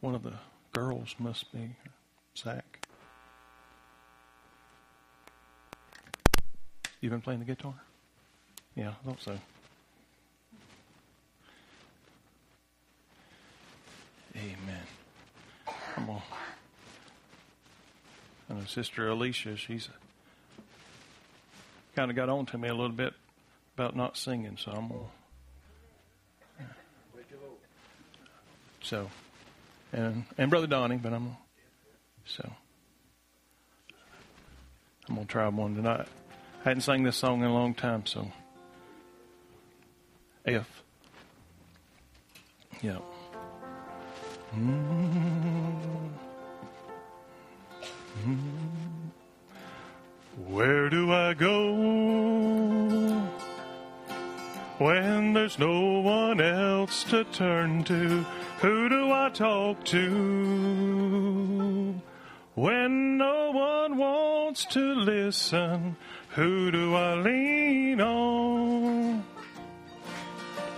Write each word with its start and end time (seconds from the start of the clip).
one 0.00 0.14
of 0.14 0.22
the 0.22 0.34
girls 0.72 1.14
must 1.18 1.52
be 1.52 1.70
Zach. 2.36 2.86
You've 7.00 7.12
been 7.12 7.20
playing 7.20 7.40
the 7.40 7.46
guitar? 7.46 7.74
Yeah, 8.74 8.90
I 8.90 9.06
thought 9.06 9.20
so. 9.20 9.38
Amen. 14.36 14.82
Come 15.94 16.10
on. 16.10 16.22
I 18.50 18.54
know 18.54 18.64
Sister 18.66 19.08
Alicia, 19.08 19.56
she's 19.56 19.88
kind 21.94 22.10
of 22.10 22.16
got 22.16 22.28
on 22.28 22.46
to 22.46 22.58
me 22.58 22.68
a 22.68 22.74
little 22.74 22.94
bit 22.94 23.12
about 23.74 23.96
not 23.96 24.16
singing, 24.16 24.56
so 24.56 24.70
I'm 24.70 24.88
gonna. 24.88 25.00
So, 28.80 29.10
and 29.92 30.24
and 30.36 30.50
Brother 30.50 30.66
Donnie, 30.66 30.96
but 30.96 31.12
I'm 31.12 31.36
so 32.24 32.50
I'm 35.08 35.14
gonna 35.14 35.26
try 35.26 35.48
one 35.48 35.74
tonight. 35.74 36.06
I 36.60 36.68
hadn't 36.68 36.82
sang 36.82 37.02
this 37.02 37.16
song 37.16 37.40
in 37.40 37.46
a 37.46 37.52
long 37.52 37.74
time, 37.74 38.04
so 38.04 38.30
F. 40.44 40.82
Yeah. 42.82 42.98
Mm-hmm. 44.54 45.08
Where 50.46 50.88
do 50.88 51.12
I 51.12 51.34
go 51.34 51.74
when 54.78 55.32
there's 55.32 55.58
no 55.58 56.00
one 56.00 56.40
else 56.40 57.04
to 57.04 57.24
turn 57.24 57.84
to? 57.84 58.24
Who 58.60 58.88
do 58.88 59.12
I 59.12 59.30
talk 59.30 59.84
to 59.84 60.00
when 62.56 63.16
no 63.16 63.52
one 63.52 63.96
wants 63.96 64.64
to 64.66 64.94
listen? 64.96 65.96
Who 66.30 66.72
do 66.72 66.96
I 66.96 67.14
lean 67.14 68.00
on? 68.00 69.22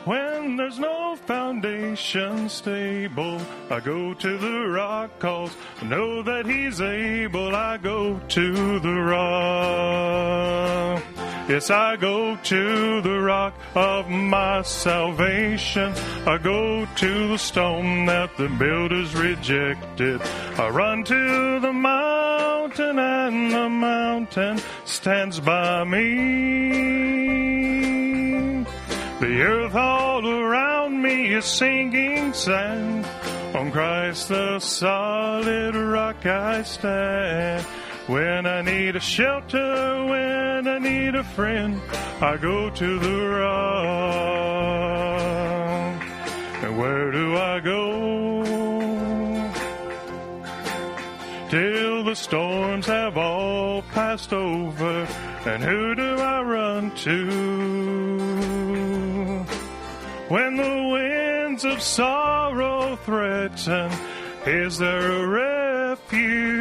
When 0.04 0.56
there's 0.56 0.78
no 0.78 1.16
foundation 1.16 2.50
stable, 2.50 3.40
I 3.70 3.80
go 3.80 4.12
to 4.12 4.38
the 4.38 4.68
rock 4.68 5.18
cause 5.18 5.56
I 5.80 5.86
know 5.86 6.22
that 6.22 6.44
he's 6.44 6.82
able. 6.82 7.56
I 7.56 7.78
go 7.78 8.18
to 8.18 8.80
the 8.80 8.94
rock. 8.94 11.02
Yes, 11.50 11.68
I 11.68 11.96
go 11.96 12.36
to 12.36 13.00
the 13.00 13.18
rock 13.18 13.54
of 13.74 14.08
my 14.08 14.62
salvation. 14.62 15.92
I 16.24 16.38
go 16.38 16.86
to 16.86 17.26
the 17.26 17.38
stone 17.38 18.06
that 18.06 18.36
the 18.36 18.48
builders 18.50 19.16
rejected. 19.16 20.22
I 20.22 20.68
run 20.68 21.02
to 21.02 21.58
the 21.58 21.72
mountain 21.72 23.00
and 23.00 23.50
the 23.50 23.68
mountain 23.68 24.60
stands 24.84 25.40
by 25.40 25.82
me. 25.82 26.20
The 29.18 29.42
earth 29.42 29.74
all 29.74 30.24
around 30.24 31.02
me 31.02 31.34
is 31.34 31.46
sinking 31.46 32.32
sand. 32.32 33.04
On 33.56 33.72
Christ 33.72 34.28
the 34.28 34.60
solid 34.60 35.74
rock 35.74 36.24
I 36.24 36.62
stand. 36.62 37.66
When 38.10 38.44
I 38.44 38.60
need 38.62 38.96
a 38.96 39.00
shelter, 39.00 40.04
when 40.04 40.66
I 40.66 40.78
need 40.80 41.14
a 41.14 41.22
friend, 41.22 41.80
I 42.20 42.36
go 42.38 42.68
to 42.68 42.98
the 42.98 43.28
rock. 43.38 43.62
And 46.64 46.76
where 46.76 47.12
do 47.12 47.36
I 47.36 47.60
go? 47.60 48.42
Till 51.50 52.02
the 52.02 52.16
storms 52.16 52.86
have 52.86 53.16
all 53.16 53.82
passed 53.82 54.32
over, 54.32 55.06
and 55.46 55.62
who 55.62 55.94
do 55.94 56.16
I 56.16 56.42
run 56.42 56.90
to? 57.06 57.30
When 60.26 60.56
the 60.56 60.88
winds 60.92 61.64
of 61.64 61.80
sorrow 61.80 62.96
threaten, 62.96 63.92
is 64.46 64.78
there 64.78 65.12
a 65.12 65.26
refuge? 65.26 66.60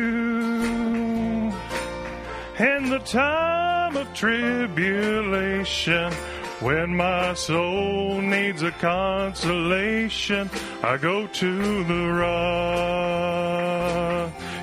In 2.60 2.90
the 2.90 3.00
time 3.06 3.96
of 3.96 4.14
tribulation, 4.14 6.12
when 6.62 6.96
my 6.96 7.34
soul 7.34 8.22
needs 8.22 8.62
a 8.64 8.72
consolation, 8.72 10.50
I 10.84 10.98
go 10.98 11.28
to 11.28 11.84
the 11.84 12.08
rock. 12.12 13.50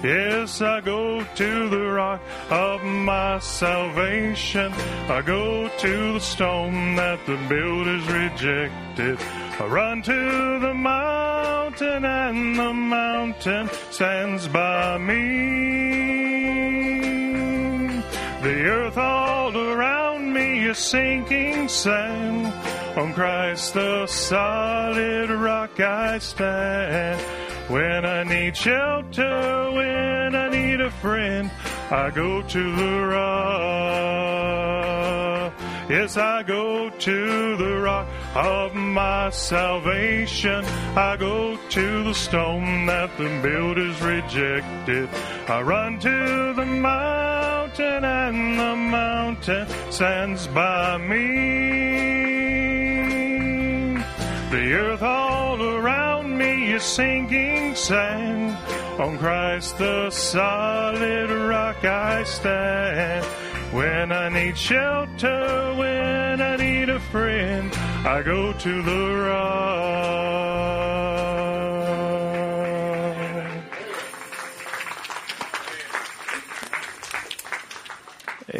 Yes, 0.05 0.61
I 0.61 0.81
go 0.83 1.25
to 1.25 1.69
the 1.69 1.87
rock 1.93 2.21
of 2.51 2.85
my 2.85 3.39
salvation. 3.39 4.73
I 5.09 5.23
go 5.23 5.69
to 5.69 6.13
the 6.13 6.21
stone 6.21 6.97
that 6.97 7.25
the 7.27 7.37
builders 7.49 8.07
rejected. 8.13 9.19
I 9.59 9.67
run 9.67 10.03
to 10.03 10.59
the 10.61 10.75
mountain 10.75 12.05
and 12.05 12.57
the 12.57 12.75
mountain 12.75 13.71
stands 13.91 14.47
by 14.49 14.99
me. 14.99 15.97
The 18.43 18.65
earth 18.65 18.99
is 20.67 20.79
sinking 20.79 21.69
sand. 21.69 22.47
On 22.97 23.13
Christ 23.13 23.75
the 23.75 24.07
solid 24.07 25.31
rock 25.31 25.79
I 25.79 26.19
stand. 26.19 27.21
When 27.71 28.05
I 28.05 28.25
need 28.25 28.57
shelter, 28.57 29.71
when 29.73 30.35
I 30.35 30.49
need 30.49 30.81
a 30.81 30.91
friend, 30.91 31.51
I 31.91 32.11
go 32.11 32.43
to 32.43 32.77
the 32.77 33.07
rock. 33.07 34.47
Yes, 35.89 36.17
I 36.17 36.43
go 36.43 36.91
to 36.91 37.57
the 37.57 37.79
rock 37.79 38.09
of 38.35 38.75
my 38.75 39.31
salvation. 39.31 40.65
I 40.97 41.17
go 41.17 41.57
to 41.57 42.03
the 42.05 42.15
stone 42.15 42.87
that 42.87 43.17
the 43.17 43.41
builders 43.41 44.01
rejected. 44.03 45.09
I 45.49 45.63
run 45.63 46.01
to 46.01 46.55
the 46.55 46.67
mountain 47.79 48.05
and 48.05 48.59
the 48.59 48.77
mountain 48.77 49.67
stands 49.91 50.47
by 50.49 50.99
me. 50.99 51.57
The 54.51 54.73
earth 54.73 55.03
all 55.03 55.63
around 55.63 56.39
me 56.39 56.73
is 56.73 56.83
sinking 56.83 57.75
sand. 57.75 58.57
On 59.01 59.19
Christ 59.19 59.77
the 59.79 60.11
solid 60.11 61.31
rock 61.31 61.85
I 61.85 62.25
stand. 62.25 63.25
When 63.73 64.13
I 64.13 64.29
need 64.31 64.57
shelter, 64.57 65.75
when 65.77 66.41
I 66.41 66.57
need 66.57 66.89
a 66.89 67.01
friend, 67.01 67.71
I 68.07 68.23
go 68.23 68.53
to 68.53 68.83
the 68.83 69.15
rock. 69.29 70.37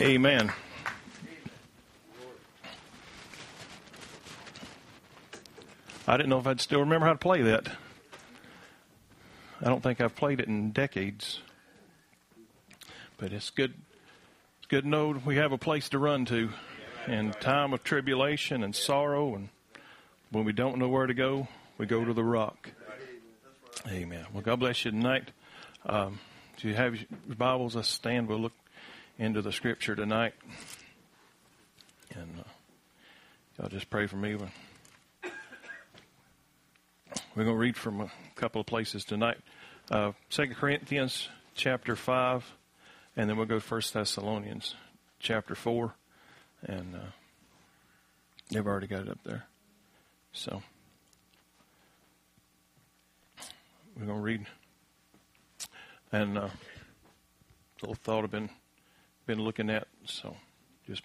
Amen. 0.07 0.53
I 6.07 6.17
didn't 6.17 6.29
know 6.29 6.39
if 6.39 6.47
I'd 6.47 6.61
still 6.61 6.79
remember 6.79 7.07
how 7.07 7.13
to 7.13 7.19
play 7.19 7.43
that. 7.43 7.67
I 9.61 9.65
don't 9.65 9.83
think 9.83 10.01
I've 10.01 10.15
played 10.15 10.39
it 10.39 10.47
in 10.47 10.71
decades. 10.71 11.41
But 13.19 13.33
it's 13.33 13.51
good 13.51 13.75
it's 14.59 14.69
good 14.69 14.85
to 14.85 14.89
know 14.89 15.21
we 15.25 15.39
have 15.39 15.51
a 15.51 15.59
place 15.59 15.89
to 15.89 15.99
run 15.99 16.25
to 16.27 16.51
in 17.09 17.33
time 17.33 17.73
of 17.73 17.83
tribulation 17.83 18.63
and 18.63 18.77
sorrow 18.77 19.35
and 19.35 19.49
when 20.31 20.45
we 20.45 20.53
don't 20.53 20.79
know 20.79 20.89
where 20.89 21.09
to 21.09 21.15
go, 21.15 21.49
we 21.79 21.87
go 21.87 22.05
to 22.05 22.13
the 22.13 22.23
rock. 22.23 22.71
Amen. 23.89 24.25
Well, 24.33 24.45
God 24.45 24.61
bless 24.61 24.85
you 24.85 24.93
tonight. 24.93 25.33
Um, 25.85 26.21
if 26.57 26.65
you 26.65 26.75
have 26.75 26.95
your 26.95 27.37
Bibles, 27.37 27.75
let's 27.75 27.89
stand. 27.89 28.29
We'll 28.29 28.39
look 28.39 28.53
into 29.19 29.43
the 29.43 29.53
Scripture 29.53 29.95
tonight. 29.95 30.35
And 32.15 32.29
uh, 32.39 32.43
y'all 33.59 33.69
just 33.69 33.89
pray 33.91 34.07
for 34.07 34.17
me. 34.17 34.37
We're 37.35 37.45
going 37.45 37.55
to 37.57 37.61
read 37.61 37.77
from 37.77 38.01
a 38.01 38.11
couple 38.35 38.61
of 38.61 38.67
places 38.67 39.05
tonight. 39.05 39.39
Uh, 39.91 40.13
2 40.31 40.49
Corinthians 40.55 41.29
chapter 41.55 41.97
5, 41.97 42.51
and 43.17 43.29
then 43.29 43.37
we'll 43.37 43.47
go 43.47 43.59
to 43.59 43.75
1 43.75 43.83
Thessalonians 43.93 44.75
chapter 45.19 45.55
4. 45.55 45.95
And 46.63 46.95
uh, 46.95 47.11
they've 48.51 48.67
already 48.67 48.87
got 48.87 49.03
it 49.03 49.09
up 49.09 49.19
there. 49.25 49.45
So 50.33 50.63
we're 53.99 54.07
going 54.07 54.19
to 54.19 54.23
read. 54.25 54.47
And 56.13 56.39
uh, 56.39 56.49
little 57.81 57.95
thought 57.95 58.25
I've 58.25 58.31
been 58.31 58.51
been 59.27 59.41
looking 59.41 59.71
at. 59.71 59.89
So 60.05 60.37
just 60.87 61.03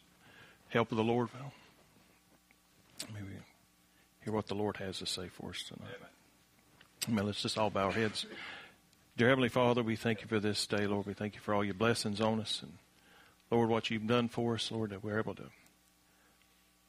help 0.69 0.91
of 0.91 0.97
the 0.97 1.03
Lord. 1.03 1.29
Well, 1.33 1.51
maybe 3.13 3.27
hear 4.23 4.33
what 4.33 4.47
the 4.47 4.55
Lord 4.55 4.77
has 4.77 4.99
to 4.99 5.05
say 5.05 5.27
for 5.27 5.49
us 5.49 5.63
tonight. 5.63 5.95
Amen. 7.09 7.25
Let's 7.25 7.41
just 7.41 7.57
all 7.57 7.71
bow 7.71 7.85
our 7.85 7.91
heads. 7.91 8.25
Dear 9.17 9.29
Heavenly 9.29 9.49
Father, 9.49 9.83
we 9.83 9.95
thank 9.95 10.21
you 10.21 10.27
for 10.27 10.39
this 10.39 10.65
day, 10.67 10.85
Lord. 10.87 11.05
We 11.05 11.13
thank 11.13 11.33
you 11.35 11.41
for 11.41 11.53
all 11.53 11.63
your 11.63 11.73
blessings 11.73 12.21
on 12.21 12.39
us. 12.39 12.61
And 12.61 12.73
Lord, 13.49 13.69
what 13.69 13.89
you've 13.89 14.07
done 14.07 14.29
for 14.29 14.53
us, 14.53 14.71
Lord, 14.71 14.91
that 14.91 15.03
we're 15.03 15.19
able 15.19 15.35
to, 15.35 15.49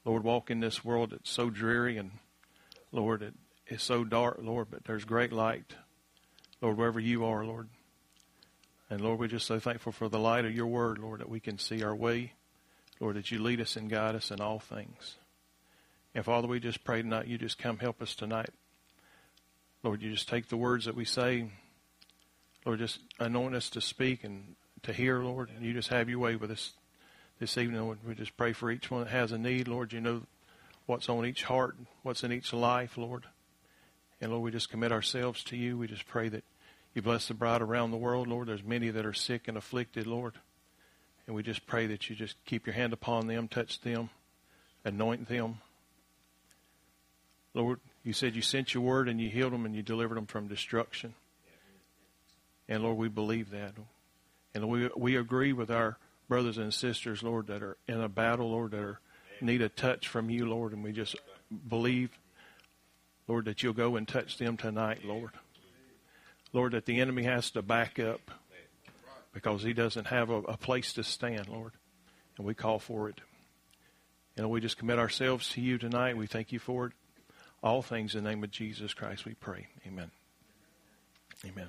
Lord, 0.04 0.22
walk 0.22 0.50
in 0.50 0.60
this 0.60 0.84
world 0.84 1.10
that's 1.10 1.30
so 1.30 1.50
dreary 1.50 1.96
and, 1.96 2.10
Lord, 2.92 3.22
it 3.22 3.34
is 3.66 3.82
so 3.82 4.04
dark, 4.04 4.38
Lord, 4.40 4.68
but 4.70 4.84
there's 4.84 5.04
great 5.04 5.32
light, 5.32 5.74
Lord, 6.60 6.76
wherever 6.76 7.00
you 7.00 7.24
are, 7.24 7.44
Lord. 7.44 7.68
And 8.92 9.00
Lord, 9.00 9.20
we're 9.20 9.26
just 9.26 9.46
so 9.46 9.58
thankful 9.58 9.90
for 9.90 10.10
the 10.10 10.18
light 10.18 10.44
of 10.44 10.54
your 10.54 10.66
word, 10.66 10.98
Lord, 10.98 11.20
that 11.20 11.28
we 11.30 11.40
can 11.40 11.56
see 11.56 11.82
our 11.82 11.96
way. 11.96 12.34
Lord, 13.00 13.16
that 13.16 13.30
you 13.30 13.42
lead 13.42 13.58
us 13.58 13.74
and 13.74 13.88
guide 13.88 14.14
us 14.14 14.30
in 14.30 14.38
all 14.38 14.58
things. 14.58 15.16
And 16.14 16.22
Father, 16.22 16.46
we 16.46 16.60
just 16.60 16.84
pray 16.84 17.00
tonight, 17.00 17.26
you 17.26 17.38
just 17.38 17.56
come 17.56 17.78
help 17.78 18.02
us 18.02 18.14
tonight. 18.14 18.50
Lord, 19.82 20.02
you 20.02 20.10
just 20.10 20.28
take 20.28 20.50
the 20.50 20.58
words 20.58 20.84
that 20.84 20.94
we 20.94 21.06
say, 21.06 21.48
Lord, 22.66 22.80
just 22.80 22.98
anoint 23.18 23.54
us 23.54 23.70
to 23.70 23.80
speak 23.80 24.24
and 24.24 24.56
to 24.82 24.92
hear, 24.92 25.20
Lord, 25.20 25.48
and 25.48 25.64
you 25.64 25.72
just 25.72 25.88
have 25.88 26.10
your 26.10 26.18
way 26.18 26.36
with 26.36 26.50
us 26.50 26.72
this 27.40 27.56
evening. 27.56 27.80
Lord, 27.80 28.00
we 28.06 28.14
just 28.14 28.36
pray 28.36 28.52
for 28.52 28.70
each 28.70 28.90
one 28.90 29.04
that 29.04 29.10
has 29.10 29.32
a 29.32 29.38
need, 29.38 29.68
Lord. 29.68 29.94
You 29.94 30.02
know 30.02 30.22
what's 30.84 31.08
on 31.08 31.24
each 31.24 31.44
heart, 31.44 31.76
what's 32.02 32.24
in 32.24 32.30
each 32.30 32.52
life, 32.52 32.98
Lord. 32.98 33.24
And 34.20 34.32
Lord, 34.32 34.44
we 34.44 34.50
just 34.50 34.68
commit 34.68 34.92
ourselves 34.92 35.42
to 35.44 35.56
you. 35.56 35.78
We 35.78 35.86
just 35.86 36.06
pray 36.06 36.28
that 36.28 36.44
you 36.94 37.02
bless 37.02 37.28
the 37.28 37.34
bride 37.34 37.62
around 37.62 37.90
the 37.90 37.96
world, 37.96 38.28
Lord. 38.28 38.48
There's 38.48 38.62
many 38.62 38.90
that 38.90 39.06
are 39.06 39.12
sick 39.12 39.48
and 39.48 39.56
afflicted, 39.56 40.06
Lord. 40.06 40.34
And 41.26 41.36
we 41.36 41.42
just 41.42 41.66
pray 41.66 41.86
that 41.86 42.10
you 42.10 42.16
just 42.16 42.36
keep 42.44 42.66
your 42.66 42.74
hand 42.74 42.92
upon 42.92 43.26
them, 43.26 43.48
touch 43.48 43.80
them, 43.80 44.10
anoint 44.84 45.28
them. 45.28 45.58
Lord, 47.54 47.80
you 48.02 48.12
said 48.12 48.34
you 48.34 48.42
sent 48.42 48.74
your 48.74 48.82
word 48.82 49.08
and 49.08 49.20
you 49.20 49.28
healed 49.28 49.52
them 49.52 49.64
and 49.64 49.74
you 49.74 49.82
delivered 49.82 50.16
them 50.16 50.26
from 50.26 50.48
destruction. 50.48 51.14
And 52.68 52.82
Lord, 52.82 52.96
we 52.96 53.08
believe 53.08 53.50
that. 53.50 53.74
And 54.54 54.68
we 54.68 54.88
we 54.96 55.16
agree 55.16 55.52
with 55.52 55.70
our 55.70 55.98
brothers 56.28 56.58
and 56.58 56.72
sisters, 56.72 57.22
Lord, 57.22 57.46
that 57.48 57.62
are 57.62 57.76
in 57.86 58.00
a 58.00 58.08
battle, 58.08 58.50
Lord, 58.50 58.72
that 58.72 58.80
are 58.80 59.00
need 59.40 59.62
a 59.62 59.68
touch 59.68 60.08
from 60.08 60.30
you, 60.30 60.46
Lord, 60.46 60.72
and 60.72 60.82
we 60.84 60.92
just 60.92 61.16
believe, 61.68 62.10
Lord, 63.28 63.44
that 63.46 63.62
you'll 63.62 63.72
go 63.72 63.96
and 63.96 64.06
touch 64.06 64.38
them 64.38 64.56
tonight, 64.56 65.04
Lord. 65.04 65.32
Lord, 66.52 66.72
that 66.72 66.86
the 66.86 67.00
enemy 67.00 67.22
has 67.24 67.50
to 67.52 67.62
back 67.62 67.98
up 67.98 68.30
because 69.32 69.62
he 69.62 69.72
doesn't 69.72 70.08
have 70.08 70.30
a, 70.30 70.38
a 70.42 70.56
place 70.56 70.92
to 70.94 71.04
stand, 71.04 71.48
Lord. 71.48 71.72
And 72.36 72.46
we 72.46 72.54
call 72.54 72.78
for 72.78 73.08
it. 73.08 73.20
And 74.36 74.48
we 74.50 74.60
just 74.60 74.78
commit 74.78 74.98
ourselves 74.98 75.50
to 75.50 75.60
you 75.60 75.78
tonight. 75.78 76.16
We 76.16 76.26
thank 76.26 76.52
you 76.52 76.58
for 76.58 76.86
it. 76.86 76.92
All 77.62 77.82
things 77.82 78.14
in 78.14 78.24
the 78.24 78.30
name 78.30 78.42
of 78.42 78.50
Jesus 78.50 78.92
Christ 78.94 79.24
we 79.24 79.34
pray. 79.34 79.68
Amen. 79.86 80.10
Amen. 81.44 81.68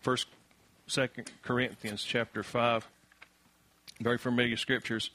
First, 0.00 0.26
Second 0.86 1.30
Corinthians 1.42 2.02
chapter 2.02 2.42
five. 2.42 2.86
Very 4.00 4.18
familiar 4.18 4.56
scriptures. 4.56 5.10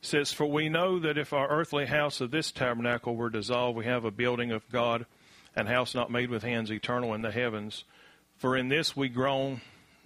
says, 0.00 0.32
For 0.32 0.46
we 0.46 0.68
know 0.68 0.98
that 0.98 1.16
if 1.16 1.32
our 1.32 1.48
earthly 1.48 1.86
house 1.86 2.20
of 2.20 2.30
this 2.30 2.50
tabernacle 2.50 3.16
were 3.16 3.30
dissolved, 3.30 3.78
we 3.78 3.84
have 3.84 4.04
a 4.04 4.10
building 4.10 4.50
of 4.50 4.68
God, 4.70 5.06
and 5.54 5.68
house 5.68 5.94
not 5.94 6.10
made 6.10 6.28
with 6.28 6.42
hands, 6.42 6.70
eternal 6.70 7.14
in 7.14 7.22
the 7.22 7.30
heavens. 7.30 7.84
For 8.42 8.56
in 8.56 8.66
this 8.66 8.96
we 8.96 9.08
groan, 9.08 9.60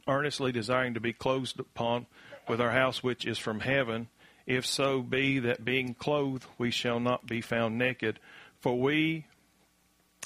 earnestly 0.07 0.53
desiring 0.53 0.93
to 0.93 1.01
be 1.01 1.15
clothed 1.15 1.59
upon 1.59 2.05
with 2.47 2.61
our 2.61 2.71
house 2.71 3.03
which 3.03 3.25
is 3.25 3.39
from 3.39 3.61
heaven, 3.61 4.09
if 4.47 4.67
so 4.67 5.01
be 5.01 5.39
that 5.39 5.65
being 5.65 5.95
clothed 5.95 6.45
we 6.59 6.71
shall 6.71 7.01
not 7.01 7.27
be 7.27 7.41
found 7.41 7.79
naked. 7.79 8.21
For 8.61 8.79
we 8.79 9.25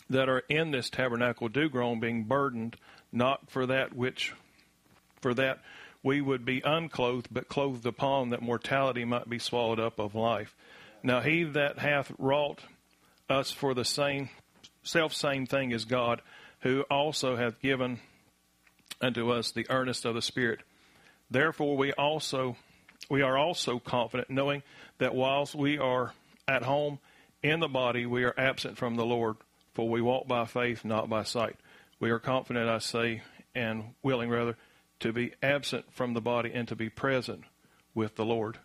that 0.09 0.29
are 0.29 0.43
in 0.49 0.73
this 0.73 0.91
tabernacle 0.91 1.49
do 1.49 1.69
groan, 1.69 2.01
being 2.01 2.25
burdened, 2.25 2.75
not 3.13 3.49
for 3.49 3.65
that 3.67 3.95
which, 3.95 4.35
for 5.21 5.33
that 5.35 5.61
we 6.03 6.21
would 6.21 6.45
be 6.45 6.63
unclothed, 6.65 7.29
but 7.31 7.49
clothed 7.49 7.87
upon, 7.87 8.31
that 8.31 8.43
mortality 8.43 9.05
might 9.05 9.31
be 9.31 9.39
swallowed 9.39 9.79
up 9.79 10.01
of 10.01 10.17
life. 10.17 10.57
Now 11.05 11.21
he 11.21 11.45
that 11.45 11.79
hath 11.79 12.11
wrought 12.19 12.59
us 13.29 13.53
for 13.53 13.73
the 13.73 13.85
same 13.85 14.31
self 14.83 15.15
same 15.15 15.47
thing 15.47 15.73
as 15.73 15.85
God, 15.85 16.23
who 16.61 16.83
also 16.91 17.37
hath 17.37 17.61
given 17.61 18.01
unto 19.01 19.31
us 19.31 19.51
the 19.51 19.67
earnest 19.71 20.05
of 20.05 20.15
the 20.15 20.23
Spirit. 20.23 20.61
Therefore 21.31 21.77
we 21.77 21.93
also 21.93 22.57
we 23.09 23.23
are 23.23 23.39
also 23.39 23.79
confident, 23.79 24.31
knowing 24.31 24.63
that 24.99 25.15
whilst 25.15 25.55
we 25.55 25.79
are 25.79 26.13
at 26.47 26.63
home 26.63 26.99
in 27.43 27.61
the 27.61 27.69
body, 27.69 28.07
we 28.07 28.25
are 28.25 28.35
absent 28.37 28.77
from 28.77 28.97
the 28.97 29.05
Lord, 29.05 29.37
for 29.75 29.89
we 29.89 30.03
walk 30.03 30.29
by 30.29 30.45
faith, 30.45 30.85
not 30.85 31.09
by 31.09 31.23
sight. 31.23 31.57
We 31.99 32.11
are 32.11 32.19
confident, 32.19 32.69
I 32.69 32.79
say, 32.79 33.23
and 33.55 33.95
willing 34.03 34.31
rather, 34.31 34.57
to 35.01 35.13
be 35.13 35.33
absent 35.43 35.87
from 35.93 36.15
the 36.15 36.21
body 36.21 36.53
and 36.53 36.69
to 36.69 36.77
be 36.77 36.91
present 36.91 37.45
with 37.95 38.17
the 38.17 38.25
Lord. 38.25 38.59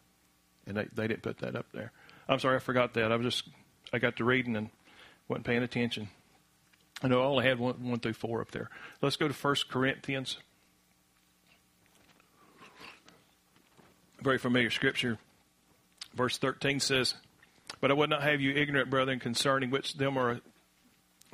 And 0.68 0.78
they, 0.78 0.88
they 0.94 1.08
didn't 1.08 1.24
put 1.24 1.40
that 1.40 1.56
up 1.56 1.68
there. 1.74 1.92
I'm 2.28 2.40
sorry, 2.40 2.58
I 2.58 2.60
forgot 2.60 2.94
that. 2.96 3.12
I 3.12 3.16
was 3.16 3.36
just 3.36 3.50
I 3.94 4.00
got 4.00 4.18
to 4.18 4.26
reading 4.26 4.56
and 4.56 4.70
wasn't 5.28 5.46
paying 5.46 5.64
attention. 5.64 6.10
I 7.06 7.08
know 7.08 7.22
I 7.22 7.26
only 7.26 7.46
had 7.46 7.60
one, 7.60 7.88
one 7.88 8.00
through 8.00 8.14
four 8.14 8.42
up 8.42 8.50
there. 8.50 8.68
Let's 9.00 9.16
go 9.16 9.28
to 9.28 9.34
First 9.34 9.70
Corinthians. 9.70 10.40
Very 14.24 14.40
familiar 14.40 14.72
scripture. 14.72 15.20
Verse 16.16 16.40
13 16.40 16.80
says, 16.80 17.14
But 17.80 17.92
I 17.92 17.94
would 17.94 18.10
not 18.10 18.24
have 18.24 18.42
you 18.42 18.56
ignorant, 18.56 18.90
brethren, 18.90 19.20
concerning 19.20 19.70
which 19.70 19.94
them 19.94 20.18
are 20.18 20.42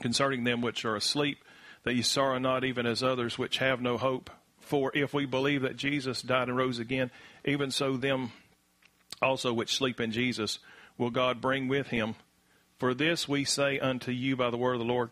concerning 0.02 0.44
them 0.44 0.60
which 0.60 0.84
are 0.84 0.98
asleep, 0.98 1.38
that 1.84 1.94
ye 1.94 2.02
sorrow 2.02 2.38
not 2.38 2.66
even 2.66 2.86
as 2.86 3.02
others 3.02 3.38
which 3.38 3.60
have 3.60 3.80
no 3.80 3.98
hope. 3.98 4.30
For 4.60 4.92
if 4.94 5.14
we 5.14 5.26
believe 5.26 5.62
that 5.62 5.78
Jesus 5.78 6.22
died 6.22 6.50
and 6.50 6.58
rose 6.58 6.80
again, 6.80 7.12
even 7.46 7.72
so 7.72 7.96
them 7.96 8.34
also 9.22 9.54
which 9.54 9.74
sleep 9.74 10.02
in 10.02 10.12
Jesus 10.12 10.60
will 10.98 11.12
God 11.12 11.40
bring 11.40 11.70
with 11.70 11.88
him. 11.88 12.16
For 12.78 12.94
this 12.94 13.26
we 13.30 13.46
say 13.46 13.80
unto 13.80 14.12
you 14.12 14.36
by 14.36 14.50
the 14.50 14.58
word 14.58 14.74
of 14.74 14.80
the 14.80 14.86
Lord, 14.86 15.12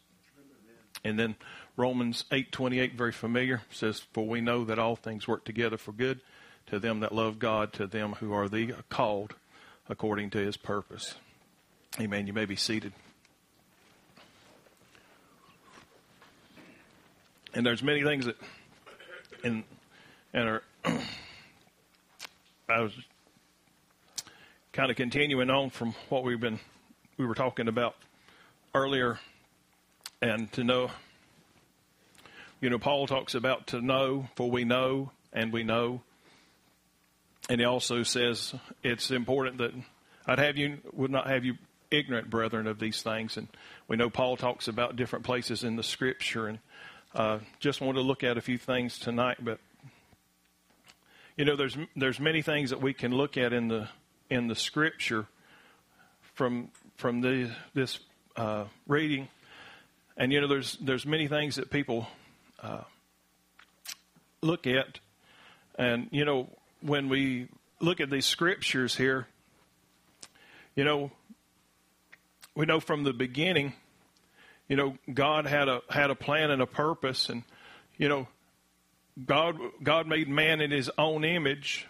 And 1.03 1.17
then 1.17 1.35
Romans 1.77 2.25
8:28 2.31 2.93
very 2.93 3.11
familiar 3.11 3.61
says 3.71 3.99
for 4.13 4.27
we 4.27 4.41
know 4.41 4.63
that 4.65 4.79
all 4.79 4.95
things 4.95 5.27
work 5.27 5.43
together 5.45 5.77
for 5.77 5.91
good 5.91 6.21
to 6.67 6.79
them 6.79 6.99
that 6.99 7.13
love 7.13 7.39
God 7.39 7.73
to 7.73 7.87
them 7.87 8.13
who 8.13 8.33
are 8.33 8.47
the 8.47 8.75
called 8.89 9.35
according 9.89 10.29
to 10.31 10.37
his 10.37 10.57
purpose. 10.57 11.15
Amen. 11.99 12.27
You 12.27 12.33
may 12.33 12.45
be 12.45 12.55
seated. 12.55 12.93
And 17.53 17.65
there's 17.65 17.83
many 17.83 18.03
things 18.03 18.25
that 18.25 18.37
and 19.43 19.63
and 20.33 20.47
are 20.47 20.63
I 22.69 22.79
was 22.79 22.93
kind 24.71 24.89
of 24.89 24.95
continuing 24.95 25.49
on 25.49 25.69
from 25.69 25.93
what 26.07 26.23
we've 26.23 26.39
been 26.39 26.59
we 27.17 27.25
were 27.25 27.35
talking 27.35 27.67
about 27.67 27.95
earlier 28.73 29.19
and 30.21 30.51
to 30.53 30.63
know 30.63 30.91
you 32.59 32.69
know 32.69 32.79
paul 32.79 33.07
talks 33.07 33.35
about 33.35 33.67
to 33.67 33.81
know 33.81 34.27
for 34.35 34.49
we 34.49 34.63
know 34.63 35.11
and 35.33 35.53
we 35.53 35.63
know. 35.63 36.01
And 37.49 37.59
he 37.59 37.65
also 37.65 38.03
says 38.03 38.53
it's 38.83 39.11
important 39.11 39.57
that 39.57 39.71
i'd 40.27 40.39
have 40.39 40.57
you 40.57 40.77
would 40.93 41.11
not 41.11 41.27
have 41.27 41.43
you 41.43 41.55
ignorant 41.89 42.29
brethren 42.29 42.67
of 42.67 42.79
these 42.79 43.01
things. 43.01 43.35
And 43.37 43.47
we 43.87 43.97
know 43.97 44.09
paul 44.09 44.37
talks 44.37 44.67
about 44.67 44.95
different 44.95 45.25
places 45.25 45.63
in 45.63 45.75
the 45.75 45.83
scripture. 45.83 46.47
And 46.47 46.59
uh, 47.13 47.39
just 47.59 47.81
want 47.81 47.97
to 47.97 48.01
look 48.01 48.23
at 48.23 48.37
a 48.37 48.41
few 48.41 48.57
things 48.57 48.97
tonight 48.97 49.37
but 49.43 49.59
you 51.35 51.43
know 51.43 51.55
there's 51.55 51.77
there's 51.95 52.19
many 52.19 52.41
things 52.41 52.69
that 52.69 52.81
we 52.81 52.93
can 52.93 53.11
look 53.11 53.37
at 53.37 53.51
in 53.51 53.67
the 53.67 53.89
in 54.29 54.47
the 54.47 54.55
scripture 54.55 55.27
from 56.33 56.69
from 56.95 57.21
the, 57.21 57.49
this 57.73 57.99
uh, 58.35 58.65
reading, 58.87 59.27
and 60.17 60.31
you 60.31 60.41
know, 60.41 60.47
there's 60.47 60.77
there's 60.81 61.05
many 61.05 61.27
things 61.27 61.55
that 61.55 61.69
people 61.69 62.07
uh, 62.61 62.81
look 64.41 64.67
at, 64.67 64.99
and 65.77 66.07
you 66.11 66.25
know, 66.25 66.49
when 66.81 67.09
we 67.09 67.47
look 67.79 67.99
at 67.99 68.09
these 68.09 68.25
scriptures 68.25 68.95
here, 68.95 69.27
you 70.75 70.83
know, 70.83 71.11
we 72.55 72.65
know 72.65 72.79
from 72.79 73.03
the 73.03 73.13
beginning, 73.13 73.73
you 74.67 74.75
know, 74.75 74.97
God 75.13 75.45
had 75.45 75.67
a 75.67 75.81
had 75.89 76.09
a 76.09 76.15
plan 76.15 76.51
and 76.51 76.61
a 76.61 76.67
purpose, 76.67 77.29
and 77.29 77.43
you 77.97 78.09
know, 78.09 78.27
God 79.25 79.57
God 79.81 80.07
made 80.07 80.27
man 80.27 80.61
in 80.61 80.71
His 80.71 80.89
own 80.97 81.23
image, 81.23 81.87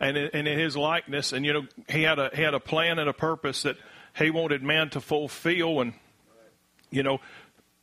and 0.00 0.16
in, 0.16 0.30
and 0.32 0.48
in 0.48 0.58
His 0.58 0.76
likeness, 0.76 1.32
and 1.32 1.44
you 1.44 1.52
know 1.52 1.66
He 1.88 2.02
had 2.02 2.18
a 2.18 2.30
He 2.34 2.42
had 2.42 2.54
a 2.54 2.60
plan 2.60 2.98
and 2.98 3.08
a 3.08 3.14
purpose 3.14 3.62
that 3.62 3.76
He 4.16 4.30
wanted 4.30 4.62
man 4.62 4.90
to 4.90 5.00
fulfill, 5.00 5.80
and 5.80 5.94
you 6.94 7.02
know 7.02 7.20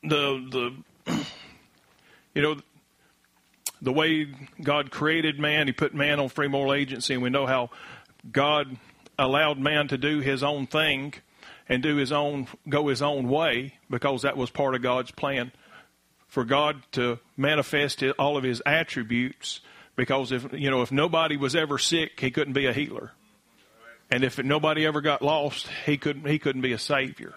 the 0.04 0.74
the 1.06 1.14
you 2.34 2.42
know 2.42 2.56
the 3.82 3.92
way 3.92 4.28
God 4.62 4.92
created 4.92 5.40
man, 5.40 5.68
He 5.68 5.74
put 5.74 5.94
man 5.94 6.20
on 6.20 6.30
free 6.30 6.48
moral 6.48 6.74
agency, 6.74 7.14
and 7.14 7.24
we 7.24 7.30
know 7.30 7.46
how 7.46 7.72
God 8.32 8.78
allowed 9.18 9.60
man 9.60 9.88
to 9.88 9.98
do 9.98 10.20
his 10.20 10.44
own 10.44 10.68
thing 10.68 11.14
and 11.70 11.84
do 11.84 11.96
his 11.98 12.12
own 12.12 12.48
go 12.68 12.88
his 12.88 13.02
own 13.02 13.28
way 13.28 13.76
because 13.90 14.24
that 14.24 14.38
was 14.38 14.50
part 14.50 14.76
of 14.76 14.82
God's 14.82 15.12
plan 15.12 15.52
for 16.28 16.44
God 16.44 16.82
to 16.94 17.20
manifest 17.38 18.04
all 18.18 18.38
of 18.38 18.44
his 18.44 18.62
attributes 18.66 19.60
because 19.96 20.32
if 20.32 20.52
you 20.54 20.72
know 20.72 20.82
if 20.82 20.92
nobody 20.92 21.38
was 21.38 21.56
ever 21.56 21.78
sick 21.78 22.20
he 22.20 22.32
couldn't 22.32 22.54
be 22.54 22.66
a 22.66 22.74
healer. 22.74 23.12
And 24.14 24.26
if 24.26 24.38
nobody 24.40 24.86
ever 24.86 25.02
got 25.02 25.22
lost 25.22 25.68
he 25.86 25.98
couldn't 25.98 26.26
he 26.28 26.40
couldn't 26.40 26.62
be 26.62 26.74
a 26.74 26.80
savior 26.80 27.34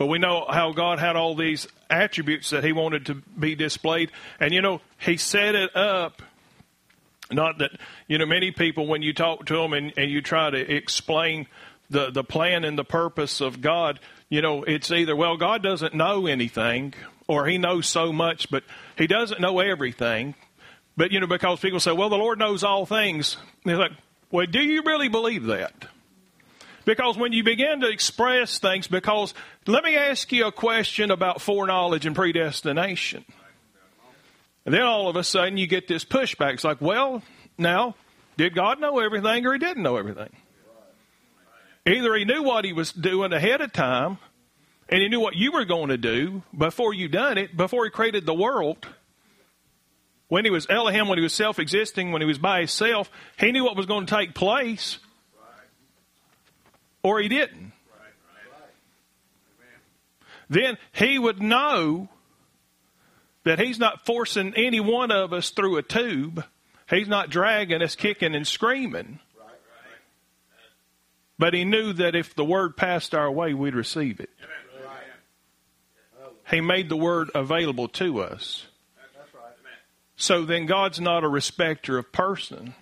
but 0.00 0.06
we 0.06 0.18
know 0.18 0.46
how 0.48 0.72
God 0.72 0.98
had 0.98 1.14
all 1.14 1.36
these 1.36 1.68
attributes 1.90 2.48
that 2.50 2.64
he 2.64 2.72
wanted 2.72 3.06
to 3.06 3.14
be 3.14 3.54
displayed 3.54 4.10
and 4.40 4.52
you 4.52 4.62
know 4.62 4.80
he 4.98 5.16
set 5.16 5.54
it 5.54 5.76
up 5.76 6.22
not 7.32 7.58
that, 7.58 7.72
you 8.08 8.18
know, 8.18 8.26
many 8.26 8.50
people, 8.50 8.86
when 8.86 9.02
you 9.02 9.12
talk 9.12 9.46
to 9.46 9.54
them 9.54 9.72
and, 9.72 9.92
and 9.96 10.10
you 10.10 10.20
try 10.20 10.50
to 10.50 10.58
explain 10.58 11.46
the, 11.88 12.10
the 12.10 12.24
plan 12.24 12.64
and 12.64 12.78
the 12.78 12.84
purpose 12.84 13.40
of 13.40 13.60
God, 13.60 14.00
you 14.28 14.42
know, 14.42 14.62
it's 14.62 14.90
either, 14.90 15.14
well, 15.14 15.36
God 15.36 15.62
doesn't 15.62 15.94
know 15.94 16.26
anything, 16.26 16.94
or 17.28 17.46
He 17.46 17.58
knows 17.58 17.86
so 17.86 18.12
much, 18.12 18.50
but 18.50 18.64
He 18.96 19.06
doesn't 19.06 19.40
know 19.40 19.60
everything. 19.60 20.34
But, 20.96 21.12
you 21.12 21.20
know, 21.20 21.26
because 21.26 21.60
people 21.60 21.80
say, 21.80 21.92
well, 21.92 22.08
the 22.08 22.16
Lord 22.16 22.38
knows 22.38 22.64
all 22.64 22.84
things. 22.84 23.36
It's 23.64 23.78
like, 23.78 23.92
well, 24.30 24.46
do 24.46 24.60
you 24.60 24.82
really 24.82 25.08
believe 25.08 25.44
that? 25.44 25.86
Because 26.90 27.16
when 27.16 27.32
you 27.32 27.44
begin 27.44 27.82
to 27.82 27.88
express 27.88 28.58
things, 28.58 28.88
because 28.88 29.32
let 29.68 29.84
me 29.84 29.94
ask 29.94 30.32
you 30.32 30.48
a 30.48 30.50
question 30.50 31.12
about 31.12 31.40
foreknowledge 31.40 32.04
and 32.04 32.16
predestination. 32.16 33.24
And 34.64 34.74
then 34.74 34.82
all 34.82 35.06
of 35.06 35.14
a 35.14 35.22
sudden 35.22 35.56
you 35.56 35.68
get 35.68 35.86
this 35.86 36.04
pushback. 36.04 36.54
It's 36.54 36.64
like, 36.64 36.80
well, 36.80 37.22
now, 37.56 37.94
did 38.36 38.56
God 38.56 38.80
know 38.80 38.98
everything 38.98 39.46
or 39.46 39.52
he 39.52 39.60
didn't 39.60 39.84
know 39.84 39.98
everything? 39.98 40.30
Either 41.86 42.12
he 42.16 42.24
knew 42.24 42.42
what 42.42 42.64
he 42.64 42.72
was 42.72 42.90
doing 42.90 43.32
ahead 43.32 43.60
of 43.60 43.72
time 43.72 44.18
and 44.88 45.00
he 45.00 45.08
knew 45.08 45.20
what 45.20 45.36
you 45.36 45.52
were 45.52 45.64
going 45.64 45.90
to 45.90 45.96
do 45.96 46.42
before 46.52 46.92
you 46.92 47.06
done 47.06 47.38
it, 47.38 47.56
before 47.56 47.84
he 47.84 47.92
created 47.92 48.26
the 48.26 48.34
world. 48.34 48.84
When 50.26 50.44
he 50.44 50.50
was 50.50 50.66
Elohim, 50.68 51.06
when 51.06 51.18
he 51.18 51.22
was 51.22 51.34
self 51.34 51.60
existing, 51.60 52.10
when 52.10 52.20
he 52.20 52.26
was 52.26 52.38
by 52.38 52.58
himself, 52.58 53.08
he 53.38 53.52
knew 53.52 53.62
what 53.62 53.76
was 53.76 53.86
going 53.86 54.06
to 54.06 54.12
take 54.12 54.34
place. 54.34 54.98
Or 57.02 57.20
he 57.20 57.28
didn't. 57.28 57.72
Then 60.48 60.78
he 60.92 61.18
would 61.18 61.40
know 61.40 62.08
that 63.44 63.58
He's 63.58 63.78
not 63.78 64.04
forcing 64.04 64.54
any 64.56 64.80
one 64.80 65.10
of 65.10 65.32
us 65.32 65.50
through 65.50 65.76
a 65.76 65.82
tube. 65.82 66.44
He's 66.88 67.08
not 67.08 67.30
dragging 67.30 67.82
us 67.82 67.94
kicking 67.94 68.34
and 68.34 68.46
screaming. 68.46 69.20
But 71.38 71.54
He 71.54 71.64
knew 71.64 71.92
that 71.94 72.14
if 72.14 72.34
the 72.34 72.44
Word 72.44 72.76
passed 72.76 73.14
our 73.14 73.30
way, 73.30 73.54
we'd 73.54 73.74
receive 73.74 74.20
it. 74.20 74.30
He 76.50 76.60
made 76.60 76.88
the 76.88 76.96
Word 76.96 77.30
available 77.34 77.88
to 77.88 78.20
us. 78.20 78.66
So 80.16 80.44
then 80.44 80.66
God's 80.66 81.00
not 81.00 81.24
a 81.24 81.28
respecter 81.28 81.96
of 81.96 82.12
person. 82.12 82.74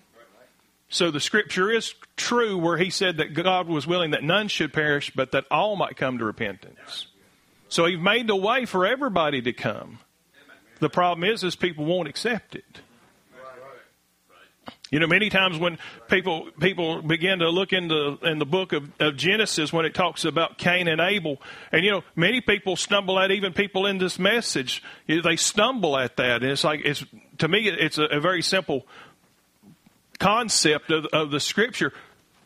So 0.89 1.11
the 1.11 1.19
scripture 1.19 1.69
is 1.69 1.93
true 2.17 2.57
where 2.57 2.77
he 2.77 2.89
said 2.89 3.17
that 3.17 3.35
God 3.35 3.67
was 3.67 3.85
willing 3.85 4.11
that 4.11 4.23
none 4.23 4.47
should 4.47 4.73
perish, 4.73 5.11
but 5.15 5.31
that 5.31 5.45
all 5.51 5.75
might 5.75 5.95
come 5.95 6.17
to 6.17 6.25
repentance. 6.25 7.07
So 7.69 7.85
he 7.85 7.95
made 7.95 8.27
the 8.27 8.35
way 8.35 8.65
for 8.65 8.87
everybody 8.87 9.41
to 9.43 9.53
come. 9.53 9.99
The 10.79 10.89
problem 10.89 11.29
is, 11.29 11.43
is 11.43 11.55
people 11.55 11.85
won't 11.85 12.07
accept 12.07 12.55
it. 12.55 12.81
You 14.91 14.99
know, 14.99 15.05
many 15.05 15.29
times 15.29 15.59
when 15.59 15.77
people 16.09 16.49
people 16.59 17.03
begin 17.03 17.39
to 17.39 17.49
look 17.49 17.73
in 17.73 17.89
the 17.89 18.17
in 18.23 18.39
the 18.39 18.45
book 18.45 18.73
of, 18.73 18.89
of 18.99 19.17
Genesis 19.17 19.71
when 19.71 19.85
it 19.85 19.93
talks 19.93 20.25
about 20.25 20.57
Cain 20.57 20.87
and 20.87 20.99
Abel, 20.99 21.39
and 21.71 21.85
you 21.85 21.91
know, 21.91 22.03
many 22.15 22.41
people 22.41 22.75
stumble 22.75 23.19
at 23.19 23.29
even 23.29 23.53
people 23.53 23.85
in 23.85 23.99
this 23.99 24.17
message. 24.17 24.81
They 25.07 25.35
stumble 25.35 25.95
at 25.95 26.17
that, 26.17 26.41
and 26.41 26.51
it's 26.51 26.63
like 26.63 26.81
it's 26.83 27.05
to 27.37 27.47
me 27.47 27.69
it's 27.69 27.99
a, 27.99 28.05
a 28.05 28.19
very 28.19 28.41
simple 28.41 28.87
concept 30.19 30.91
of, 30.91 31.05
of 31.07 31.31
the 31.31 31.39
Scripture. 31.39 31.93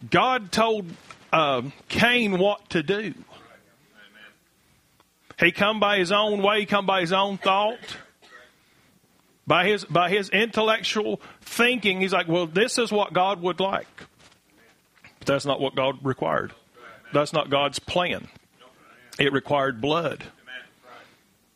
God 0.09 0.51
told 0.51 0.85
uh, 1.31 1.63
Cain 1.89 2.37
what 2.37 2.69
to 2.69 2.83
do. 2.83 3.13
He 5.39 5.51
come 5.51 5.79
by 5.79 5.97
his 5.97 6.11
own 6.11 6.41
way, 6.41 6.65
come 6.65 6.85
by 6.85 7.01
his 7.01 7.11
own 7.11 7.37
thought. 7.37 7.97
By 9.45 9.67
his 9.67 9.83
by 9.83 10.09
his 10.09 10.29
intellectual 10.29 11.19
thinking 11.41 11.99
he's 11.99 12.13
like 12.13 12.29
well 12.29 12.47
this 12.47 12.77
is 12.77 12.93
what 12.93 13.11
god 13.11 13.41
would 13.41 13.59
like. 13.59 13.87
But 15.19 15.27
that's 15.27 15.45
not 15.45 15.59
what 15.59 15.75
god 15.75 15.97
required. 16.01 16.53
That's 17.11 17.33
not 17.33 17.49
god's 17.49 17.77
plan. 17.77 18.29
It 19.19 19.33
required 19.33 19.81
blood. 19.81 20.23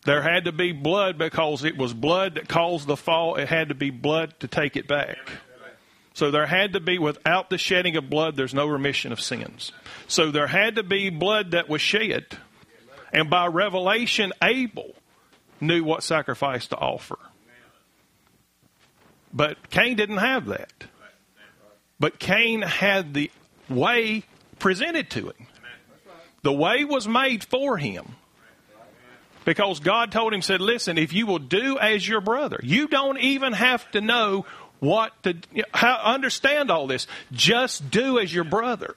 There 0.03 0.21
had 0.21 0.45
to 0.45 0.51
be 0.51 0.73
blood 0.73 1.17
because 1.17 1.63
it 1.63 1.77
was 1.77 1.93
blood 1.93 2.35
that 2.35 2.49
caused 2.49 2.87
the 2.87 2.97
fall. 2.97 3.35
It 3.35 3.47
had 3.47 3.69
to 3.69 3.75
be 3.75 3.89
blood 3.89 4.37
to 4.41 4.49
take 4.49 4.75
it 4.75 4.87
back 4.87 5.17
so 6.17 6.31
there 6.31 6.47
had 6.47 6.73
to 6.73 6.79
be 6.79 6.97
without 6.97 7.49
the 7.49 7.57
shedding 7.57 7.95
of 7.95 8.09
blood 8.09 8.35
there's 8.35 8.53
no 8.53 8.65
remission 8.67 9.11
of 9.11 9.21
sins 9.21 9.71
so 10.07 10.31
there 10.31 10.47
had 10.47 10.75
to 10.75 10.83
be 10.83 11.09
blood 11.09 11.51
that 11.51 11.69
was 11.69 11.81
shed 11.81 12.25
and 13.13 13.29
by 13.29 13.45
revelation 13.45 14.33
abel 14.41 14.93
knew 15.61 15.83
what 15.83 16.03
sacrifice 16.03 16.67
to 16.67 16.75
offer 16.75 17.17
but 19.33 19.69
Cain 19.69 19.95
didn't 19.95 20.17
have 20.17 20.47
that. 20.47 20.73
But 21.99 22.19
Cain 22.19 22.61
had 22.61 23.13
the 23.13 23.31
way 23.69 24.23
presented 24.59 25.09
to 25.11 25.27
him. 25.27 25.47
The 26.41 26.53
way 26.53 26.85
was 26.85 27.07
made 27.07 27.43
for 27.43 27.77
him. 27.77 28.15
Because 29.45 29.79
God 29.79 30.11
told 30.11 30.33
him, 30.33 30.41
said, 30.41 30.59
listen, 30.59 30.97
if 30.97 31.13
you 31.13 31.25
will 31.25 31.39
do 31.39 31.79
as 31.79 32.07
your 32.07 32.19
brother, 32.19 32.59
you 32.63 32.87
don't 32.87 33.19
even 33.19 33.53
have 33.53 33.89
to 33.91 34.01
know 34.01 34.45
what 34.79 35.11
to 35.23 35.35
how, 35.73 35.99
understand 36.03 36.71
all 36.71 36.87
this. 36.87 37.07
Just 37.31 37.89
do 37.89 38.19
as 38.19 38.33
your 38.33 38.43
brother. 38.43 38.95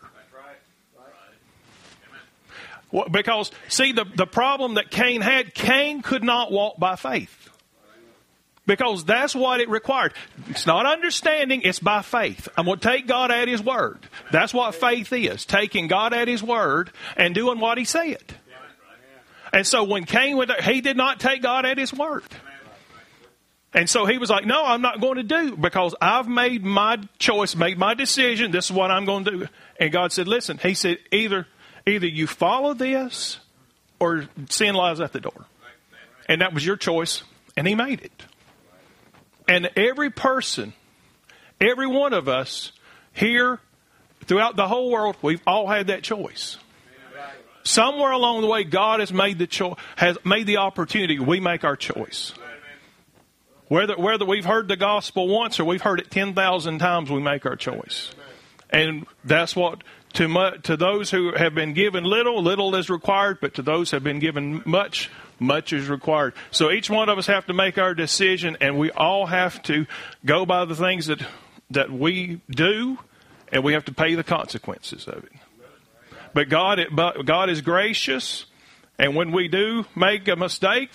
Because, 3.10 3.52
see, 3.68 3.92
the, 3.92 4.04
the 4.04 4.26
problem 4.26 4.74
that 4.74 4.90
Cain 4.90 5.20
had, 5.20 5.54
Cain 5.54 6.02
could 6.02 6.24
not 6.24 6.50
walk 6.50 6.78
by 6.78 6.96
faith. 6.96 7.36
Because 8.66 9.04
that's 9.04 9.34
what 9.34 9.60
it 9.60 9.68
required. 9.68 10.12
It's 10.48 10.66
not 10.66 10.86
understanding, 10.86 11.62
it's 11.62 11.78
by 11.78 12.02
faith. 12.02 12.48
I'm 12.56 12.66
going 12.66 12.78
to 12.78 12.88
take 12.88 13.06
God 13.06 13.30
at 13.30 13.48
His 13.48 13.62
word. 13.62 13.98
That's 14.32 14.52
what 14.52 14.74
faith 14.74 15.12
is 15.12 15.44
taking 15.44 15.88
God 15.88 16.12
at 16.12 16.28
His 16.28 16.42
word 16.42 16.90
and 17.16 17.34
doing 17.34 17.58
what 17.58 17.78
He 17.78 17.84
said. 17.84 18.22
And 19.52 19.66
so 19.66 19.84
when 19.84 20.04
Cain 20.04 20.36
went 20.36 20.52
he 20.62 20.80
did 20.80 20.96
not 20.96 21.18
take 21.18 21.42
God 21.42 21.66
at 21.66 21.78
His 21.78 21.92
word. 21.92 22.24
And 23.72 23.88
so 23.88 24.04
he 24.04 24.18
was 24.18 24.30
like, 24.30 24.46
No, 24.46 24.64
I'm 24.64 24.82
not 24.82 25.00
going 25.00 25.16
to 25.16 25.22
do 25.22 25.56
because 25.56 25.94
I've 26.00 26.28
made 26.28 26.64
my 26.64 26.98
choice, 27.18 27.54
made 27.54 27.78
my 27.78 27.94
decision. 27.94 28.50
This 28.50 28.66
is 28.66 28.72
what 28.72 28.90
I'm 28.90 29.04
going 29.04 29.24
to 29.24 29.30
do. 29.30 29.48
And 29.78 29.92
God 29.92 30.12
said, 30.12 30.26
Listen, 30.26 30.58
He 30.58 30.74
said, 30.74 30.98
either 31.12 31.46
either 31.86 32.06
you 32.06 32.26
follow 32.26 32.74
this 32.74 33.38
or 33.98 34.26
sin 34.48 34.74
lies 34.74 35.00
at 35.00 35.12
the 35.12 35.20
door. 35.20 35.46
And 36.28 36.40
that 36.40 36.54
was 36.54 36.64
your 36.64 36.76
choice, 36.76 37.22
and 37.56 37.66
He 37.66 37.74
made 37.74 38.00
it. 38.02 38.24
And 39.48 39.70
every 39.76 40.10
person, 40.10 40.72
every 41.60 41.86
one 41.86 42.12
of 42.12 42.28
us 42.28 42.72
here 43.12 43.58
throughout 44.24 44.56
the 44.56 44.68
whole 44.68 44.90
world, 44.90 45.16
we've 45.22 45.42
all 45.46 45.66
had 45.66 45.88
that 45.88 46.02
choice. 46.02 46.56
Somewhere 47.62 48.12
along 48.12 48.40
the 48.40 48.46
way, 48.46 48.64
God 48.64 49.00
has 49.00 49.12
made 49.12 49.38
the 49.38 49.46
choice, 49.46 49.76
has 49.96 50.16
made 50.24 50.46
the 50.46 50.58
opportunity. 50.58 51.18
We 51.18 51.40
make 51.40 51.64
our 51.64 51.76
choice. 51.76 52.32
Whether 53.70 53.96
whether 53.96 54.24
we've 54.24 54.44
heard 54.44 54.66
the 54.66 54.74
gospel 54.74 55.28
once 55.28 55.60
or 55.60 55.64
we've 55.64 55.80
heard 55.80 56.00
it 56.00 56.10
ten 56.10 56.34
thousand 56.34 56.80
times, 56.80 57.08
we 57.08 57.20
make 57.20 57.46
our 57.46 57.54
choice, 57.54 58.10
and 58.68 59.06
that's 59.22 59.54
what 59.54 59.84
to 60.14 60.26
mu- 60.26 60.58
to 60.64 60.76
those 60.76 61.12
who 61.12 61.32
have 61.36 61.54
been 61.54 61.72
given 61.72 62.02
little, 62.02 62.42
little 62.42 62.74
is 62.74 62.90
required, 62.90 63.38
but 63.40 63.54
to 63.54 63.62
those 63.62 63.92
who 63.92 63.94
have 63.94 64.02
been 64.02 64.18
given 64.18 64.60
much, 64.66 65.08
much 65.38 65.72
is 65.72 65.88
required. 65.88 66.34
So 66.50 66.72
each 66.72 66.90
one 66.90 67.08
of 67.08 67.16
us 67.16 67.28
have 67.28 67.46
to 67.46 67.52
make 67.52 67.78
our 67.78 67.94
decision, 67.94 68.56
and 68.60 68.76
we 68.76 68.90
all 68.90 69.26
have 69.26 69.62
to 69.62 69.86
go 70.26 70.44
by 70.44 70.64
the 70.64 70.74
things 70.74 71.06
that 71.06 71.24
that 71.70 71.92
we 71.92 72.40
do, 72.50 72.98
and 73.52 73.62
we 73.62 73.74
have 73.74 73.84
to 73.84 73.92
pay 73.92 74.16
the 74.16 74.24
consequences 74.24 75.06
of 75.06 75.22
it. 75.22 75.32
But 76.34 76.48
God, 76.48 76.80
but 76.90 77.24
God 77.24 77.48
is 77.48 77.60
gracious, 77.60 78.46
and 78.98 79.14
when 79.14 79.30
we 79.30 79.46
do 79.46 79.86
make 79.94 80.26
a 80.26 80.34
mistake, 80.34 80.90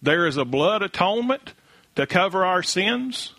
there 0.00 0.26
is 0.26 0.38
a 0.38 0.46
blood 0.46 0.82
atonement 0.82 1.52
to 1.98 2.06
cover 2.06 2.44
our 2.44 2.62
sins. 2.62 3.34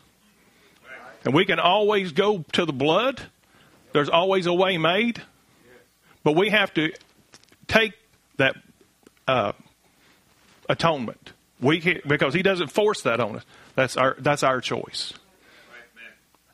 And 1.24 1.34
we 1.34 1.46
can 1.46 1.60
always 1.60 2.12
go 2.12 2.44
to 2.52 2.66
the 2.66 2.74
blood. 2.74 3.22
There's 3.94 4.10
always 4.10 4.48
a 4.48 4.54
way 4.54 4.78
made. 4.78 5.22
But 6.26 6.36
we 6.36 6.50
have 6.50 6.74
to 6.74 6.92
take 7.70 7.94
that 8.36 8.58
uh, 9.30 9.54
atonement. 10.68 11.32
We 11.62 11.80
can, 11.80 12.02
because 12.06 12.34
He 12.34 12.42
doesn't 12.42 12.68
force 12.68 13.04
that 13.04 13.22
on 13.22 13.38
us. 13.38 13.46
That's 13.76 13.96
our 13.96 14.18
that's 14.20 14.44
our 14.44 14.60
choice. 14.60 15.14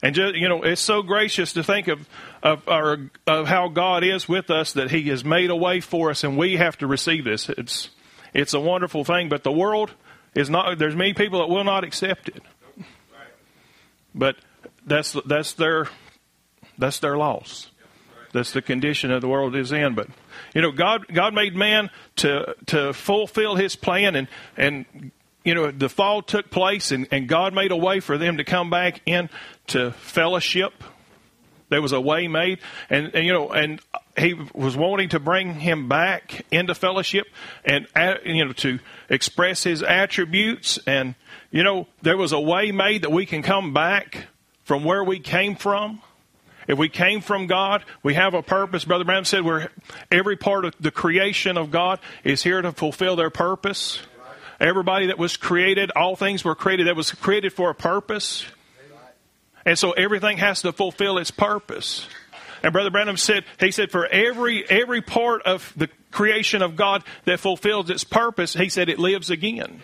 And 0.03 0.13
just, 0.13 0.35
you 0.35 0.47
know, 0.47 0.61
it's 0.61 0.81
so 0.81 1.01
gracious 1.01 1.53
to 1.53 1.63
think 1.63 1.87
of 1.87 2.07
of, 2.43 2.69
our, 2.69 2.99
of 3.25 3.47
how 3.47 3.69
God 3.69 4.03
is 4.03 4.29
with 4.29 4.51
us 4.51 4.73
that 4.73 4.91
He 4.91 5.09
has 5.09 5.25
made 5.25 5.49
a 5.49 5.55
way 5.55 5.79
for 5.79 6.11
us, 6.11 6.23
and 6.23 6.37
we 6.37 6.57
have 6.57 6.77
to 6.77 6.87
receive 6.87 7.23
this. 7.23 7.49
It's 7.49 7.89
it's 8.31 8.53
a 8.53 8.59
wonderful 8.59 9.03
thing, 9.03 9.27
but 9.27 9.43
the 9.43 9.51
world 9.51 9.91
is 10.35 10.49
not. 10.49 10.77
There's 10.77 10.95
many 10.95 11.13
people 11.13 11.39
that 11.39 11.49
will 11.49 11.63
not 11.63 11.83
accept 11.83 12.29
it. 12.29 12.43
But 14.13 14.35
that's 14.85 15.15
that's 15.25 15.53
their 15.53 15.87
that's 16.77 16.99
their 16.99 17.17
loss. 17.17 17.71
That's 18.33 18.51
the 18.51 18.61
condition 18.61 19.11
that 19.11 19.21
the 19.21 19.29
world 19.29 19.55
is 19.55 19.71
in. 19.71 19.95
But 19.95 20.07
you 20.53 20.61
know, 20.61 20.71
God 20.71 21.05
God 21.13 21.33
made 21.33 21.55
man 21.55 21.89
to 22.17 22.55
to 22.67 22.93
fulfill 22.93 23.55
His 23.55 23.75
plan, 23.75 24.15
and 24.15 24.27
and 24.57 25.11
you 25.43 25.55
know 25.55 25.71
the 25.71 25.89
fall 25.89 26.21
took 26.21 26.49
place, 26.49 26.91
and, 26.91 27.07
and 27.11 27.27
God 27.27 27.53
made 27.53 27.71
a 27.71 27.77
way 27.77 27.99
for 27.99 28.17
them 28.17 28.37
to 28.37 28.43
come 28.43 28.69
back 28.69 29.01
into 29.05 29.91
fellowship. 29.91 30.73
There 31.75 31.81
was 31.81 31.91
a 31.91 31.99
way 31.99 32.29
made, 32.29 32.59
and, 32.89 33.13
and 33.13 33.25
you 33.25 33.33
know, 33.33 33.49
and 33.49 33.81
he 34.17 34.33
was 34.53 34.77
wanting 34.77 35.09
to 35.09 35.19
bring 35.19 35.55
him 35.55 35.89
back 35.89 36.45
into 36.49 36.73
fellowship, 36.73 37.27
and 37.65 37.85
uh, 37.93 38.15
you 38.23 38.45
know, 38.45 38.53
to 38.53 38.79
express 39.09 39.63
his 39.63 39.83
attributes, 39.83 40.79
and 40.87 41.15
you 41.51 41.63
know, 41.63 41.87
there 42.01 42.15
was 42.15 42.31
a 42.31 42.39
way 42.39 42.71
made 42.71 43.01
that 43.01 43.11
we 43.11 43.25
can 43.25 43.41
come 43.41 43.73
back 43.73 44.27
from 44.63 44.85
where 44.85 45.03
we 45.03 45.19
came 45.19 45.57
from. 45.57 46.01
If 46.65 46.77
we 46.77 46.87
came 46.87 47.19
from 47.19 47.45
God, 47.45 47.83
we 48.03 48.13
have 48.13 48.33
a 48.33 48.41
purpose. 48.41 48.85
Brother 48.85 49.03
Branham 49.03 49.25
said 49.25 49.43
we're, 49.43 49.67
every 50.09 50.37
part 50.37 50.63
of 50.63 50.75
the 50.79 50.91
creation 50.91 51.57
of 51.57 51.71
God 51.71 51.99
is 52.23 52.41
here 52.41 52.61
to 52.61 52.71
fulfill 52.71 53.17
their 53.17 53.29
purpose. 53.29 53.99
Everybody 54.61 55.07
that 55.07 55.17
was 55.17 55.35
created, 55.35 55.91
all 55.93 56.15
things 56.15 56.45
were 56.45 56.55
created, 56.55 56.87
that 56.87 56.95
was 56.95 57.11
created 57.11 57.51
for 57.51 57.69
a 57.69 57.75
purpose. 57.75 58.45
And 59.65 59.77
so 59.77 59.91
everything 59.93 60.37
has 60.37 60.61
to 60.61 60.71
fulfill 60.71 61.17
its 61.17 61.31
purpose. 61.31 62.07
And 62.61 62.71
Brother 62.71 62.91
Branham 62.91 63.17
said, 63.17 63.45
he 63.59 63.71
said, 63.71 63.91
for 63.91 64.05
every, 64.05 64.67
every 64.69 65.01
part 65.01 65.41
of 65.43 65.73
the 65.75 65.89
creation 66.11 66.61
of 66.61 66.75
God 66.75 67.03
that 67.25 67.39
fulfills 67.39 67.89
its 67.89 68.03
purpose, 68.03 68.53
he 68.53 68.69
said 68.69 68.89
it 68.89 68.99
lives 68.99 69.29
again. 69.29 69.83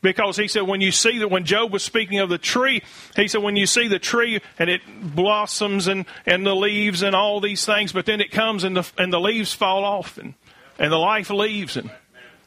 Because 0.00 0.36
he 0.36 0.48
said, 0.48 0.62
when 0.62 0.82
you 0.82 0.92
see 0.92 1.18
that, 1.20 1.30
when 1.30 1.46
Job 1.46 1.72
was 1.72 1.82
speaking 1.82 2.18
of 2.18 2.28
the 2.28 2.36
tree, 2.36 2.82
he 3.16 3.26
said, 3.26 3.42
when 3.42 3.56
you 3.56 3.66
see 3.66 3.88
the 3.88 3.98
tree 3.98 4.40
and 4.58 4.68
it 4.68 4.82
blossoms 5.00 5.86
and, 5.86 6.04
and 6.26 6.46
the 6.46 6.54
leaves 6.54 7.02
and 7.02 7.16
all 7.16 7.40
these 7.40 7.64
things, 7.64 7.92
but 7.92 8.04
then 8.04 8.20
it 8.20 8.30
comes 8.30 8.64
and 8.64 8.76
the, 8.76 8.90
and 8.98 9.10
the 9.10 9.20
leaves 9.20 9.54
fall 9.54 9.82
off 9.82 10.18
and, 10.18 10.34
and 10.78 10.92
the 10.92 10.98
life 10.98 11.30
leaves 11.30 11.78
and 11.78 11.90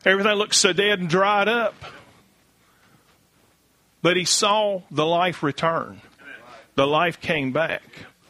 everything 0.06 0.34
looks 0.34 0.58
so 0.58 0.72
dead 0.72 1.00
and 1.00 1.10
dried 1.10 1.48
up. 1.48 1.74
But 4.04 4.18
he 4.18 4.26
saw 4.26 4.84
the 4.92 5.06
life 5.06 5.42
return. 5.42 6.02
The 6.78 6.86
life 6.86 7.20
came 7.20 7.54
back 7.54 7.82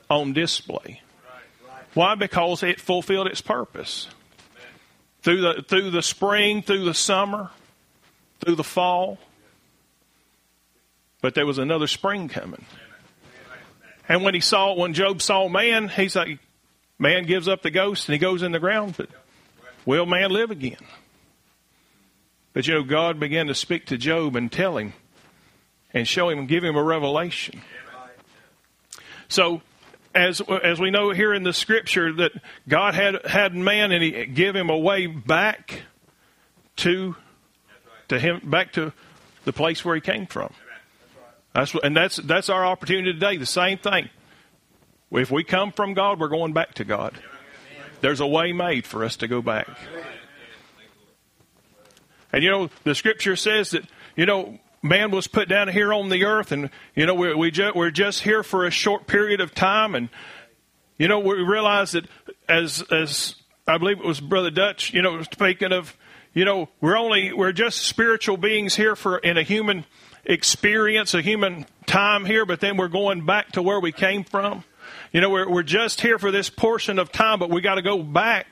on 0.10 0.32
display. 0.32 1.02
Why? 1.94 2.16
Because 2.16 2.64
it 2.64 2.80
fulfilled 2.80 3.28
its 3.28 3.42
purpose. 3.42 4.08
Through 5.22 5.42
the, 5.42 5.66
through 5.68 5.92
the 5.92 6.02
spring, 6.02 6.62
through 6.62 6.86
the 6.86 6.94
summer, 6.94 7.50
through 8.40 8.56
the 8.56 8.64
fall. 8.64 9.20
But 11.22 11.36
there 11.36 11.46
was 11.46 11.58
another 11.58 11.88
spring 11.88 12.30
coming. 12.30 12.64
And 14.08 14.24
when 14.24 14.34
he 14.34 14.40
saw, 14.40 14.74
when 14.76 14.94
Job 14.94 15.22
saw 15.22 15.50
man, 15.50 15.90
he's 15.90 16.16
like, 16.16 16.40
man 16.98 17.26
gives 17.26 17.50
up 17.50 17.64
the 17.64 17.70
ghost 17.70 18.08
and 18.08 18.14
he 18.14 18.20
goes 18.20 18.44
in 18.44 18.54
the 18.54 18.60
ground, 18.60 18.96
but 18.96 19.10
will 19.86 20.06
man 20.06 20.32
live 20.32 20.52
again? 20.52 20.86
But 22.54 22.66
you 22.66 22.76
know, 22.76 22.84
God 22.84 23.20
began 23.20 23.48
to 23.48 23.56
speak 23.56 23.88
to 23.88 23.98
Job 23.98 24.38
and 24.38 24.50
tell 24.50 24.78
him 24.78 24.94
and 25.94 26.08
show 26.08 26.30
him 26.30 26.40
and 26.40 26.48
give 26.48 26.64
him 26.64 26.78
a 26.78 26.84
revelation. 26.84 27.62
So, 29.28 29.62
as 30.16 30.42
as 30.42 30.80
we 30.80 30.90
know 30.90 31.12
here 31.12 31.34
in 31.34 31.44
the 31.44 31.54
scripture 31.54 32.14
that 32.14 32.32
God 32.68 32.96
had 32.96 33.26
had 33.26 33.54
man 33.56 33.92
and 33.92 34.04
he 34.04 34.26
gave 34.26 34.56
him 34.56 34.70
a 34.70 34.78
way 34.78 35.06
back 35.08 35.84
to 36.78 37.16
to 38.08 38.20
him 38.20 38.42
back 38.44 38.74
to 38.74 38.94
the 39.46 39.54
place 39.54 39.84
where 39.84 39.96
he 39.96 40.02
came 40.02 40.26
from. 40.26 40.54
That's 41.54 41.74
what, 41.74 41.84
and 41.86 41.96
that's 41.96 42.18
that's 42.18 42.50
our 42.50 42.66
opportunity 42.66 43.14
today. 43.14 43.38
The 43.38 43.46
same 43.46 43.78
thing. 43.78 44.10
If 45.12 45.32
we 45.32 45.44
come 45.44 45.72
from 45.72 45.94
God, 45.94 46.20
we're 46.20 46.28
going 46.28 46.54
back 46.54 46.74
to 46.76 46.84
God. 46.84 47.14
There's 48.02 48.20
a 48.20 48.28
way 48.28 48.54
made 48.54 48.86
for 48.86 49.04
us 49.04 49.18
to 49.18 49.28
go 49.28 49.42
back. 49.42 49.68
And 52.32 52.44
you 52.44 52.52
know, 52.52 52.70
the 52.84 52.94
scripture 52.94 53.36
says 53.36 53.72
that, 53.72 53.84
you 54.16 54.26
know, 54.26 54.60
man 54.82 55.12
was 55.12 55.28
put 55.28 55.50
down 55.50 55.68
here 55.68 55.94
on 55.94 56.10
the 56.10 56.26
earth 56.26 56.52
and, 56.52 56.70
you 56.96 57.06
know, 57.06 57.14
we, 57.14 57.34
we 57.34 57.52
ju- 57.52 57.72
we're 57.76 57.92
just 57.92 58.22
here 58.22 58.44
for 58.44 58.66
a 58.66 58.72
short 58.72 59.08
period 59.08 59.42
of 59.42 59.54
time. 59.54 59.96
And, 59.96 60.10
you 60.98 61.08
know, 61.08 61.20
we 61.20 61.42
realize 61.42 61.92
that 61.92 62.06
as, 62.48 62.84
as 62.92 63.36
I 63.68 63.78
believe 63.78 64.00
it 64.00 64.06
was 64.06 64.20
Brother 64.20 64.52
Dutch, 64.52 64.94
you 64.94 65.02
know, 65.02 65.22
speaking 65.24 65.72
of 65.72 65.96
you 66.38 66.46
know, 66.46 66.70
we're 66.82 66.96
only, 66.96 67.34
we're 67.34 67.52
just 67.52 67.80
spiritual 67.80 68.38
beings 68.38 68.76
here 68.76 68.96
for, 68.96 69.18
in 69.18 69.38
a 69.38 69.42
human 69.42 69.86
experience, 70.24 71.16
a 71.16 71.22
human 71.24 71.66
time 71.88 72.26
here, 72.26 72.46
but 72.46 72.60
then 72.60 72.78
we're 72.78 72.90
going 72.90 73.26
back 73.26 73.54
to 73.54 73.62
where 73.64 73.80
we 73.80 73.92
came 73.92 74.24
from. 74.24 74.64
You 75.12 75.22
know, 75.22 75.32
we're, 75.32 75.50
we're 75.50 75.64
just 75.64 76.00
here 76.02 76.20
for 76.20 76.30
this 76.30 76.52
portion 76.52 77.00
of 77.00 77.12
time, 77.12 77.40
but 77.40 77.50
we 77.50 77.62
got 77.62 77.76
to 77.76 77.82
go 77.82 78.04
back. 78.04 78.46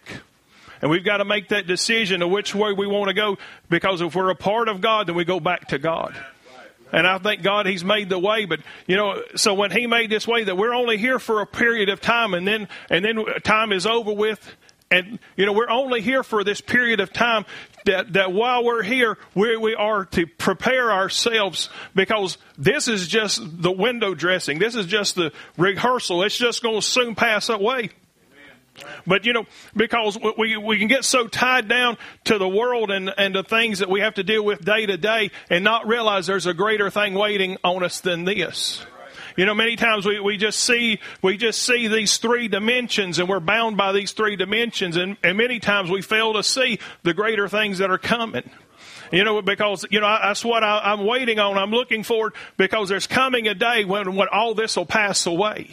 And 0.81 0.91
we've 0.91 1.05
got 1.05 1.17
to 1.17 1.25
make 1.25 1.49
that 1.49 1.67
decision 1.67 2.21
of 2.21 2.29
which 2.29 2.53
way 2.53 2.73
we 2.73 2.87
want 2.87 3.09
to 3.09 3.13
go 3.13 3.37
because 3.69 4.01
if 4.01 4.15
we're 4.15 4.29
a 4.29 4.35
part 4.35 4.67
of 4.67 4.81
God, 4.81 5.07
then 5.07 5.15
we 5.15 5.25
go 5.25 5.39
back 5.39 5.69
to 5.69 5.79
God. 5.79 6.15
And 6.91 7.07
I 7.07 7.17
thank 7.17 7.41
God 7.41 7.65
He's 7.65 7.83
made 7.83 8.09
the 8.09 8.19
way. 8.19 8.45
But, 8.45 8.59
you 8.87 8.95
know, 8.95 9.21
so 9.35 9.53
when 9.53 9.71
He 9.71 9.87
made 9.87 10.09
this 10.09 10.27
way 10.27 10.43
that 10.43 10.55
we're 10.55 10.73
only 10.73 10.97
here 10.97 11.19
for 11.19 11.41
a 11.41 11.47
period 11.47 11.89
of 11.89 11.99
time 11.99 12.33
and 12.33 12.47
then, 12.47 12.67
and 12.89 13.03
then 13.03 13.25
time 13.43 13.71
is 13.71 13.85
over 13.85 14.13
with 14.13 14.55
and, 14.91 15.17
you 15.35 15.45
know, 15.45 15.53
we're 15.53 15.69
only 15.69 16.01
here 16.01 16.23
for 16.23 16.43
this 16.43 16.61
period 16.61 16.99
of 16.99 17.11
time 17.11 17.45
that, 17.85 18.13
that 18.13 18.31
while 18.31 18.63
we're 18.63 18.83
here, 18.83 19.17
we, 19.33 19.57
we 19.57 19.73
are 19.73 20.05
to 20.05 20.27
prepare 20.27 20.91
ourselves 20.91 21.69
because 21.95 22.37
this 22.57 22.87
is 22.87 23.07
just 23.07 23.41
the 23.61 23.71
window 23.71 24.13
dressing. 24.13 24.59
This 24.59 24.75
is 24.75 24.85
just 24.85 25.15
the 25.15 25.31
rehearsal. 25.57 26.23
It's 26.23 26.37
just 26.37 26.61
going 26.61 26.75
to 26.75 26.85
soon 26.85 27.15
pass 27.15 27.49
away. 27.49 27.89
But 29.07 29.25
you 29.25 29.33
know, 29.33 29.45
because 29.75 30.17
we 30.37 30.57
we 30.57 30.77
can 30.77 30.87
get 30.87 31.05
so 31.05 31.27
tied 31.27 31.67
down 31.67 31.97
to 32.25 32.37
the 32.37 32.47
world 32.47 32.91
and 32.91 33.13
and 33.17 33.33
the 33.33 33.43
things 33.43 33.79
that 33.79 33.89
we 33.89 34.01
have 34.01 34.15
to 34.15 34.23
deal 34.23 34.43
with 34.43 34.63
day 34.63 34.85
to 34.85 34.97
day, 34.97 35.31
and 35.49 35.63
not 35.63 35.87
realize 35.87 36.27
there's 36.27 36.45
a 36.45 36.53
greater 36.53 36.89
thing 36.89 37.13
waiting 37.13 37.57
on 37.63 37.83
us 37.83 38.01
than 38.01 38.25
this. 38.25 38.85
You 39.35 39.45
know, 39.45 39.53
many 39.53 39.75
times 39.75 40.05
we, 40.05 40.19
we 40.19 40.37
just 40.37 40.61
see, 40.61 40.99
we 41.21 41.35
just 41.35 41.61
see 41.61 41.87
these 41.87 42.17
three 42.17 42.47
dimensions 42.47 43.19
and 43.19 43.27
we're 43.27 43.41
bound 43.41 43.75
by 43.75 43.91
these 43.91 44.13
three 44.13 44.37
dimensions 44.37 44.95
and, 44.95 45.17
and 45.23 45.37
many 45.37 45.59
times 45.59 45.91
we 45.91 46.01
fail 46.01 46.33
to 46.33 46.43
see 46.43 46.79
the 47.03 47.13
greater 47.13 47.49
things 47.49 47.79
that 47.79 47.91
are 47.91 47.97
coming. 47.97 48.49
You 49.11 49.23
know, 49.23 49.41
because, 49.41 49.85
you 49.91 49.99
know, 49.99 50.07
that's 50.07 50.43
what 50.43 50.63
I, 50.63 50.93
am 50.93 51.05
waiting 51.05 51.37
on. 51.37 51.57
I'm 51.57 51.71
looking 51.71 52.03
forward 52.03 52.33
because 52.57 52.89
there's 52.89 53.07
coming 53.07 53.47
a 53.47 53.53
day 53.53 53.85
when, 53.85 54.15
when 54.15 54.27
all 54.31 54.55
this 54.55 54.77
will 54.77 54.85
pass 54.85 55.25
away. 55.25 55.69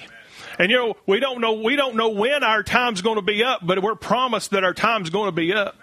And 0.59 0.71
you 0.71 0.77
know, 0.77 0.97
we 1.07 1.21
don't 1.21 1.41
know, 1.41 1.55
we 1.55 1.77
don't 1.77 1.97
know 1.97 2.11
when 2.11 2.43
our 2.43 2.63
time's 2.63 3.03
going 3.03 3.17
to 3.17 3.23
be 3.23 3.43
up, 3.43 3.61
but 3.63 3.83
we're 3.83 3.95
promised 3.95 4.51
that 4.51 4.65
our 4.65 4.75
time's 4.75 5.11
going 5.11 5.27
to 5.27 5.33
be 5.33 5.53
up. 5.53 5.77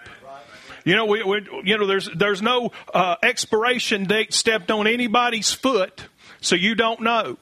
You 0.84 0.96
know, 0.96 1.06
we, 1.06 1.22
we 1.22 1.46
you 1.64 1.76
know, 1.76 1.86
there's, 1.86 2.08
there's 2.16 2.40
no, 2.40 2.72
uh, 2.94 3.16
expiration 3.22 4.04
date 4.04 4.32
stepped 4.32 4.70
on 4.70 4.86
anybody's 4.86 5.52
foot, 5.52 6.06
so 6.40 6.56
you 6.56 6.74
don't 6.74 7.00
know. 7.00 7.36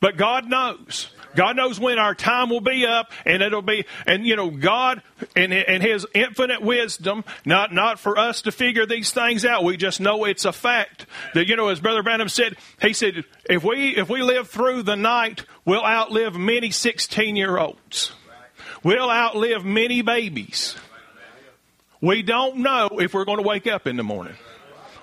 But 0.00 0.16
God 0.16 0.48
knows. 0.48 1.08
God 1.36 1.56
knows 1.56 1.80
when 1.80 1.98
our 1.98 2.14
time 2.14 2.50
will 2.50 2.60
be 2.60 2.86
up, 2.86 3.12
and 3.24 3.42
it'll 3.42 3.62
be, 3.62 3.84
and 4.06 4.26
you 4.26 4.36
know, 4.36 4.50
God 4.50 5.02
and, 5.36 5.52
and 5.52 5.82
His 5.82 6.06
infinite 6.14 6.62
wisdom, 6.62 7.24
not, 7.44 7.72
not 7.72 7.98
for 7.98 8.18
us 8.18 8.42
to 8.42 8.52
figure 8.52 8.86
these 8.86 9.12
things 9.12 9.44
out. 9.44 9.64
We 9.64 9.76
just 9.76 10.00
know 10.00 10.24
it's 10.24 10.44
a 10.44 10.52
fact 10.52 11.06
that, 11.34 11.48
you 11.48 11.56
know, 11.56 11.68
as 11.68 11.80
Brother 11.80 12.02
Branham 12.02 12.28
said, 12.28 12.56
he 12.80 12.92
said, 12.92 13.24
if 13.48 13.64
we, 13.64 13.96
if 13.96 14.08
we 14.08 14.22
live 14.22 14.48
through 14.48 14.82
the 14.82 14.96
night, 14.96 15.44
we'll 15.64 15.84
outlive 15.84 16.36
many 16.36 16.70
16 16.70 17.36
year 17.36 17.58
olds. 17.58 18.12
We'll 18.82 19.10
outlive 19.10 19.64
many 19.64 20.02
babies. 20.02 20.76
We 22.00 22.22
don't 22.22 22.58
know 22.58 23.00
if 23.00 23.14
we're 23.14 23.24
going 23.24 23.38
to 23.38 23.48
wake 23.48 23.66
up 23.66 23.86
in 23.86 23.96
the 23.96 24.02
morning. 24.02 24.34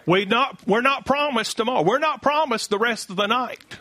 We 0.06 0.26
not, 0.26 0.60
we're 0.68 0.82
not 0.82 1.06
promised 1.06 1.58
tomorrow. 1.58 1.82
We're 1.82 2.00
not 2.00 2.22
promised 2.22 2.70
the 2.70 2.78
rest 2.78 3.10
of 3.10 3.16
the 3.16 3.28
night. 3.28 3.80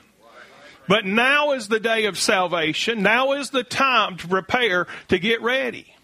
But 0.89 1.05
now 1.07 1.53
is 1.53 1.69
the 1.69 1.81
day 1.81 2.07
of 2.07 2.19
salvation. 2.19 3.03
Now 3.03 3.33
is 3.33 3.51
the 3.51 3.63
time 3.63 4.17
to 4.19 4.29
prepare 4.29 4.87
to 5.09 5.19
get 5.19 5.41
ready. 5.43 5.95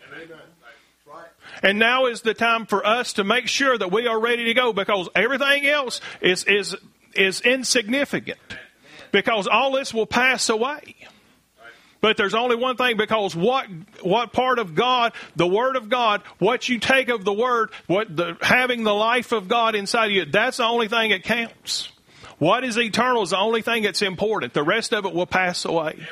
And 1.62 1.78
now 1.78 2.06
is 2.06 2.20
the 2.20 2.34
time 2.34 2.66
for 2.66 2.86
us 2.86 3.14
to 3.14 3.24
make 3.24 3.48
sure 3.48 3.76
that 3.76 3.90
we 3.90 4.06
are 4.06 4.20
ready 4.20 4.44
to 4.44 4.54
go 4.54 4.72
because 4.72 5.08
everything 5.14 5.66
else 5.66 6.00
is, 6.20 6.44
is, 6.44 6.76
is 7.14 7.40
insignificant. 7.40 8.38
Because 9.10 9.46
all 9.46 9.72
this 9.72 9.94
will 9.94 10.06
pass 10.06 10.48
away. 10.48 10.96
But 12.00 12.16
there's 12.16 12.34
only 12.34 12.56
one 12.56 12.76
thing 12.76 12.96
because 12.96 13.34
what 13.34 13.66
what 14.02 14.32
part 14.32 14.58
of 14.58 14.74
God, 14.74 15.12
the 15.34 15.46
Word 15.46 15.76
of 15.76 15.88
God, 15.88 16.22
what 16.38 16.68
you 16.68 16.78
take 16.78 17.08
of 17.08 17.24
the 17.24 17.32
Word, 17.32 17.70
what 17.86 18.14
the 18.14 18.36
having 18.42 18.84
the 18.84 18.94
life 18.94 19.32
of 19.32 19.48
God 19.48 19.74
inside 19.74 20.06
of 20.06 20.12
you, 20.12 20.24
that's 20.26 20.58
the 20.58 20.64
only 20.64 20.88
thing 20.88 21.10
that 21.10 21.24
counts. 21.24 21.90
What 22.38 22.64
is 22.64 22.76
eternal 22.78 23.22
is 23.22 23.30
the 23.30 23.38
only 23.38 23.62
thing 23.62 23.82
that's 23.82 24.02
important. 24.02 24.52
The 24.52 24.62
rest 24.62 24.92
of 24.92 25.06
it 25.06 25.14
will 25.14 25.26
pass 25.26 25.64
away. 25.64 26.06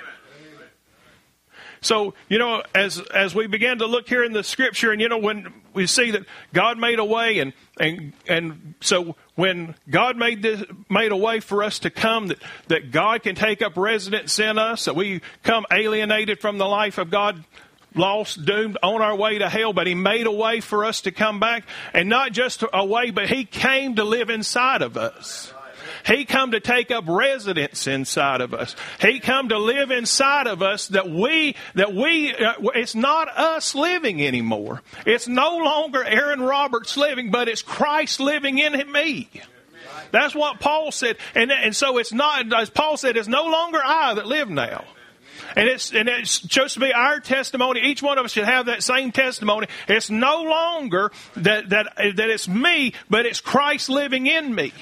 So, 1.84 2.14
you 2.30 2.38
know, 2.38 2.62
as 2.74 2.98
as 2.98 3.34
we 3.34 3.46
began 3.46 3.78
to 3.78 3.87
look 3.87 4.08
here 4.08 4.24
in 4.24 4.32
the 4.32 4.42
scripture 4.42 4.90
and 4.90 5.02
you 5.02 5.10
know 5.10 5.18
when 5.18 5.52
we 5.74 5.87
see 5.87 6.12
that 6.12 6.22
God 6.54 6.78
made 6.78 6.98
a 6.98 7.04
way 7.04 7.40
and 7.40 7.52
and 7.78 8.14
and 8.26 8.74
so 8.80 9.16
when 9.34 9.74
God 9.90 10.16
made 10.16 10.40
this 10.40 10.64
made 10.88 11.12
a 11.12 11.16
way 11.16 11.40
for 11.40 11.62
us 11.62 11.80
to 11.80 11.90
come 11.90 12.28
that 12.28 12.38
that 12.68 12.90
God 12.90 13.22
can 13.22 13.34
take 13.34 13.60
up 13.60 13.76
residence 13.76 14.38
in 14.38 14.56
us, 14.56 14.87
that 14.87 14.96
we 14.96 15.20
come 15.42 15.66
alienated 15.70 16.40
from 16.40 16.56
the 16.56 16.66
life 16.66 16.96
of 16.96 17.10
God 17.10 17.44
lost, 17.94 18.44
doomed, 18.44 18.78
on 18.82 19.02
our 19.02 19.14
way 19.14 19.38
to 19.38 19.48
hell, 19.48 19.72
but 19.72 19.87
He 19.87 19.94
made 19.94 20.26
a 20.26 20.32
way 20.32 20.60
for 20.60 20.84
us 20.84 21.02
to 21.02 21.12
come 21.12 21.38
back. 21.38 21.64
And 21.92 22.08
not 22.08 22.32
just 22.32 22.64
a 22.72 22.84
way, 22.84 23.10
but 23.10 23.28
He 23.28 23.44
came 23.44 23.96
to 23.96 24.04
live 24.04 24.30
inside 24.30 24.82
of 24.82 24.96
us. 24.96 25.52
He 26.04 26.24
come 26.24 26.50
to 26.52 26.60
take 26.60 26.90
up 26.90 27.04
residence 27.06 27.86
inside 27.86 28.40
of 28.40 28.52
us. 28.52 28.76
He 29.00 29.20
come 29.20 29.48
to 29.48 29.58
live 29.58 29.90
inside 29.90 30.46
of 30.46 30.62
us 30.62 30.88
that 30.88 31.08
we, 31.08 31.56
that 31.74 31.94
we, 31.94 32.34
uh, 32.34 32.54
it's 32.74 32.94
not 32.94 33.28
us 33.28 33.74
living 33.74 34.24
anymore. 34.24 34.82
It's 35.06 35.26
no 35.26 35.56
longer 35.58 36.04
Aaron 36.04 36.40
Roberts 36.40 36.96
living, 36.96 37.30
but 37.30 37.48
it's 37.48 37.62
Christ 37.62 38.20
living 38.20 38.58
in 38.58 38.90
me. 38.92 39.30
That's 40.10 40.34
what 40.34 40.60
Paul 40.60 40.92
said. 40.92 41.16
And, 41.34 41.50
and 41.50 41.74
so 41.74 41.98
it's 41.98 42.12
not, 42.12 42.52
as 42.52 42.70
Paul 42.70 42.96
said, 42.96 43.16
it's 43.16 43.28
no 43.28 43.46
longer 43.46 43.80
I 43.82 44.14
that 44.14 44.26
live 44.26 44.50
now. 44.50 44.84
And 45.56 45.68
it's, 45.68 45.92
and 45.92 46.08
it's 46.08 46.42
supposed 46.42 46.74
to 46.74 46.80
be 46.80 46.92
our 46.92 47.20
testimony. 47.20 47.80
Each 47.80 48.02
one 48.02 48.18
of 48.18 48.24
us 48.24 48.32
should 48.32 48.44
have 48.44 48.66
that 48.66 48.82
same 48.82 49.12
testimony. 49.12 49.68
It's 49.88 50.10
no 50.10 50.42
longer 50.42 51.12
that, 51.36 51.70
that, 51.70 51.94
that 51.96 52.30
it's 52.30 52.48
me, 52.48 52.92
but 53.08 53.26
it's 53.26 53.40
Christ 53.40 53.88
living 53.88 54.26
in 54.26 54.54
me. 54.54 54.72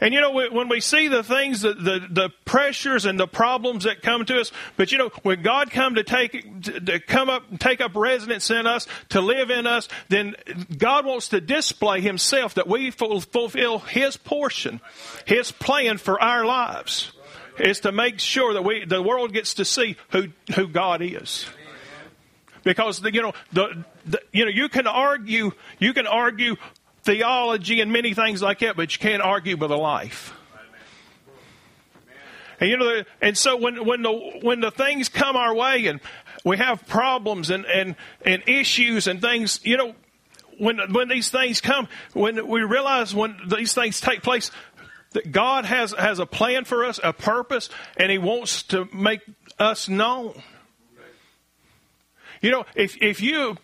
And 0.00 0.12
you 0.12 0.20
know, 0.20 0.32
when 0.32 0.68
we 0.68 0.80
see 0.80 1.08
the 1.08 1.22
things, 1.22 1.62
the, 1.62 1.74
the, 1.74 2.06
the, 2.10 2.30
pressures 2.44 3.04
and 3.04 3.18
the 3.18 3.26
problems 3.26 3.84
that 3.84 4.02
come 4.02 4.24
to 4.24 4.40
us, 4.40 4.52
but 4.76 4.92
you 4.92 4.98
know, 4.98 5.10
when 5.22 5.42
God 5.42 5.70
come 5.70 5.96
to 5.96 6.04
take, 6.04 6.62
to 6.62 7.00
come 7.00 7.28
up 7.28 7.42
take 7.58 7.80
up 7.80 7.94
residence 7.94 8.50
in 8.50 8.66
us, 8.66 8.86
to 9.10 9.20
live 9.20 9.50
in 9.50 9.66
us, 9.66 9.88
then 10.08 10.36
God 10.76 11.04
wants 11.06 11.28
to 11.28 11.40
display 11.40 12.00
Himself 12.00 12.54
that 12.54 12.68
we 12.68 12.90
fulfill 12.90 13.78
His 13.80 14.16
portion, 14.16 14.80
His 15.24 15.52
plan 15.52 15.98
for 15.98 16.20
our 16.20 16.44
lives. 16.44 17.12
Is 17.58 17.80
to 17.80 17.92
make 17.92 18.20
sure 18.20 18.52
that 18.52 18.64
we, 18.64 18.84
the 18.84 19.02
world 19.02 19.32
gets 19.32 19.54
to 19.54 19.64
see 19.64 19.96
who, 20.10 20.28
who 20.54 20.68
God 20.68 21.00
is 21.00 21.46
because 22.66 23.00
the, 23.00 23.14
you 23.14 23.22
know 23.22 23.32
the, 23.52 23.84
the, 24.04 24.20
you 24.32 24.44
know 24.44 24.50
you 24.50 24.68
can 24.68 24.86
argue 24.86 25.52
you 25.78 25.94
can 25.94 26.06
argue 26.06 26.56
theology 27.06 27.80
and 27.80 27.90
many 27.92 28.12
things 28.12 28.42
like 28.42 28.58
that, 28.58 28.76
but 28.76 28.92
you 28.92 28.98
can't 28.98 29.22
argue 29.22 29.56
with 29.56 29.70
a 29.70 29.76
life. 29.76 30.34
And 32.60 32.70
you 32.70 32.76
know, 32.76 33.02
and 33.20 33.36
so 33.36 33.56
when 33.56 33.84
when 33.84 34.02
the 34.02 34.12
when 34.42 34.60
the 34.60 34.70
things 34.70 35.08
come 35.08 35.36
our 35.36 35.54
way 35.54 35.86
and 35.86 36.00
we 36.44 36.56
have 36.56 36.86
problems 36.86 37.50
and 37.50 37.64
and 37.66 37.96
and 38.22 38.42
issues 38.46 39.06
and 39.06 39.20
things, 39.20 39.60
you 39.62 39.76
know, 39.76 39.94
when 40.58 40.78
when 40.92 41.08
these 41.08 41.28
things 41.28 41.60
come, 41.60 41.86
when 42.12 42.46
we 42.48 42.62
realize 42.62 43.14
when 43.14 43.36
these 43.46 43.74
things 43.74 44.00
take 44.00 44.22
place, 44.22 44.50
that 45.12 45.32
God 45.32 45.66
has 45.66 45.92
has 45.92 46.18
a 46.18 46.26
plan 46.26 46.64
for 46.64 46.84
us, 46.84 46.98
a 47.04 47.12
purpose, 47.12 47.68
and 47.98 48.10
He 48.10 48.18
wants 48.18 48.62
to 48.64 48.88
make 48.92 49.20
us 49.58 49.88
known. 49.88 50.42
You 52.40 52.50
know, 52.50 52.64
if 52.74 52.96
if 53.02 53.20
you 53.20 53.58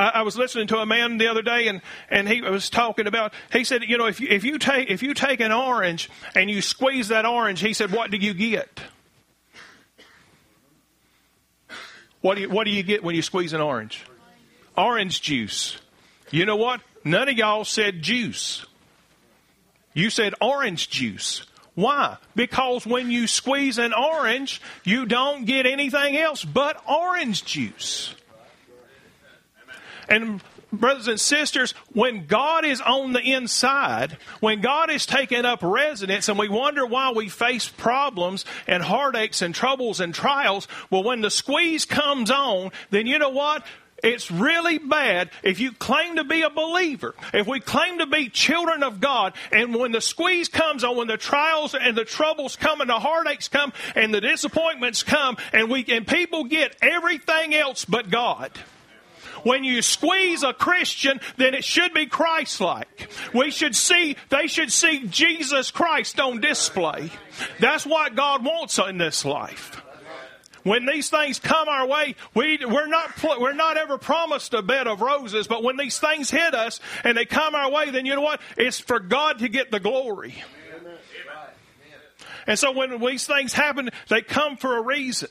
I, 0.00 0.20
I 0.20 0.22
was 0.22 0.38
listening 0.38 0.66
to 0.68 0.78
a 0.78 0.86
man 0.86 1.18
the 1.18 1.28
other 1.28 1.42
day, 1.42 1.68
and 1.68 1.82
and 2.08 2.26
he 2.26 2.40
was 2.40 2.70
talking 2.70 3.06
about. 3.06 3.34
He 3.52 3.64
said, 3.64 3.82
you 3.82 3.98
know, 3.98 4.06
if 4.06 4.20
you, 4.20 4.28
if 4.30 4.44
you 4.44 4.58
take 4.58 4.90
if 4.90 5.02
you 5.02 5.12
take 5.12 5.40
an 5.40 5.52
orange 5.52 6.08
and 6.34 6.50
you 6.50 6.62
squeeze 6.62 7.08
that 7.08 7.26
orange, 7.26 7.60
he 7.60 7.74
said, 7.74 7.92
what 7.92 8.10
do 8.10 8.16
you 8.16 8.32
get? 8.32 8.80
What 12.22 12.34
do 12.36 12.42
you, 12.42 12.50
what 12.50 12.64
do 12.64 12.70
you 12.70 12.82
get 12.82 13.02
when 13.02 13.14
you 13.14 13.22
squeeze 13.22 13.52
an 13.52 13.60
orange? 13.60 14.04
Orange 14.76 15.20
juice. 15.20 15.78
You 16.30 16.46
know 16.46 16.56
what? 16.56 16.80
None 17.04 17.28
of 17.28 17.36
y'all 17.36 17.64
said 17.64 18.02
juice. 18.02 18.64
You 19.94 20.10
said 20.10 20.34
orange 20.40 20.90
juice. 20.90 21.46
Why? 21.74 22.16
Because 22.34 22.86
when 22.86 23.10
you 23.10 23.26
squeeze 23.26 23.78
an 23.78 23.92
orange, 23.94 24.60
you 24.84 25.06
don't 25.06 25.44
get 25.44 25.66
anything 25.66 26.16
else 26.16 26.44
but 26.44 26.82
orange 26.88 27.44
juice. 27.44 28.14
And 30.10 30.42
brothers 30.72 31.08
and 31.08 31.20
sisters, 31.20 31.72
when 31.92 32.26
God 32.26 32.64
is 32.64 32.80
on 32.80 33.12
the 33.12 33.20
inside, 33.20 34.18
when 34.40 34.60
God 34.60 34.90
is 34.90 35.06
taking 35.06 35.44
up 35.44 35.60
residence 35.62 36.28
and 36.28 36.38
we 36.38 36.48
wonder 36.48 36.84
why 36.84 37.12
we 37.12 37.28
face 37.28 37.68
problems 37.68 38.44
and 38.66 38.82
heartaches 38.82 39.40
and 39.40 39.54
troubles 39.54 40.00
and 40.00 40.14
trials, 40.14 40.68
well, 40.90 41.04
when 41.04 41.20
the 41.20 41.30
squeeze 41.30 41.84
comes 41.84 42.30
on, 42.30 42.72
then 42.90 43.06
you 43.06 43.18
know 43.18 43.30
what? 43.30 43.64
It's 44.02 44.30
really 44.30 44.78
bad 44.78 45.30
if 45.42 45.60
you 45.60 45.72
claim 45.72 46.16
to 46.16 46.24
be 46.24 46.40
a 46.42 46.50
believer, 46.50 47.14
if 47.34 47.46
we 47.46 47.60
claim 47.60 47.98
to 47.98 48.06
be 48.06 48.30
children 48.30 48.82
of 48.82 48.98
God, 48.98 49.34
and 49.52 49.74
when 49.74 49.92
the 49.92 50.00
squeeze 50.00 50.48
comes 50.48 50.84
on, 50.84 50.96
when 50.96 51.06
the 51.06 51.18
trials 51.18 51.74
and 51.74 51.96
the 51.96 52.06
troubles 52.06 52.56
come 52.56 52.80
and 52.80 52.88
the 52.88 52.98
heartaches 52.98 53.48
come 53.48 53.74
and 53.94 54.12
the 54.14 54.22
disappointments 54.22 55.02
come, 55.02 55.36
and 55.52 55.70
we 55.70 55.84
and 55.88 56.06
people 56.06 56.44
get 56.44 56.74
everything 56.80 57.54
else 57.54 57.84
but 57.84 58.08
God. 58.08 58.50
When 59.42 59.64
you 59.64 59.82
squeeze 59.82 60.42
a 60.42 60.52
Christian, 60.52 61.20
then 61.36 61.54
it 61.54 61.64
should 61.64 61.94
be 61.94 62.06
Christ-like. 62.06 63.10
We 63.34 63.50
should 63.50 63.74
see, 63.74 64.16
they 64.28 64.46
should 64.46 64.72
see 64.72 65.06
Jesus 65.06 65.70
Christ 65.70 66.20
on 66.20 66.40
display. 66.40 67.10
That's 67.58 67.86
what 67.86 68.14
God 68.14 68.44
wants 68.44 68.78
in 68.78 68.98
this 68.98 69.24
life. 69.24 69.82
When 70.62 70.84
these 70.84 71.08
things 71.08 71.38
come 71.38 71.68
our 71.68 71.86
way, 71.86 72.16
we, 72.34 72.58
we're 72.62 72.86
not, 72.86 73.10
we're 73.40 73.54
not 73.54 73.78
ever 73.78 73.96
promised 73.96 74.52
a 74.52 74.60
bed 74.60 74.86
of 74.86 75.00
roses, 75.00 75.46
but 75.46 75.62
when 75.62 75.78
these 75.78 75.98
things 75.98 76.30
hit 76.30 76.54
us 76.54 76.80
and 77.02 77.16
they 77.16 77.24
come 77.24 77.54
our 77.54 77.70
way, 77.70 77.90
then 77.90 78.04
you 78.04 78.14
know 78.14 78.20
what? 78.20 78.42
It's 78.58 78.78
for 78.78 79.00
God 79.00 79.38
to 79.38 79.48
get 79.48 79.70
the 79.70 79.80
glory. 79.80 80.34
And 82.46 82.58
so 82.58 82.72
when 82.72 83.00
these 83.00 83.26
things 83.26 83.52
happen, 83.52 83.90
they 84.08 84.22
come 84.22 84.56
for 84.56 84.76
a 84.76 84.82
reason. 84.82 85.28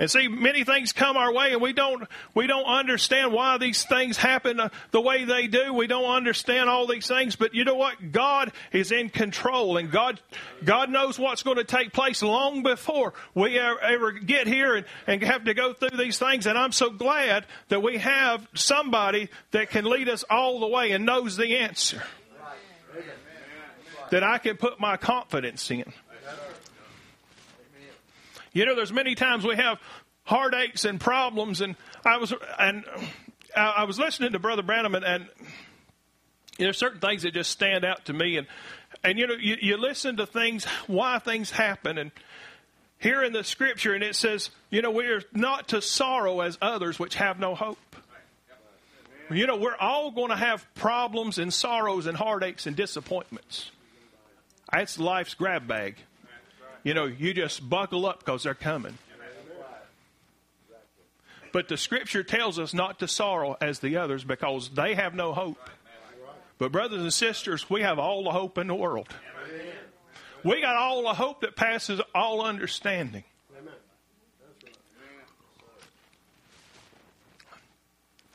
And 0.00 0.10
see, 0.10 0.28
many 0.28 0.64
things 0.64 0.92
come 0.92 1.18
our 1.18 1.30
way, 1.30 1.52
and 1.52 1.60
we 1.60 1.74
don't 1.74 2.08
we 2.32 2.46
don't 2.46 2.64
understand 2.64 3.34
why 3.34 3.58
these 3.58 3.84
things 3.84 4.16
happen 4.16 4.58
uh, 4.58 4.70
the 4.92 5.00
way 5.02 5.26
they 5.26 5.46
do. 5.46 5.74
We 5.74 5.88
don't 5.88 6.10
understand 6.10 6.70
all 6.70 6.86
these 6.86 7.06
things, 7.06 7.36
but 7.36 7.54
you 7.54 7.64
know 7.64 7.74
what? 7.74 8.10
God 8.10 8.50
is 8.72 8.92
in 8.92 9.10
control, 9.10 9.76
and 9.76 9.90
God 9.90 10.18
God 10.64 10.88
knows 10.88 11.18
what's 11.18 11.42
going 11.42 11.58
to 11.58 11.64
take 11.64 11.92
place 11.92 12.22
long 12.22 12.62
before 12.62 13.12
we 13.34 13.58
ever 13.58 14.12
get 14.12 14.46
here 14.46 14.74
and, 14.74 14.86
and 15.06 15.22
have 15.22 15.44
to 15.44 15.52
go 15.52 15.74
through 15.74 15.98
these 15.98 16.18
things. 16.18 16.46
And 16.46 16.56
I'm 16.56 16.72
so 16.72 16.88
glad 16.88 17.44
that 17.68 17.82
we 17.82 17.98
have 17.98 18.48
somebody 18.54 19.28
that 19.50 19.68
can 19.68 19.84
lead 19.84 20.08
us 20.08 20.24
all 20.30 20.60
the 20.60 20.68
way 20.68 20.92
and 20.92 21.04
knows 21.04 21.36
the 21.36 21.58
answer. 21.58 22.02
That 24.12 24.24
I 24.24 24.38
can 24.38 24.56
put 24.56 24.80
my 24.80 24.96
confidence 24.96 25.70
in. 25.70 25.92
You 28.52 28.66
know, 28.66 28.74
there's 28.74 28.92
many 28.92 29.14
times 29.14 29.44
we 29.44 29.56
have 29.56 29.78
heartaches 30.24 30.84
and 30.84 31.00
problems, 31.00 31.60
and 31.60 31.76
I 32.04 32.16
was 32.18 32.32
and 32.58 32.84
I 33.56 33.84
was 33.84 33.98
listening 33.98 34.32
to 34.32 34.38
Brother 34.38 34.62
Branham, 34.62 34.94
and, 34.94 35.04
and 35.04 35.28
there's 36.58 36.78
certain 36.78 37.00
things 37.00 37.22
that 37.22 37.34
just 37.34 37.50
stand 37.50 37.84
out 37.84 38.06
to 38.06 38.12
me, 38.12 38.36
and 38.36 38.46
and 39.04 39.18
you 39.18 39.26
know, 39.26 39.34
you, 39.34 39.56
you 39.60 39.76
listen 39.76 40.16
to 40.16 40.26
things, 40.26 40.64
why 40.86 41.18
things 41.18 41.50
happen, 41.50 41.98
and 41.98 42.10
here 42.98 43.22
in 43.22 43.32
the 43.32 43.42
scripture, 43.42 43.94
and 43.94 44.04
it 44.04 44.14
says, 44.14 44.50
you 44.68 44.82
know, 44.82 44.90
we 44.90 45.06
are 45.06 45.22
not 45.32 45.68
to 45.68 45.80
sorrow 45.80 46.40
as 46.40 46.58
others 46.60 46.98
which 46.98 47.14
have 47.14 47.38
no 47.38 47.54
hope. 47.54 47.78
You 49.30 49.46
know, 49.46 49.56
we're 49.56 49.76
all 49.76 50.10
going 50.10 50.30
to 50.30 50.36
have 50.36 50.66
problems 50.74 51.38
and 51.38 51.54
sorrows 51.54 52.06
and 52.06 52.16
heartaches 52.16 52.66
and 52.66 52.74
disappointments. 52.76 53.70
That's 54.72 54.98
life's 54.98 55.34
grab 55.34 55.68
bag. 55.68 55.96
You 56.82 56.94
know, 56.94 57.04
you 57.04 57.34
just 57.34 57.68
buckle 57.68 58.06
up 58.06 58.20
because 58.20 58.44
they're 58.44 58.54
coming. 58.54 58.96
But 61.52 61.68
the 61.68 61.76
scripture 61.76 62.22
tells 62.22 62.58
us 62.58 62.72
not 62.72 63.00
to 63.00 63.08
sorrow 63.08 63.56
as 63.60 63.80
the 63.80 63.96
others 63.96 64.22
because 64.24 64.70
they 64.70 64.94
have 64.94 65.14
no 65.14 65.32
hope. 65.32 65.58
But, 66.58 66.72
brothers 66.72 67.00
and 67.00 67.12
sisters, 67.12 67.68
we 67.70 67.82
have 67.82 67.98
all 67.98 68.22
the 68.22 68.30
hope 68.30 68.58
in 68.58 68.66
the 68.66 68.74
world. 68.74 69.08
We 70.44 70.60
got 70.60 70.76
all 70.76 71.02
the 71.02 71.14
hope 71.14 71.40
that 71.40 71.56
passes 71.56 72.00
all 72.14 72.42
understanding. 72.42 73.24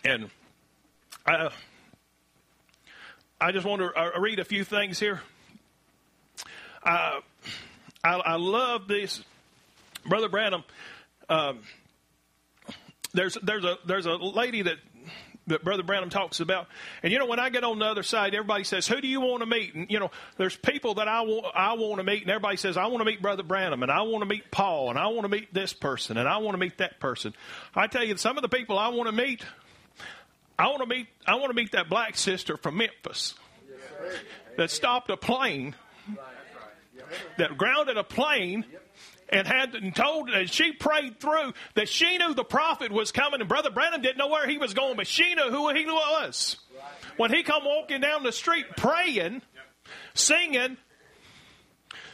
And 0.03 0.29
I, 1.25 1.49
I 3.41 3.51
just 3.51 3.65
want 3.65 3.81
to 3.81 3.91
uh, 3.99 4.19
read 4.19 4.39
a 4.39 4.45
few 4.45 4.63
things 4.63 4.99
here. 4.99 5.21
Uh, 6.83 7.21
I, 8.05 8.17
I 8.17 8.35
love 8.35 8.87
this, 8.87 9.23
Brother 10.05 10.29
Branham. 10.29 10.63
Um, 11.27 11.59
there's 13.13 13.35
there's 13.41 13.65
a 13.65 13.77
there's 13.87 14.05
a 14.05 14.13
lady 14.13 14.61
that 14.61 14.77
that 15.47 15.63
Brother 15.63 15.81
Branham 15.81 16.11
talks 16.11 16.39
about. 16.39 16.67
And 17.01 17.11
you 17.11 17.17
know, 17.17 17.25
when 17.25 17.39
I 17.39 17.49
get 17.49 17.63
on 17.63 17.79
the 17.79 17.85
other 17.85 18.03
side, 18.03 18.35
everybody 18.35 18.63
says, 18.63 18.87
"Who 18.87 19.01
do 19.01 19.07
you 19.07 19.21
want 19.21 19.41
to 19.41 19.47
meet?" 19.47 19.73
And 19.73 19.89
you 19.89 19.99
know, 19.99 20.11
there's 20.37 20.55
people 20.55 20.95
that 20.95 21.07
I 21.07 21.21
want 21.21 21.47
I 21.55 21.73
want 21.73 21.97
to 21.97 22.03
meet, 22.03 22.21
and 22.21 22.29
everybody 22.29 22.57
says, 22.57 22.77
"I 22.77 22.85
want 22.85 22.99
to 22.99 23.05
meet 23.05 23.23
Brother 23.23 23.41
Branham, 23.41 23.81
and 23.81 23.91
I 23.91 24.03
want 24.03 24.21
to 24.21 24.29
meet 24.29 24.51
Paul, 24.51 24.91
and 24.91 24.99
I 24.99 25.07
want 25.07 25.23
to 25.23 25.29
meet 25.29 25.51
this 25.51 25.73
person, 25.73 26.17
and 26.17 26.29
I 26.29 26.37
want 26.37 26.53
to 26.53 26.59
meet 26.59 26.77
that 26.77 26.99
person." 26.99 27.33
I 27.73 27.87
tell 27.87 28.03
you, 28.03 28.17
some 28.17 28.37
of 28.37 28.43
the 28.43 28.49
people 28.49 28.77
I 28.77 28.89
want 28.89 29.07
to 29.09 29.15
meet, 29.15 29.43
I 30.59 30.67
want 30.67 30.81
to 30.81 30.87
meet 30.87 31.07
I 31.25 31.35
want 31.35 31.49
to 31.49 31.55
meet 31.55 31.71
that 31.71 31.89
black 31.89 32.17
sister 32.17 32.55
from 32.55 32.77
Memphis 32.77 33.33
that 34.57 34.69
stopped 34.69 35.09
a 35.09 35.17
plane, 35.17 35.73
that 37.37 37.57
grounded 37.57 37.97
a 37.97 38.03
plane 38.03 38.65
and 39.29 39.47
had 39.47 39.75
and 39.75 39.95
told 39.95 40.29
and 40.29 40.49
she 40.49 40.71
prayed 40.71 41.19
through 41.19 41.53
that 41.73 41.89
she 41.89 42.17
knew 42.17 42.33
the 42.33 42.43
prophet 42.43 42.91
was 42.91 43.11
coming 43.11 43.39
and 43.39 43.49
brother 43.49 43.71
Branham 43.71 44.01
didn't 44.01 44.17
know 44.17 44.27
where 44.27 44.47
he 44.47 44.57
was 44.57 44.73
going 44.73 44.95
but 44.95 45.07
she 45.07 45.33
knew 45.35 45.49
who 45.49 45.73
he 45.73 45.85
was. 45.85 46.57
When 47.17 47.33
he 47.33 47.43
come 47.43 47.63
walking 47.65 48.01
down 48.01 48.23
the 48.23 48.31
street 48.31 48.65
praying 48.77 49.41
singing 50.13 50.77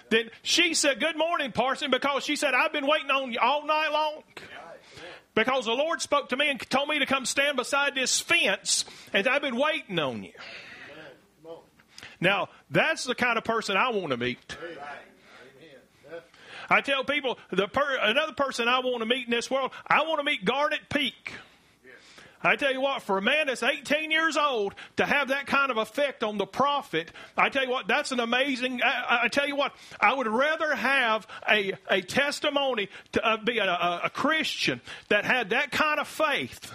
then 0.10 0.30
she 0.42 0.74
said 0.74 1.00
good 1.00 1.18
morning 1.18 1.52
parson 1.52 1.92
because 1.92 2.24
she 2.24 2.36
said 2.36 2.54
I've 2.54 2.74
been 2.74 2.88
waiting 2.88 3.12
on 3.12 3.32
you 3.32 3.40
all 3.42 3.66
night 3.66 3.90
long. 3.92 4.24
Because 5.34 5.64
the 5.64 5.72
Lord 5.72 6.02
spoke 6.02 6.30
to 6.30 6.38
me 6.38 6.50
and 6.50 6.60
told 6.70 6.90
me 6.90 7.00
to 7.00 7.06
come 7.06 7.26
stand 7.26 7.56
beside 7.56 7.96
this 7.96 8.20
fence 8.20 8.86
and 9.14 9.28
I've 9.28 9.42
been 9.42 9.56
waiting 9.56 10.00
on 10.00 10.24
you 10.24 10.34
now 12.22 12.48
that's 12.70 13.04
the 13.04 13.16
kind 13.16 13.38
of 13.38 13.44
person 13.44 13.76
I 13.76 13.90
want 13.90 14.12
to 14.12 14.18
meet 14.18 14.58
I 16.72 16.80
tell 16.80 17.04
people 17.04 17.38
the 17.52 17.68
per, 17.68 17.98
another 18.02 18.32
person 18.32 18.70
I 18.70 18.80
want 18.80 19.00
to 19.00 19.06
meet 19.06 19.26
in 19.26 19.32
this 19.32 19.52
world, 19.52 19.72
I 19.86 20.04
want 20.04 20.20
to 20.20 20.24
meet 20.24 20.46
Garnet 20.46 20.80
Peak. 20.90 21.34
I 22.44 22.56
tell 22.56 22.72
you 22.72 22.82
what, 22.82 23.04
for 23.04 23.20
a 23.20 23.22
man 23.22 23.48
that's 23.48 23.62
18 23.62 24.10
years 24.10 24.36
old 24.36 24.74
to 24.98 25.06
have 25.06 25.28
that 25.28 25.46
kind 25.46 25.70
of 25.70 25.78
effect 25.78 26.24
on 26.24 26.40
the 26.40 26.48
prophet, 26.48 27.12
I 27.38 27.50
tell 27.50 27.64
you 27.64 27.70
what, 27.70 27.88
that's 27.88 28.12
an 28.12 28.20
amazing. 28.20 28.82
I, 28.84 29.20
I 29.24 29.28
tell 29.28 29.48
you 29.48 29.56
what, 29.56 29.76
I 30.00 30.14
would 30.14 30.28
rather 30.28 30.74
have 30.74 31.28
a, 31.48 31.74
a 31.88 32.02
testimony 32.02 32.90
to 33.12 33.24
uh, 33.24 33.38
be 33.38 33.60
a, 33.60 33.66
a, 33.66 34.02
a 34.06 34.10
Christian 34.10 34.82
that 35.10 35.24
had 35.24 35.52
that 35.52 35.72
kind 35.72 36.00
of 36.00 36.08
faith 36.08 36.74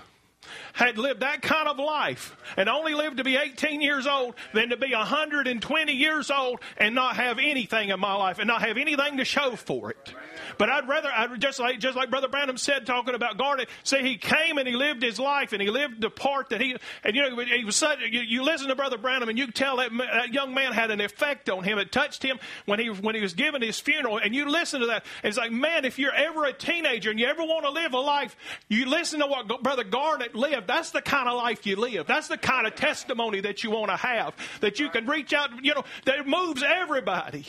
had 0.76 0.98
lived 0.98 1.20
that 1.20 1.40
kind 1.40 1.68
of 1.68 1.78
life 1.78 2.36
and 2.58 2.68
only 2.68 2.92
lived 2.92 3.16
to 3.16 3.24
be 3.24 3.34
18 3.34 3.80
years 3.80 4.06
old 4.06 4.34
than 4.52 4.68
to 4.68 4.76
be 4.76 4.92
120 4.92 5.92
years 5.92 6.30
old 6.30 6.60
and 6.76 6.94
not 6.94 7.16
have 7.16 7.38
anything 7.38 7.88
in 7.88 7.98
my 7.98 8.14
life 8.14 8.38
and 8.38 8.46
not 8.46 8.60
have 8.60 8.76
anything 8.76 9.16
to 9.16 9.24
show 9.24 9.56
for 9.56 9.90
it. 9.90 10.14
But 10.58 10.68
I'd 10.68 10.86
rather, 10.86 11.08
I'd 11.10 11.40
just 11.40 11.58
like, 11.58 11.80
just 11.80 11.96
like 11.96 12.10
Brother 12.10 12.28
Branham 12.28 12.58
said, 12.58 12.84
talking 12.84 13.14
about 13.14 13.38
Garnet, 13.38 13.70
say 13.84 14.02
he 14.02 14.18
came 14.18 14.58
and 14.58 14.68
he 14.68 14.74
lived 14.74 15.02
his 15.02 15.18
life 15.18 15.54
and 15.54 15.62
he 15.62 15.70
lived 15.70 16.02
the 16.02 16.10
part 16.10 16.50
that 16.50 16.60
he, 16.60 16.76
and 17.02 17.16
you 17.16 17.22
know, 17.22 17.40
he 17.40 17.64
was 17.64 17.76
such, 17.76 18.00
you, 18.00 18.20
you 18.20 18.42
listen 18.42 18.68
to 18.68 18.76
Brother 18.76 18.98
Branham 18.98 19.30
and 19.30 19.38
you 19.38 19.50
tell 19.50 19.78
that, 19.78 19.90
that 19.96 20.34
young 20.34 20.52
man 20.52 20.74
had 20.74 20.90
an 20.90 21.00
effect 21.00 21.48
on 21.48 21.64
him. 21.64 21.78
It 21.78 21.90
touched 21.90 22.22
him 22.22 22.38
when 22.66 22.78
he, 22.78 22.90
when 22.90 23.14
he 23.14 23.22
was 23.22 23.32
given 23.32 23.62
his 23.62 23.80
funeral 23.80 24.18
and 24.18 24.34
you 24.34 24.46
listen 24.46 24.80
to 24.80 24.86
that. 24.88 25.06
It's 25.24 25.38
like, 25.38 25.52
man, 25.52 25.86
if 25.86 25.98
you're 25.98 26.14
ever 26.14 26.44
a 26.44 26.52
teenager 26.52 27.10
and 27.10 27.18
you 27.18 27.26
ever 27.26 27.42
want 27.42 27.64
to 27.64 27.70
live 27.70 27.94
a 27.94 27.98
life, 27.98 28.36
you 28.68 28.84
listen 28.84 29.20
to 29.20 29.26
what 29.26 29.62
Brother 29.62 29.84
Garnet 29.84 30.34
lived. 30.34 30.65
That's 30.66 30.90
the 30.90 31.02
kind 31.02 31.28
of 31.28 31.36
life 31.36 31.66
you 31.66 31.76
live. 31.76 32.06
That's 32.06 32.28
the 32.28 32.38
kind 32.38 32.66
of 32.66 32.74
testimony 32.74 33.40
that 33.42 33.64
you 33.64 33.70
want 33.70 33.90
to 33.90 33.96
have. 33.96 34.34
That 34.60 34.78
you 34.78 34.88
can 34.90 35.06
reach 35.06 35.32
out, 35.32 35.50
you 35.64 35.74
know, 35.74 35.84
that 36.04 36.26
moves 36.26 36.62
everybody. 36.62 37.46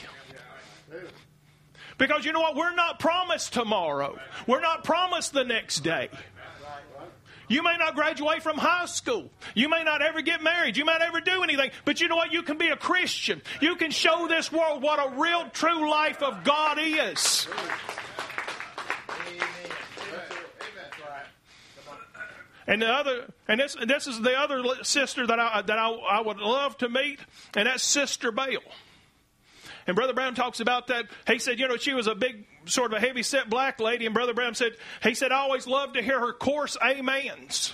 Because 1.98 2.26
you 2.26 2.32
know 2.32 2.42
what? 2.42 2.56
We're 2.56 2.76
not 2.76 3.00
promised 3.00 3.54
tomorrow. 3.54 4.20
We're 4.46 4.62
not 4.62 4.84
promised 4.84 5.34
the 5.34 5.44
next 5.44 5.80
day. 5.80 6.10
You 7.50 7.64
may 7.64 7.78
not 7.78 7.96
graduate 7.96 8.44
from 8.44 8.58
high 8.58 8.86
school. 8.86 9.32
You 9.56 9.70
may 9.70 9.84
not 9.84 10.02
ever 10.02 10.22
get 10.22 10.44
married. 10.44 10.76
You 10.76 10.84
might 10.84 11.00
never 11.00 11.22
do 11.22 11.44
anything. 11.44 11.72
But 11.86 12.02
you 12.02 12.10
know 12.10 12.18
what? 12.18 12.34
You 12.34 12.44
can 12.44 12.58
be 12.58 12.68
a 12.68 12.76
Christian. 12.76 13.42
You 13.62 13.78
can 13.78 13.92
show 13.92 14.28
this 14.28 14.52
world 14.52 14.84
what 14.84 15.00
a 15.00 15.18
real, 15.18 15.50
true 15.50 15.90
life 15.90 16.22
of 16.22 16.44
God 16.44 16.78
is. 16.80 17.48
And 22.68 22.82
the 22.82 22.88
other, 22.88 23.34
and 23.48 23.62
this, 23.62 23.78
this 23.86 24.08
is 24.08 24.20
the 24.22 24.38
other 24.38 24.62
sister 24.84 25.26
that 25.26 25.40
I 25.40 25.62
that 25.62 25.80
I, 25.80 25.90
I 25.90 26.22
would 26.22 26.38
love 26.38 26.78
to 26.80 26.90
meet, 26.90 27.20
and 27.56 27.66
that's 27.66 27.84
Sister 27.84 28.32
Bale. 28.32 28.60
And 29.88 29.96
Brother 29.96 30.12
Branham 30.14 30.36
talks 30.36 30.60
about 30.60 30.88
that. 30.88 31.06
He 31.28 31.40
said, 31.40 31.60
you 31.60 31.68
know, 31.70 31.78
she 31.78 31.94
was 31.94 32.08
a 32.08 32.16
big, 32.16 32.46
sort 32.66 32.92
of 32.92 33.02
a 33.02 33.06
heavy 33.06 33.24
set 33.24 33.50
black 33.50 33.80
lady. 33.80 34.06
And 34.06 34.14
Brother 34.14 34.34
Branham 34.34 34.54
said, 34.54 34.74
he 35.02 35.14
said, 35.14 35.32
I 35.32 35.38
always 35.38 35.66
loved 35.66 35.94
to 35.94 36.02
hear 36.02 36.20
her 36.20 36.34
coarse 36.34 36.76
amens. 36.76 37.74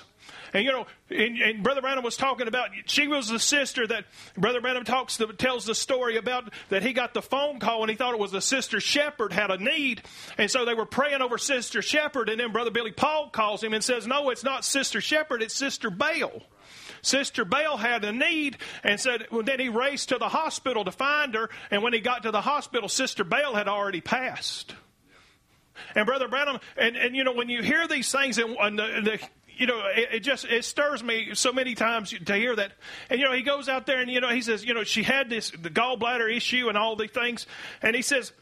And 0.53 0.65
you 0.65 0.71
know, 0.71 0.85
and, 1.09 1.37
and, 1.39 1.63
Brother 1.63 1.81
Branham 1.81 2.03
was 2.03 2.15
talking 2.15 2.47
about 2.47 2.69
she 2.85 3.07
was 3.07 3.27
the 3.27 3.39
sister 3.39 3.87
that 3.87 4.05
Brother 4.37 4.61
Branham 4.61 4.83
talks 4.83 5.17
to, 5.17 5.27
tells 5.33 5.65
the 5.65 5.73
story 5.73 6.17
about 6.17 6.53
that 6.69 6.83
he 6.83 6.93
got 6.93 7.13
the 7.13 7.21
phone 7.21 7.59
call 7.59 7.81
and 7.81 7.89
he 7.89 7.95
thought 7.95 8.13
it 8.13 8.19
was 8.19 8.31
the 8.31 8.41
sister 8.41 8.79
Shepherd 8.79 9.33
had 9.33 9.49
a 9.49 9.57
need, 9.57 10.03
and 10.37 10.51
so 10.51 10.65
they 10.65 10.75
were 10.75 10.85
praying 10.85 11.21
over 11.21 11.37
Sister 11.37 11.81
Shepherd, 11.81 12.29
and 12.29 12.39
then 12.39 12.51
Brother 12.51 12.71
Billy 12.71 12.91
Paul 12.91 13.29
calls 13.29 13.63
him 13.63 13.73
and 13.73 13.83
says, 13.83 14.05
"No, 14.05 14.29
it's 14.29 14.43
not 14.43 14.63
Sister 14.63 15.01
Shepherd, 15.01 15.41
it's 15.41 15.55
Sister 15.55 15.89
Bale." 15.89 16.43
Sister 17.01 17.43
Bale 17.43 17.75
had 17.75 18.05
a 18.05 18.13
need 18.13 18.57
and 18.81 18.97
said, 18.97 19.27
well, 19.29 19.43
then 19.43 19.59
he 19.59 19.67
raced 19.67 20.09
to 20.09 20.17
the 20.17 20.29
hospital 20.29 20.85
to 20.85 20.91
find 20.91 21.35
her. 21.35 21.49
And 21.69 21.83
when 21.83 21.91
he 21.91 21.99
got 21.99 22.23
to 22.23 22.31
the 22.31 22.39
hospital, 22.39 22.87
Sister 22.87 23.25
Bale 23.25 23.53
had 23.53 23.67
already 23.67 23.99
passed. 23.99 24.73
And 25.95 26.05
Brother 26.05 26.27
Branham, 26.27 26.59
and, 26.77 26.95
and 26.95 27.15
you 27.15 27.23
know, 27.23 27.33
when 27.33 27.49
you 27.49 27.61
hear 27.61 27.87
these 27.87 28.11
things 28.11 28.37
and, 28.37 28.55
and 28.57 28.79
the, 28.79 29.01
the 29.03 29.19
you 29.63 29.67
know, 29.67 29.81
it, 29.95 30.09
it, 30.15 30.19
just 30.19 30.43
it 30.43 30.65
stirs 30.65 31.01
me 31.01 31.29
so 31.35 31.53
many 31.53 31.73
times 31.73 32.13
to 32.25 32.35
hear 32.35 32.53
that. 32.53 32.73
And 33.09 33.17
you 33.17 33.25
know, 33.25 33.31
he 33.31 33.43
goes 33.43 33.69
out 33.69 33.85
there 33.85 34.01
and 34.01 34.11
you 34.11 34.19
know, 34.19 34.27
he 34.27 34.41
says, 34.41 34.65
you 34.65 34.73
know, 34.73 34.83
she 34.83 35.03
had 35.03 35.29
this 35.29 35.51
the 35.51 35.69
gallbladder 35.69 36.35
issue 36.35 36.67
and 36.67 36.77
all 36.77 36.97
the 36.97 37.07
things, 37.07 37.47
and 37.81 37.95
he 37.95 38.01
says, 38.01 38.33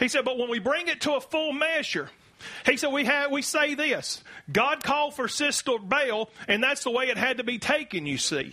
he 0.00 0.08
said, 0.08 0.24
but 0.24 0.38
when 0.38 0.50
we 0.50 0.58
bring 0.58 0.88
it 0.88 1.02
to 1.02 1.12
a 1.12 1.20
full 1.20 1.52
measure, 1.52 2.10
he 2.66 2.76
said, 2.76 2.92
we, 2.92 3.04
have, 3.04 3.30
we 3.30 3.42
say 3.42 3.76
this 3.76 4.24
God 4.50 4.82
called 4.82 5.14
for 5.14 5.28
Sister 5.28 5.78
Bale, 5.78 6.28
and 6.48 6.60
that's 6.60 6.82
the 6.82 6.90
way 6.90 7.04
it 7.04 7.16
had 7.16 7.36
to 7.36 7.44
be 7.44 7.60
taken, 7.60 8.04
you 8.04 8.18
see. 8.18 8.52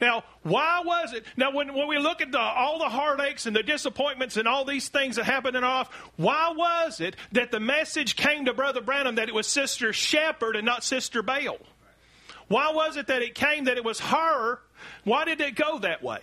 Now, 0.00 0.24
why 0.42 0.82
was 0.84 1.12
it? 1.12 1.24
Now, 1.36 1.52
when, 1.52 1.74
when 1.74 1.88
we 1.88 1.98
look 1.98 2.20
at 2.20 2.32
the, 2.32 2.38
all 2.38 2.78
the 2.78 2.88
heartaches 2.88 3.46
and 3.46 3.54
the 3.54 3.62
disappointments 3.62 4.36
and 4.36 4.48
all 4.48 4.64
these 4.64 4.88
things 4.88 5.16
that 5.16 5.24
happened 5.24 5.56
in 5.56 5.64
off, 5.64 5.92
why 6.16 6.52
was 6.56 7.00
it 7.00 7.16
that 7.32 7.50
the 7.50 7.60
message 7.60 8.16
came 8.16 8.44
to 8.46 8.54
Brother 8.54 8.80
Branham 8.80 9.16
that 9.16 9.28
it 9.28 9.34
was 9.34 9.46
Sister 9.46 9.92
Shepherd 9.92 10.56
and 10.56 10.66
not 10.66 10.84
Sister 10.84 11.22
Bale? 11.22 11.58
Why 12.48 12.72
was 12.72 12.96
it 12.96 13.06
that 13.06 13.22
it 13.22 13.34
came 13.34 13.64
that 13.64 13.76
it 13.76 13.84
was 13.84 14.00
her? 14.00 14.58
Why 15.04 15.24
did 15.24 15.40
it 15.40 15.54
go 15.54 15.78
that 15.78 16.02
way? 16.02 16.20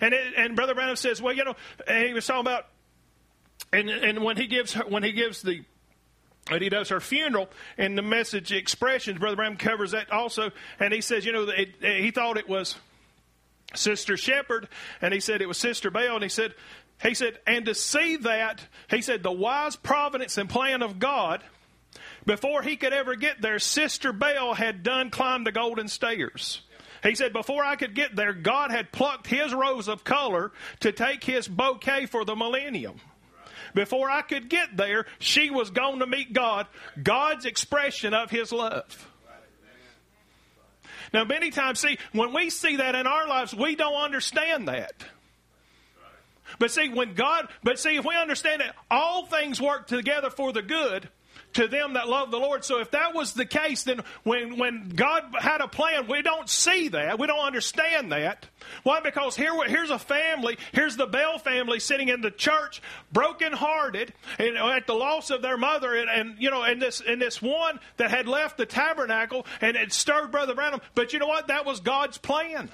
And, 0.00 0.14
it, 0.14 0.34
and 0.36 0.56
Brother 0.56 0.74
Branham 0.74 0.96
says, 0.96 1.20
well, 1.20 1.34
you 1.34 1.44
know, 1.44 1.54
and 1.86 2.06
he 2.06 2.14
was 2.14 2.26
talking 2.26 2.40
about 2.40 2.66
and 3.72 3.88
and 3.88 4.22
when 4.22 4.36
he 4.36 4.46
gives 4.46 4.74
her, 4.74 4.84
when 4.84 5.02
he 5.02 5.12
gives 5.12 5.42
the 5.42 5.64
and 6.50 6.62
he 6.62 6.68
does 6.68 6.88
her 6.88 7.00
funeral 7.00 7.48
and 7.78 7.96
the 7.96 8.02
message 8.02 8.52
expressions, 8.52 9.18
Brother 9.18 9.36
Branham 9.36 9.56
covers 9.56 9.92
that 9.92 10.10
also. 10.10 10.50
And 10.80 10.92
he 10.92 11.00
says, 11.00 11.24
you 11.24 11.32
know, 11.32 11.48
it, 11.48 11.74
he 11.80 12.10
thought 12.10 12.36
it 12.36 12.48
was 12.48 12.76
Sister 13.74 14.16
Shepherd, 14.16 14.68
and 15.00 15.14
he 15.14 15.20
said 15.20 15.40
it 15.40 15.48
was 15.48 15.58
Sister 15.58 15.90
Bale, 15.90 16.14
and 16.14 16.22
he 16.22 16.28
said, 16.28 16.54
he 17.02 17.14
said, 17.14 17.38
and 17.46 17.66
to 17.66 17.74
see 17.74 18.16
that, 18.16 18.60
he 18.90 19.02
said, 19.02 19.22
the 19.22 19.32
wise 19.32 19.76
providence 19.76 20.36
and 20.38 20.48
plan 20.48 20.82
of 20.82 20.98
God, 20.98 21.42
before 22.24 22.62
he 22.62 22.76
could 22.76 22.92
ever 22.92 23.16
get 23.16 23.40
there, 23.40 23.58
Sister 23.58 24.12
Bale 24.12 24.54
had 24.54 24.82
done 24.82 25.10
climbed 25.10 25.46
the 25.46 25.52
golden 25.52 25.88
stairs. 25.88 26.60
He 27.02 27.16
said, 27.16 27.32
Before 27.32 27.64
I 27.64 27.74
could 27.74 27.94
get 27.94 28.14
there, 28.14 28.32
God 28.32 28.70
had 28.70 28.92
plucked 28.92 29.26
his 29.26 29.52
rose 29.52 29.88
of 29.88 30.04
color 30.04 30.52
to 30.80 30.92
take 30.92 31.24
his 31.24 31.48
bouquet 31.48 32.06
for 32.06 32.24
the 32.24 32.36
millennium. 32.36 33.00
Before 33.74 34.10
I 34.10 34.22
could 34.22 34.48
get 34.48 34.76
there, 34.76 35.06
she 35.18 35.50
was 35.50 35.70
going 35.70 36.00
to 36.00 36.06
meet 36.06 36.32
God, 36.32 36.66
God's 37.02 37.44
expression 37.44 38.14
of 38.14 38.30
His 38.30 38.52
love. 38.52 39.08
Now, 41.12 41.24
many 41.24 41.50
times, 41.50 41.80
see, 41.80 41.98
when 42.12 42.32
we 42.32 42.48
see 42.48 42.76
that 42.76 42.94
in 42.94 43.06
our 43.06 43.28
lives, 43.28 43.54
we 43.54 43.76
don't 43.76 44.02
understand 44.02 44.68
that. 44.68 44.94
But 46.58 46.70
see, 46.70 46.88
when 46.88 47.14
God, 47.14 47.48
but 47.62 47.78
see, 47.78 47.96
if 47.96 48.04
we 48.04 48.14
understand 48.14 48.60
that 48.60 48.74
all 48.90 49.26
things 49.26 49.60
work 49.60 49.86
together 49.86 50.30
for 50.30 50.52
the 50.52 50.62
good 50.62 51.08
to 51.54 51.68
them 51.68 51.94
that 51.94 52.08
love 52.08 52.30
the 52.30 52.38
Lord. 52.38 52.64
So 52.64 52.80
if 52.80 52.90
that 52.92 53.14
was 53.14 53.34
the 53.34 53.46
case, 53.46 53.82
then 53.84 54.00
when, 54.22 54.58
when 54.58 54.90
God 54.90 55.24
had 55.38 55.60
a 55.60 55.68
plan, 55.68 56.06
we 56.08 56.22
don't 56.22 56.48
see 56.48 56.88
that. 56.88 57.18
We 57.18 57.26
don't 57.26 57.44
understand 57.44 58.12
that. 58.12 58.46
Why? 58.82 59.00
Because 59.00 59.36
here, 59.36 59.52
here's 59.66 59.90
a 59.90 59.98
family, 59.98 60.58
here's 60.72 60.96
the 60.96 61.06
Bell 61.06 61.38
family 61.38 61.80
sitting 61.80 62.08
in 62.08 62.20
the 62.20 62.30
church, 62.30 62.80
brokenhearted, 63.12 64.12
and 64.38 64.56
at 64.56 64.86
the 64.86 64.94
loss 64.94 65.30
of 65.30 65.42
their 65.42 65.56
mother, 65.56 65.94
and, 65.94 66.08
and 66.08 66.36
you 66.38 66.50
know, 66.50 66.62
and 66.62 66.80
this 66.80 67.02
and 67.06 67.20
this 67.20 67.42
one 67.42 67.80
that 67.96 68.10
had 68.10 68.26
left 68.26 68.56
the 68.56 68.66
tabernacle 68.66 69.46
and 69.60 69.76
it 69.76 69.92
stirred 69.92 70.30
Brother 70.30 70.54
Branham. 70.54 70.80
But 70.94 71.12
you 71.12 71.18
know 71.18 71.26
what? 71.26 71.48
That 71.48 71.66
was 71.66 71.80
God's 71.80 72.18
plan. 72.18 72.70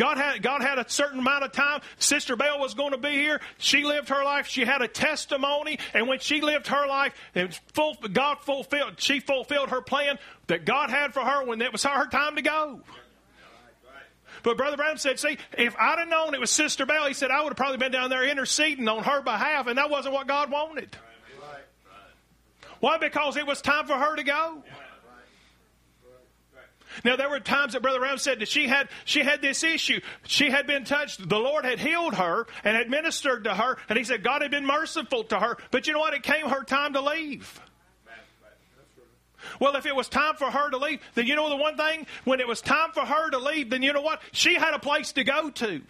God 0.00 0.16
had, 0.16 0.42
God 0.42 0.62
had 0.62 0.78
a 0.78 0.88
certain 0.88 1.18
amount 1.18 1.44
of 1.44 1.52
time. 1.52 1.82
Sister 1.98 2.34
Bell 2.34 2.58
was 2.58 2.72
going 2.72 2.92
to 2.92 2.96
be 2.96 3.10
here. 3.10 3.38
She 3.58 3.84
lived 3.84 4.08
her 4.08 4.24
life. 4.24 4.46
She 4.46 4.64
had 4.64 4.80
a 4.80 4.88
testimony. 4.88 5.78
And 5.92 6.08
when 6.08 6.20
she 6.20 6.40
lived 6.40 6.68
her 6.68 6.86
life, 6.86 7.12
full, 7.74 7.98
God 8.10 8.38
fulfilled, 8.40 8.94
she 8.96 9.20
fulfilled 9.20 9.68
her 9.68 9.82
plan 9.82 10.18
that 10.46 10.64
God 10.64 10.88
had 10.88 11.12
for 11.12 11.20
her 11.20 11.44
when 11.44 11.60
it 11.60 11.70
was 11.70 11.84
her 11.84 12.06
time 12.06 12.36
to 12.36 12.42
go. 12.42 12.80
But 14.42 14.56
Brother 14.56 14.78
Branham 14.78 14.96
said, 14.96 15.20
see, 15.20 15.36
if 15.58 15.76
I'd 15.78 15.98
have 15.98 16.08
known 16.08 16.32
it 16.32 16.40
was 16.40 16.50
Sister 16.50 16.86
Bell, 16.86 17.06
he 17.06 17.12
said, 17.12 17.30
I 17.30 17.42
would 17.42 17.50
have 17.50 17.58
probably 17.58 17.76
been 17.76 17.92
down 17.92 18.08
there 18.08 18.26
interceding 18.26 18.88
on 18.88 19.02
her 19.02 19.20
behalf, 19.20 19.66
and 19.66 19.76
that 19.76 19.90
wasn't 19.90 20.14
what 20.14 20.26
God 20.26 20.50
wanted. 20.50 20.96
Why? 22.78 22.96
Because 22.96 23.36
it 23.36 23.46
was 23.46 23.60
time 23.60 23.86
for 23.86 23.98
her 23.98 24.16
to 24.16 24.22
go. 24.22 24.64
Now 27.04 27.16
there 27.16 27.30
were 27.30 27.40
times 27.40 27.72
that 27.72 27.82
Brother 27.82 27.98
Branham 27.98 28.18
said 28.18 28.40
that 28.40 28.48
she 28.48 28.66
had 28.66 28.88
she 29.04 29.22
had 29.22 29.42
this 29.42 29.62
issue. 29.62 30.00
She 30.26 30.50
had 30.50 30.66
been 30.66 30.84
touched. 30.84 31.28
The 31.28 31.38
Lord 31.38 31.64
had 31.64 31.78
healed 31.78 32.14
her 32.14 32.46
and 32.64 32.76
had 32.76 32.90
ministered 32.90 33.44
to 33.44 33.54
her, 33.54 33.78
and 33.88 33.98
he 33.98 34.04
said 34.04 34.22
God 34.22 34.42
had 34.42 34.50
been 34.50 34.66
merciful 34.66 35.24
to 35.24 35.38
her. 35.38 35.56
But 35.70 35.86
you 35.86 35.92
know 35.92 36.00
what? 36.00 36.14
It 36.14 36.22
came 36.22 36.48
her 36.48 36.64
time 36.64 36.94
to 36.94 37.00
leave. 37.00 37.60
Well, 39.58 39.74
if 39.76 39.86
it 39.86 39.94
was 39.94 40.08
time 40.08 40.36
for 40.36 40.50
her 40.50 40.70
to 40.70 40.76
leave, 40.76 41.00
then 41.14 41.26
you 41.26 41.34
know 41.34 41.48
the 41.48 41.56
one 41.56 41.76
thing? 41.76 42.06
When 42.24 42.40
it 42.40 42.46
was 42.46 42.60
time 42.60 42.92
for 42.92 43.04
her 43.04 43.30
to 43.30 43.38
leave, 43.38 43.70
then 43.70 43.82
you 43.82 43.92
know 43.92 44.02
what? 44.02 44.20
She 44.32 44.54
had 44.54 44.74
a 44.74 44.78
place 44.78 45.12
to 45.12 45.24
go 45.24 45.50
to. 45.50 45.80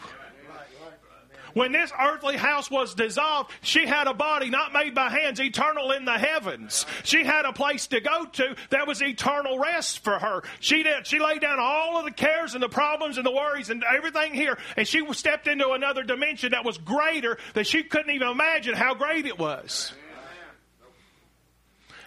When 1.55 1.73
this 1.73 1.93
earthly 1.99 2.37
house 2.37 2.71
was 2.71 2.95
dissolved, 2.95 3.51
she 3.63 3.87
had 3.87 4.07
a 4.07 4.15
body 4.15 4.51
not 4.51 4.73
made 4.73 4.95
by 4.95 5.11
hands, 5.11 5.41
eternal 5.41 5.93
in 5.93 6.05
the 6.05 6.19
heavens. 6.19 6.87
She 7.05 7.25
had 7.25 7.45
a 7.45 7.53
place 7.53 7.87
to 7.89 8.01
go 8.01 8.27
to 8.27 8.57
that 8.71 8.87
was 8.87 9.03
eternal 9.03 9.59
rest 9.59 10.05
for 10.05 10.19
her. 10.19 10.43
She 10.61 10.83
did. 10.83 11.07
She 11.07 11.19
laid 11.19 11.41
down 11.41 11.59
all 11.61 11.99
of 11.99 12.05
the 12.05 12.11
cares 12.11 12.55
and 12.55 12.63
the 12.63 12.69
problems 12.69 13.17
and 13.17 13.27
the 13.27 13.33
worries 13.33 13.71
and 13.71 13.85
everything 13.85 14.35
here, 14.35 14.59
and 14.77 14.87
she 14.87 15.05
stepped 15.13 15.49
into 15.49 15.71
another 15.71 16.03
dimension 16.03 16.53
that 16.53 16.65
was 16.65 16.79
greater 16.79 17.39
that 17.55 17.67
she 17.67 17.83
couldn't 17.83 18.15
even 18.15 18.29
imagine 18.29 18.75
how 18.75 18.95
great 18.95 19.27
it 19.27 19.39
was. 19.39 19.93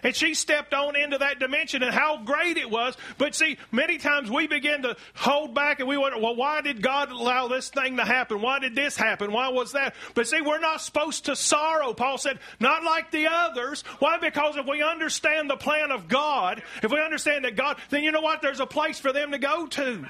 And 0.04 0.14
she 0.14 0.34
stepped 0.34 0.74
on 0.74 0.96
into 0.96 1.18
that 1.18 1.38
dimension 1.38 1.82
and 1.82 1.92
how 1.92 2.18
great 2.18 2.58
it 2.58 2.70
was. 2.70 2.96
But 3.16 3.34
see, 3.34 3.56
many 3.72 3.96
times 3.96 4.30
we 4.30 4.46
begin 4.46 4.82
to 4.82 4.96
hold 5.14 5.54
back 5.54 5.80
and 5.80 5.88
we 5.88 5.96
wonder, 5.96 6.18
well, 6.18 6.36
why 6.36 6.60
did 6.60 6.82
God 6.82 7.10
allow 7.10 7.48
this 7.48 7.70
thing 7.70 7.96
to 7.96 8.04
happen? 8.04 8.42
Why 8.42 8.58
did 8.58 8.74
this 8.74 8.96
happen? 8.96 9.32
Why 9.32 9.48
was 9.48 9.72
that? 9.72 9.94
But 10.14 10.28
see, 10.28 10.42
we're 10.42 10.60
not 10.60 10.82
supposed 10.82 11.24
to 11.24 11.34
sorrow. 11.34 11.94
Paul 11.94 12.18
said, 12.18 12.38
not 12.60 12.84
like 12.84 13.10
the 13.10 13.28
others. 13.28 13.82
Why? 13.98 14.18
Because 14.18 14.56
if 14.56 14.66
we 14.66 14.82
understand 14.82 15.48
the 15.48 15.56
plan 15.56 15.90
of 15.90 16.06
God, 16.06 16.62
if 16.82 16.92
we 16.92 17.00
understand 17.00 17.46
that 17.46 17.56
God, 17.56 17.78
then 17.88 18.04
you 18.04 18.12
know 18.12 18.20
what? 18.20 18.42
There's 18.42 18.60
a 18.60 18.66
place 18.66 19.00
for 19.00 19.12
them 19.12 19.32
to 19.32 19.38
go 19.38 19.66
to. 19.66 20.04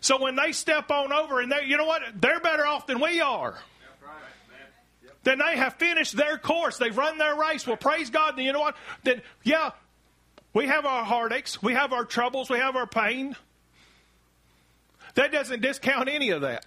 So 0.00 0.20
when 0.20 0.34
they 0.36 0.52
step 0.52 0.90
on 0.90 1.12
over 1.12 1.40
and 1.40 1.50
they, 1.50 1.64
you 1.66 1.76
know 1.76 1.86
what? 1.86 2.02
They're 2.20 2.40
better 2.40 2.66
off 2.66 2.86
than 2.86 3.00
we 3.00 3.20
are 3.20 3.56
then 5.28 5.38
they 5.38 5.56
have 5.56 5.74
finished 5.74 6.16
their 6.16 6.38
course. 6.38 6.78
They've 6.78 6.96
run 6.96 7.18
their 7.18 7.36
race. 7.36 7.66
Well, 7.66 7.76
praise 7.76 8.10
God. 8.10 8.36
Then 8.36 8.44
you 8.44 8.52
know 8.52 8.60
what? 8.60 8.76
Then, 9.04 9.22
yeah, 9.44 9.70
we 10.52 10.66
have 10.66 10.86
our 10.86 11.04
heartaches, 11.04 11.62
we 11.62 11.74
have 11.74 11.92
our 11.92 12.04
troubles, 12.04 12.48
we 12.50 12.58
have 12.58 12.74
our 12.74 12.86
pain. 12.86 13.36
That 15.14 15.32
doesn't 15.32 15.60
discount 15.60 16.08
any 16.08 16.30
of 16.30 16.42
that. 16.42 16.64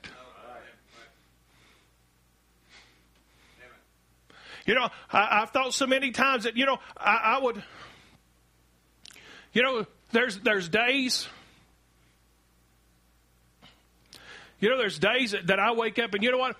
You 4.66 4.76
know, 4.76 4.90
I, 5.12 5.40
have 5.40 5.50
thought 5.50 5.74
so 5.74 5.88
many 5.88 6.12
times 6.12 6.44
that, 6.44 6.56
you 6.56 6.68
know, 6.68 6.78
I, 6.96 7.36
I 7.38 7.40
would, 7.40 7.64
you 9.54 9.64
know, 9.64 9.88
there's, 10.12 10.38
there's 10.40 10.70
days, 10.70 11.28
you 14.60 14.70
know, 14.70 14.78
there's 14.78 15.00
days 15.00 15.32
that, 15.32 15.48
that 15.48 15.60
I 15.60 15.72
wake 15.72 15.98
up 15.98 16.14
and 16.14 16.24
you 16.24 16.32
know 16.32 16.38
what? 16.38 16.56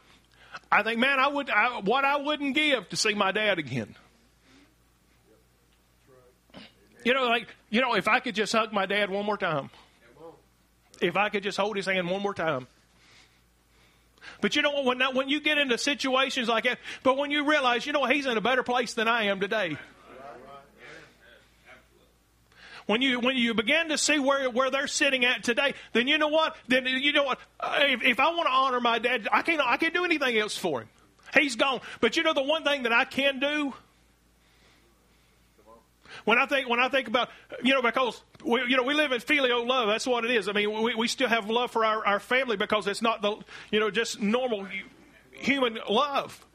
I 0.72 0.84
think, 0.84 1.00
man, 1.00 1.20
I 1.20 1.28
would 1.28 1.50
I, 1.50 1.80
what 1.82 2.06
I 2.06 2.18
wouldn't 2.18 2.56
give 2.56 2.88
to 2.90 2.96
see 2.96 3.14
my 3.14 3.32
dad 3.32 3.60
again. 3.60 3.96
You 7.04 7.14
know, 7.14 7.26
like 7.26 7.48
you 7.70 7.82
know, 7.82 7.96
if 7.96 8.08
I 8.08 8.20
could 8.20 8.36
just 8.36 8.54
hug 8.54 8.72
my 8.72 8.86
dad 8.86 9.10
one 9.10 9.26
more 9.26 9.38
time, 9.38 9.70
if 11.02 11.18
I 11.18 11.30
could 11.30 11.44
just 11.44 11.58
hold 11.58 11.76
his 11.76 11.88
hand 11.88 12.10
one 12.10 12.22
more 12.22 12.34
time. 12.34 12.68
But 14.40 14.56
you 14.56 14.62
know 14.62 14.84
when 14.84 15.02
when 15.14 15.30
you 15.30 15.42
get 15.42 15.58
into 15.58 15.78
situations 15.78 16.48
like 16.48 16.64
that, 16.66 16.80
but 17.04 17.18
when 17.18 17.32
you 17.32 17.50
realize, 17.50 17.86
you 17.86 17.92
know, 17.92 18.06
he's 18.06 18.26
in 18.26 18.38
a 18.38 18.42
better 18.42 18.64
place 18.64 18.94
than 18.94 19.08
I 19.08 19.26
am 19.26 19.40
today. 19.40 19.78
When 22.86 23.02
you 23.02 23.20
when 23.20 23.38
you 23.38 23.54
begin 23.54 23.90
to 23.90 23.98
see 23.98 24.20
where 24.20 24.50
where 24.50 24.70
they're 24.70 24.88
sitting 24.88 25.26
at 25.26 25.44
today, 25.44 25.74
then 25.94 26.08
you 26.08 26.18
know 26.18 26.28
what? 26.28 26.56
Then 26.68 26.86
you 26.86 27.14
know 27.14 27.24
what? 27.24 27.40
Uh, 27.60 27.80
if, 27.82 28.04
if 28.04 28.20
I 28.20 28.30
want 28.30 28.48
to 28.48 28.52
honor 28.52 28.80
my 28.80 29.00
dad, 29.00 29.28
I 29.32 29.42
can't 29.42 29.62
I 29.62 29.78
can't 29.78 29.94
do 29.94 30.06
anything 30.06 30.38
else 30.38 30.58
for 30.58 30.82
him. 30.82 30.90
He's 31.34 31.56
gone. 31.56 31.82
But 32.00 32.18
you 32.18 32.24
know 32.24 32.34
the 32.34 32.44
one 32.44 32.64
thing 32.64 32.84
that 32.84 32.92
I 32.94 33.06
can 33.06 33.40
do. 33.40 33.74
When 36.26 36.38
I 36.38 36.46
think 36.46 36.68
when 36.68 36.80
I 36.80 36.90
think 36.90 37.08
about 37.08 37.30
you 37.64 37.74
know 37.74 37.82
because 37.82 38.22
we, 38.44 38.62
you 38.68 38.78
know 38.78 38.84
we 38.84 38.94
live 38.94 39.12
in 39.12 39.22
filial 39.22 39.66
love 39.66 39.88
that's 39.88 40.06
what 40.06 40.26
it 40.26 40.32
is 40.32 40.50
I 40.50 40.52
mean 40.52 40.84
we, 40.84 40.94
we 40.94 41.08
still 41.08 41.30
have 41.30 41.50
love 41.50 41.72
for 41.72 41.86
our, 41.86 42.06
our 42.06 42.20
family 42.20 42.58
because 42.58 42.86
it's 42.86 43.02
not 43.02 43.22
the 43.22 43.38
you 43.72 43.80
know 43.80 43.90
just 43.90 44.22
normal 44.22 44.68
human 45.32 45.80
love 45.90 46.46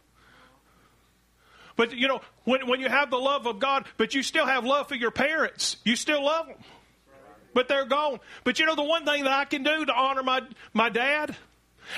but 1.77 1.93
you 1.93 2.09
know, 2.09 2.21
when, 2.45 2.67
when 2.67 2.81
you 2.81 2.89
have 2.89 3.11
the 3.11 3.19
love 3.19 3.47
of 3.47 3.59
God, 3.59 3.87
but 3.97 4.15
you 4.15 4.23
still 4.23 4.47
have 4.47 4.65
love 4.65 4.89
for 4.89 4.95
your 4.95 5.11
parents, 5.11 5.77
you 5.85 5.97
still 5.97 6.25
love 6.25 6.47
them. 6.47 6.57
But 7.55 7.69
they're 7.69 7.87
gone. 7.87 8.21
But 8.45 8.59
you 8.59 8.67
know, 8.67 8.75
the 8.75 8.83
one 8.83 9.05
thing 9.05 9.25
that 9.25 9.33
I 9.33 9.45
can 9.45 9.63
do 9.63 9.85
to 9.85 9.93
honor 9.93 10.23
my, 10.23 10.43
my 10.75 10.91
dad 10.91 11.37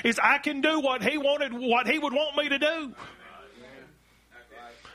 is 0.04 0.18
I 0.22 0.38
can 0.38 0.60
do 0.60 0.80
what 0.80 1.02
he 1.02 1.18
wanted, 1.18 1.52
what 1.52 1.88
he 1.88 1.98
would 1.98 2.12
want 2.12 2.36
me 2.36 2.48
to 2.48 2.58
do. 2.58 2.94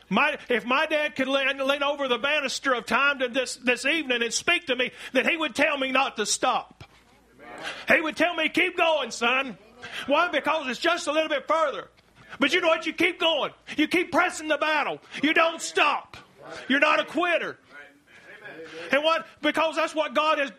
My, 0.09 0.37
if 0.47 0.63
my 0.63 0.85
dad 0.85 1.15
could 1.15 1.27
lean, 1.27 1.57
lean 1.57 1.81
over 1.81 2.07
the 2.07 2.19
banister 2.19 2.73
of 2.73 2.85
time 2.85 3.19
to 3.19 3.29
this, 3.29 3.55
this 3.55 3.85
evening 3.85 4.21
and 4.21 4.33
speak 4.33 4.67
to 4.67 4.75
me, 4.75 4.91
then 5.11 5.27
he 5.27 5.35
would 5.35 5.55
tell 5.55 5.77
me 5.77 5.91
not 5.91 6.17
to 6.17 6.25
stop. 6.25 6.83
He 7.87 7.99
would 7.99 8.15
tell 8.15 8.35
me, 8.35 8.49
keep 8.49 8.77
going, 8.77 9.11
son. 9.11 9.57
Why? 10.07 10.29
Because 10.29 10.67
it's 10.67 10.79
just 10.79 11.07
a 11.07 11.11
little 11.11 11.29
bit 11.29 11.47
further. 11.47 11.89
But 12.39 12.53
you 12.53 12.61
know 12.61 12.67
what? 12.67 12.85
You 12.85 12.93
keep 12.93 13.19
going. 13.19 13.51
You 13.77 13.87
keep 13.87 14.11
pressing 14.11 14.47
the 14.47 14.57
battle. 14.57 14.99
You 15.21 15.33
don't 15.33 15.61
stop. 15.61 16.17
You're 16.67 16.79
not 16.79 16.99
a 16.99 17.05
quitter. 17.05 17.57
And 18.91 19.03
what? 19.03 19.25
Because 19.41 19.75
that's 19.75 19.95
what 19.95 20.13
God 20.13 20.39
has, 20.39 20.51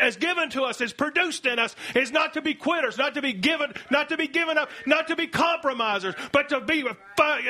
has 0.00 0.16
given 0.16 0.50
to 0.50 0.62
us, 0.62 0.78
has 0.80 0.92
produced 0.92 1.46
in 1.46 1.58
us, 1.58 1.74
is 1.94 2.10
not 2.10 2.34
to 2.34 2.42
be 2.42 2.54
quitters, 2.54 2.98
not 2.98 3.14
to 3.14 3.22
be 3.22 3.32
given, 3.32 3.72
not 3.90 4.08
to 4.10 4.16
be 4.16 4.28
given 4.28 4.58
up, 4.58 4.70
not 4.86 5.08
to 5.08 5.16
be 5.16 5.26
compromisers, 5.26 6.14
but 6.32 6.48
to 6.50 6.60
be 6.60 6.84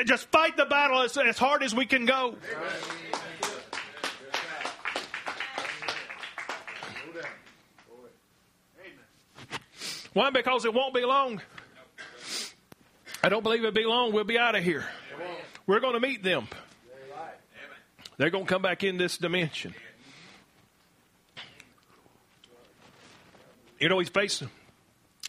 just 0.05 0.27
fight 0.31 0.57
the 0.57 0.65
battle 0.65 1.01
as, 1.01 1.17
as 1.17 1.37
hard 1.37 1.63
as 1.63 1.75
we 1.75 1.85
can 1.85 2.05
go. 2.05 2.35
Why? 10.13 10.29
Because 10.29 10.65
it 10.65 10.73
won't 10.73 10.93
be 10.93 11.05
long. 11.05 11.41
I 13.23 13.29
don't 13.29 13.43
believe 13.43 13.59
it'll 13.59 13.71
be 13.71 13.85
long. 13.85 14.13
We'll 14.13 14.23
be 14.23 14.39
out 14.39 14.55
of 14.55 14.63
here. 14.63 14.85
We're 15.67 15.79
going 15.79 15.93
to 15.93 15.99
meet 15.99 16.23
them. 16.23 16.47
They're 18.17 18.31
going 18.31 18.45
to 18.45 18.49
come 18.49 18.61
back 18.61 18.83
in 18.83 18.97
this 18.97 19.17
dimension. 19.17 19.73
You 23.79 23.89
know, 23.89 23.99
he's 23.99 24.09
facing 24.09 24.49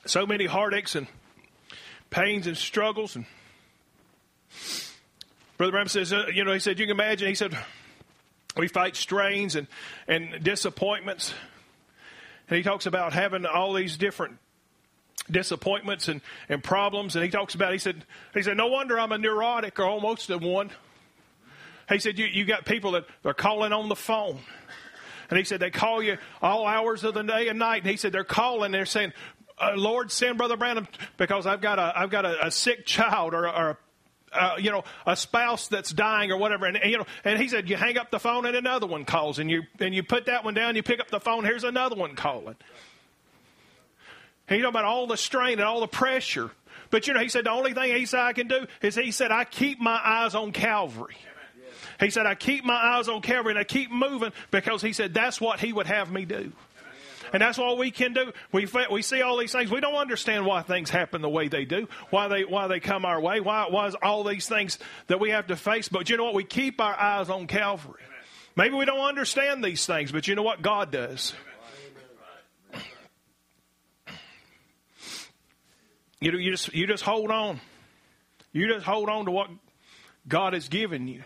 so 0.07 0.27
many 0.27 0.47
heartaches 0.47 0.97
and 0.97 1.07
pains 2.11 2.47
and 2.47 2.57
struggles. 2.57 3.17
And 3.17 3.25
Brother 5.57 5.73
Branham 5.73 5.89
says, 5.89 6.13
uh, 6.13 6.27
you 6.33 6.45
know, 6.45 6.53
he 6.53 6.59
said, 6.59 6.79
you 6.79 6.87
can 6.87 6.97
imagine, 6.97 7.29
he 7.29 7.35
said, 7.35 7.57
we 8.57 8.69
fight 8.69 8.97
strains 8.97 9.57
and, 9.57 9.67
and 10.09 10.43
disappointments. 10.43 11.33
And 12.49 12.57
he 12.57 12.63
talks 12.63 12.87
about 12.87 13.13
having 13.13 13.47
all 13.47 13.73
these 13.73 13.97
different 13.97 14.39
disappointments 15.31 16.09
and, 16.09 16.21
and 16.49 16.63
problems. 16.63 17.17
And 17.17 17.25
he 17.25 17.31
talks 17.31 17.55
about, 17.55 17.73
he 17.73 17.79
said, 17.79 18.05
he 18.35 18.43
said, 18.43 18.57
no 18.57 18.69
wonder 18.69 18.99
I'm 18.99 19.13
a 19.13 19.19
neurotic 19.19 19.79
or 19.79 19.85
almost 19.85 20.31
a 20.31 20.39
one. 20.39 20.71
He 21.89 21.99
said, 21.99 22.19
you, 22.19 22.27
you 22.27 22.45
got 22.45 22.65
people 22.65 22.93
that 22.93 23.05
they're 23.23 23.35
calling 23.35 23.73
on 23.73 23.89
the 23.89 23.97
phone. 23.97 24.39
And 25.31 25.39
he 25.39 25.45
said, 25.45 25.61
they 25.61 25.71
call 25.71 26.03
you 26.03 26.19
all 26.41 26.67
hours 26.67 27.05
of 27.05 27.15
the 27.15 27.23
day 27.23 27.49
and 27.49 27.59
night. 27.59 27.83
And 27.83 27.91
he 27.91 27.97
said, 27.97 28.13
they're 28.13 28.25
calling, 28.25 28.73
they're 28.73 28.87
saying, 28.87 29.13
uh, 29.59 29.73
Lord, 29.77 30.11
send 30.11 30.39
Brother 30.39 30.57
Branham 30.57 30.89
because 31.17 31.47
I've 31.47 31.61
got 31.61 31.79
a, 31.79 31.93
I've 31.97 32.11
got 32.11 32.25
a, 32.25 32.47
a 32.47 32.51
sick 32.51 32.85
child 32.85 33.35
or, 33.35 33.49
or 33.49 33.79
uh, 34.33 34.57
you 34.59 34.71
know, 34.71 34.83
a 35.07 35.15
spouse 35.17 35.69
that's 35.69 35.91
dying 35.91 36.31
or 36.31 36.39
whatever, 36.39 36.67
and, 36.67 36.77
and, 36.77 36.91
you 36.91 36.99
know, 36.99 37.07
and 37.25 37.39
he 37.39 37.49
said, 37.49 37.69
you 37.69 37.77
hang 37.77 37.99
up 37.99 38.11
the 38.11 38.19
phone 38.19 38.47
and 38.47 38.57
another 38.57 38.87
one 38.87 39.05
calls, 39.05 39.39
and 39.39 39.51
you 39.51 39.63
and 39.79 39.95
you 39.95 40.03
put 40.03 40.27
that 40.27 40.45
one 40.45 40.55
down, 40.55 40.75
you 40.75 40.83
pick 40.83 41.01
up 41.01 41.11
the 41.11 41.21
phone, 41.21 41.45
here's 41.45 41.65
another 41.65 41.97
one 41.97 42.17
calling. 42.17 42.57
He 44.49 44.57
talking 44.57 44.69
about 44.69 44.85
all 44.85 45.07
the 45.07 45.17
strain 45.17 45.59
and 45.59 45.63
all 45.63 45.81
the 45.81 45.87
pressure. 45.87 46.51
But 46.91 47.07
you 47.07 47.15
know, 47.15 47.21
he 47.21 47.29
said 47.29 47.47
the 47.47 47.51
only 47.51 47.73
thing 47.73 47.95
he 47.95 48.07
said 48.07 48.21
I 48.21 48.33
can 48.33 48.49
do 48.49 48.67
is 48.83 48.95
he 48.95 49.13
said 49.13 49.31
I 49.31 49.45
keep 49.45 49.81
my 49.81 49.99
eyes 50.05 50.35
on 50.35 50.53
Calvary. 50.53 51.17
He 52.01 52.11
said 52.11 52.27
I 52.27 52.35
keep 52.35 52.65
my 52.65 52.75
eyes 52.75 53.09
on 53.09 53.23
Calvary 53.23 53.53
and 53.53 53.59
I 53.59 53.65
keep 53.65 53.91
moving 53.91 54.33
because 54.51 54.83
he 54.83 54.93
said 54.93 55.15
that's 55.15 55.41
what 55.41 55.61
he 55.61 55.73
would 55.73 55.87
have 55.87 56.11
me 56.11 56.25
do. 56.25 56.53
And 57.33 57.41
that's 57.41 57.59
all 57.59 57.79
we 57.79 57.91
can 57.91 58.13
do. 58.13 58.33
We, 58.53 58.69
we 58.91 59.01
see 59.01 59.23
all 59.23 59.39
these 59.39 59.53
things. 59.53 59.71
We 59.71 59.81
don't 59.81 59.95
understand 59.95 60.45
why 60.45 60.63
things 60.63 60.91
happen 60.91 61.23
the 61.23 61.31
way 61.31 61.49
they 61.49 61.65
do, 61.65 61.89
why 62.11 62.29
they, 62.29 62.45
why 62.45 62.67
they 62.67 62.79
come 62.79 63.07
our 63.07 63.21
way, 63.21 63.41
why, 63.41 63.69
why 63.71 63.91
all 64.03 64.23
these 64.23 64.47
things 64.47 64.79
that 65.07 65.19
we 65.19 65.31
have 65.31 65.47
to 65.47 65.57
face. 65.57 65.89
But 65.89 66.11
you 66.11 66.19
know 66.19 66.25
what? 66.25 66.35
We 66.35 66.45
keep 66.45 66.81
our 66.81 66.99
eyes 66.99 67.31
on 67.31 67.47
Calvary. 67.47 68.03
Maybe 68.55 68.75
we 68.75 68.85
don't 68.85 69.01
understand 69.01 69.65
these 69.65 69.87
things, 69.87 70.13
but 70.13 70.29
you 70.29 70.35
know 70.35 70.43
what? 70.43 70.61
God 70.61 70.91
does. 70.91 71.33
You 76.23 76.39
you 76.39 76.53
just 76.53 76.73
you 76.73 76.87
just 76.87 77.03
hold 77.03 77.33
on. 77.33 77.61
You 78.53 78.69
just 78.69 78.87
hold 78.87 79.09
on 79.09 79.25
to 79.25 79.33
what 79.33 79.51
God 80.29 80.53
has 80.53 80.69
given 80.69 81.09
you. 81.09 81.25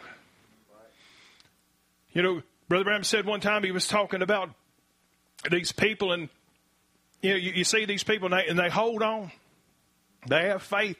You 2.12 2.22
know, 2.22 2.42
Brother 2.66 2.84
Branham 2.84 3.05
said 3.05 3.26
one 3.26 3.40
time 3.40 3.62
he 3.62 3.72
was 3.72 3.86
talking 3.86 4.22
about 4.22 4.49
these 5.51 5.70
people, 5.70 6.12
and 6.12 6.30
you 7.20 7.30
know, 7.30 7.36
you, 7.36 7.53
you 7.57 7.64
see 7.64 7.84
these 7.84 8.05
people, 8.05 8.32
and 8.32 8.40
they, 8.40 8.47
and 8.49 8.59
they 8.59 8.70
hold 8.70 9.03
on. 9.03 9.30
They 10.28 10.49
have 10.49 10.62
faith. 10.62 10.97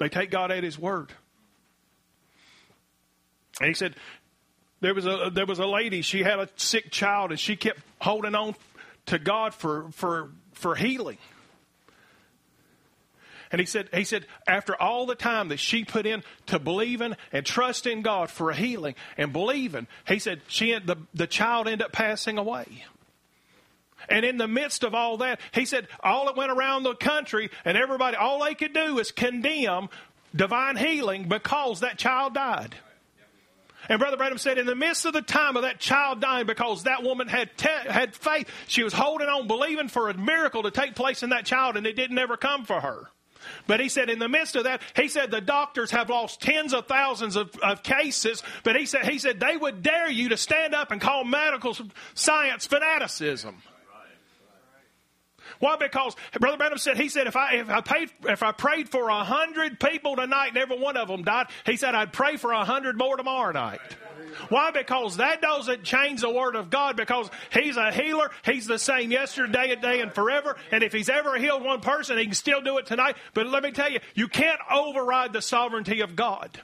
They 0.00 0.08
take 0.08 0.32
God 0.32 0.50
at 0.50 0.64
His 0.64 0.76
word. 0.76 1.12
And 3.60 3.68
he 3.68 3.74
said, 3.74 3.94
there 4.80 4.94
was 4.94 5.06
a 5.06 5.30
there 5.32 5.46
was 5.46 5.60
a 5.60 5.66
lady. 5.66 6.02
She 6.02 6.24
had 6.24 6.40
a 6.40 6.48
sick 6.56 6.90
child, 6.90 7.30
and 7.30 7.38
she 7.38 7.54
kept 7.54 7.78
holding 8.00 8.34
on 8.34 8.56
to 9.06 9.20
God 9.20 9.54
for 9.54 9.92
for 9.92 10.30
for 10.54 10.74
healing. 10.74 11.18
And 13.50 13.60
he 13.60 13.66
said, 13.66 13.88
he 13.92 14.04
said, 14.04 14.26
after 14.46 14.80
all 14.80 15.06
the 15.06 15.14
time 15.14 15.48
that 15.48 15.58
she 15.58 15.84
put 15.84 16.06
in 16.06 16.22
to 16.46 16.58
believing 16.58 17.16
and 17.32 17.46
trusting 17.46 18.02
God 18.02 18.30
for 18.30 18.50
a 18.50 18.54
healing 18.54 18.94
and 19.16 19.32
believing, 19.32 19.86
he 20.06 20.18
said, 20.18 20.42
she 20.48 20.78
the, 20.78 20.96
the 21.14 21.26
child 21.26 21.66
ended 21.66 21.86
up 21.86 21.92
passing 21.92 22.38
away. 22.38 22.84
And 24.08 24.24
in 24.24 24.36
the 24.36 24.48
midst 24.48 24.84
of 24.84 24.94
all 24.94 25.18
that, 25.18 25.40
he 25.52 25.64
said, 25.64 25.88
all 26.00 26.26
that 26.26 26.36
went 26.36 26.50
around 26.50 26.82
the 26.82 26.94
country 26.94 27.50
and 27.64 27.76
everybody, 27.76 28.16
all 28.16 28.44
they 28.44 28.54
could 28.54 28.72
do 28.72 28.98
is 28.98 29.12
condemn 29.12 29.88
divine 30.34 30.76
healing 30.76 31.28
because 31.28 31.80
that 31.80 31.98
child 31.98 32.34
died. 32.34 32.74
And 33.88 33.98
Brother 33.98 34.18
Branham 34.18 34.38
said, 34.38 34.58
in 34.58 34.66
the 34.66 34.74
midst 34.74 35.06
of 35.06 35.14
the 35.14 35.22
time 35.22 35.56
of 35.56 35.62
that 35.62 35.78
child 35.78 36.20
dying, 36.20 36.46
because 36.46 36.82
that 36.82 37.02
woman 37.02 37.26
had 37.26 37.56
te- 37.56 37.88
had 37.88 38.14
faith, 38.14 38.48
she 38.66 38.82
was 38.82 38.92
holding 38.92 39.28
on, 39.28 39.46
believing 39.46 39.88
for 39.88 40.10
a 40.10 40.14
miracle 40.14 40.64
to 40.64 40.70
take 40.70 40.94
place 40.94 41.22
in 41.22 41.30
that 41.30 41.46
child, 41.46 41.76
and 41.76 41.86
it 41.86 41.96
didn't 41.96 42.18
ever 42.18 42.36
come 42.36 42.64
for 42.64 42.80
her. 42.80 43.08
But 43.68 43.80
he 43.80 43.88
said, 43.88 44.10
in 44.10 44.18
the 44.18 44.28
midst 44.28 44.56
of 44.56 44.64
that, 44.64 44.80
he 44.96 45.08
said 45.08 45.30
the 45.30 45.42
doctors 45.42 45.92
have 45.92 46.08
lost 46.08 46.40
tens 46.40 46.72
of 46.72 46.86
thousands 46.86 47.36
of, 47.36 47.54
of 47.58 47.84
cases. 47.84 48.42
But 48.64 48.74
he 48.74 48.86
said, 48.86 49.04
he 49.06 49.18
said 49.18 49.38
they 49.38 49.56
would 49.56 49.82
dare 49.82 50.10
you 50.10 50.30
to 50.30 50.36
stand 50.36 50.74
up 50.74 50.90
and 50.90 51.00
call 51.00 51.22
medical 51.22 51.76
science 52.14 52.66
fanaticism. 52.66 53.62
Why? 55.58 55.76
Because 55.76 56.14
Brother 56.38 56.56
Branham 56.56 56.78
said 56.78 56.96
he 56.96 57.08
said 57.08 57.26
if 57.26 57.36
I 57.36 57.54
if 57.54 57.70
I 57.70 57.80
paid 57.80 58.10
if 58.24 58.42
I 58.42 58.52
prayed 58.52 58.88
for 58.88 59.08
a 59.08 59.24
hundred 59.24 59.80
people 59.80 60.16
tonight 60.16 60.48
and 60.48 60.58
every 60.58 60.78
one 60.78 60.96
of 60.96 61.08
them 61.08 61.22
died, 61.22 61.46
he 61.66 61.76
said 61.76 61.94
I'd 61.94 62.12
pray 62.12 62.36
for 62.36 62.52
a 62.52 62.64
hundred 62.64 62.96
more 62.96 63.16
tomorrow 63.16 63.52
night. 63.52 63.80
Why? 64.48 64.70
Because 64.70 65.16
that 65.16 65.40
doesn't 65.40 65.82
change 65.82 66.20
the 66.20 66.30
Word 66.30 66.54
of 66.54 66.70
God 66.70 66.96
because 66.96 67.30
He's 67.52 67.76
a 67.76 67.90
healer. 67.90 68.30
He's 68.44 68.66
the 68.66 68.78
same 68.78 69.10
yesterday, 69.10 69.68
today, 69.68 70.00
and 70.00 70.12
forever. 70.12 70.56
And 70.70 70.82
if 70.82 70.92
He's 70.92 71.08
ever 71.08 71.36
healed 71.36 71.64
one 71.64 71.80
person, 71.80 72.18
He 72.18 72.24
can 72.24 72.34
still 72.34 72.60
do 72.60 72.78
it 72.78 72.86
tonight. 72.86 73.16
But 73.34 73.46
let 73.46 73.62
me 73.62 73.72
tell 73.72 73.90
you, 73.90 74.00
you 74.14 74.28
can't 74.28 74.60
override 74.70 75.32
the 75.32 75.42
sovereignty 75.42 76.00
of 76.00 76.16
God. 76.16 76.60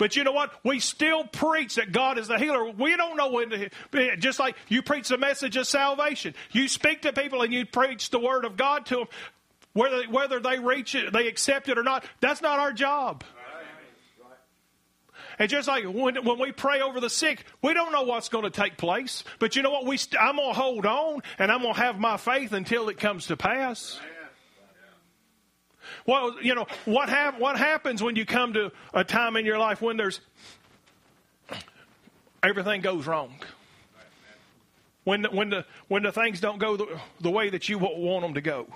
But 0.00 0.16
you 0.16 0.24
know 0.24 0.32
what? 0.32 0.50
We 0.64 0.80
still 0.80 1.24
preach 1.24 1.74
that 1.74 1.92
God 1.92 2.16
is 2.16 2.28
the 2.28 2.38
healer. 2.38 2.70
We 2.70 2.96
don't 2.96 3.18
know 3.18 3.32
when 3.32 3.50
to, 3.50 4.16
just 4.16 4.38
like 4.38 4.56
you 4.66 4.80
preach 4.80 5.08
the 5.08 5.18
message 5.18 5.58
of 5.58 5.66
salvation. 5.66 6.34
You 6.52 6.68
speak 6.68 7.02
to 7.02 7.12
people 7.12 7.42
and 7.42 7.52
you 7.52 7.66
preach 7.66 8.08
the 8.08 8.18
word 8.18 8.46
of 8.46 8.56
God 8.56 8.86
to 8.86 8.96
them. 8.96 9.08
Whether, 9.74 10.04
whether 10.04 10.40
they 10.40 10.58
reach 10.58 10.94
it, 10.94 11.12
they 11.12 11.28
accept 11.28 11.68
it 11.68 11.76
or 11.76 11.82
not, 11.82 12.02
that's 12.20 12.40
not 12.40 12.58
our 12.58 12.72
job. 12.72 13.24
And 15.38 15.50
just 15.50 15.68
like 15.68 15.84
when, 15.84 16.24
when 16.24 16.38
we 16.38 16.50
pray 16.50 16.80
over 16.80 16.98
the 16.98 17.10
sick, 17.10 17.44
we 17.62 17.74
don't 17.74 17.92
know 17.92 18.04
what's 18.04 18.30
going 18.30 18.44
to 18.44 18.50
take 18.50 18.78
place. 18.78 19.22
But 19.38 19.54
you 19.54 19.60
know 19.60 19.70
what? 19.70 19.84
We 19.84 19.98
st- 19.98 20.18
I'm 20.18 20.36
going 20.36 20.54
to 20.54 20.58
hold 20.58 20.86
on 20.86 21.20
and 21.38 21.52
I'm 21.52 21.60
going 21.60 21.74
to 21.74 21.80
have 21.80 21.98
my 21.98 22.16
faith 22.16 22.54
until 22.54 22.88
it 22.88 22.96
comes 22.96 23.26
to 23.26 23.36
pass. 23.36 24.00
Well, 26.06 26.42
you 26.42 26.54
know, 26.54 26.66
what, 26.84 27.08
hap- 27.08 27.38
what 27.38 27.58
happens 27.58 28.02
when 28.02 28.16
you 28.16 28.24
come 28.24 28.52
to 28.54 28.72
a 28.94 29.04
time 29.04 29.36
in 29.36 29.44
your 29.44 29.58
life 29.58 29.82
when 29.82 29.96
there's 29.96 30.20
everything 32.42 32.80
goes 32.80 33.06
wrong? 33.06 33.34
When 35.04 35.22
the, 35.22 35.28
when 35.30 35.50
the, 35.50 35.64
when 35.88 36.02
the 36.02 36.12
things 36.12 36.40
don't 36.40 36.58
go 36.58 36.76
the, 36.76 37.00
the 37.20 37.30
way 37.30 37.50
that 37.50 37.68
you 37.68 37.78
want 37.78 38.22
them 38.22 38.34
to 38.34 38.40
go? 38.40 38.66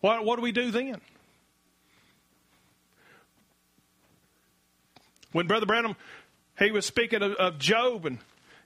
What, 0.00 0.24
what 0.24 0.36
do 0.36 0.42
we 0.42 0.52
do 0.52 0.70
then? 0.70 1.00
When 5.32 5.46
Brother 5.46 5.66
Branham, 5.66 5.94
he 6.58 6.70
was 6.70 6.84
speaking 6.86 7.22
of, 7.22 7.32
of 7.32 7.58
Job, 7.58 8.04
and, 8.04 8.18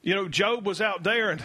you 0.02 0.14
know, 0.14 0.28
Job 0.28 0.66
was 0.66 0.80
out 0.80 1.02
there, 1.02 1.30
and 1.30 1.44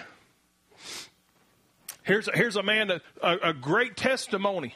here's 2.10 2.28
a, 2.28 2.32
here's 2.34 2.56
a 2.56 2.64
man, 2.64 2.88
that, 2.88 3.02
a, 3.22 3.50
a 3.50 3.54
great 3.54 3.96
testimony, 3.96 4.76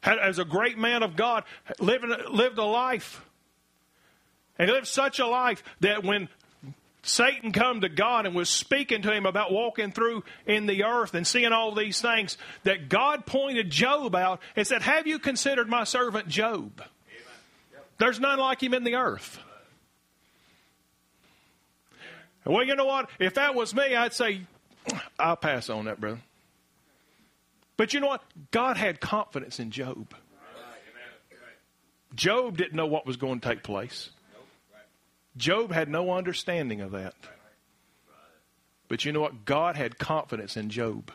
had, 0.00 0.18
as 0.18 0.38
a 0.38 0.44
great 0.44 0.78
man 0.78 1.02
of 1.02 1.16
God, 1.16 1.44
living, 1.80 2.14
lived 2.30 2.58
a 2.58 2.64
life. 2.64 3.22
And 4.58 4.68
he 4.68 4.74
lived 4.74 4.86
such 4.86 5.18
a 5.18 5.26
life 5.26 5.64
that 5.80 6.04
when 6.04 6.28
Satan 7.02 7.52
come 7.52 7.80
to 7.80 7.88
God 7.88 8.24
and 8.24 8.34
was 8.34 8.48
speaking 8.48 9.02
to 9.02 9.12
him 9.12 9.26
about 9.26 9.52
walking 9.52 9.90
through 9.90 10.22
in 10.46 10.66
the 10.66 10.84
earth 10.84 11.14
and 11.14 11.26
seeing 11.26 11.52
all 11.52 11.74
these 11.74 12.00
things, 12.00 12.38
that 12.62 12.88
God 12.88 13.26
pointed 13.26 13.68
Job 13.70 14.14
out 14.14 14.40
and 14.54 14.66
said, 14.66 14.82
Have 14.82 15.06
you 15.06 15.18
considered 15.18 15.68
my 15.68 15.84
servant 15.84 16.28
Job? 16.28 16.82
There's 17.98 18.20
none 18.20 18.38
like 18.38 18.62
him 18.62 18.74
in 18.74 18.84
the 18.84 18.94
earth. 18.94 19.38
Well, 22.46 22.64
you 22.64 22.74
know 22.74 22.86
what? 22.86 23.10
If 23.18 23.34
that 23.34 23.54
was 23.54 23.74
me, 23.74 23.94
I'd 23.94 24.14
say, 24.14 24.42
I'll 25.18 25.36
pass 25.36 25.68
on 25.68 25.84
that, 25.86 26.00
brother. 26.00 26.20
But 27.80 27.94
you 27.94 28.00
know 28.00 28.08
what? 28.08 28.22
God 28.50 28.76
had 28.76 29.00
confidence 29.00 29.58
in 29.58 29.70
Job. 29.70 30.14
Job 32.14 32.58
didn't 32.58 32.74
know 32.74 32.84
what 32.84 33.06
was 33.06 33.16
going 33.16 33.40
to 33.40 33.48
take 33.48 33.62
place. 33.62 34.10
Job 35.38 35.72
had 35.72 35.88
no 35.88 36.12
understanding 36.12 36.82
of 36.82 36.90
that. 36.90 37.14
But 38.88 39.06
you 39.06 39.12
know 39.12 39.20
what? 39.22 39.46
God 39.46 39.76
had 39.76 39.98
confidence 39.98 40.58
in 40.58 40.68
Job. 40.68 41.10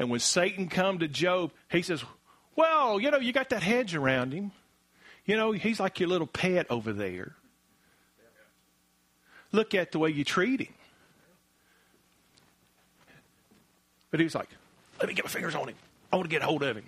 And 0.00 0.10
when 0.10 0.18
Satan 0.18 0.66
come 0.66 0.98
to 0.98 1.06
Job, 1.06 1.52
he 1.70 1.82
says, 1.82 2.02
"Well, 2.56 2.98
you 2.98 3.08
know, 3.12 3.20
you 3.20 3.32
got 3.32 3.50
that 3.50 3.62
hedge 3.62 3.94
around 3.94 4.32
him. 4.32 4.50
You 5.26 5.36
know, 5.36 5.52
he's 5.52 5.78
like 5.78 6.00
your 6.00 6.08
little 6.08 6.26
pet 6.26 6.66
over 6.70 6.92
there. 6.92 7.36
Look 9.52 9.76
at 9.76 9.92
the 9.92 10.00
way 10.00 10.10
you 10.10 10.24
treat 10.24 10.60
him. 10.60 10.74
But 14.12 14.20
he 14.20 14.24
was 14.24 14.34
like, 14.36 14.48
let 15.00 15.08
me 15.08 15.14
get 15.14 15.24
my 15.24 15.30
fingers 15.30 15.56
on 15.56 15.68
him. 15.68 15.74
I 16.12 16.16
want 16.16 16.28
to 16.28 16.30
get 16.30 16.42
a 16.42 16.46
hold 16.46 16.62
of 16.62 16.76
him. 16.76 16.84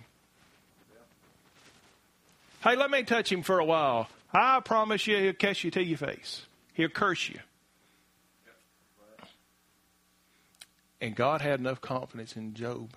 Hey, 2.62 2.76
let 2.76 2.90
me 2.90 3.02
touch 3.02 3.32
him 3.32 3.42
for 3.42 3.58
a 3.58 3.64
while. 3.64 4.08
I 4.32 4.60
promise 4.60 5.06
you, 5.06 5.16
he'll 5.18 5.32
catch 5.32 5.64
you 5.64 5.70
to 5.72 5.82
your 5.82 5.98
face. 5.98 6.42
He'll 6.74 6.88
curse 6.88 7.28
you. 7.28 7.40
And 11.00 11.14
God 11.14 11.40
had 11.40 11.60
enough 11.60 11.80
confidence 11.80 12.36
in 12.36 12.54
Job. 12.54 12.90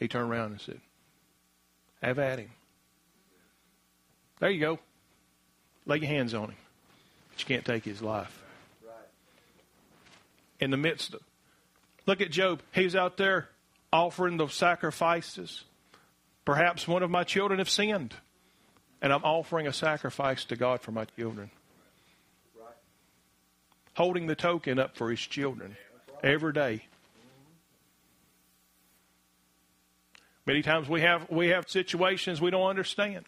He 0.00 0.08
turned 0.08 0.30
around 0.30 0.52
and 0.52 0.60
said, 0.60 0.80
Have 2.02 2.18
at 2.18 2.38
him. 2.38 2.50
There 4.40 4.50
you 4.50 4.60
go. 4.60 4.78
Lay 5.86 5.98
your 5.98 6.08
hands 6.08 6.34
on 6.34 6.46
him. 6.50 6.56
But 7.30 7.40
you 7.40 7.46
can't 7.46 7.64
take 7.64 7.84
his 7.84 8.02
life 8.02 8.42
Right. 8.84 8.94
in 10.60 10.70
the 10.70 10.76
midst 10.76 11.14
of. 11.14 11.20
Look 12.06 12.20
at 12.20 12.30
Job. 12.30 12.62
He's 12.72 12.94
out 12.94 13.16
there 13.16 13.48
offering 13.92 14.36
the 14.36 14.48
sacrifices. 14.48 15.64
Perhaps 16.44 16.86
one 16.86 17.02
of 17.02 17.10
my 17.10 17.24
children 17.24 17.58
have 17.58 17.70
sinned, 17.70 18.14
and 19.00 19.12
I'm 19.12 19.24
offering 19.24 19.66
a 19.66 19.72
sacrifice 19.72 20.44
to 20.46 20.56
God 20.56 20.82
for 20.82 20.92
my 20.92 21.06
children. 21.16 21.50
Holding 23.94 24.26
the 24.26 24.34
token 24.34 24.78
up 24.78 24.96
for 24.96 25.10
his 25.10 25.20
children 25.20 25.76
every 26.22 26.52
day. 26.52 26.84
Many 30.46 30.60
times 30.60 30.88
we 30.88 31.00
have 31.00 31.30
we 31.30 31.48
have 31.48 31.70
situations 31.70 32.40
we 32.40 32.50
don't 32.50 32.68
understand, 32.68 33.24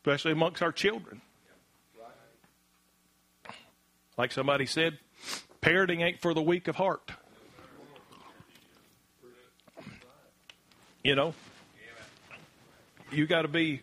especially 0.00 0.32
amongst 0.32 0.62
our 0.62 0.72
children. 0.72 1.20
Like 4.16 4.32
somebody 4.32 4.64
said, 4.64 4.98
parenting 5.60 6.02
ain't 6.02 6.22
for 6.22 6.32
the 6.32 6.40
weak 6.40 6.68
of 6.68 6.76
heart. 6.76 7.10
You 11.06 11.14
know, 11.14 11.34
you 13.12 13.28
got 13.28 13.42
to 13.42 13.48
be 13.48 13.80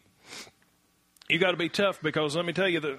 you 1.30 1.40
got 1.40 1.52
to 1.52 1.58
be 1.58 1.70
tough 1.70 2.02
because 2.02 2.36
let 2.36 2.44
me 2.44 2.52
tell 2.52 2.68
you 2.68 2.82
that 2.82 2.98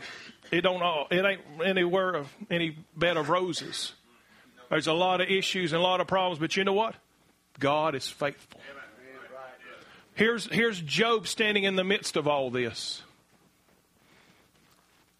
it 0.51 0.63
don't 0.63 0.83
all 0.83 1.09
it 1.11 1.23
ain't 1.23 1.43
anywhere 1.63 2.15
of 2.15 2.33
any 2.51 2.75
bed 2.97 3.19
of 3.19 3.29
roses. 3.29 3.93
There's 4.71 4.87
a 4.87 4.95
lot 4.95 5.21
of 5.21 5.29
issues 5.29 5.75
and 5.75 5.81
a 5.83 5.85
lot 5.85 6.01
of 6.01 6.07
problems, 6.07 6.39
but 6.39 6.57
you 6.57 6.65
know 6.65 6.73
what? 6.73 6.95
God 7.61 7.95
is 7.95 8.09
faithful. 8.09 8.63
Here's 10.15 10.51
here's 10.51 10.81
Job 10.81 11.29
standing 11.29 11.65
in 11.65 11.77
the 11.77 11.85
midst 11.85 12.17
of 12.17 12.27
all 12.27 12.49
this. 12.49 13.03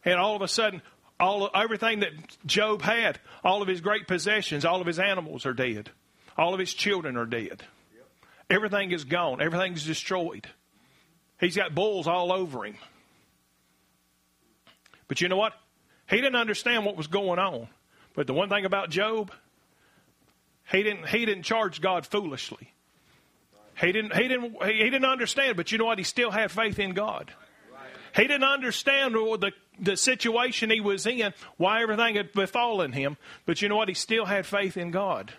And 0.03 0.15
all 0.15 0.35
of 0.35 0.41
a 0.41 0.49
sudden, 0.49 0.81
all 1.21 1.51
everything 1.55 2.01
that 2.01 2.13
Job 2.47 2.81
had, 2.81 3.21
all 3.45 3.61
of 3.61 3.69
his 3.69 3.83
great 3.83 4.09
possessions, 4.09 4.65
all 4.65 4.81
of 4.81 4.87
his 4.87 4.99
animals 4.99 5.45
are 5.45 5.53
dead. 5.53 5.91
All 6.39 6.55
of 6.55 6.59
his 6.59 6.73
children 6.73 7.19
are 7.19 7.27
dead. 7.27 7.65
Everything 8.51 8.93
is 8.93 9.05
gone. 9.05 9.41
Everything's 9.41 9.85
destroyed. 9.85 10.47
He's 11.41 11.57
got 11.57 11.75
bulls 11.75 12.07
all 12.07 12.33
over 12.33 12.65
him. 12.65 12.77
But 15.09 15.21
you 15.21 15.29
know 15.29 15.37
what? 15.37 15.53
He 16.09 16.17
didn't 16.17 16.37
understand 16.37 16.85
what 16.85 16.97
was 16.97 17.07
going 17.07 17.39
on. 17.39 17.69
But 18.15 18.27
the 18.27 18.35
one 18.35 18.49
thing 18.49 18.65
about 18.65 18.91
Job, 18.91 19.33
he 20.71 20.83
didn't 20.83 21.09
he 21.09 21.25
didn't 21.25 21.43
charge 21.43 21.81
God 21.81 22.07
foolishly. 22.07 22.73
He 23.81 23.93
didn't 23.93 24.15
he 24.15 24.29
didn't 24.29 24.63
he 24.63 24.85
didn't 24.85 25.05
understand, 25.05 25.57
but 25.57 25.73
you 25.73 25.79
know 25.79 25.87
what? 25.87 25.99
He 25.99 26.05
still 26.05 26.31
had 26.31 26.51
faith 26.51 26.79
in 26.79 26.95
God. 26.95 27.33
He 28.15 28.23
didn't 28.23 28.45
understand 28.45 29.15
the 29.15 29.53
the 29.81 29.97
situation 29.97 30.71
he 30.71 30.81
was 30.81 31.07
in, 31.07 31.35
why 31.57 31.83
everything 31.83 32.15
had 32.15 32.33
befallen 32.33 32.93
him, 32.93 33.17
but 33.45 33.61
you 33.61 33.69
know 33.69 33.77
what? 33.77 33.89
He 33.89 33.95
still 33.95 34.25
had 34.25 34.47
faith 34.47 34.77
in 34.77 34.93
God. 34.93 35.33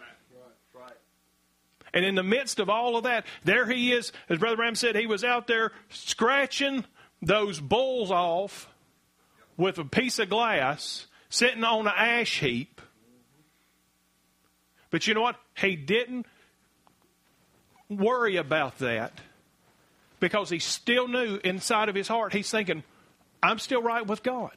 And 1.95 2.03
in 2.03 2.15
the 2.15 2.23
midst 2.23 2.59
of 2.59 2.69
all 2.69 2.97
of 2.97 3.05
that, 3.05 3.25
there 3.45 3.65
he 3.65 3.93
is, 3.93 4.11
as 4.27 4.37
Brother 4.37 4.57
Branham 4.57 4.75
said, 4.75 4.97
he 4.97 5.07
was 5.07 5.23
out 5.23 5.47
there 5.47 5.71
scratching 5.89 6.83
those 7.21 7.61
bulls 7.61 8.11
off 8.11 8.67
with 9.55 9.77
a 9.77 9.85
piece 9.85 10.19
of 10.19 10.29
glass, 10.29 11.07
sitting 11.29 11.63
on 11.63 11.87
an 11.87 11.93
ash 11.95 12.41
heap. 12.41 12.81
But 14.91 15.07
you 15.07 15.13
know 15.13 15.21
what? 15.21 15.37
He 15.57 15.77
didn't 15.77 16.25
worry 17.89 18.35
about 18.35 18.79
that 18.79 19.13
because 20.19 20.49
he 20.49 20.59
still 20.59 21.07
knew 21.07 21.39
inside 21.45 21.87
of 21.87 21.95
his 21.95 22.09
heart, 22.09 22.33
he's 22.33 22.51
thinking, 22.51 22.83
I'm 23.41 23.59
still 23.59 23.81
right 23.81 24.05
with 24.05 24.21
God. 24.21 24.55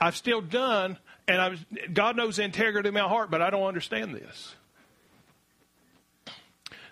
I've 0.00 0.16
still 0.16 0.40
done, 0.40 0.98
and 1.28 1.40
I've, 1.40 1.64
God 1.92 2.16
knows 2.16 2.36
the 2.36 2.42
integrity 2.42 2.88
of 2.88 2.94
my 2.94 3.00
heart, 3.00 3.30
but 3.30 3.40
I 3.40 3.50
don't 3.50 3.64
understand 3.64 4.14
this. 4.14 4.56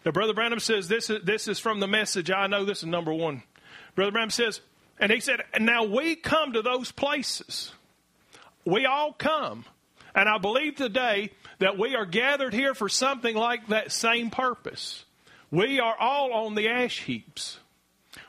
Now, 0.09 0.13
Brother 0.13 0.33
Branham 0.33 0.59
says 0.59 0.89
this 0.89 1.11
is, 1.11 1.23
this 1.23 1.49
is 1.49 1.59
from 1.59 1.81
the 1.81 1.87
message. 1.87 2.31
I 2.31 2.47
know 2.47 2.65
this 2.65 2.79
is 2.79 2.87
number 2.87 3.13
one. 3.13 3.43
Brother 3.95 4.11
Branham 4.11 4.31
says, 4.31 4.63
and 4.99 5.13
he 5.13 5.21
said, 5.21 5.43
now 5.61 5.85
we 5.85 6.17
come 6.17 6.55
to 6.55 6.63
those 6.63 6.91
places. 6.91 7.73
We 8.65 8.87
all 8.87 9.13
come. 9.13 9.67
And 10.15 10.27
I 10.27 10.39
believe 10.39 10.77
today 10.77 11.33
that 11.59 11.79
we 11.79 11.95
are 11.95 12.07
gathered 12.07 12.55
here 12.55 12.73
for 12.73 12.89
something 12.89 13.37
like 13.37 13.67
that 13.67 13.93
same 13.93 14.31
purpose. 14.31 15.05
We 15.51 15.79
are 15.79 15.97
all 16.01 16.33
on 16.33 16.55
the 16.55 16.71
ash 16.71 17.03
heaps. 17.03 17.59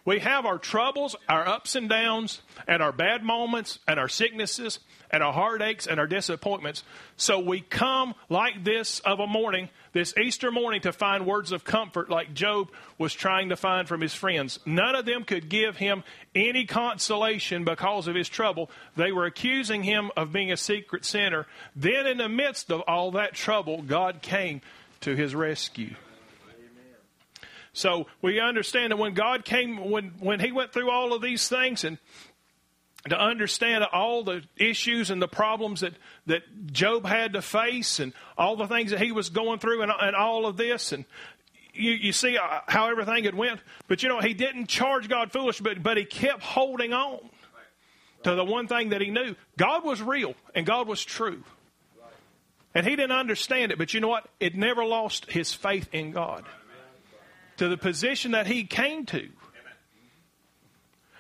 We 0.04 0.20
have 0.20 0.46
our 0.46 0.58
troubles, 0.58 1.16
our 1.30 1.48
ups 1.48 1.76
and 1.76 1.88
downs, 1.88 2.42
and 2.68 2.84
our 2.84 2.92
bad 2.92 3.24
moments, 3.24 3.80
and 3.88 3.98
our 3.98 4.10
sicknesses, 4.10 4.80
and 5.12 5.24
our 5.24 5.34
heartaches, 5.34 5.88
and 5.88 6.00
our 6.00 6.08
disappointments. 6.08 6.84
So 7.18 7.40
we 7.40 7.62
come 7.62 8.16
like 8.30 8.64
this 8.64 9.00
of 9.00 9.20
a 9.20 9.28
morning, 9.28 9.70
this 9.94 10.16
Easter 10.18 10.52
morning, 10.52 10.82
to 10.82 10.92
find 10.92 11.26
words 11.26 11.52
of 11.52 11.64
comfort 11.64 12.10
like 12.10 12.34
Job 12.34 12.70
was 12.98 13.14
trying 13.14 13.50
to 13.50 13.56
find 13.56 13.88
from 13.88 14.02
his 14.02 14.14
friends. 14.14 14.60
None 14.66 14.96
of 14.96 15.06
them 15.06 15.24
could 15.24 15.50
give 15.50 15.78
him 15.78 16.04
any 16.36 16.66
consolation 16.66 17.64
because 17.64 18.08
of 18.08 18.16
his 18.16 18.30
trouble. 18.30 18.70
They 18.96 19.12
were 19.12 19.26
accusing 19.26 19.84
him 19.84 20.12
of 20.16 20.32
being 20.32 20.52
a 20.52 20.58
secret 20.58 21.06
sinner. 21.06 21.48
Then, 21.76 22.06
in 22.08 22.18
the 22.18 22.30
midst 22.30 22.72
of 22.72 22.82
all 22.88 23.12
that 23.12 23.34
trouble, 23.34 23.82
God 23.82 24.22
came 24.22 24.62
to 25.02 25.16
his 25.16 25.34
rescue. 25.34 25.96
So 27.74 28.08
we 28.22 28.40
understand 28.40 28.92
that 28.92 28.98
when 28.98 29.14
God 29.14 29.46
came, 29.46 29.90
when, 29.90 30.14
when 30.20 30.40
He 30.40 30.52
went 30.52 30.74
through 30.74 30.90
all 30.90 31.14
of 31.14 31.22
these 31.22 31.48
things 31.48 31.84
and 31.84 31.98
to 33.08 33.20
understand 33.20 33.86
all 33.94 34.24
the 34.24 34.44
issues 34.58 35.10
and 35.10 35.22
the 35.22 35.28
problems 35.28 35.82
that, 35.82 35.94
that 36.26 36.42
Job 36.72 37.06
had 37.06 37.34
to 37.34 37.42
face 37.42 38.00
and 38.00 38.14
all 38.38 38.58
the 38.58 38.68
things 38.68 38.92
that 38.92 39.02
he 39.02 39.12
was 39.12 39.30
going 39.30 39.60
through 39.60 39.82
and, 39.82 39.92
and 40.02 40.16
all 40.16 40.46
of 40.46 40.58
this 40.58 40.92
and 40.92 41.06
you, 41.74 41.92
you 41.92 42.12
see 42.12 42.38
uh, 42.38 42.60
how 42.68 42.90
everything 42.90 43.24
had 43.24 43.36
went. 43.36 43.62
But 43.88 44.04
you 44.04 44.10
know, 44.10 44.20
he 44.20 44.34
didn't 44.34 44.68
charge 44.68 45.08
God 45.08 45.32
foolish, 45.32 45.62
but, 45.62 45.82
but 45.82 45.98
he 45.98 46.06
kept 46.06 46.44
holding 46.44 46.94
on 46.94 47.20
to 48.24 48.36
the 48.36 48.44
one 48.44 48.68
thing 48.68 48.90
that 48.90 49.02
he 49.02 49.10
knew. 49.10 49.36
God 49.58 49.86
was 49.86 50.02
real 50.02 50.36
and 50.54 50.66
God 50.66 50.88
was 50.88 51.04
true. 51.04 51.44
And 52.76 52.86
he 52.86 52.96
didn't 52.96 53.14
understand 53.14 53.72
it, 53.72 53.78
but 53.78 53.94
you 53.94 54.00
know 54.00 54.10
what? 54.10 54.28
It 54.40 54.56
never 54.56 54.86
lost 54.86 55.32
his 55.32 55.54
faith 55.54 55.90
in 55.92 56.12
God 56.12 56.46
to 57.58 57.68
the 57.68 57.78
position 57.78 58.32
that 58.32 58.46
he 58.46 58.64
came 58.64 59.06
to. 59.08 59.30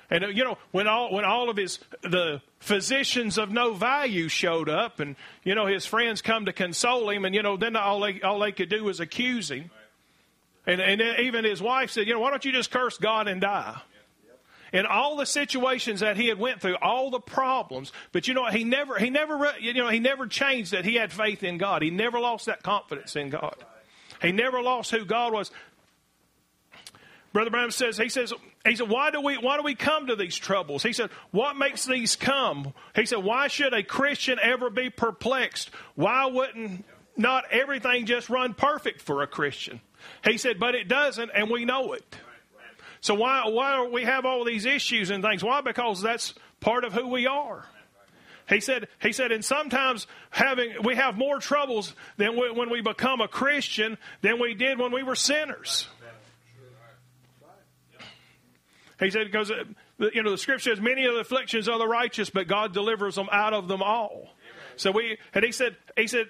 And 0.09 0.35
you 0.35 0.43
know, 0.43 0.57
when 0.71 0.87
all 0.87 1.13
when 1.13 1.23
all 1.23 1.49
of 1.49 1.57
his 1.57 1.79
the 2.01 2.41
physicians 2.59 3.37
of 3.37 3.51
no 3.51 3.73
value 3.73 4.27
showed 4.27 4.67
up, 4.67 4.99
and 4.99 5.15
you 5.43 5.53
know 5.53 5.67
his 5.67 5.85
friends 5.85 6.21
come 6.21 6.45
to 6.45 6.53
console 6.53 7.09
him, 7.09 7.25
and 7.25 7.35
you 7.35 7.43
know 7.43 7.57
then 7.57 7.75
all 7.75 7.99
they 7.99 8.21
all 8.21 8.39
they 8.39 8.51
could 8.51 8.69
do 8.69 8.83
was 8.83 8.99
accuse 8.99 9.51
him. 9.51 9.69
And 10.65 10.81
and 10.81 11.01
even 11.19 11.45
his 11.45 11.61
wife 11.61 11.91
said, 11.91 12.07
you 12.07 12.13
know, 12.13 12.19
why 12.19 12.31
don't 12.31 12.43
you 12.43 12.51
just 12.51 12.71
curse 12.71 12.97
God 12.97 13.27
and 13.27 13.41
die? 13.41 13.79
In 14.71 14.85
all 14.85 15.15
the 15.15 15.25
situations 15.25 16.01
that 16.01 16.15
he 16.15 16.27
had 16.27 16.37
went 16.37 16.61
through, 16.61 16.75
all 16.79 17.09
the 17.09 17.19
problems, 17.19 17.91
but 18.11 18.27
you 18.27 18.35
know? 18.35 18.45
He 18.45 18.63
never 18.63 18.99
he 18.99 19.09
never 19.09 19.53
you 19.59 19.73
know 19.73 19.89
he 19.89 19.99
never 19.99 20.27
changed 20.27 20.73
that 20.73 20.85
he 20.85 20.95
had 20.95 21.11
faith 21.11 21.43
in 21.43 21.57
God. 21.57 21.81
He 21.81 21.89
never 21.89 22.19
lost 22.19 22.47
that 22.47 22.63
confidence 22.63 23.15
in 23.15 23.29
God. 23.29 23.55
He 24.21 24.31
never 24.31 24.61
lost 24.61 24.91
who 24.91 25.05
God 25.05 25.33
was. 25.33 25.51
Brother 27.31 27.51
Branham 27.51 27.71
says, 27.71 27.97
he 27.97 28.09
says, 28.09 28.33
he 28.65 28.75
said, 28.75 28.89
why 28.89 29.11
do 29.11 29.21
we, 29.21 29.37
why 29.37 29.57
do 29.57 29.63
we 29.63 29.75
come 29.75 30.07
to 30.07 30.15
these 30.15 30.35
troubles? 30.35 30.81
He 30.81 30.93
said, 30.93 31.11
what 31.31 31.55
makes 31.55 31.85
these 31.85 32.15
come? 32.15 32.73
He 32.95 33.05
said, 33.05 33.19
why 33.19 33.47
should 33.47 33.73
a 33.73 33.83
Christian 33.83 34.39
ever 34.41 34.69
be 34.69 34.89
perplexed? 34.89 35.69
Why 35.95 36.25
wouldn't 36.25 36.85
not 37.15 37.45
everything 37.51 38.07
just 38.07 38.29
run 38.29 38.55
perfect 38.55 39.01
for 39.01 39.21
a 39.21 39.27
Christian? 39.27 39.79
He 40.23 40.37
said, 40.37 40.59
but 40.59 40.73
it 40.73 40.87
doesn't, 40.87 41.29
and 41.35 41.51
we 41.51 41.65
know 41.65 41.93
it. 41.93 42.17
So 43.01 43.13
why, 43.13 43.47
why 43.47 43.87
we 43.87 44.03
have 44.03 44.25
all 44.25 44.43
these 44.43 44.65
issues 44.65 45.09
and 45.09 45.23
things? 45.23 45.43
Why? 45.43 45.61
Because 45.61 46.01
that's 46.01 46.33
part 46.59 46.83
of 46.83 46.93
who 46.93 47.07
we 47.07 47.27
are. 47.27 47.65
He 48.49 48.59
said, 48.59 48.87
he 48.99 49.13
said, 49.13 49.31
and 49.31 49.45
sometimes 49.45 50.07
having, 50.31 50.81
we 50.83 50.95
have 50.95 51.15
more 51.15 51.37
troubles 51.37 51.93
than 52.17 52.35
we, 52.35 52.49
when 52.49 52.71
we 52.71 52.81
become 52.81 53.21
a 53.21 53.27
Christian 53.27 53.99
than 54.21 54.41
we 54.41 54.55
did 54.55 54.79
when 54.79 54.91
we 54.91 55.03
were 55.03 55.15
sinners. 55.15 55.87
He 58.99 59.09
said, 59.09 59.25
because, 59.31 59.49
uh, 59.49 59.63
you 60.13 60.23
know, 60.23 60.31
the 60.31 60.37
scripture 60.37 60.71
says, 60.71 60.81
many 60.81 61.05
of 61.05 61.13
the 61.13 61.21
afflictions 61.21 61.69
are 61.69 61.77
the 61.77 61.87
righteous, 61.87 62.29
but 62.29 62.47
God 62.47 62.73
delivers 62.73 63.15
them 63.15 63.29
out 63.31 63.53
of 63.53 63.67
them 63.67 63.81
all. 63.81 64.27
So 64.75 64.91
we, 64.91 65.17
and 65.33 65.43
he 65.43 65.51
said, 65.51 65.77
he 65.97 66.07
said, 66.07 66.27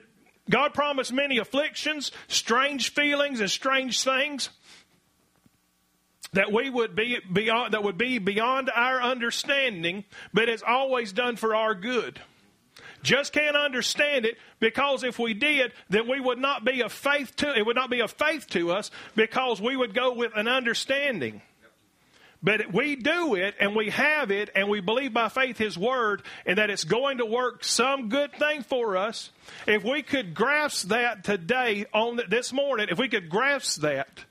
God 0.50 0.74
promised 0.74 1.12
many 1.12 1.38
afflictions, 1.38 2.12
strange 2.28 2.92
feelings, 2.92 3.40
and 3.40 3.50
strange 3.50 4.04
things 4.04 4.50
that 6.34 6.52
we 6.52 6.70
would 6.70 6.96
be 6.96 7.18
beyond, 7.32 7.74
that 7.74 7.84
would 7.84 7.98
be 7.98 8.20
beyond 8.20 8.70
our 8.74 9.02
understanding, 9.02 10.06
but 10.34 10.48
it's 10.48 10.64
always 10.66 11.12
done 11.12 11.36
for 11.36 11.56
our 11.56 11.74
good. 11.74 12.20
Just 13.02 13.34
can't 13.34 13.56
understand 13.56 14.26
it 14.26 14.38
because 14.60 15.04
if 15.04 15.18
we 15.18 15.34
did, 15.34 15.72
then 15.90 16.08
we 16.08 16.20
would 16.20 16.38
not 16.38 16.66
be 16.66 16.82
a 16.82 16.90
faith 16.90 17.36
to 17.38 17.58
it 17.58 17.66
would 17.66 17.76
not 17.76 17.90
be 17.90 18.02
a 18.02 18.08
faith 18.08 18.48
to 18.50 18.72
us 18.72 18.92
because 19.16 19.62
we 19.62 19.76
would 19.76 19.94
go 19.94 20.14
with 20.14 20.34
an 20.36 20.48
understanding. 20.48 21.42
But 22.42 22.74
we 22.74 22.96
do 22.96 23.36
it 23.36 23.56
and 23.60 23.76
we 23.76 23.90
have 23.90 24.32
it 24.32 24.50
and 24.56 24.70
we 24.70 24.80
believe 24.80 25.14
by 25.14 25.28
faith 25.28 25.58
His 25.58 25.78
Word 25.78 26.24
and 26.46 26.58
that 26.58 26.70
it's 26.70 26.86
going 26.86 27.18
to 27.18 27.26
work 27.26 27.66
some 27.66 28.08
good 28.08 28.32
thing 28.34 28.64
for 28.64 28.96
us. 28.96 29.32
If 29.68 29.84
we 29.84 30.02
could 30.04 30.34
grasp 30.34 30.88
that 30.90 31.24
today 31.26 31.86
on 31.94 32.20
this 32.30 32.54
morning, 32.54 32.88
if 32.90 32.98
we 32.98 33.10
could 33.10 33.30
grasp 33.30 33.82
that, 33.82 34.24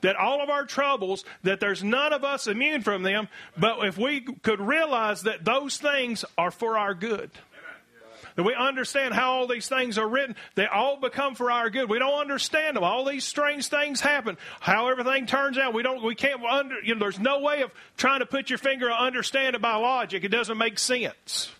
that 0.00 0.16
all 0.16 0.42
of 0.42 0.50
our 0.50 0.64
troubles, 0.64 1.24
that 1.44 1.60
there's 1.60 1.84
none 1.84 2.12
of 2.12 2.24
us 2.24 2.48
immune 2.48 2.82
from 2.82 3.04
them, 3.04 3.28
but 3.56 3.86
if 3.86 3.96
we 3.96 4.20
could 4.20 4.60
realize 4.60 5.22
that 5.22 5.44
those 5.44 5.76
things 5.76 6.24
are 6.36 6.50
for 6.50 6.76
our 6.76 6.94
good. 6.94 7.30
That 8.36 8.42
we 8.42 8.54
understand 8.54 9.14
how 9.14 9.32
all 9.32 9.46
these 9.46 9.68
things 9.68 9.98
are 9.98 10.08
written. 10.08 10.36
They 10.54 10.66
all 10.66 10.98
become 10.98 11.34
for 11.34 11.50
our 11.50 11.70
good. 11.70 11.88
We 11.88 11.98
don't 11.98 12.20
understand 12.20 12.76
them. 12.76 12.84
All 12.84 13.04
these 13.04 13.24
strange 13.24 13.68
things 13.68 14.00
happen. 14.00 14.36
How 14.60 14.88
everything 14.88 15.26
turns 15.26 15.58
out, 15.58 15.74
we 15.74 15.82
don't. 15.82 16.02
We 16.02 16.14
can't 16.14 16.42
under. 16.44 16.76
You 16.82 16.94
know, 16.94 17.00
there's 17.00 17.18
no 17.18 17.40
way 17.40 17.62
of 17.62 17.70
trying 17.96 18.20
to 18.20 18.26
put 18.26 18.50
your 18.50 18.58
finger 18.58 18.88
and 18.88 18.98
understand 18.98 19.56
it 19.56 19.62
by 19.62 19.76
logic. 19.76 20.24
It 20.24 20.28
doesn't 20.28 20.58
make 20.58 20.78
sense. 20.78 21.50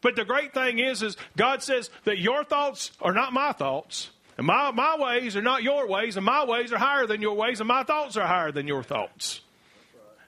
But 0.00 0.16
the 0.16 0.24
great 0.24 0.54
thing 0.54 0.78
is, 0.78 1.02
is 1.02 1.16
God 1.36 1.62
says 1.62 1.90
that 2.04 2.18
your 2.18 2.44
thoughts 2.44 2.92
are 3.00 3.12
not 3.12 3.32
my 3.32 3.52
thoughts. 3.52 4.10
And 4.38 4.46
my, 4.46 4.70
my 4.70 4.96
ways 4.98 5.34
are 5.34 5.42
not 5.42 5.62
your 5.62 5.88
ways, 5.88 6.16
and 6.16 6.26
my 6.26 6.44
ways 6.44 6.72
are 6.72 6.78
higher 6.78 7.06
than 7.06 7.22
your 7.22 7.34
ways, 7.34 7.60
and 7.60 7.68
my 7.68 7.84
thoughts 7.84 8.16
are 8.18 8.26
higher 8.26 8.52
than 8.52 8.68
your 8.68 8.82
thoughts. 8.82 9.40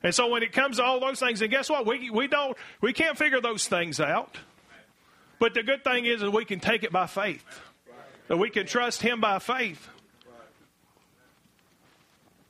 And 0.02 0.14
so 0.14 0.28
when 0.28 0.42
it 0.42 0.52
comes 0.52 0.76
to 0.76 0.84
all 0.84 1.00
those 1.00 1.20
things, 1.20 1.42
and 1.42 1.50
guess 1.50 1.68
what? 1.68 1.84
We, 1.84 2.08
we 2.10 2.28
don't 2.28 2.56
we 2.80 2.92
can't 2.92 3.18
figure 3.18 3.40
those 3.40 3.66
things 3.66 4.00
out. 4.00 4.38
But 5.38 5.54
the 5.54 5.62
good 5.62 5.84
thing 5.84 6.06
is 6.06 6.20
that 6.20 6.30
we 6.30 6.44
can 6.44 6.60
take 6.60 6.82
it 6.82 6.92
by 6.92 7.06
faith. 7.06 7.44
That 8.28 8.36
we 8.36 8.50
can 8.50 8.66
trust 8.66 9.00
him 9.00 9.20
by 9.20 9.38
faith. 9.38 9.88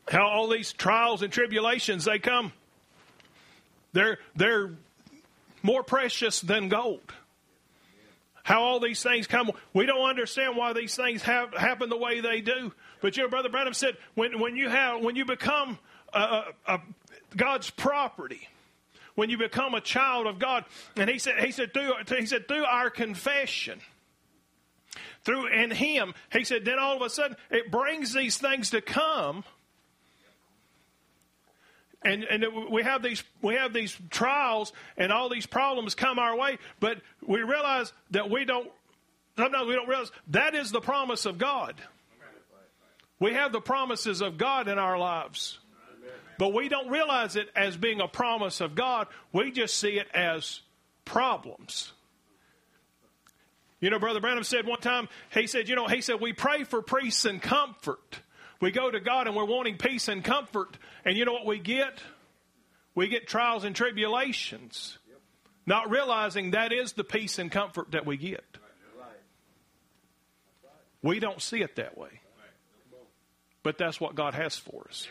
How 0.09 0.27
all 0.27 0.49
these 0.49 0.73
trials 0.73 1.23
and 1.23 1.33
tribulations 1.33 2.05
they 2.05 2.19
come. 2.19 2.53
They're 3.93 4.19
they're 4.35 4.71
more 5.63 5.83
precious 5.83 6.41
than 6.41 6.69
gold. 6.69 7.13
How 8.43 8.63
all 8.63 8.81
these 8.81 9.03
things 9.03 9.27
come. 9.27 9.51
We 9.75 9.85
don't 9.85 10.09
understand 10.09 10.57
why 10.57 10.73
these 10.73 10.97
things 10.97 11.23
have, 11.23 11.53
happen 11.53 11.91
the 11.91 11.99
way 11.99 12.21
they 12.21 12.41
do. 12.41 12.73
But 13.03 13.17
you 13.17 13.25
know, 13.25 13.29
Brother 13.29 13.51
Branham 13.51 13.75
said, 13.75 13.99
when, 14.15 14.41
when 14.41 14.57
you 14.57 14.71
have 14.71 15.03
when 15.03 15.17
you 15.17 15.27
become 15.27 15.79
a, 16.15 16.45
a, 16.67 16.81
God's 17.37 17.69
property 17.69 18.49
when 19.19 19.31
you 19.31 19.37
become 19.37 19.75
a 19.75 19.81
child 19.81 20.29
of 20.29 20.39
God. 20.39 20.65
And 20.95 21.11
he 21.11 21.19
said, 21.19 21.41
he 21.45 21.51
said, 21.51 21.75
through, 21.75 21.93
he 22.17 22.25
said, 22.25 22.47
through 22.47 22.65
our 22.65 22.89
confession, 22.89 23.81
through 25.25 25.49
in 25.49 25.73
Him, 25.73 26.15
he 26.31 26.45
said, 26.45 26.65
then 26.65 26.79
all 26.79 26.95
of 26.95 27.03
a 27.03 27.11
sudden 27.11 27.37
it 27.51 27.69
brings 27.69 28.13
these 28.13 28.39
things 28.39 28.71
to 28.71 28.81
come. 28.81 29.43
And, 32.05 32.23
and 32.23 32.45
we 32.71 32.85
have 32.85 33.03
these 33.03 33.25
we 33.43 33.55
have 33.55 33.73
these 33.73 33.99
trials 34.09 34.73
and 34.97 35.11
all 35.11 35.29
these 35.29 35.47
problems 35.47 35.97
come 35.97 36.21
our 36.21 36.37
way, 36.37 36.59
but 36.79 37.01
we 37.27 37.43
realize 37.43 37.93
that 38.13 38.31
we 38.31 38.45
don't 38.45 38.71
sometimes 39.37 39.67
we 39.67 39.75
don't 39.75 39.89
realize 39.89 40.13
that 40.29 40.55
is 40.55 40.71
the 40.71 40.81
promise 40.81 41.27
of 41.27 41.39
God. 41.39 41.75
We 43.19 43.35
have 43.35 43.51
the 43.51 43.61
promises 43.61 44.21
of 44.21 44.39
God 44.39 44.69
in 44.69 44.79
our 44.79 44.97
lives. 44.97 45.59
But 46.39 46.55
we 46.55 46.69
don't 46.69 46.89
realize 46.89 47.37
it 47.37 47.49
as 47.55 47.77
being 47.77 48.01
a 48.01 48.09
promise 48.09 48.61
of 48.61 48.75
God. 48.75 49.09
We 49.33 49.51
just 49.51 49.77
see 49.77 49.99
it 49.99 50.07
as 50.15 50.61
problems. 51.05 51.93
You 53.81 53.91
know, 53.91 53.99
Brother 53.99 54.21
Branham 54.21 54.45
said 54.45 54.67
one 54.67 54.81
time, 54.81 55.09
he 55.33 55.47
said, 55.47 55.69
you 55.69 55.77
know, 55.77 55.87
he 55.87 56.01
said, 56.01 56.21
we 56.21 56.33
pray 56.33 56.65
for 56.65 56.81
peace 56.83 57.25
and 57.25 57.43
comfort. 57.43 58.21
We 58.61 58.71
go 58.71 58.91
to 58.91 59.01
God 59.01 59.27
and 59.27 59.37
we're 59.37 59.45
wanting 59.45 59.77
peace 59.77 60.09
and 60.09 60.25
comfort. 60.25 60.79
And 61.05 61.17
you 61.17 61.25
know 61.25 61.33
what 61.33 61.47
we 61.47 61.59
get? 61.59 62.01
We 62.95 63.09
get 63.09 63.29
trials 63.29 63.65
and 63.65 63.75
tribulations. 63.77 64.99
Not 65.67 65.91
realizing 65.91 66.53
that 66.53 66.73
is 66.73 66.95
the 66.95 67.05
peace 67.05 67.39
and 67.39 67.53
comfort 67.53 67.93
that 67.93 68.07
we 68.07 68.17
get. 68.17 68.45
We 71.03 71.21
don't 71.21 71.41
see 71.41 71.63
it 71.63 71.77
that 71.77 71.97
way. 71.97 72.21
But 73.63 73.79
that's 73.79 74.01
what 74.01 74.15
God 74.15 74.35
has 74.35 74.57
for 74.57 74.87
us. 74.89 75.07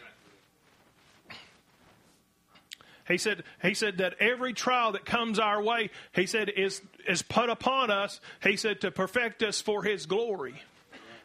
He 3.07 3.17
said, 3.17 3.43
he 3.61 3.73
said 3.73 3.99
that 3.99 4.15
every 4.19 4.53
trial 4.53 4.91
that 4.91 5.05
comes 5.05 5.39
our 5.39 5.61
way, 5.61 5.91
he 6.13 6.25
said, 6.25 6.49
is, 6.49 6.81
is 7.07 7.21
put 7.21 7.49
upon 7.49 7.89
us, 7.89 8.19
he 8.43 8.57
said, 8.57 8.81
to 8.81 8.91
perfect 8.91 9.41
us 9.43 9.61
for 9.61 9.83
his 9.83 10.05
glory. 10.05 10.61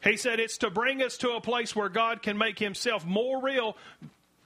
He 0.03 0.17
said 0.17 0.41
it's 0.41 0.59
to 0.59 0.71
bring 0.71 1.03
us 1.03 1.17
to 1.19 1.33
a 1.33 1.41
place 1.41 1.75
where 1.75 1.89
God 1.89 2.23
can 2.23 2.39
make 2.39 2.59
himself 2.59 3.05
more 3.05 3.43
real 3.43 3.77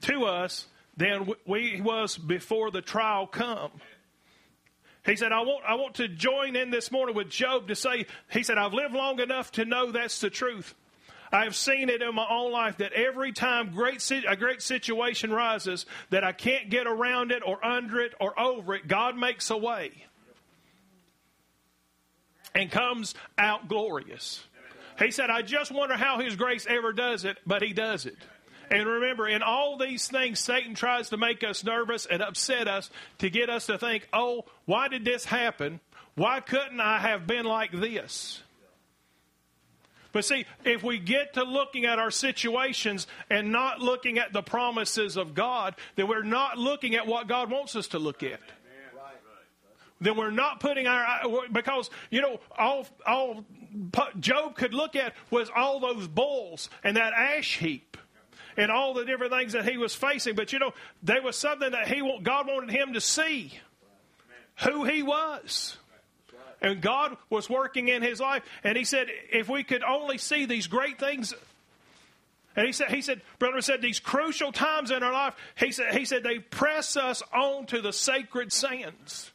to 0.01 0.25
us 0.25 0.67
than 0.97 1.31
we 1.45 1.79
was 1.81 2.17
before 2.17 2.71
the 2.71 2.81
trial 2.81 3.27
come. 3.27 3.71
He 5.05 5.15
said, 5.15 5.31
I 5.31 5.41
want, 5.41 5.63
I 5.65 5.75
want 5.75 5.95
to 5.95 6.07
join 6.07 6.55
in 6.55 6.69
this 6.69 6.91
morning 6.91 7.15
with 7.15 7.29
Job 7.29 7.69
to 7.69 7.75
say, 7.75 8.07
he 8.31 8.43
said, 8.43 8.57
I've 8.57 8.73
lived 8.73 8.93
long 8.93 9.19
enough 9.19 9.51
to 9.53 9.65
know 9.65 9.91
that's 9.91 10.19
the 10.19 10.29
truth. 10.29 10.75
I 11.31 11.43
have 11.43 11.55
seen 11.55 11.89
it 11.89 12.01
in 12.01 12.15
my 12.15 12.27
own 12.29 12.51
life 12.51 12.77
that 12.77 12.93
every 12.93 13.31
time 13.31 13.71
great 13.71 14.11
a 14.27 14.35
great 14.35 14.61
situation 14.61 15.31
rises 15.31 15.85
that 16.09 16.23
I 16.23 16.31
can't 16.31 16.69
get 16.69 16.87
around 16.87 17.31
it 17.31 17.43
or 17.45 17.63
under 17.65 17.99
it 17.99 18.13
or 18.19 18.39
over 18.39 18.75
it, 18.75 18.87
God 18.87 19.17
makes 19.17 19.49
a 19.49 19.57
way 19.57 19.91
and 22.55 22.71
comes 22.71 23.13
out 23.37 23.67
glorious. 23.67 24.43
He 24.99 25.11
said, 25.11 25.29
I 25.29 25.41
just 25.43 25.71
wonder 25.71 25.95
how 25.95 26.19
His 26.19 26.35
grace 26.35 26.65
ever 26.67 26.91
does 26.91 27.23
it, 27.23 27.37
but 27.45 27.61
He 27.61 27.73
does 27.73 28.05
it. 28.05 28.17
And 28.69 28.85
remember, 28.85 29.27
in 29.27 29.43
all 29.43 29.77
these 29.77 30.07
things, 30.07 30.39
Satan 30.39 30.75
tries 30.75 31.09
to 31.09 31.17
make 31.17 31.43
us 31.43 31.63
nervous 31.63 32.05
and 32.05 32.21
upset 32.21 32.67
us 32.67 32.89
to 33.19 33.29
get 33.29 33.49
us 33.49 33.67
to 33.67 33.77
think, 33.77 34.07
oh, 34.11 34.45
why 34.65 34.87
did 34.87 35.05
this 35.05 35.23
happen? 35.23 35.79
Why 36.15 36.39
couldn't 36.39 36.81
I 36.81 36.99
have 36.99 37.27
been 37.27 37.45
like 37.45 37.71
this? 37.71 38.41
But 40.11 40.25
see, 40.25 40.45
if 40.63 40.83
we 40.83 40.99
get 40.99 41.33
to 41.33 41.43
looking 41.43 41.85
at 41.85 41.99
our 41.99 42.11
situations 42.11 43.07
and 43.29 43.51
not 43.51 43.79
looking 43.79 44.17
at 44.17 44.33
the 44.33 44.41
promises 44.41 45.17
of 45.17 45.33
God, 45.33 45.75
then 45.95 46.07
we're 46.07 46.23
not 46.23 46.57
looking 46.57 46.95
at 46.95 47.07
what 47.07 47.27
God 47.27 47.51
wants 47.51 47.75
us 47.75 47.87
to 47.89 47.99
look 47.99 48.23
at. 48.23 48.39
Then 49.99 50.15
we're 50.15 50.31
not 50.31 50.59
putting 50.59 50.85
our 50.85 51.47
because 51.51 51.89
you 52.11 52.21
know 52.21 52.39
all 52.55 52.85
all 53.05 53.43
Job 54.19 54.55
could 54.55 54.73
look 54.73 54.95
at 54.95 55.13
was 55.31 55.49
all 55.55 55.79
those 55.79 56.07
bulls 56.07 56.69
and 56.83 56.97
that 56.97 57.13
ash 57.13 57.57
heap 57.57 57.97
and 58.55 58.71
all 58.71 58.93
the 58.93 59.05
different 59.05 59.33
things 59.33 59.53
that 59.53 59.67
he 59.67 59.77
was 59.77 59.95
facing. 59.95 60.35
But 60.35 60.53
you 60.53 60.59
know, 60.59 60.73
there 61.01 61.21
was 61.21 61.35
something 61.35 61.71
that 61.71 61.87
he 61.87 62.19
God 62.21 62.47
wanted 62.47 62.69
him 62.69 62.93
to 62.93 63.01
see 63.01 63.53
who 64.63 64.83
he 64.83 65.01
was 65.01 65.77
and 66.61 66.81
God 66.81 67.17
was 67.29 67.49
working 67.49 67.87
in 67.87 68.01
his 68.01 68.19
life. 68.19 68.43
And 68.63 68.77
he 68.77 68.83
said, 68.83 69.07
if 69.31 69.47
we 69.49 69.63
could 69.63 69.83
only 69.83 70.17
see 70.17 70.45
these 70.45 70.67
great 70.67 70.99
things. 70.99 71.33
And 72.55 72.65
he 72.65 72.73
said, 72.73 72.89
he 72.89 73.01
said, 73.01 73.21
brother 73.37 73.61
said, 73.61 73.81
these 73.81 73.99
crucial 73.99 74.51
times 74.51 74.89
in 74.89 75.03
our 75.03 75.13
life, 75.13 75.35
he 75.55 75.71
said, 75.71 75.95
he 75.95 76.05
said, 76.05 76.23
they 76.23 76.39
press 76.39 76.97
us 76.97 77.21
on 77.33 77.67
to 77.67 77.81
the 77.81 77.93
sacred 77.93 78.51
sands. 78.51 79.31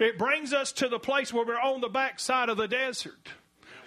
It 0.00 0.18
brings 0.18 0.52
us 0.52 0.72
to 0.72 0.88
the 0.88 0.98
place 0.98 1.32
where 1.32 1.46
we're 1.46 1.60
on 1.60 1.80
the 1.80 1.88
backside 1.88 2.48
of 2.48 2.56
the 2.56 2.68
desert. 2.68 3.28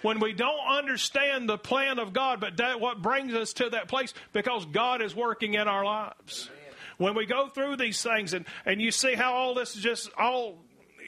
When 0.00 0.18
we 0.18 0.32
don't 0.32 0.66
understand 0.68 1.48
the 1.48 1.58
plan 1.58 1.98
of 1.98 2.12
God, 2.12 2.40
but 2.40 2.56
that 2.56 2.80
what 2.80 3.02
brings 3.02 3.34
us 3.34 3.52
to 3.54 3.70
that 3.70 3.88
place 3.88 4.14
because 4.32 4.66
God 4.66 5.00
is 5.00 5.14
working 5.14 5.54
in 5.54 5.68
our 5.68 5.84
lives. 5.84 6.50
When 6.98 7.14
we 7.14 7.26
go 7.26 7.48
through 7.48 7.76
these 7.76 8.02
things 8.02 8.32
and, 8.32 8.44
and 8.66 8.80
you 8.80 8.90
see 8.90 9.14
how 9.14 9.34
all 9.34 9.54
this 9.54 9.76
is 9.76 9.82
just 9.82 10.10
all 10.18 10.58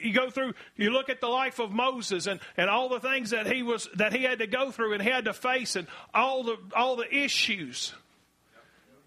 you 0.05 0.13
go 0.13 0.29
through, 0.29 0.53
you 0.75 0.91
look 0.91 1.09
at 1.09 1.19
the 1.19 1.27
life 1.27 1.59
of 1.59 1.71
Moses 1.71 2.27
and, 2.27 2.39
and 2.55 2.69
all 2.69 2.89
the 2.89 2.99
things 2.99 3.31
that 3.31 3.51
he 3.51 3.63
was 3.63 3.89
that 3.95 4.13
he 4.13 4.23
had 4.23 4.39
to 4.39 4.47
go 4.47 4.71
through 4.71 4.93
and 4.93 5.01
he 5.01 5.09
had 5.09 5.25
to 5.25 5.33
face 5.33 5.75
and 5.75 5.87
all 6.13 6.43
the 6.43 6.57
all 6.75 6.95
the 6.95 7.13
issues. 7.13 7.93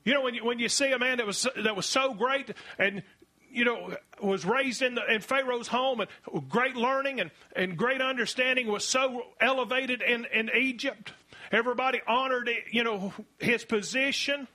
You 0.04 0.14
know, 0.14 0.22
when 0.22 0.34
you, 0.34 0.44
when 0.44 0.58
you 0.58 0.68
see 0.68 0.90
a 0.90 0.98
man 0.98 1.18
that 1.18 1.26
was 1.26 1.46
that 1.56 1.76
was 1.76 1.86
so 1.86 2.14
great 2.14 2.50
and 2.78 3.02
you 3.50 3.64
know 3.64 3.94
was 4.22 4.44
raised 4.44 4.82
in 4.82 4.94
the, 4.94 5.02
in 5.12 5.20
Pharaoh's 5.20 5.68
home 5.68 6.00
and 6.00 6.48
great 6.48 6.76
learning 6.76 7.20
and, 7.20 7.30
and 7.54 7.76
great 7.76 8.00
understanding 8.00 8.66
was 8.66 8.84
so 8.84 9.22
elevated 9.40 10.02
in, 10.02 10.26
in 10.32 10.50
Egypt. 10.58 11.12
Everybody 11.52 12.00
honored 12.06 12.50
you 12.70 12.84
know 12.84 13.12
his 13.38 13.64
position. 13.64 14.48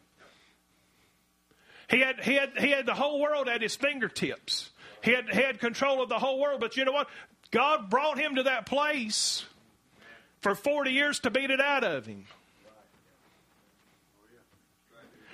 He 1.89 1.99
had 1.99 2.19
he 2.21 2.33
had 2.33 2.57
he 2.57 2.71
had 2.71 2.85
the 2.85 2.95
whole 2.95 3.21
world 3.21 3.47
at 3.47 3.61
his 3.61 3.75
fingertips. 3.75 4.71
He 5.03 5.11
had, 5.11 5.29
he 5.29 5.41
had 5.41 5.59
control 5.59 6.01
of 6.01 6.09
the 6.09 6.17
whole 6.17 6.39
world. 6.39 6.61
But 6.61 6.77
you 6.77 6.85
know 6.85 6.93
what? 6.93 7.09
God 7.51 7.89
brought 7.89 8.17
him 8.17 8.35
to 8.35 8.43
that 8.43 8.65
place 8.65 9.45
for 10.41 10.55
40 10.55 10.91
years 10.91 11.19
to 11.19 11.29
beat 11.29 11.51
it 11.51 11.61
out 11.61 11.83
of 11.83 12.05
him. 12.05 12.25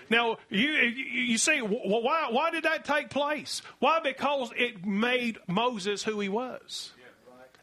Now, 0.09 0.37
you, 0.49 0.69
you 0.69 1.37
see, 1.37 1.59
why, 1.59 2.29
why 2.31 2.49
did 2.49 2.63
that 2.63 2.83
take 2.83 3.11
place? 3.11 3.61
Why? 3.77 3.99
Because 3.99 4.51
it 4.57 4.83
made 4.83 5.37
Moses 5.47 6.03
who 6.03 6.19
he 6.19 6.29
was. 6.29 6.91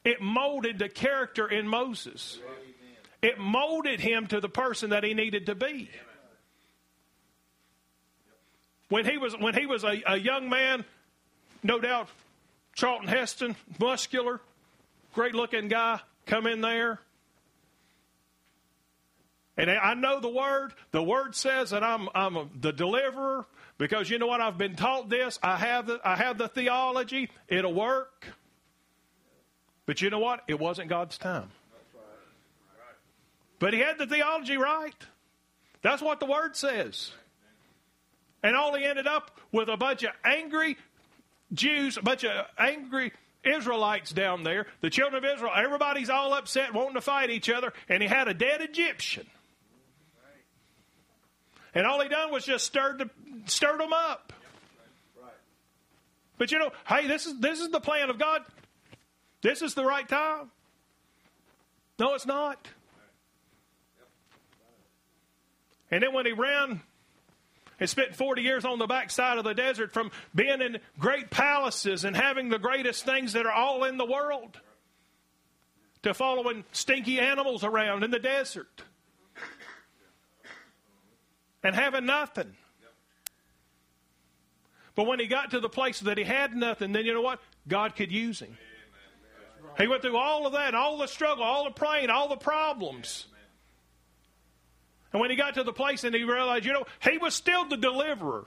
It 0.04 0.20
molded 0.20 0.78
the 0.78 0.88
character 0.88 1.48
in 1.48 1.66
Moses. 1.66 2.38
It 3.20 3.40
molded 3.40 3.98
him 3.98 4.28
to 4.28 4.40
the 4.40 4.48
person 4.48 4.90
that 4.90 5.02
he 5.02 5.14
needed 5.14 5.46
to 5.46 5.56
be. 5.56 5.90
When 8.88 9.04
he 9.04 9.18
was, 9.18 9.36
when 9.36 9.54
he 9.54 9.66
was 9.66 9.82
a, 9.82 10.00
a 10.06 10.16
young 10.16 10.48
man, 10.48 10.84
no 11.66 11.80
doubt 11.80 12.08
Charlton 12.74 13.08
Heston, 13.08 13.56
muscular, 13.80 14.40
great 15.14 15.34
looking 15.34 15.68
guy, 15.68 16.00
come 16.26 16.46
in 16.46 16.60
there. 16.60 17.00
And 19.56 19.70
I 19.70 19.94
know 19.94 20.20
the 20.20 20.28
word. 20.28 20.74
The 20.90 21.02
word 21.02 21.34
says 21.34 21.70
that 21.70 21.82
I'm, 21.82 22.08
I'm 22.14 22.36
a, 22.36 22.46
the 22.60 22.72
deliverer 22.72 23.46
because 23.78 24.10
you 24.10 24.18
know 24.18 24.26
what? 24.26 24.42
I've 24.42 24.58
been 24.58 24.76
taught 24.76 25.08
this. 25.08 25.38
I 25.42 25.56
have 25.56 25.86
the, 25.86 25.98
I 26.04 26.16
have 26.16 26.36
the 26.36 26.48
theology. 26.48 27.30
It'll 27.48 27.72
work. 27.72 28.26
But 29.86 30.02
you 30.02 30.10
know 30.10 30.18
what? 30.18 30.42
It 30.46 30.60
wasn't 30.60 30.90
God's 30.90 31.16
time. 31.16 31.50
But 33.58 33.72
he 33.72 33.80
had 33.80 33.96
the 33.96 34.06
theology 34.06 34.58
right. 34.58 34.94
That's 35.80 36.02
what 36.02 36.20
the 36.20 36.26
word 36.26 36.54
says. 36.54 37.12
And 38.42 38.54
all 38.54 38.74
he 38.74 38.84
ended 38.84 39.06
up 39.06 39.40
with 39.52 39.68
a 39.68 39.78
bunch 39.78 40.02
of 40.02 40.10
angry 40.22 40.76
Jews, 41.52 41.96
a 41.96 42.02
bunch 42.02 42.24
of 42.24 42.46
angry 42.58 43.12
Israelites 43.44 44.12
down 44.12 44.42
there, 44.42 44.66
the 44.80 44.90
children 44.90 45.24
of 45.24 45.30
Israel. 45.30 45.52
Everybody's 45.54 46.10
all 46.10 46.34
upset, 46.34 46.74
wanting 46.74 46.94
to 46.94 47.00
fight 47.00 47.30
each 47.30 47.48
other, 47.48 47.72
and 47.88 48.02
he 48.02 48.08
had 48.08 48.28
a 48.28 48.34
dead 48.34 48.60
Egyptian. 48.60 49.26
And 51.74 51.86
all 51.86 52.00
he 52.00 52.08
done 52.08 52.32
was 52.32 52.44
just 52.44 52.64
stirred, 52.64 52.98
the, 52.98 53.10
stirred 53.44 53.78
them 53.78 53.92
up. 53.92 54.32
But 56.38 56.50
you 56.50 56.58
know, 56.58 56.70
hey, 56.86 57.06
this 57.06 57.26
is 57.26 57.38
this 57.40 57.60
is 57.60 57.70
the 57.70 57.80
plan 57.80 58.10
of 58.10 58.18
God. 58.18 58.42
This 59.42 59.62
is 59.62 59.74
the 59.74 59.84
right 59.84 60.06
time. 60.06 60.50
No, 61.98 62.14
it's 62.14 62.26
not. 62.26 62.68
And 65.90 66.02
then 66.02 66.12
when 66.12 66.26
he 66.26 66.32
ran 66.32 66.82
and 67.78 67.88
spent 67.88 68.14
40 68.14 68.42
years 68.42 68.64
on 68.64 68.78
the 68.78 68.86
backside 68.86 69.38
of 69.38 69.44
the 69.44 69.54
desert 69.54 69.92
from 69.92 70.10
being 70.34 70.60
in 70.60 70.78
great 70.98 71.30
palaces 71.30 72.04
and 72.04 72.16
having 72.16 72.48
the 72.48 72.58
greatest 72.58 73.04
things 73.04 73.34
that 73.34 73.46
are 73.46 73.52
all 73.52 73.84
in 73.84 73.96
the 73.96 74.06
world 74.06 74.60
to 76.02 76.14
following 76.14 76.64
stinky 76.72 77.18
animals 77.18 77.64
around 77.64 78.02
in 78.02 78.10
the 78.10 78.18
desert 78.18 78.82
and 81.62 81.74
having 81.74 82.06
nothing. 82.06 82.54
But 84.94 85.06
when 85.06 85.20
he 85.20 85.26
got 85.26 85.50
to 85.50 85.60
the 85.60 85.68
place 85.68 86.00
that 86.00 86.16
he 86.16 86.24
had 86.24 86.54
nothing, 86.54 86.92
then 86.92 87.04
you 87.04 87.12
know 87.12 87.20
what? 87.20 87.40
God 87.68 87.96
could 87.96 88.10
use 88.10 88.40
him. 88.40 88.56
He 89.76 89.86
went 89.86 90.00
through 90.00 90.16
all 90.16 90.46
of 90.46 90.54
that, 90.54 90.74
all 90.74 90.96
the 90.96 91.06
struggle, 91.06 91.44
all 91.44 91.64
the 91.64 91.70
praying, 91.70 92.08
all 92.08 92.28
the 92.28 92.36
problems. 92.36 93.26
And 95.16 95.20
when 95.22 95.30
he 95.30 95.36
got 95.36 95.54
to 95.54 95.64
the 95.64 95.72
place 95.72 96.04
and 96.04 96.14
he 96.14 96.24
realized, 96.24 96.66
you 96.66 96.74
know, 96.74 96.84
he 97.00 97.16
was 97.16 97.34
still 97.34 97.66
the 97.66 97.78
deliverer. 97.78 98.44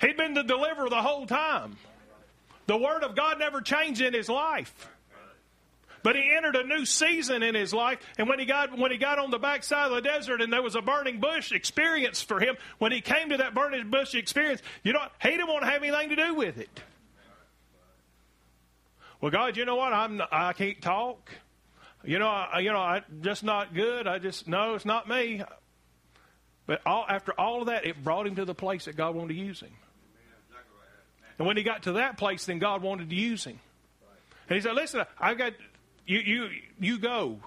He'd 0.00 0.16
been 0.16 0.32
the 0.32 0.42
deliverer 0.42 0.88
the 0.88 1.02
whole 1.02 1.26
time. 1.26 1.76
The 2.68 2.78
Word 2.78 3.02
of 3.02 3.14
God 3.14 3.38
never 3.38 3.60
changed 3.60 4.00
in 4.00 4.14
his 4.14 4.30
life. 4.30 4.88
But 6.02 6.16
he 6.16 6.32
entered 6.34 6.56
a 6.56 6.64
new 6.66 6.86
season 6.86 7.42
in 7.42 7.54
his 7.54 7.74
life, 7.74 7.98
and 8.16 8.30
when 8.30 8.38
he 8.38 8.46
got 8.46 8.78
when 8.78 8.92
he 8.92 8.96
got 8.96 9.18
on 9.18 9.30
the 9.30 9.38
backside 9.38 9.90
of 9.90 9.94
the 9.94 10.00
desert 10.00 10.40
and 10.40 10.50
there 10.50 10.62
was 10.62 10.74
a 10.74 10.80
burning 10.80 11.20
bush 11.20 11.52
experience 11.52 12.22
for 12.22 12.40
him, 12.40 12.56
when 12.78 12.90
he 12.90 13.02
came 13.02 13.28
to 13.28 13.36
that 13.36 13.52
burning 13.52 13.90
bush 13.90 14.14
experience, 14.14 14.62
you 14.82 14.94
know, 14.94 15.06
he 15.20 15.32
didn't 15.32 15.48
want 15.48 15.64
to 15.64 15.70
have 15.70 15.82
anything 15.82 16.08
to 16.08 16.16
do 16.16 16.34
with 16.34 16.56
it. 16.56 16.80
Well, 19.20 19.30
God, 19.30 19.58
you 19.58 19.66
know 19.66 19.76
what? 19.76 19.92
I'm 19.92 20.22
I 20.32 20.54
can't 20.54 20.80
talk. 20.80 21.30
You 22.04 22.18
know, 22.18 22.28
I, 22.28 22.60
you 22.60 22.72
know, 22.72 22.78
I 22.78 23.02
just 23.20 23.44
not 23.44 23.74
good. 23.74 24.06
I 24.06 24.18
just 24.18 24.48
no, 24.48 24.74
it's 24.74 24.84
not 24.84 25.08
me. 25.08 25.42
But 26.66 26.80
all, 26.86 27.04
after 27.08 27.32
all 27.38 27.60
of 27.60 27.66
that, 27.66 27.86
it 27.86 28.02
brought 28.02 28.26
him 28.26 28.36
to 28.36 28.44
the 28.44 28.54
place 28.54 28.86
that 28.86 28.96
God 28.96 29.14
wanted 29.14 29.34
to 29.34 29.40
use 29.40 29.60
him. 29.60 29.72
And 31.38 31.46
when 31.46 31.56
he 31.56 31.62
got 31.62 31.84
to 31.84 31.92
that 31.92 32.18
place, 32.18 32.44
then 32.44 32.58
God 32.58 32.82
wanted 32.82 33.10
to 33.10 33.16
use 33.16 33.44
him. 33.44 33.58
And 34.48 34.56
he 34.56 34.62
said, 34.62 34.74
"Listen, 34.74 35.04
I've 35.18 35.38
got 35.38 35.52
you. 36.06 36.18
You 36.18 36.48
you 36.78 36.98
go, 36.98 37.38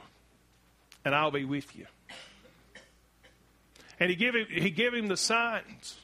and 1.04 1.14
I'll 1.14 1.32
be 1.32 1.46
with 1.46 1.76
you." 1.76 1.86
And 4.00 4.10
he 4.10 4.16
gave 4.16 4.36
him 4.36 4.48
he 4.50 4.72
gave 4.72 4.94
him 4.94 5.08
the 5.08 5.18
signs, 5.18 5.98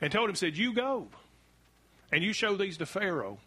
and 0.00 0.10
told 0.12 0.28
him, 0.28 0.34
said, 0.34 0.56
"You 0.56 0.74
go." 0.74 1.08
and 2.12 2.22
you 2.22 2.32
show 2.32 2.56
these 2.56 2.76
to 2.76 2.86
Pharaoh. 2.86 3.38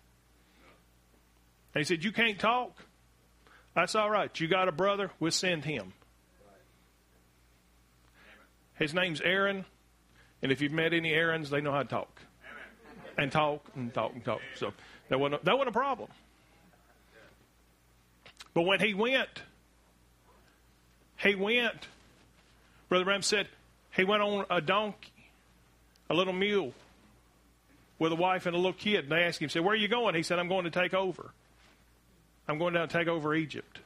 He 1.76 1.84
said, 1.84 2.04
You 2.04 2.12
can't 2.12 2.40
talk? 2.40 2.78
That's 3.76 3.96
all 3.96 4.10
right. 4.10 4.40
You 4.40 4.48
got 4.48 4.70
a 4.70 4.72
brother? 4.72 5.12
We'll 5.20 5.32
send 5.32 5.66
him. 5.66 5.94
His 8.76 8.94
name's 8.94 9.22
Aaron. 9.22 9.66
And 10.42 10.52
if 10.52 10.62
you've 10.62 10.72
met 10.72 10.94
any 10.94 11.12
Aarons, 11.12 11.50
they 11.50 11.62
know 11.62 11.72
how 11.72 11.84
to 11.84 11.90
talk. 11.90 12.22
And 13.18 13.32
talk 13.32 13.66
and 13.76 13.94
talk 13.94 14.14
and 14.14 14.24
talk. 14.24 14.42
So 14.56 14.74
that 15.10 15.20
wasn't, 15.20 15.42
a, 15.42 15.46
that 15.46 15.58
wasn't 15.58 15.70
a 15.70 15.80
problem. 15.80 16.10
But 18.54 18.64
when 18.64 18.80
he 18.80 18.94
went, 18.94 19.42
he 21.18 21.36
went, 21.36 21.88
Brother 22.90 23.06
Branham 23.06 23.22
said, 23.22 23.48
he 23.96 24.04
went 24.04 24.22
on 24.22 24.46
a 24.50 24.62
donkey, 24.62 25.12
a 26.10 26.14
little 26.14 26.34
mule 26.34 26.74
with 27.98 28.12
a 28.12 28.16
wife 28.16 28.46
and 28.46 28.56
a 28.56 28.58
little 28.58 28.74
kid. 28.74 29.06
And 29.06 29.12
they 29.12 29.24
asked 29.24 29.42
him, 29.42 29.50
said, 29.50 29.64
Where 29.64 29.74
are 29.74 29.78
you 29.78 29.88
going? 29.88 30.16
He 30.16 30.24
said, 30.24 30.40
I'm 30.40 30.50
going 30.50 30.66
to 30.66 30.72
take 30.72 30.94
over. 30.94 31.32
I'm 32.48 32.58
going 32.58 32.74
down 32.74 32.88
to 32.88 32.98
take 32.98 33.08
over 33.08 33.34
Egypt. 33.34 33.80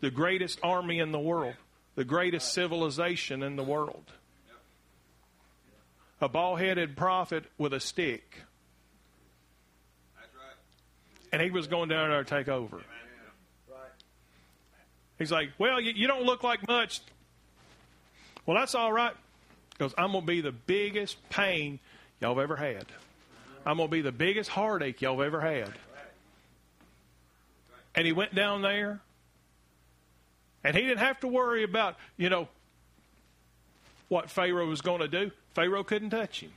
The 0.00 0.10
greatest 0.10 0.58
army 0.62 0.98
in 0.98 1.12
the 1.12 1.18
world, 1.18 1.54
the 1.94 2.04
greatest 2.04 2.52
civilization 2.52 3.42
in 3.42 3.56
the 3.56 3.62
world. 3.62 4.04
A 6.20 6.28
bald 6.28 6.60
headed 6.60 6.96
prophet 6.96 7.44
with 7.58 7.72
a 7.72 7.80
stick. 7.80 8.42
And 11.32 11.42
he 11.42 11.50
was 11.50 11.66
going 11.66 11.88
down 11.88 12.10
there 12.10 12.22
to 12.22 12.28
take 12.28 12.48
over. 12.48 12.80
He's 15.18 15.32
like, 15.32 15.50
Well, 15.58 15.80
you, 15.80 15.92
you 15.92 16.06
don't 16.06 16.24
look 16.24 16.42
like 16.42 16.66
much. 16.68 17.00
Well, 18.46 18.56
that's 18.56 18.74
all 18.74 18.92
right 18.92 19.14
because 19.76 19.94
I'm 19.98 20.12
going 20.12 20.22
to 20.22 20.26
be 20.26 20.40
the 20.40 20.52
biggest 20.52 21.16
pain 21.30 21.80
y'all 22.20 22.34
have 22.34 22.42
ever 22.42 22.56
had. 22.56 22.86
I'm 23.66 23.76
going 23.76 23.88
to 23.88 23.92
be 23.92 24.02
the 24.02 24.12
biggest 24.12 24.50
heartache 24.50 25.02
y'all 25.02 25.18
have 25.18 25.26
ever 25.26 25.40
had. 25.40 25.72
And 27.94 28.06
he 28.06 28.12
went 28.12 28.34
down 28.34 28.62
there, 28.62 29.00
and 30.64 30.74
he 30.74 30.82
didn't 30.82 30.98
have 30.98 31.20
to 31.20 31.28
worry 31.28 31.62
about, 31.62 31.96
you 32.16 32.28
know, 32.28 32.48
what 34.08 34.30
Pharaoh 34.30 34.66
was 34.66 34.80
going 34.80 35.00
to 35.00 35.08
do. 35.08 35.30
Pharaoh 35.54 35.84
couldn't 35.84 36.10
touch 36.10 36.40
him. 36.40 36.52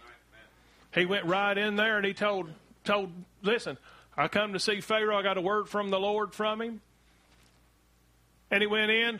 He 0.93 1.05
went 1.05 1.25
right 1.25 1.57
in 1.57 1.75
there 1.75 1.97
and 1.97 2.05
he 2.05 2.13
told, 2.13 2.49
told, 2.83 3.11
listen, 3.41 3.77
I 4.17 4.27
come 4.27 4.53
to 4.53 4.59
see 4.59 4.81
Pharaoh. 4.81 5.17
I 5.17 5.23
got 5.23 5.37
a 5.37 5.41
word 5.41 5.69
from 5.69 5.89
the 5.89 5.99
Lord 5.99 6.33
from 6.33 6.61
him. 6.61 6.81
And 8.49 8.61
he 8.61 8.67
went 8.67 8.89
in. 8.91 9.19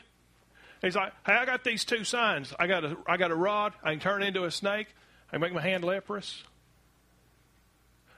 He's 0.82 0.96
like, 0.96 1.14
hey, 1.26 1.34
I 1.34 1.46
got 1.46 1.64
these 1.64 1.84
two 1.86 2.04
signs. 2.04 2.54
I 2.58 2.68
got 2.68 2.86
a, 2.86 2.98
I 3.06 3.18
got 3.18 3.32
a 3.32 3.36
rod. 3.36 3.74
I 3.84 3.92
can 3.92 4.00
turn 4.00 4.24
into 4.24 4.44
a 4.44 4.52
snake. 4.52 4.88
I 5.30 5.32
can 5.34 5.42
make 5.42 5.54
my 5.54 5.62
hand 5.62 5.84
leprous. 5.84 6.44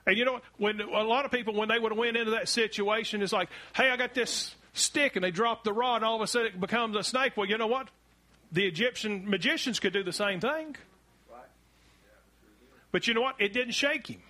And 0.09 0.17
you 0.17 0.25
know, 0.25 0.41
when 0.57 0.81
a 0.81 1.03
lot 1.03 1.25
of 1.25 1.31
people, 1.31 1.53
when 1.53 1.69
they 1.69 1.77
would 1.77 1.91
have 1.91 1.99
went 1.99 2.17
into 2.17 2.31
that 2.31 2.49
situation, 2.49 3.21
it's 3.21 3.31
like, 3.31 3.47
hey, 3.75 3.91
I 3.91 3.95
got 3.95 4.15
this 4.15 4.55
stick, 4.73 5.15
and 5.15 5.23
they 5.23 5.29
drop 5.29 5.63
the 5.63 5.71
rod, 5.71 5.97
and 5.97 6.05
all 6.05 6.15
of 6.15 6.21
a 6.21 6.25
sudden 6.25 6.47
it 6.47 6.59
becomes 6.59 6.95
a 6.95 7.03
snake. 7.03 7.37
Well, 7.37 7.45
you 7.45 7.59
know 7.59 7.67
what? 7.67 7.89
The 8.51 8.65
Egyptian 8.65 9.29
magicians 9.29 9.79
could 9.79 9.93
do 9.93 10.01
the 10.01 10.11
same 10.11 10.39
thing. 10.39 10.75
But 12.91 13.07
you 13.07 13.13
know 13.13 13.21
what? 13.21 13.35
It 13.37 13.53
didn't 13.53 13.73
shake 13.73 14.07
him. 14.07 14.23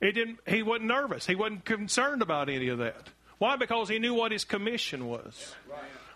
It 0.00 0.12
didn't. 0.12 0.40
He 0.48 0.64
wasn't 0.64 0.88
nervous. 0.88 1.24
He 1.24 1.36
wasn't 1.36 1.64
concerned 1.64 2.22
about 2.22 2.48
any 2.48 2.70
of 2.70 2.78
that. 2.78 3.10
Why? 3.38 3.54
Because 3.54 3.88
he 3.88 4.00
knew 4.00 4.14
what 4.14 4.32
his 4.32 4.42
commission 4.42 5.06
was. 5.06 5.54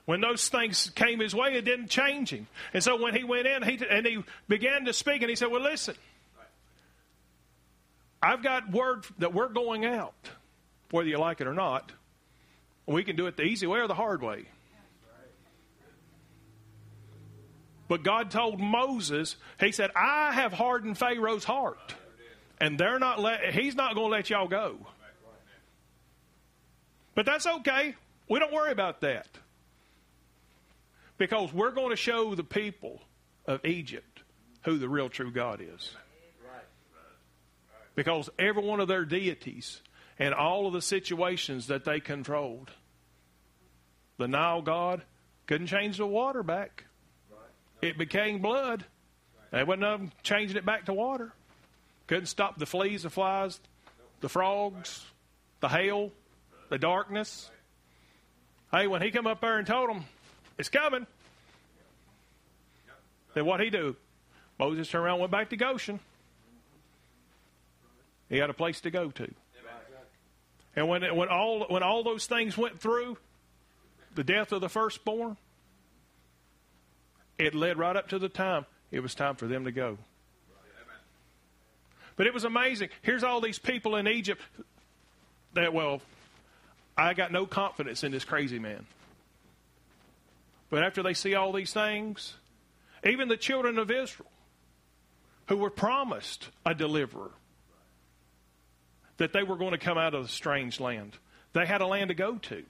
When 0.06 0.20
those 0.20 0.48
things 0.48 0.90
came 0.96 1.20
his 1.20 1.36
way, 1.36 1.54
it 1.54 1.64
didn't 1.64 1.88
change 1.88 2.30
him. 2.30 2.48
And 2.72 2.82
so 2.82 3.00
when 3.00 3.14
he 3.14 3.22
went 3.22 3.46
in, 3.46 3.62
he 3.62 3.80
and 3.88 4.04
he 4.04 4.24
began 4.48 4.86
to 4.86 4.92
speak, 4.92 5.22
and 5.22 5.30
he 5.30 5.36
said, 5.36 5.52
"Well, 5.52 5.62
listen." 5.62 5.94
I've 8.24 8.42
got 8.42 8.72
word 8.72 9.04
that 9.18 9.34
we're 9.34 9.48
going 9.48 9.84
out, 9.84 10.14
whether 10.90 11.06
you 11.06 11.18
like 11.18 11.42
it 11.42 11.46
or 11.46 11.52
not. 11.52 11.92
We 12.86 13.04
can 13.04 13.16
do 13.16 13.26
it 13.26 13.36
the 13.36 13.42
easy 13.42 13.66
way 13.66 13.80
or 13.80 13.86
the 13.86 13.94
hard 13.94 14.22
way. 14.22 14.46
But 17.86 18.02
God 18.02 18.30
told 18.30 18.58
Moses, 18.58 19.36
He 19.60 19.72
said, 19.72 19.90
I 19.94 20.32
have 20.32 20.54
hardened 20.54 20.96
Pharaoh's 20.96 21.44
heart. 21.44 21.94
And 22.58 22.78
they're 22.78 22.98
not 22.98 23.20
let, 23.20 23.52
he's 23.52 23.74
not 23.74 23.94
going 23.94 24.06
to 24.06 24.16
let 24.16 24.30
y'all 24.30 24.48
go. 24.48 24.78
But 27.14 27.26
that's 27.26 27.46
okay. 27.46 27.94
We 28.28 28.38
don't 28.38 28.52
worry 28.52 28.72
about 28.72 29.02
that. 29.02 29.26
Because 31.18 31.52
we're 31.52 31.72
going 31.72 31.90
to 31.90 31.96
show 31.96 32.34
the 32.34 32.44
people 32.44 33.02
of 33.44 33.66
Egypt 33.66 34.22
who 34.62 34.78
the 34.78 34.88
real 34.88 35.10
true 35.10 35.30
God 35.30 35.60
is 35.60 35.94
because 37.94 38.30
every 38.38 38.62
one 38.62 38.80
of 38.80 38.88
their 38.88 39.04
deities 39.04 39.80
and 40.18 40.34
all 40.34 40.66
of 40.66 40.72
the 40.72 40.82
situations 40.82 41.68
that 41.68 41.84
they 41.84 42.00
controlled, 42.00 42.70
the 44.18 44.28
Nile 44.28 44.62
god 44.62 45.02
couldn't 45.46 45.66
change 45.66 45.98
the 45.98 46.06
water 46.06 46.42
back. 46.42 46.84
It 47.82 47.98
became 47.98 48.40
blood. 48.40 48.84
They 49.50 49.62
wasn't 49.62 50.12
changing 50.22 50.56
it 50.56 50.64
back 50.64 50.86
to 50.86 50.92
water. 50.92 51.32
Couldn't 52.06 52.26
stop 52.26 52.58
the 52.58 52.66
fleas, 52.66 53.02
the 53.02 53.10
flies, 53.10 53.60
the 54.20 54.28
frogs, 54.28 55.04
the 55.60 55.68
hail, 55.68 56.12
the 56.70 56.78
darkness. 56.78 57.50
Hey, 58.72 58.86
when 58.86 59.02
he 59.02 59.10
come 59.10 59.26
up 59.26 59.40
there 59.40 59.58
and 59.58 59.66
told 59.66 59.90
them, 59.90 60.04
it's 60.58 60.68
coming, 60.68 61.06
then 63.34 63.44
what 63.44 63.60
he 63.60 63.70
do? 63.70 63.96
Moses 64.58 64.88
turned 64.88 65.04
around 65.04 65.14
and 65.14 65.20
went 65.22 65.32
back 65.32 65.50
to 65.50 65.56
Goshen. 65.56 66.00
He 68.28 68.38
had 68.38 68.50
a 68.50 68.54
place 68.54 68.80
to 68.82 68.90
go 68.90 69.10
to. 69.10 69.30
And 70.76 70.88
when, 70.88 71.02
when, 71.14 71.28
all, 71.28 71.66
when 71.68 71.82
all 71.82 72.02
those 72.02 72.26
things 72.26 72.56
went 72.56 72.80
through, 72.80 73.16
the 74.14 74.24
death 74.24 74.52
of 74.52 74.60
the 74.60 74.68
firstborn, 74.68 75.36
it 77.38 77.54
led 77.54 77.78
right 77.78 77.96
up 77.96 78.08
to 78.08 78.18
the 78.18 78.28
time 78.28 78.66
it 78.90 79.00
was 79.00 79.14
time 79.14 79.36
for 79.36 79.46
them 79.46 79.64
to 79.64 79.72
go. 79.72 79.98
But 82.16 82.28
it 82.28 82.34
was 82.34 82.44
amazing. 82.44 82.90
Here's 83.02 83.24
all 83.24 83.40
these 83.40 83.58
people 83.58 83.96
in 83.96 84.06
Egypt 84.06 84.40
that, 85.54 85.72
well, 85.74 86.00
I 86.96 87.14
got 87.14 87.32
no 87.32 87.44
confidence 87.44 88.04
in 88.04 88.12
this 88.12 88.24
crazy 88.24 88.60
man. 88.60 88.86
But 90.70 90.84
after 90.84 91.02
they 91.02 91.14
see 91.14 91.34
all 91.34 91.52
these 91.52 91.72
things, 91.72 92.34
even 93.04 93.28
the 93.28 93.36
children 93.36 93.78
of 93.78 93.90
Israel, 93.90 94.30
who 95.48 95.56
were 95.56 95.70
promised 95.70 96.48
a 96.64 96.74
deliverer, 96.74 97.30
that 99.18 99.32
they 99.32 99.42
were 99.42 99.56
going 99.56 99.72
to 99.72 99.78
come 99.78 99.98
out 99.98 100.14
of 100.14 100.22
the 100.22 100.28
strange 100.28 100.80
land, 100.80 101.16
they 101.52 101.66
had 101.66 101.80
a 101.80 101.86
land 101.86 102.08
to 102.08 102.14
go 102.14 102.36
to. 102.36 102.64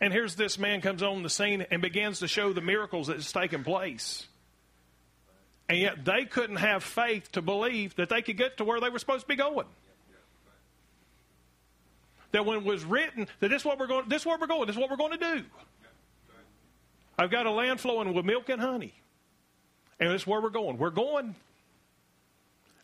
And 0.00 0.12
here's 0.12 0.36
this 0.36 0.58
man 0.58 0.80
comes 0.80 1.02
on 1.02 1.22
the 1.22 1.30
scene 1.30 1.66
and 1.70 1.82
begins 1.82 2.20
to 2.20 2.28
show 2.28 2.52
the 2.52 2.60
miracles 2.60 3.08
that's 3.08 3.32
taken 3.32 3.64
place. 3.64 4.26
And 5.68 5.78
yet 5.78 6.04
they 6.04 6.24
couldn't 6.24 6.56
have 6.56 6.82
faith 6.82 7.30
to 7.32 7.42
believe 7.42 7.94
that 7.96 8.08
they 8.08 8.22
could 8.22 8.36
get 8.36 8.58
to 8.58 8.64
where 8.64 8.80
they 8.80 8.88
were 8.88 8.98
supposed 8.98 9.22
to 9.22 9.28
be 9.28 9.36
going. 9.36 9.66
That 12.32 12.46
when 12.46 12.58
it 12.58 12.64
was 12.64 12.84
written 12.84 13.26
that 13.40 13.48
this 13.48 13.62
is 13.62 13.66
what 13.66 13.78
we're 13.78 13.86
going 13.86 14.08
this 14.08 14.22
is 14.22 14.26
where 14.26 14.38
we're 14.38 14.46
going, 14.46 14.66
this 14.66 14.76
is 14.76 14.80
what 14.80 14.90
we're 14.90 14.96
going 14.96 15.18
to 15.18 15.36
do. 15.36 15.44
I've 17.18 17.30
got 17.30 17.46
a 17.46 17.50
land 17.50 17.80
flowing 17.80 18.14
with 18.14 18.24
milk 18.24 18.48
and 18.48 18.60
honey. 18.60 18.94
And 19.98 20.10
this 20.10 20.22
is 20.22 20.26
where 20.26 20.40
we're 20.40 20.50
going. 20.50 20.78
We're 20.78 20.90
going. 20.90 21.34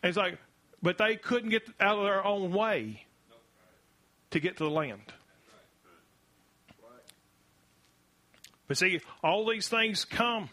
And 0.02 0.10
it's 0.10 0.18
like, 0.18 0.38
but 0.84 0.98
they 0.98 1.16
couldn't 1.16 1.48
get 1.48 1.66
out 1.80 1.96
of 1.96 2.04
their 2.04 2.24
own 2.24 2.52
way 2.52 3.06
to 4.30 4.38
get 4.38 4.58
to 4.58 4.64
the 4.64 4.70
land. 4.70 5.00
But 8.68 8.76
see, 8.76 9.00
all 9.22 9.48
these 9.48 9.66
things 9.66 10.04
come. 10.04 10.50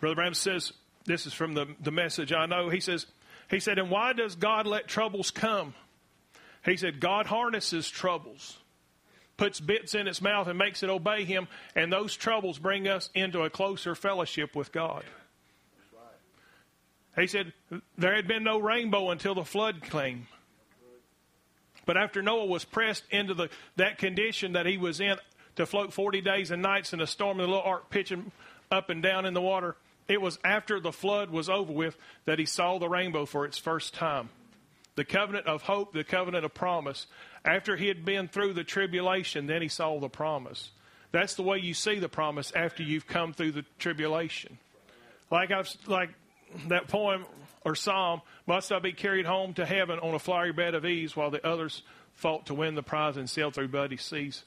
Brother 0.00 0.16
Branham 0.16 0.34
says, 0.34 0.72
this 1.04 1.24
is 1.24 1.32
from 1.32 1.54
the, 1.54 1.66
the 1.80 1.92
message 1.92 2.32
I 2.32 2.46
know. 2.46 2.68
He 2.68 2.80
says, 2.80 3.06
he 3.48 3.60
said, 3.60 3.78
and 3.78 3.88
why 3.88 4.12
does 4.12 4.34
God 4.34 4.66
let 4.66 4.88
troubles 4.88 5.30
come? 5.30 5.74
He 6.64 6.76
said, 6.76 6.98
God 6.98 7.26
harnesses 7.26 7.88
troubles 7.88 8.58
puts 9.36 9.60
bits 9.60 9.94
in 9.94 10.08
its 10.08 10.22
mouth 10.22 10.48
and 10.48 10.58
makes 10.58 10.82
it 10.82 10.90
obey 10.90 11.24
him, 11.24 11.46
and 11.74 11.92
those 11.92 12.16
troubles 12.16 12.58
bring 12.58 12.88
us 12.88 13.10
into 13.14 13.42
a 13.42 13.50
closer 13.50 13.94
fellowship 13.94 14.56
with 14.56 14.72
God. 14.72 15.04
He 17.18 17.26
said 17.26 17.52
there 17.96 18.14
had 18.14 18.28
been 18.28 18.44
no 18.44 18.58
rainbow 18.58 19.10
until 19.10 19.34
the 19.34 19.44
flood 19.44 19.82
came. 19.82 20.26
But 21.86 21.96
after 21.96 22.20
Noah 22.20 22.46
was 22.46 22.64
pressed 22.64 23.04
into 23.10 23.32
the, 23.32 23.48
that 23.76 23.98
condition 23.98 24.52
that 24.52 24.66
he 24.66 24.76
was 24.76 25.00
in 25.00 25.16
to 25.54 25.66
float 25.66 25.92
40 25.92 26.20
days 26.20 26.50
and 26.50 26.60
nights 26.60 26.92
in 26.92 27.00
a 27.00 27.06
storm, 27.06 27.40
and 27.40 27.48
the 27.48 27.52
little 27.54 27.62
ark 27.62 27.88
pitching 27.90 28.32
up 28.70 28.90
and 28.90 29.02
down 29.02 29.24
in 29.24 29.34
the 29.34 29.40
water, 29.40 29.76
it 30.08 30.20
was 30.20 30.38
after 30.44 30.80
the 30.80 30.92
flood 30.92 31.30
was 31.30 31.48
over 31.48 31.72
with 31.72 31.96
that 32.26 32.38
he 32.38 32.44
saw 32.44 32.78
the 32.78 32.88
rainbow 32.88 33.24
for 33.24 33.44
its 33.44 33.56
first 33.56 33.94
time. 33.94 34.28
The 34.96 35.04
covenant 35.04 35.46
of 35.46 35.62
hope, 35.62 35.92
the 35.92 36.04
covenant 36.04 36.44
of 36.44 36.54
promise. 36.54 37.06
After 37.44 37.76
he 37.76 37.86
had 37.88 38.04
been 38.04 38.28
through 38.28 38.54
the 38.54 38.64
tribulation, 38.64 39.46
then 39.46 39.62
he 39.62 39.68
saw 39.68 39.98
the 40.00 40.08
promise. 40.08 40.70
That's 41.12 41.34
the 41.34 41.42
way 41.42 41.58
you 41.58 41.74
see 41.74 41.98
the 41.98 42.08
promise 42.08 42.52
after 42.54 42.82
you've 42.82 43.06
come 43.06 43.32
through 43.32 43.52
the 43.52 43.64
tribulation. 43.78 44.58
Like 45.30 45.50
I've 45.50 45.72
like 45.86 46.10
that 46.68 46.88
poem 46.88 47.26
or 47.64 47.74
psalm, 47.74 48.22
must 48.46 48.70
I 48.72 48.78
be 48.78 48.92
carried 48.92 49.26
home 49.26 49.54
to 49.54 49.66
heaven 49.66 49.98
on 49.98 50.14
a 50.14 50.18
flowery 50.18 50.52
bed 50.52 50.74
of 50.74 50.84
ease 50.84 51.16
while 51.16 51.30
the 51.30 51.44
others 51.46 51.82
fought 52.14 52.46
to 52.46 52.54
win 52.54 52.74
the 52.74 52.82
prize 52.82 53.16
and 53.16 53.28
sail 53.28 53.50
through 53.50 53.68
bloody 53.68 53.96
seas? 53.96 54.44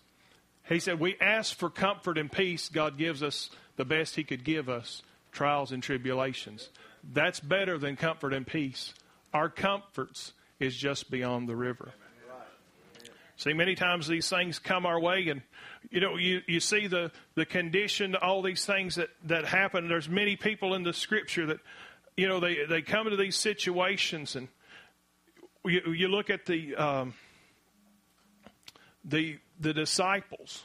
He 0.68 0.80
said, 0.80 1.00
We 1.00 1.18
ask 1.20 1.56
for 1.56 1.70
comfort 1.70 2.18
and 2.18 2.32
peace. 2.32 2.70
God 2.70 2.98
gives 2.98 3.24
us 3.24 3.50
the 3.76 3.86
best 3.86 4.16
He 4.16 4.24
could 4.24 4.44
give 4.44 4.70
us 4.70 5.02
trials 5.32 5.72
and 5.72 5.82
tribulations. 5.82 6.70
That's 7.14 7.40
better 7.40 7.78
than 7.78 7.96
comfort 7.96 8.34
and 8.34 8.46
peace. 8.46 8.94
Our 9.34 9.50
comforts 9.50 10.34
is 10.60 10.76
just 10.76 11.10
beyond 11.10 11.48
the 11.48 11.56
river. 11.56 11.94
See, 13.38 13.54
many 13.54 13.76
times 13.76 14.06
these 14.06 14.30
things 14.30 14.60
come 14.60 14.86
our 14.86 15.00
way, 15.00 15.30
and 15.30 15.42
you 15.90 16.02
know, 16.02 16.18
you, 16.18 16.42
you 16.46 16.60
see 16.60 16.88
the, 16.88 17.10
the 17.36 17.46
condition, 17.46 18.16
all 18.16 18.42
these 18.42 18.66
things 18.66 18.96
that, 18.96 19.10
that 19.24 19.46
happen. 19.46 19.88
There's 19.88 20.10
many 20.10 20.36
people 20.36 20.74
in 20.74 20.84
the 20.84 20.92
scripture 20.92 21.46
that, 21.46 21.60
you 22.20 22.28
know, 22.28 22.42
they, 22.42 22.66
they 22.66 22.82
come 22.82 23.08
into 23.08 23.16
these 23.16 23.38
situations, 23.38 24.36
and 24.36 24.50
you, 25.64 25.94
you 25.94 26.08
look 26.10 26.30
at 26.30 26.46
the, 26.46 26.76
um, 26.76 27.14
the, 29.06 29.38
the 29.62 29.74
disciples. 29.74 30.64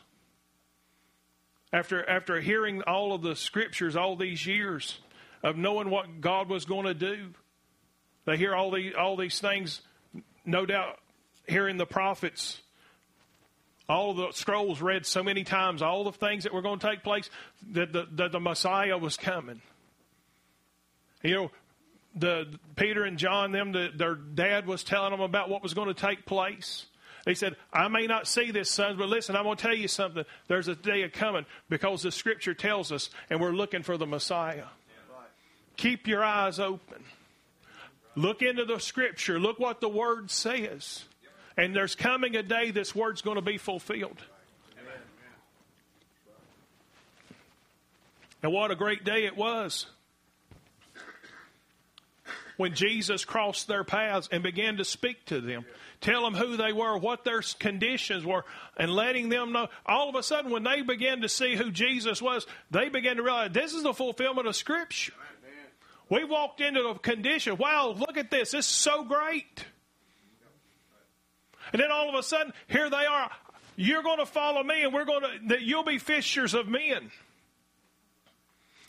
After, 1.72 2.08
after 2.08 2.40
hearing 2.40 2.82
all 2.82 3.12
of 3.14 3.22
the 3.22 3.36
scriptures 3.36 3.94
all 3.94 4.16
these 4.16 4.44
years 4.44 4.98
of 5.44 5.56
knowing 5.56 5.90
what 5.90 6.20
God 6.20 6.48
was 6.48 6.64
going 6.64 6.86
to 6.86 6.94
do, 6.94 7.28
they 8.24 8.36
hear 8.36 8.54
all, 8.54 8.72
the, 8.72 8.94
all 8.94 9.16
these 9.16 9.38
things, 9.38 9.80
no 10.44 10.66
doubt 10.66 10.98
hearing 11.46 11.76
the 11.76 11.86
prophets 11.86 12.60
all 13.86 14.14
the 14.14 14.32
scrolls 14.32 14.80
read 14.80 15.04
so 15.04 15.22
many 15.22 15.44
times, 15.44 15.82
all 15.82 16.04
the 16.04 16.12
things 16.12 16.44
that 16.44 16.54
were 16.54 16.62
going 16.62 16.78
to 16.78 16.88
take 16.88 17.02
place, 17.02 17.28
that 17.72 17.92
the, 17.92 18.06
that 18.12 18.32
the 18.32 18.40
Messiah 18.40 18.96
was 18.96 19.18
coming. 19.18 19.60
You 21.24 21.34
know, 21.34 21.50
the 22.14 22.58
Peter 22.76 23.02
and 23.02 23.18
John, 23.18 23.50
them, 23.50 23.72
the, 23.72 23.90
their 23.96 24.14
dad 24.14 24.66
was 24.66 24.84
telling 24.84 25.10
them 25.10 25.20
about 25.20 25.48
what 25.48 25.62
was 25.62 25.74
going 25.74 25.88
to 25.88 25.94
take 25.94 26.26
place. 26.26 26.86
They 27.24 27.34
said, 27.34 27.56
I 27.72 27.88
may 27.88 28.06
not 28.06 28.28
see 28.28 28.50
this, 28.50 28.70
sons, 28.70 28.98
but 28.98 29.08
listen, 29.08 29.34
I'm 29.34 29.44
going 29.44 29.56
to 29.56 29.62
tell 29.62 29.74
you 29.74 29.88
something. 29.88 30.24
There's 30.46 30.68
a 30.68 30.74
day 30.74 31.08
coming 31.08 31.46
because 31.70 32.02
the 32.02 32.12
scripture 32.12 32.52
tells 32.52 32.92
us, 32.92 33.08
and 33.30 33.40
we're 33.40 33.52
looking 33.52 33.82
for 33.82 33.96
the 33.96 34.06
Messiah. 34.06 34.66
Keep 35.78 36.06
your 36.06 36.22
eyes 36.22 36.60
open. 36.60 37.02
Look 38.14 38.42
into 38.42 38.66
the 38.66 38.78
scripture. 38.78 39.40
Look 39.40 39.58
what 39.58 39.80
the 39.80 39.88
word 39.88 40.30
says. 40.30 41.04
And 41.56 41.74
there's 41.74 41.96
coming 41.96 42.36
a 42.36 42.42
day 42.42 42.70
this 42.70 42.94
word's 42.94 43.22
going 43.22 43.36
to 43.36 43.42
be 43.42 43.56
fulfilled. 43.56 44.18
And 48.42 48.52
what 48.52 48.70
a 48.70 48.76
great 48.76 49.04
day 49.04 49.24
it 49.24 49.36
was 49.36 49.86
when 52.56 52.74
Jesus 52.74 53.24
crossed 53.24 53.68
their 53.68 53.84
paths 53.84 54.28
and 54.30 54.42
began 54.42 54.76
to 54.76 54.84
speak 54.84 55.24
to 55.26 55.40
them, 55.40 55.64
tell 56.00 56.22
them 56.22 56.34
who 56.34 56.56
they 56.56 56.72
were, 56.72 56.96
what 56.96 57.24
their 57.24 57.42
conditions 57.58 58.24
were, 58.24 58.44
and 58.76 58.90
letting 58.90 59.28
them 59.28 59.52
know. 59.52 59.68
All 59.86 60.08
of 60.08 60.14
a 60.14 60.22
sudden, 60.22 60.50
when 60.50 60.62
they 60.62 60.82
began 60.82 61.22
to 61.22 61.28
see 61.28 61.56
who 61.56 61.70
Jesus 61.70 62.22
was, 62.22 62.46
they 62.70 62.88
began 62.88 63.16
to 63.16 63.22
realize 63.22 63.52
this 63.52 63.74
is 63.74 63.82
the 63.82 63.94
fulfillment 63.94 64.46
of 64.46 64.56
Scripture. 64.56 65.14
We 66.10 66.24
walked 66.24 66.60
into 66.60 66.88
a 66.88 66.98
condition. 66.98 67.56
Wow, 67.56 67.94
look 67.96 68.16
at 68.16 68.30
this. 68.30 68.50
This 68.50 68.66
is 68.66 68.70
so 68.70 69.04
great. 69.04 69.64
And 71.72 71.80
then 71.80 71.90
all 71.90 72.08
of 72.08 72.14
a 72.14 72.22
sudden, 72.22 72.52
here 72.68 72.90
they 72.90 73.06
are. 73.06 73.30
You're 73.76 74.02
going 74.02 74.18
to 74.18 74.26
follow 74.26 74.62
me, 74.62 74.82
and 74.82 74.92
we're 74.92 75.06
going 75.06 75.22
to, 75.22 75.48
that 75.48 75.62
you'll 75.62 75.82
be 75.82 75.98
fishers 75.98 76.54
of 76.54 76.68
men. 76.68 77.10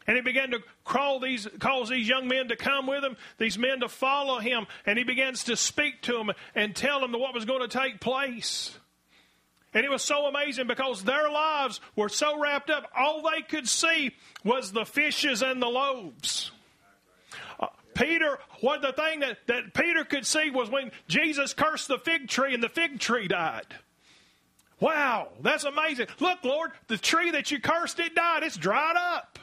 And 0.08 0.16
he 0.16 0.22
began 0.22 0.52
to 0.52 0.60
call 0.84 1.20
these, 1.20 1.48
calls 1.60 1.90
these 1.90 2.08
young 2.08 2.28
men 2.28 2.50
to 2.50 2.56
come 2.56 2.86
with 2.86 3.04
him, 3.04 3.18
these 3.38 3.58
men 3.58 3.80
to 3.80 3.90
follow 3.90 4.40
him, 4.40 4.68
and 4.86 4.98
he 4.98 5.04
begins 5.04 5.46
to 5.46 5.56
speak 5.56 6.02
to 6.04 6.14
them 6.14 6.32
and 6.54 6.76
tell 6.76 7.00
them 7.00 7.12
what 7.14 7.34
was 7.34 7.46
going 7.46 7.68
to 7.68 7.68
take 7.68 8.00
place. 8.00 8.78
And 9.74 9.84
it 9.84 9.90
was 9.90 10.04
so 10.04 10.26
amazing 10.26 10.68
because 10.68 11.04
their 11.04 11.30
lives 11.30 11.82
were 11.96 12.08
so 12.08 12.40
wrapped 12.40 12.70
up, 12.70 12.90
all 12.96 13.24
they 13.24 13.42
could 13.42 13.68
see 13.68 14.12
was 14.44 14.72
the 14.72 14.86
fishes 14.86 15.42
and 15.42 15.62
the 15.62 15.68
loaves. 15.68 16.52
Uh, 17.60 17.68
Peter, 17.94 18.40
what 18.62 18.82
the 18.82 18.94
thing 18.94 19.20
that, 19.20 19.40
that 19.48 19.74
Peter 19.74 20.06
could 20.06 20.26
see 20.26 20.50
was 20.50 20.70
when 20.70 20.92
Jesus 21.10 21.54
cursed 21.54 21.90
the 21.90 21.98
fig 21.98 22.30
tree 22.30 22.54
and 22.54 22.64
the 22.64 22.70
fig 22.70 23.00
tree 23.00 23.28
died. 23.28 23.68
Wow, 24.80 25.30
that's 25.42 25.64
amazing. 25.64 26.08
Look, 26.20 26.44
Lord, 26.44 26.72
the 26.88 26.98
tree 26.98 27.32
that 27.32 27.52
you 27.52 27.60
cursed, 27.60 28.00
it 28.00 28.16
died. 28.16 28.44
It's 28.44 28.58
dried 28.58 28.96
up. 28.98 29.40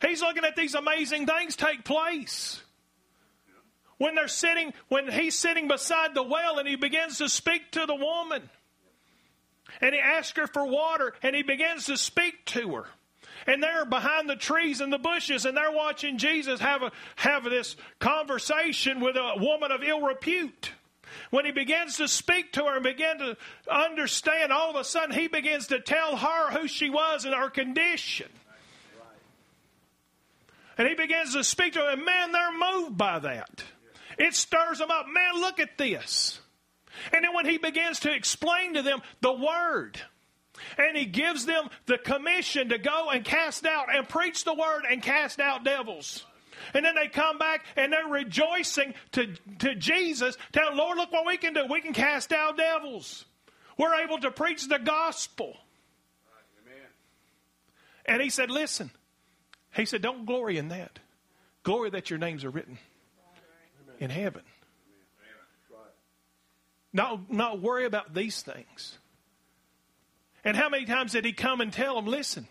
He's 0.00 0.20
looking 0.20 0.44
at 0.44 0.56
these 0.56 0.74
amazing 0.74 1.26
things 1.26 1.56
take 1.56 1.84
place. 1.84 2.62
When 3.98 4.14
they're 4.14 4.28
sitting, 4.28 4.72
when 4.88 5.10
he's 5.10 5.34
sitting 5.34 5.68
beside 5.68 6.14
the 6.14 6.22
well 6.22 6.58
and 6.58 6.66
he 6.66 6.76
begins 6.76 7.18
to 7.18 7.28
speak 7.28 7.70
to 7.72 7.84
the 7.84 7.94
woman. 7.94 8.48
And 9.80 9.94
he 9.94 10.00
asks 10.00 10.38
her 10.38 10.46
for 10.46 10.66
water 10.66 11.12
and 11.22 11.36
he 11.36 11.42
begins 11.42 11.84
to 11.86 11.96
speak 11.96 12.44
to 12.46 12.74
her 12.76 12.86
and 13.46 13.62
they're 13.62 13.84
behind 13.84 14.28
the 14.28 14.36
trees 14.36 14.80
and 14.80 14.92
the 14.92 14.98
bushes 14.98 15.44
and 15.44 15.56
they're 15.56 15.72
watching 15.72 16.18
Jesus 16.18 16.60
have 16.60 16.82
a, 16.82 16.92
have 17.16 17.44
this 17.44 17.76
conversation 17.98 19.00
with 19.00 19.16
a 19.16 19.34
woman 19.38 19.70
of 19.72 19.82
ill 19.82 20.00
repute. 20.00 20.72
When 21.30 21.44
he 21.44 21.50
begins 21.50 21.96
to 21.96 22.08
speak 22.08 22.52
to 22.52 22.64
her 22.64 22.76
and 22.76 22.84
begin 22.84 23.18
to 23.18 23.36
understand, 23.68 24.52
all 24.52 24.70
of 24.70 24.76
a 24.76 24.84
sudden 24.84 25.14
he 25.14 25.26
begins 25.26 25.68
to 25.68 25.80
tell 25.80 26.16
her 26.16 26.50
who 26.52 26.68
she 26.68 26.88
was 26.88 27.24
and 27.24 27.34
her 27.34 27.50
condition. 27.50 28.28
And 30.80 30.88
he 30.88 30.94
begins 30.94 31.34
to 31.34 31.44
speak 31.44 31.74
to 31.74 31.78
them, 31.78 31.88
and 31.90 32.04
man, 32.06 32.32
they're 32.32 32.58
moved 32.58 32.96
by 32.96 33.18
that. 33.18 33.62
It 34.16 34.34
stirs 34.34 34.78
them 34.78 34.90
up. 34.90 35.04
Man, 35.12 35.38
look 35.38 35.60
at 35.60 35.76
this. 35.76 36.40
And 37.12 37.22
then 37.22 37.34
when 37.34 37.44
he 37.44 37.58
begins 37.58 38.00
to 38.00 38.14
explain 38.14 38.72
to 38.72 38.80
them 38.80 39.02
the 39.20 39.30
word, 39.30 40.00
and 40.78 40.96
he 40.96 41.04
gives 41.04 41.44
them 41.44 41.68
the 41.84 41.98
commission 41.98 42.70
to 42.70 42.78
go 42.78 43.10
and 43.10 43.26
cast 43.26 43.66
out 43.66 43.94
and 43.94 44.08
preach 44.08 44.44
the 44.44 44.54
word 44.54 44.84
and 44.90 45.02
cast 45.02 45.38
out 45.38 45.64
devils. 45.64 46.24
And 46.72 46.82
then 46.82 46.94
they 46.94 47.08
come 47.08 47.36
back 47.36 47.66
and 47.76 47.92
they're 47.92 48.06
rejoicing 48.06 48.94
to, 49.12 49.34
to 49.58 49.74
Jesus, 49.74 50.38
telling, 50.50 50.78
Lord, 50.78 50.96
look 50.96 51.12
what 51.12 51.26
we 51.26 51.36
can 51.36 51.52
do. 51.52 51.66
We 51.68 51.82
can 51.82 51.92
cast 51.92 52.32
out 52.32 52.56
devils. 52.56 53.26
We're 53.76 53.96
able 53.96 54.16
to 54.20 54.30
preach 54.30 54.66
the 54.66 54.78
gospel. 54.78 55.58
And 58.06 58.22
he 58.22 58.30
said, 58.30 58.50
Listen, 58.50 58.90
he 59.74 59.84
said, 59.84 60.02
Don't 60.02 60.26
glory 60.26 60.58
in 60.58 60.68
that. 60.68 60.98
Glory 61.62 61.90
that 61.90 62.10
your 62.10 62.18
names 62.18 62.44
are 62.44 62.50
written 62.50 62.78
in 63.98 64.10
heaven. 64.10 64.42
Not, 66.92 67.32
not 67.32 67.60
worry 67.60 67.84
about 67.84 68.14
these 68.14 68.42
things. 68.42 68.98
And 70.44 70.56
how 70.56 70.68
many 70.68 70.86
times 70.86 71.12
did 71.12 71.24
he 71.24 71.32
come 71.32 71.60
and 71.60 71.72
tell 71.72 71.94
them, 71.94 72.06
listen, 72.06 72.48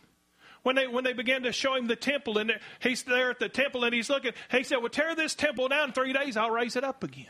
when 0.64 0.76
they, 0.76 0.88
when 0.88 1.04
they 1.04 1.14
began 1.14 1.44
to 1.44 1.52
show 1.52 1.76
him 1.76 1.88
the 1.88 1.96
temple 1.96 2.38
and 2.38 2.54
he's 2.80 3.04
there 3.04 3.32
at 3.32 3.40
the 3.40 3.50
temple 3.50 3.84
and 3.84 3.94
he's 3.94 4.10
looking, 4.10 4.32
he 4.52 4.64
said, 4.64 4.78
well, 4.78 4.90
tear 4.90 5.16
this 5.16 5.36
temple 5.36 5.68
down 5.68 5.90
in 5.90 5.94
three 5.94 6.14
days, 6.14 6.38
I'll 6.38 6.52
raise 6.52 6.76
it 6.76 6.84
up 6.84 7.04
again. 7.04 7.26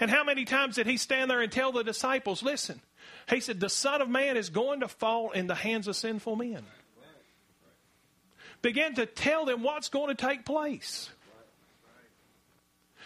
And 0.00 0.10
how 0.10 0.24
many 0.24 0.44
times 0.44 0.76
did 0.76 0.86
he 0.86 0.96
stand 0.96 1.30
there 1.30 1.42
and 1.42 1.52
tell 1.52 1.70
the 1.70 1.84
disciples, 1.84 2.42
listen, 2.42 2.80
he 3.28 3.38
said, 3.38 3.60
the 3.60 3.68
Son 3.68 4.00
of 4.00 4.08
Man 4.08 4.36
is 4.36 4.50
going 4.50 4.80
to 4.80 4.88
fall 4.88 5.30
in 5.30 5.46
the 5.46 5.54
hands 5.54 5.86
of 5.86 5.94
sinful 5.94 6.34
men. 6.34 6.64
Began 8.62 8.94
to 8.94 9.06
tell 9.06 9.44
them 9.44 9.62
what's 9.62 9.88
going 9.88 10.14
to 10.14 10.14
take 10.14 10.44
place. 10.44 11.10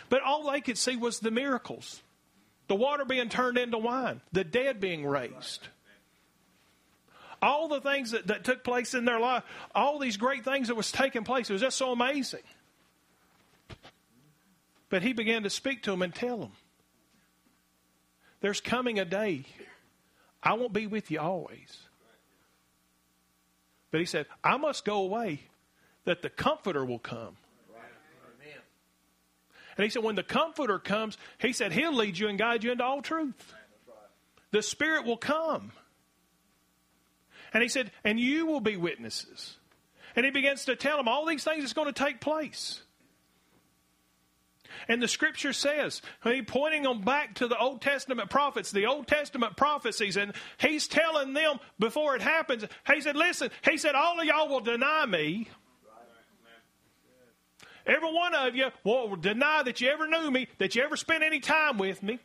But 0.08 0.22
all 0.22 0.50
they 0.50 0.60
could 0.60 0.78
see 0.78 0.96
was 0.96 1.20
the 1.20 1.30
miracles 1.30 2.02
the 2.68 2.74
water 2.74 3.04
being 3.04 3.28
turned 3.28 3.58
into 3.58 3.78
wine, 3.78 4.20
the 4.32 4.44
dead 4.44 4.80
being 4.80 5.06
raised. 5.06 5.68
All 7.40 7.68
the 7.68 7.80
things 7.80 8.10
that, 8.10 8.26
that 8.28 8.44
took 8.44 8.64
place 8.64 8.94
in 8.94 9.04
their 9.04 9.20
life, 9.20 9.44
all 9.74 9.98
these 9.98 10.16
great 10.16 10.44
things 10.44 10.68
that 10.68 10.74
was 10.74 10.90
taking 10.90 11.22
place, 11.22 11.48
it 11.48 11.52
was 11.52 11.62
just 11.62 11.76
so 11.76 11.92
amazing. 11.92 12.42
But 14.88 15.02
he 15.02 15.12
began 15.12 15.42
to 15.42 15.50
speak 15.50 15.82
to 15.84 15.90
them 15.90 16.02
and 16.02 16.14
tell 16.14 16.38
them, 16.38 16.52
there's 18.40 18.60
coming 18.60 18.98
a 18.98 19.04
day, 19.04 19.44
I 20.42 20.54
won't 20.54 20.72
be 20.72 20.86
with 20.86 21.10
you 21.10 21.20
always. 21.20 21.78
But 23.96 24.00
he 24.00 24.06
said, 24.06 24.26
I 24.44 24.58
must 24.58 24.84
go 24.84 24.98
away 24.98 25.40
that 26.04 26.20
the 26.20 26.28
Comforter 26.28 26.84
will 26.84 26.98
come. 26.98 27.38
And 29.78 29.84
he 29.84 29.88
said, 29.88 30.02
when 30.02 30.16
the 30.16 30.22
Comforter 30.22 30.78
comes, 30.78 31.16
he 31.38 31.54
said, 31.54 31.72
he'll 31.72 31.94
lead 31.94 32.18
you 32.18 32.28
and 32.28 32.38
guide 32.38 32.62
you 32.62 32.72
into 32.72 32.84
all 32.84 33.00
truth. 33.00 33.54
The 34.50 34.60
Spirit 34.62 35.06
will 35.06 35.16
come. 35.16 35.72
And 37.54 37.62
he 37.62 37.70
said, 37.70 37.90
and 38.04 38.20
you 38.20 38.44
will 38.44 38.60
be 38.60 38.76
witnesses. 38.76 39.56
And 40.14 40.26
he 40.26 40.30
begins 40.30 40.66
to 40.66 40.76
tell 40.76 40.98
them 40.98 41.08
all 41.08 41.24
these 41.24 41.42
things 41.42 41.62
that's 41.62 41.72
going 41.72 41.90
to 41.90 42.04
take 42.04 42.20
place. 42.20 42.82
And 44.88 45.02
the 45.02 45.08
scripture 45.08 45.52
says, 45.52 46.00
he 46.22 46.42
pointing 46.42 46.84
them 46.84 47.00
back 47.00 47.34
to 47.36 47.48
the 47.48 47.58
Old 47.58 47.80
Testament 47.80 48.30
prophets, 48.30 48.70
the 48.70 48.86
Old 48.86 49.08
Testament 49.08 49.56
prophecies, 49.56 50.16
and 50.16 50.32
he's 50.58 50.86
telling 50.86 51.32
them 51.32 51.58
before 51.78 52.14
it 52.14 52.22
happens, 52.22 52.64
he 52.92 53.00
said, 53.00 53.16
listen, 53.16 53.50
he 53.68 53.78
said, 53.78 53.96
all 53.96 54.20
of 54.20 54.26
y'all 54.26 54.48
will 54.48 54.60
deny 54.60 55.04
me. 55.06 55.48
Every 57.84 58.12
one 58.12 58.34
of 58.34 58.54
you 58.54 58.68
will 58.84 59.16
deny 59.16 59.62
that 59.62 59.80
you 59.80 59.88
ever 59.88 60.06
knew 60.08 60.30
me, 60.30 60.48
that 60.58 60.74
you 60.74 60.82
ever 60.82 60.96
spent 60.96 61.22
any 61.22 61.40
time 61.40 61.78
with 61.78 62.02
me. 62.02 62.18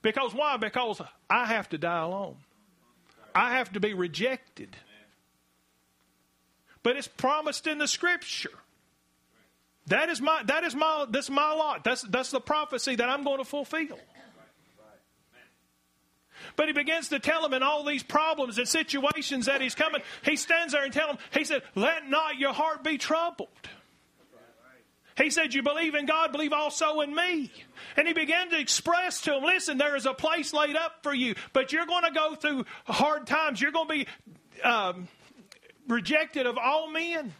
Because 0.00 0.34
why? 0.34 0.58
Because 0.58 1.00
I 1.30 1.46
have 1.46 1.68
to 1.70 1.78
die 1.78 2.02
alone. 2.02 2.36
I 3.34 3.56
have 3.56 3.72
to 3.72 3.80
be 3.80 3.94
rejected. 3.94 4.76
But 6.82 6.96
it's 6.96 7.08
promised 7.08 7.66
in 7.66 7.78
the 7.78 7.88
scripture. 7.88 8.50
That 9.86 10.08
is 10.08 10.20
my 10.20 10.42
that 10.44 10.64
is 10.64 10.74
my 10.74 11.06
that's 11.10 11.30
my 11.30 11.52
lot. 11.52 11.84
That's 11.84 12.02
that's 12.02 12.30
the 12.30 12.40
prophecy 12.40 12.96
that 12.96 13.08
I'm 13.08 13.22
going 13.24 13.38
to 13.38 13.44
fulfill. 13.44 13.98
But 16.56 16.66
he 16.66 16.72
begins 16.72 17.08
to 17.08 17.18
tell 17.18 17.42
them 17.42 17.54
in 17.54 17.62
all 17.62 17.84
these 17.84 18.02
problems 18.02 18.58
and 18.58 18.68
situations 18.68 19.46
that 19.46 19.60
he's 19.60 19.74
coming. 19.74 20.02
He 20.22 20.36
stands 20.36 20.72
there 20.72 20.84
and 20.84 20.92
tells 20.92 21.16
them, 21.16 21.18
he 21.32 21.44
said, 21.44 21.62
Let 21.74 22.08
not 22.08 22.38
your 22.38 22.52
heart 22.52 22.84
be 22.84 22.98
troubled. 22.98 23.48
He 25.16 25.30
said, 25.30 25.54
You 25.54 25.62
believe 25.62 25.94
in 25.94 26.06
God, 26.06 26.32
believe 26.32 26.52
also 26.52 27.00
in 27.00 27.14
me. 27.14 27.50
And 27.96 28.06
he 28.06 28.14
began 28.14 28.50
to 28.50 28.58
express 28.58 29.20
to 29.22 29.32
them, 29.32 29.44
Listen, 29.44 29.78
there 29.78 29.96
is 29.96 30.06
a 30.06 30.14
place 30.14 30.52
laid 30.52 30.76
up 30.76 31.02
for 31.02 31.14
you, 31.14 31.34
but 31.52 31.72
you're 31.72 31.86
going 31.86 32.04
to 32.04 32.12
go 32.12 32.34
through 32.34 32.66
hard 32.86 33.26
times. 33.26 33.60
You're 33.60 33.72
going 33.72 33.88
to 33.88 33.94
be 33.94 34.06
um, 34.62 35.08
rejected 35.88 36.46
of 36.46 36.58
all 36.58 36.90
men. 36.90 37.32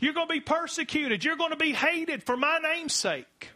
You're 0.00 0.14
going 0.14 0.28
to 0.28 0.32
be 0.32 0.40
persecuted. 0.40 1.24
You're 1.24 1.36
going 1.36 1.50
to 1.50 1.56
be 1.56 1.72
hated 1.72 2.24
for 2.24 2.36
my 2.36 2.58
name's 2.58 2.94
sake. 2.94 3.50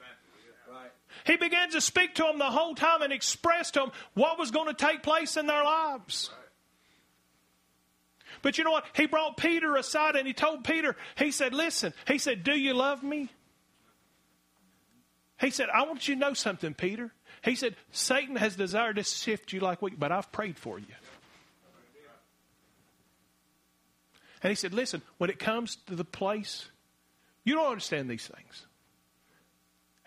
He 1.27 1.37
began 1.37 1.71
to 1.71 1.81
speak 1.81 2.15
to 2.17 2.23
them 2.25 2.39
the 2.39 2.45
whole 2.45 2.75
time 2.75 3.03
and 3.03 3.13
express 3.13 3.71
to 3.73 3.81
them 3.81 3.93
what 4.13 4.39
was 4.39 4.51
going 4.51 4.69
to 4.69 4.75
take 4.75 5.03
place 5.03 5.37
in 5.37 5.47
their 5.47 5.65
lives. 5.65 6.31
But 8.43 8.59
you 8.59 8.65
know 8.65 8.73
what? 8.73 8.85
He 8.95 9.07
brought 9.07 9.39
Peter 9.39 9.75
aside 9.77 10.17
and 10.17 10.27
he 10.27 10.35
told 10.35 10.65
Peter, 10.65 10.97
he 11.17 11.31
said, 11.31 11.55
Listen, 11.55 11.95
he 12.07 12.19
said, 12.19 12.45
Do 12.45 12.53
you 12.53 12.75
love 12.75 13.03
me? 13.03 13.31
He 15.41 15.51
said, 15.51 15.69
I 15.75 15.85
want 15.85 16.07
you 16.07 16.15
to 16.15 16.21
know 16.21 16.35
something, 16.35 16.75
Peter. 16.75 17.11
He 17.43 17.55
said, 17.55 17.75
Satan 17.91 18.37
has 18.37 18.55
desired 18.55 18.97
to 18.97 19.05
sift 19.05 19.53
you 19.53 19.61
like 19.61 19.81
wheat, 19.81 19.99
but 19.99 20.13
I've 20.13 20.31
prayed 20.31 20.59
for 20.59 20.79
you. 20.79 20.87
And 24.45 24.51
he 24.51 24.55
said, 24.55 24.75
Listen, 24.75 25.03
when 25.17 25.31
it 25.31 25.39
comes 25.39 25.77
to 25.87 25.97
the 25.97 26.05
place, 26.05 26.69
you 27.45 27.55
don't 27.55 27.67
understand 27.67 28.09
these 28.11 28.29
things. 28.29 28.67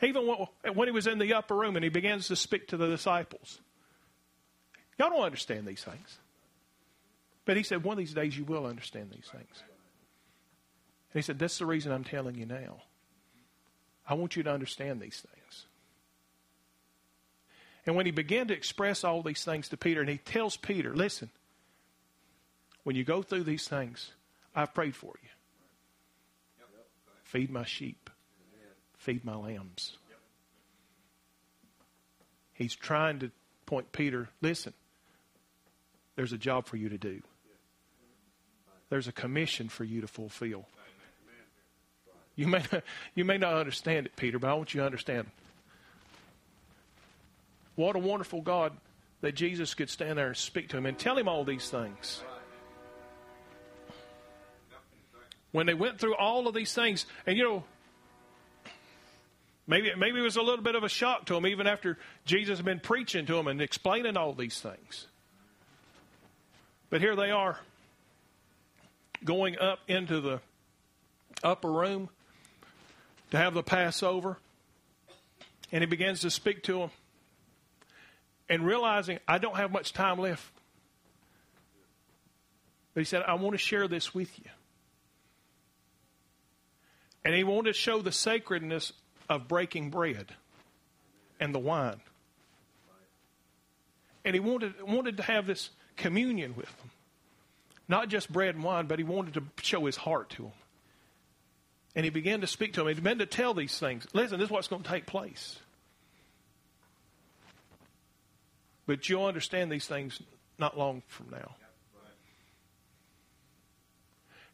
Even 0.04 0.28
when 0.76 0.88
he 0.88 0.92
was 0.92 1.08
in 1.08 1.18
the 1.18 1.34
upper 1.34 1.56
room 1.56 1.76
and 1.76 1.84
he 1.84 1.90
begins 1.90 2.28
to 2.28 2.36
speak 2.36 2.68
to 2.68 2.78
the 2.78 2.88
disciples, 2.88 3.60
y'all 5.00 5.10
don't 5.10 5.24
understand 5.24 5.66
these 5.66 5.84
things. 5.84 6.20
But 7.46 7.58
he 7.58 7.64
said, 7.64 7.84
one 7.84 7.94
of 7.94 7.98
these 7.98 8.14
days 8.14 8.38
you 8.38 8.44
will 8.44 8.68
understand 8.68 9.10
these 9.10 9.26
things. 9.26 9.64
And 11.14 11.20
he 11.20 11.22
said, 11.22 11.40
that's 11.40 11.58
the 11.58 11.66
reason 11.66 11.92
I'm 11.92 12.04
telling 12.04 12.36
you 12.36 12.46
now. 12.46 12.84
I 14.08 14.14
want 14.14 14.36
you 14.36 14.44
to 14.44 14.52
understand 14.52 15.02
these 15.02 15.20
things. 15.20 15.66
And 17.88 17.96
when 17.96 18.06
he 18.06 18.12
began 18.12 18.50
to 18.50 18.54
express 18.54 19.04
all 19.04 19.24
these 19.24 19.44
things 19.44 19.70
to 19.70 19.78
Peter, 19.78 20.02
and 20.02 20.10
he 20.10 20.18
tells 20.18 20.58
Peter, 20.58 20.94
listen, 20.94 21.32
when 22.84 22.96
you 22.96 23.04
go 23.04 23.24
through 23.24 23.44
these 23.44 23.68
things, 23.68 24.12
I've 24.58 24.74
prayed 24.74 24.95
for 24.95 25.14
you. 25.24 25.30
Feed 27.24 27.49
my 27.49 27.64
sheep, 27.64 28.10
feed 28.97 29.24
my 29.24 29.36
lambs. 29.36 29.97
He's 32.53 32.76
trying 32.76 33.20
to 33.20 33.32
point 33.66 33.91
Peter, 33.91 34.30
listen, 34.41 34.74
there's 36.16 36.34
a 36.34 36.38
job 36.38 36.66
for 36.66 36.78
you 36.78 36.89
to 36.89 36.97
do 36.97 37.22
there's 38.89 39.08
a 39.08 39.12
commission 39.12 39.70
for 39.70 39.84
you 39.84 40.01
to 40.01 40.08
fulfill. 40.08 40.66
You 42.36 42.47
may 42.47 42.64
not, 42.72 42.84
you 43.16 43.26
may 43.26 43.38
not 43.38 43.55
understand 43.55 44.05
it, 44.05 44.16
Peter, 44.16 44.38
but 44.39 44.49
I 44.49 44.53
want 44.53 44.74
you 44.74 44.82
to 44.82 44.86
understand. 44.86 45.28
What 47.76 47.95
a 47.95 47.99
wonderful 47.99 48.41
God 48.41 48.74
that 49.22 49.34
Jesus 49.34 49.74
could 49.74 49.89
stand 49.89 50.20
there 50.20 50.28
and 50.28 50.38
speak 50.38 50.70
to 50.70 50.78
him 50.78 50.86
and 50.86 50.97
tell 50.97 51.18
him 51.18 51.28
all 51.28 51.43
these 51.43 51.70
things. 51.70 52.22
When 55.52 55.66
they 55.66 55.74
went 55.74 56.00
through 56.00 56.16
all 56.16 56.48
of 56.48 56.54
these 56.54 56.74
things, 56.74 57.06
and 57.26 57.38
you 57.38 57.43
know, 57.43 57.64
maybe 59.66 59.91
maybe 59.98 60.20
it 60.20 60.24
was 60.24 60.36
a 60.36 60.41
little 60.41 60.64
bit 60.64 60.76
of 60.76 60.84
a 60.84 60.89
shock 60.89 61.26
to 61.26 61.34
them, 61.34 61.48
even 61.48 61.68
after 61.68 61.98
Jesus 62.26 62.60
had 62.60 62.66
been 62.66 62.80
preaching 62.80 63.26
to 63.26 63.34
them 63.34 63.48
and 63.48 63.62
explaining 63.62 64.18
all 64.18 64.34
these 64.34 64.60
things. 64.60 65.08
But 66.89 67.02
here 67.02 67.16
they 67.16 67.32
are 67.32 67.60
going 69.24 69.58
up 69.60 69.80
into 69.88 70.22
the 70.22 70.39
upper 71.43 71.72
room 71.72 72.10
to 73.32 73.38
have 73.38 73.54
the 73.54 73.64
Passover. 73.64 74.38
And 75.72 75.82
he 75.82 75.86
begins 75.86 76.22
to 76.22 76.30
speak 76.30 76.64
to 76.64 76.80
them. 76.80 76.89
And 78.50 78.66
realizing, 78.66 79.20
I 79.28 79.38
don't 79.39 79.58
have 79.58 79.72
much 79.72 79.91
time 79.91 80.20
left. 80.20 80.50
But 82.93 83.02
he 83.02 83.06
said, 83.06 83.24
I 83.28 83.34
want 83.34 83.54
to 83.54 83.58
share 83.58 83.89
this 83.89 84.16
with 84.16 84.38
you. 84.39 84.50
And 87.28 87.36
he 87.36 87.43
wanted 87.43 87.73
to 87.73 87.78
show 87.78 88.01
the 88.01 88.13
sacredness 88.13 88.93
of 89.28 89.49
breaking 89.49 89.89
bread 89.89 90.28
and 91.41 91.53
the 91.53 91.59
wine. 91.59 91.99
And 94.23 94.34
he 94.34 94.39
wanted, 94.39 94.82
wanted 94.82 95.17
to 95.17 95.23
have 95.23 95.45
this 95.45 95.71
communion 95.97 96.55
with 96.55 96.67
them. 96.78 96.89
not 97.88 98.09
just 98.09 98.32
bread 98.32 98.55
and 98.55 98.63
wine, 98.63 98.86
but 98.86 98.99
he 98.99 99.03
wanted 99.03 99.34
to 99.34 99.43
show 99.61 99.86
his 99.86 99.95
heart 99.95 100.30
to 100.32 100.43
them. 100.43 100.51
And 101.95 102.05
he 102.05 102.09
began 102.09 102.41
to 102.41 102.47
speak 102.47 102.73
to 102.73 102.82
them. 102.82 102.88
He 102.88 102.93
began 102.93 103.19
to 103.19 103.25
tell 103.25 103.53
these 103.53 103.78
things. 103.78 104.05
Listen, 104.13 104.39
this 104.39 104.45
is 104.45 104.51
what's 104.51 104.67
going 104.67 104.84
to 104.84 104.89
take 104.89 105.05
place. 105.05 105.57
But 108.86 109.09
you'll 109.09 109.25
understand 109.25 109.71
these 109.71 109.86
things 109.86 110.21
not 110.57 110.78
long 110.78 111.01
from 111.07 111.28
now. 111.32 111.55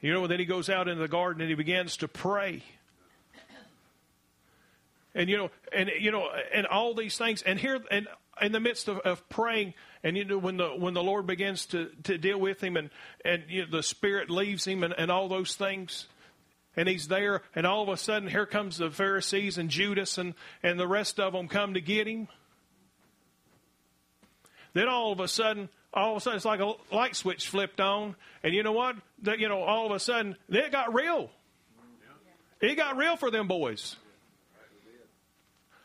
You 0.04 0.12
know, 0.12 0.28
then 0.28 0.38
he 0.38 0.45
goes 0.45 0.70
out 0.70 0.89
into 0.89 1.01
the 1.01 1.08
garden 1.08 1.41
and 1.41 1.49
he 1.49 1.56
begins 1.56 1.95
to 1.97 2.10
pray. 2.10 2.62
And 5.16 5.30
you 5.30 5.38
know, 5.38 5.49
and 5.72 5.89
you 5.97 6.12
know, 6.12 6.28
and 6.54 6.68
all 6.68 6.93
these 6.93 7.18
things, 7.18 7.41
and 7.41 7.58
here, 7.58 7.80
and 7.89 8.08
in 8.41 8.51
the 8.51 8.60
midst 8.60 8.89
of, 8.89 8.97
of 8.99 9.30
praying, 9.30 9.76
and 10.04 10.18
you 10.18 10.26
know, 10.26 10.38
when 10.38 10.58
the 10.58 10.70
when 10.70 10.93
the 10.93 11.04
Lord 11.04 11.26
begins 11.26 11.68
to, 11.68 11.89
to 12.04 12.18
deal 12.18 12.38
with 12.38 12.62
him, 12.62 12.76
and 12.76 12.89
and 13.24 13.43
you 13.47 13.62
know, 13.62 13.72
the 13.72 13.84
Spirit 13.84 14.30
leaves 14.30 14.66
him, 14.66 14.84
and, 14.84 14.93
and 14.97 15.10
all 15.10 15.30
those 15.30 15.56
things, 15.56 16.08
and 16.76 16.89
he's 16.89 17.08
there, 17.08 17.43
and 17.56 17.66
all 17.66 17.84
of 17.84 17.89
a 17.89 17.95
sudden, 17.95 18.28
here 18.28 18.47
comes 18.47 18.80
the 18.80 18.89
Pharisees 18.89 19.58
and 19.58 19.70
Judas, 19.70 20.18
and 20.18 20.34
and 20.64 20.78
the 20.78 20.88
rest 20.88 21.18
of 21.18 21.32
them 21.32 21.47
come 21.47 21.76
to 21.76 21.82
get 21.82 22.08
him. 22.08 22.28
Then 24.74 24.89
all 24.89 25.14
of 25.14 25.22
a 25.22 25.30
sudden, 25.30 25.70
all 25.94 26.12
of 26.12 26.18
a 26.18 26.20
sudden, 26.22 26.38
it's 26.38 26.46
like 26.46 26.60
a 26.60 26.74
light 26.91 27.16
switch 27.16 27.48
flipped 27.48 27.80
on, 27.80 28.16
and 28.44 28.54
you 28.54 28.64
know 28.64 28.72
what? 28.72 28.96
You 29.24 29.48
know, 29.48 29.62
all 29.62 29.86
of 29.86 29.91
a 29.91 30.00
sudden, 30.00 30.36
it 30.50 30.72
got 30.72 30.94
real. 30.94 31.30
It 32.62 32.76
got 32.76 32.98
real 32.98 33.16
for 33.18 33.30
them 33.30 33.48
boys. 33.48 33.96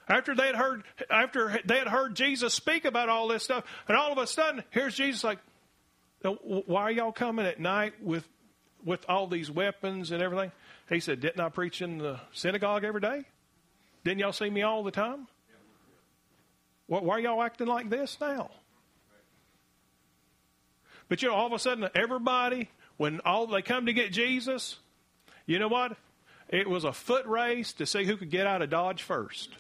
After 0.09 0.35
they 0.35 0.47
had 0.47 0.55
heard, 0.55 0.85
after 1.11 1.61
they 1.67 1.79
had 1.79 1.89
heard 1.89 2.15
Jesus 2.15 2.55
speak 2.55 2.87
about 2.87 3.11
all 3.11 3.29
this 3.29 3.43
stuff, 3.43 3.65
and 3.87 3.97
all 3.97 4.11
of 4.11 4.19
a 4.19 4.27
sudden, 4.27 4.65
here's 4.71 4.95
Jesus 4.95 5.23
like, 5.23 5.39
"Why 6.23 6.83
are 6.83 6.91
y'all 6.91 7.13
coming 7.13 7.45
at 7.45 7.61
night 7.61 8.03
with, 8.03 8.27
with 8.83 9.05
all 9.09 9.27
these 9.27 9.51
weapons 9.51 10.11
and 10.11 10.23
everything?" 10.23 10.51
He 10.89 11.01
said, 11.01 11.21
"Didn't 11.21 11.41
I 11.41 11.51
preach 11.51 11.83
in 11.83 11.99
the 11.99 12.21
synagogue 12.33 12.85
every 12.85 13.03
day? 13.03 13.25
Didn't 14.05 14.21
y'all 14.21 14.33
see 14.33 14.49
me 14.49 14.63
all 14.63 14.83
the 14.83 14.91
time? 14.91 15.29
Why 16.87 17.17
are 17.17 17.21
y'all 17.21 17.43
acting 17.43 17.67
like 17.67 17.91
this 17.91 18.19
now?" 18.19 18.51
But 21.09 21.23
you 21.23 21.29
know, 21.29 21.35
all 21.35 21.47
of 21.47 21.53
a 21.53 21.59
sudden, 21.59 21.89
everybody, 21.95 22.69
when 22.97 23.21
all 23.25 23.47
they 23.47 23.63
come 23.63 23.87
to 23.87 23.93
get 23.93 24.13
Jesus, 24.13 24.77
you 25.47 25.59
know 25.59 25.69
what? 25.69 25.97
It 26.49 26.69
was 26.69 26.85
a 26.85 26.93
foot 26.93 27.27
race 27.27 27.73
to 27.75 27.87
see 27.87 28.05
who 28.05 28.17
could 28.17 28.31
get 28.31 28.47
out 28.47 28.63
of 28.63 28.71
Dodge 28.71 29.03
first. 29.03 29.51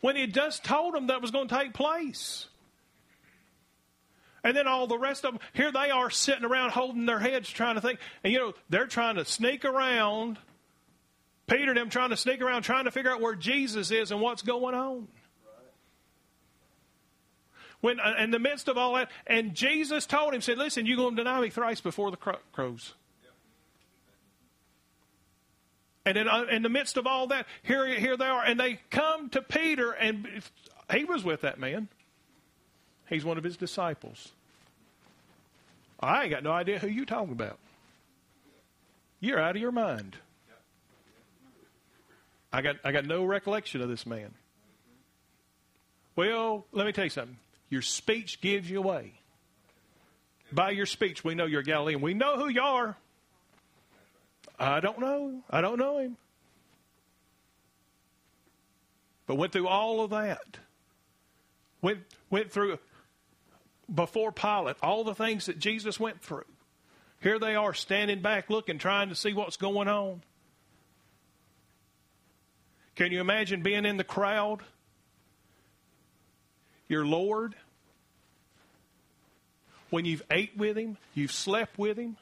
When 0.00 0.16
he 0.16 0.26
just 0.26 0.64
told 0.64 0.94
them 0.94 1.06
that 1.06 1.22
was 1.22 1.30
going 1.30 1.48
to 1.48 1.54
take 1.54 1.72
place. 1.72 2.46
And 4.42 4.54
then 4.54 4.66
all 4.66 4.86
the 4.86 4.98
rest 4.98 5.24
of 5.24 5.32
them, 5.32 5.40
here 5.54 5.72
they 5.72 5.90
are 5.90 6.10
sitting 6.10 6.44
around 6.44 6.72
holding 6.72 7.06
their 7.06 7.18
heads 7.18 7.48
trying 7.48 7.76
to 7.76 7.80
think. 7.80 7.98
And 8.22 8.32
you 8.32 8.38
know, 8.38 8.52
they're 8.68 8.86
trying 8.86 9.16
to 9.16 9.24
sneak 9.24 9.64
around. 9.64 10.38
Peter 11.46 11.70
and 11.70 11.78
them 11.78 11.88
trying 11.88 12.10
to 12.10 12.16
sneak 12.16 12.42
around, 12.42 12.62
trying 12.62 12.84
to 12.84 12.90
figure 12.90 13.10
out 13.10 13.22
where 13.22 13.34
Jesus 13.34 13.90
is 13.90 14.10
and 14.10 14.20
what's 14.20 14.42
going 14.42 14.74
on 14.74 15.08
when 17.84 18.00
uh, 18.00 18.14
in 18.18 18.30
the 18.30 18.38
midst 18.38 18.68
of 18.68 18.78
all 18.78 18.94
that, 18.94 19.10
and 19.26 19.54
Jesus 19.54 20.06
told 20.06 20.32
him, 20.32 20.40
said, 20.40 20.56
"Listen, 20.56 20.86
you're 20.86 20.96
going 20.96 21.16
to 21.16 21.22
deny 21.22 21.38
me 21.38 21.50
thrice 21.50 21.82
before 21.82 22.10
the 22.10 22.16
crows." 22.16 22.94
And 26.06 26.16
in, 26.16 26.26
uh, 26.26 26.44
in 26.50 26.62
the 26.62 26.70
midst 26.70 26.96
of 26.96 27.06
all 27.06 27.26
that, 27.26 27.46
here, 27.62 27.86
here 27.86 28.16
they 28.16 28.24
are, 28.24 28.42
and 28.42 28.58
they 28.58 28.80
come 28.88 29.28
to 29.30 29.42
Peter, 29.42 29.90
and 29.90 30.26
he 30.94 31.04
was 31.04 31.24
with 31.24 31.42
that 31.42 31.58
man. 31.58 31.88
He's 33.10 33.22
one 33.22 33.36
of 33.36 33.44
his 33.44 33.58
disciples. 33.58 34.32
I 36.00 36.22
ain't 36.22 36.30
got 36.30 36.42
no 36.42 36.52
idea 36.52 36.78
who 36.78 36.88
you're 36.88 37.04
talking 37.04 37.32
about. 37.32 37.58
You're 39.20 39.40
out 39.40 39.56
of 39.56 39.60
your 39.60 39.72
mind. 39.72 40.16
I 42.50 42.62
got 42.62 42.76
I 42.82 42.92
got 42.92 43.04
no 43.04 43.26
recollection 43.26 43.82
of 43.82 43.90
this 43.90 44.06
man. 44.06 44.32
Well, 46.16 46.64
let 46.72 46.86
me 46.86 46.92
tell 46.92 47.04
you 47.04 47.10
something. 47.10 47.36
Your 47.68 47.82
speech 47.82 48.40
gives 48.40 48.70
you 48.70 48.78
away. 48.78 49.14
By 50.52 50.70
your 50.70 50.86
speech, 50.86 51.24
we 51.24 51.34
know 51.34 51.46
you're 51.46 51.62
Galilean. 51.62 52.00
We 52.00 52.14
know 52.14 52.36
who 52.36 52.48
you 52.48 52.60
are. 52.60 52.96
I 54.58 54.80
don't 54.80 55.00
know. 55.00 55.42
I 55.50 55.60
don't 55.60 55.78
know 55.78 55.98
him. 55.98 56.16
But 59.26 59.36
went 59.36 59.52
through 59.52 59.68
all 59.68 60.02
of 60.02 60.10
that. 60.10 60.58
Went, 61.82 62.00
went 62.30 62.52
through 62.52 62.78
before 63.92 64.32
Pilate, 64.32 64.76
all 64.82 65.04
the 65.04 65.14
things 65.14 65.46
that 65.46 65.58
Jesus 65.58 65.98
went 65.98 66.22
through. 66.22 66.44
Here 67.20 67.38
they 67.38 67.54
are 67.54 67.74
standing 67.74 68.20
back 68.20 68.50
looking, 68.50 68.78
trying 68.78 69.08
to 69.08 69.14
see 69.14 69.32
what's 69.32 69.56
going 69.56 69.88
on. 69.88 70.22
Can 72.96 73.12
you 73.12 73.20
imagine 73.20 73.62
being 73.62 73.84
in 73.84 73.96
the 73.96 74.04
crowd? 74.04 74.62
Your 76.94 77.04
Lord 77.04 77.56
when 79.90 80.04
you've 80.04 80.22
ate 80.30 80.56
with 80.56 80.76
him, 80.76 80.96
you've 81.12 81.32
slept 81.32 81.76
with 81.76 81.96
him, 81.96 82.16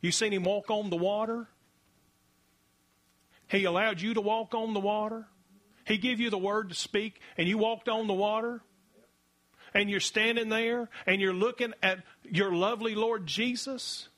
you've 0.00 0.14
seen 0.14 0.32
him 0.32 0.44
walk 0.44 0.70
on 0.70 0.88
the 0.88 0.96
water. 0.96 1.46
He 3.48 3.64
allowed 3.64 4.00
you 4.00 4.14
to 4.14 4.22
walk 4.22 4.54
on 4.54 4.72
the 4.72 4.80
water. 4.80 5.26
He 5.84 5.98
gave 5.98 6.20
you 6.20 6.30
the 6.30 6.38
word 6.38 6.70
to 6.70 6.74
speak, 6.74 7.20
and 7.36 7.46
you 7.46 7.58
walked 7.58 7.90
on 7.90 8.06
the 8.06 8.14
water. 8.14 8.62
And 9.74 9.90
you're 9.90 10.00
standing 10.00 10.48
there 10.48 10.88
and 11.06 11.20
you're 11.20 11.34
looking 11.34 11.74
at 11.82 11.98
your 12.24 12.54
lovely 12.54 12.94
Lord 12.94 13.26
Jesus. 13.26 14.08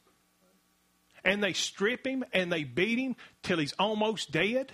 And 1.25 1.43
they 1.43 1.53
strip 1.53 2.07
him 2.07 2.25
and 2.33 2.53
they 2.53 2.63
beat 2.63 3.01
him 3.01 3.17
till 3.43 3.59
he's 3.59 3.73
almost 3.73 4.31
dead. 4.31 4.71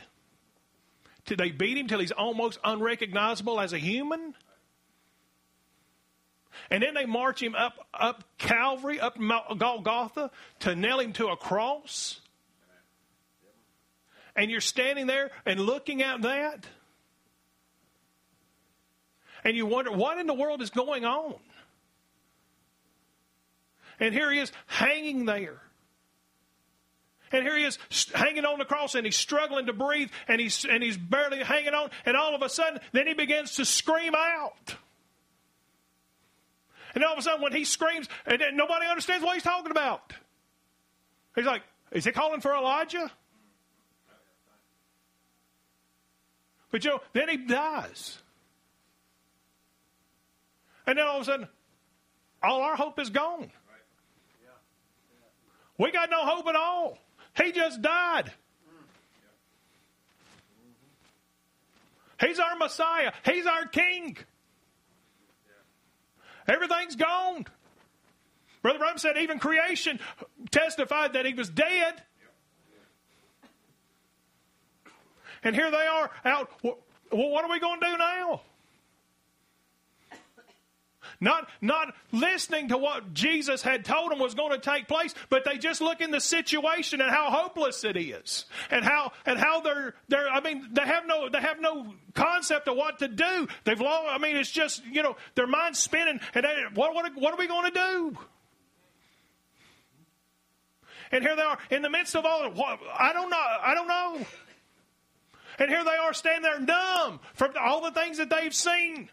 They 1.26 1.52
beat 1.52 1.78
him 1.78 1.86
till 1.86 2.00
he's 2.00 2.12
almost 2.12 2.58
unrecognizable 2.62 3.58
as 3.60 3.72
a 3.72 3.78
human. 3.78 4.34
And 6.70 6.82
then 6.82 6.94
they 6.94 7.06
march 7.06 7.42
him 7.42 7.54
up, 7.54 7.86
up 7.92 8.24
Calvary, 8.38 9.00
up 9.00 9.18
Golgotha 9.18 10.30
to 10.60 10.74
nail 10.74 11.00
him 11.00 11.12
to 11.14 11.28
a 11.28 11.36
cross. 11.36 12.20
And 14.36 14.50
you're 14.50 14.60
standing 14.60 15.06
there 15.06 15.30
and 15.46 15.60
looking 15.60 16.02
at 16.02 16.22
that. 16.22 16.66
And 19.44 19.56
you 19.56 19.66
wonder, 19.66 19.92
what 19.92 20.18
in 20.18 20.26
the 20.26 20.34
world 20.34 20.62
is 20.62 20.70
going 20.70 21.04
on? 21.04 21.34
And 24.00 24.12
here 24.12 24.30
he 24.32 24.40
is 24.40 24.50
hanging 24.66 25.26
there. 25.26 25.60
And 27.30 27.42
here 27.42 27.56
he 27.56 27.64
is 27.64 27.78
hanging 28.14 28.44
on 28.44 28.58
the 28.58 28.64
cross 28.64 28.94
and 28.94 29.04
he's 29.04 29.16
struggling 29.16 29.66
to 29.66 29.72
breathe 29.72 30.10
and 30.28 30.40
he's, 30.40 30.64
and 30.64 30.82
he's 30.82 30.96
barely 30.96 31.42
hanging 31.42 31.74
on. 31.74 31.90
And 32.06 32.16
all 32.16 32.34
of 32.34 32.42
a 32.42 32.48
sudden, 32.48 32.80
then 32.92 33.06
he 33.06 33.14
begins 33.14 33.56
to 33.56 33.64
scream 33.64 34.14
out. 34.14 34.76
And 36.94 37.04
all 37.04 37.12
of 37.12 37.18
a 37.18 37.22
sudden, 37.22 37.42
when 37.42 37.52
he 37.52 37.64
screams, 37.64 38.08
and 38.26 38.40
nobody 38.54 38.86
understands 38.86 39.24
what 39.24 39.34
he's 39.34 39.42
talking 39.42 39.70
about. 39.70 40.12
He's 41.34 41.44
like, 41.44 41.62
is 41.90 42.04
he 42.04 42.12
calling 42.12 42.40
for 42.40 42.54
Elijah? 42.54 43.10
But 46.70 46.84
you 46.84 46.90
know, 46.90 47.00
then 47.12 47.28
he 47.28 47.36
dies. 47.36 48.18
And 50.86 50.98
then 50.98 51.06
all 51.06 51.16
of 51.16 51.22
a 51.22 51.24
sudden, 51.24 51.48
all 52.42 52.62
our 52.62 52.76
hope 52.76 52.98
is 53.00 53.10
gone. 53.10 53.50
We 55.78 55.90
got 55.90 56.10
no 56.10 56.24
hope 56.24 56.46
at 56.46 56.56
all. 56.56 56.98
He 57.36 57.50
just 57.52 57.82
died. 57.82 58.32
He's 62.20 62.38
our 62.38 62.56
Messiah. 62.56 63.12
He's 63.24 63.46
our 63.46 63.66
King. 63.66 64.16
Everything's 66.48 66.96
gone. 66.96 67.46
Brother 68.62 68.78
Branham 68.78 68.98
said 68.98 69.16
even 69.18 69.38
creation 69.38 70.00
testified 70.50 71.12
that 71.12 71.26
he 71.26 71.34
was 71.34 71.48
dead. 71.48 72.02
And 75.42 75.54
here 75.54 75.70
they 75.70 75.86
are 75.86 76.10
out. 76.24 76.50
Well, 76.62 76.78
what 77.10 77.44
are 77.44 77.50
we 77.50 77.60
going 77.60 77.80
to 77.80 77.86
do 77.86 77.96
now? 77.98 78.40
Not, 81.24 81.48
not 81.62 81.94
listening 82.12 82.68
to 82.68 82.76
what 82.76 83.14
Jesus 83.14 83.62
had 83.62 83.82
told 83.82 84.12
them 84.12 84.18
was 84.18 84.34
going 84.34 84.52
to 84.52 84.58
take 84.58 84.86
place, 84.86 85.14
but 85.30 85.42
they 85.46 85.56
just 85.56 85.80
look 85.80 86.02
in 86.02 86.10
the 86.10 86.20
situation 86.20 87.00
and 87.00 87.10
how 87.10 87.30
hopeless 87.30 87.82
it 87.82 87.96
is, 87.96 88.44
and 88.70 88.84
how 88.84 89.10
and 89.24 89.38
how 89.38 89.62
they're 89.62 89.94
they're. 90.08 90.28
I 90.28 90.42
mean, 90.42 90.68
they 90.72 90.82
have 90.82 91.06
no 91.06 91.30
they 91.30 91.40
have 91.40 91.62
no 91.62 91.94
concept 92.12 92.68
of 92.68 92.76
what 92.76 92.98
to 92.98 93.08
do. 93.08 93.48
They've 93.64 93.80
long. 93.80 94.04
I 94.06 94.18
mean, 94.18 94.36
it's 94.36 94.50
just 94.50 94.84
you 94.84 95.02
know 95.02 95.16
their 95.34 95.46
mind's 95.46 95.78
spinning, 95.78 96.20
and 96.34 96.44
they, 96.44 96.54
what 96.74 96.94
what 96.94 97.10
what 97.16 97.32
are 97.32 97.38
we 97.38 97.46
going 97.46 97.72
to 97.72 97.78
do? 97.78 98.18
And 101.10 101.24
here 101.24 101.36
they 101.36 101.42
are 101.42 101.58
in 101.70 101.80
the 101.80 101.90
midst 101.90 102.16
of 102.16 102.26
all. 102.26 102.50
What, 102.50 102.80
I 102.98 103.14
don't 103.14 103.30
know. 103.30 103.36
I 103.36 103.72
don't 103.74 103.88
know. 103.88 104.26
And 105.58 105.70
here 105.70 105.84
they 105.84 105.96
are 105.96 106.12
standing 106.12 106.42
there 106.42 106.60
numb 106.60 107.20
from 107.32 107.52
all 107.58 107.80
the 107.80 107.92
things 107.92 108.18
that 108.18 108.28
they've 108.28 108.54
seen. 108.54 109.08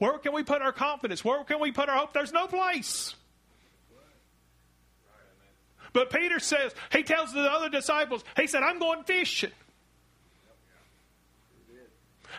Where 0.00 0.16
can 0.16 0.32
we 0.32 0.42
put 0.42 0.62
our 0.62 0.72
confidence? 0.72 1.22
Where 1.22 1.44
can 1.44 1.60
we 1.60 1.72
put 1.72 1.90
our 1.90 1.98
hope? 1.98 2.14
There's 2.14 2.32
no 2.32 2.46
place. 2.46 3.14
But 5.92 6.08
Peter 6.08 6.40
says, 6.40 6.74
he 6.90 7.02
tells 7.02 7.34
the 7.34 7.42
other 7.42 7.68
disciples, 7.68 8.24
he 8.34 8.46
said, 8.46 8.62
I'm 8.62 8.78
going 8.78 9.04
fishing. 9.04 9.50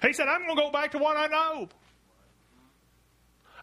He 0.01 0.11
said, 0.13 0.27
I'm 0.27 0.41
going 0.41 0.55
to 0.55 0.61
go 0.63 0.71
back 0.71 0.93
to 0.93 0.97
what 0.97 1.17
I 1.17 1.27
know. 1.27 1.69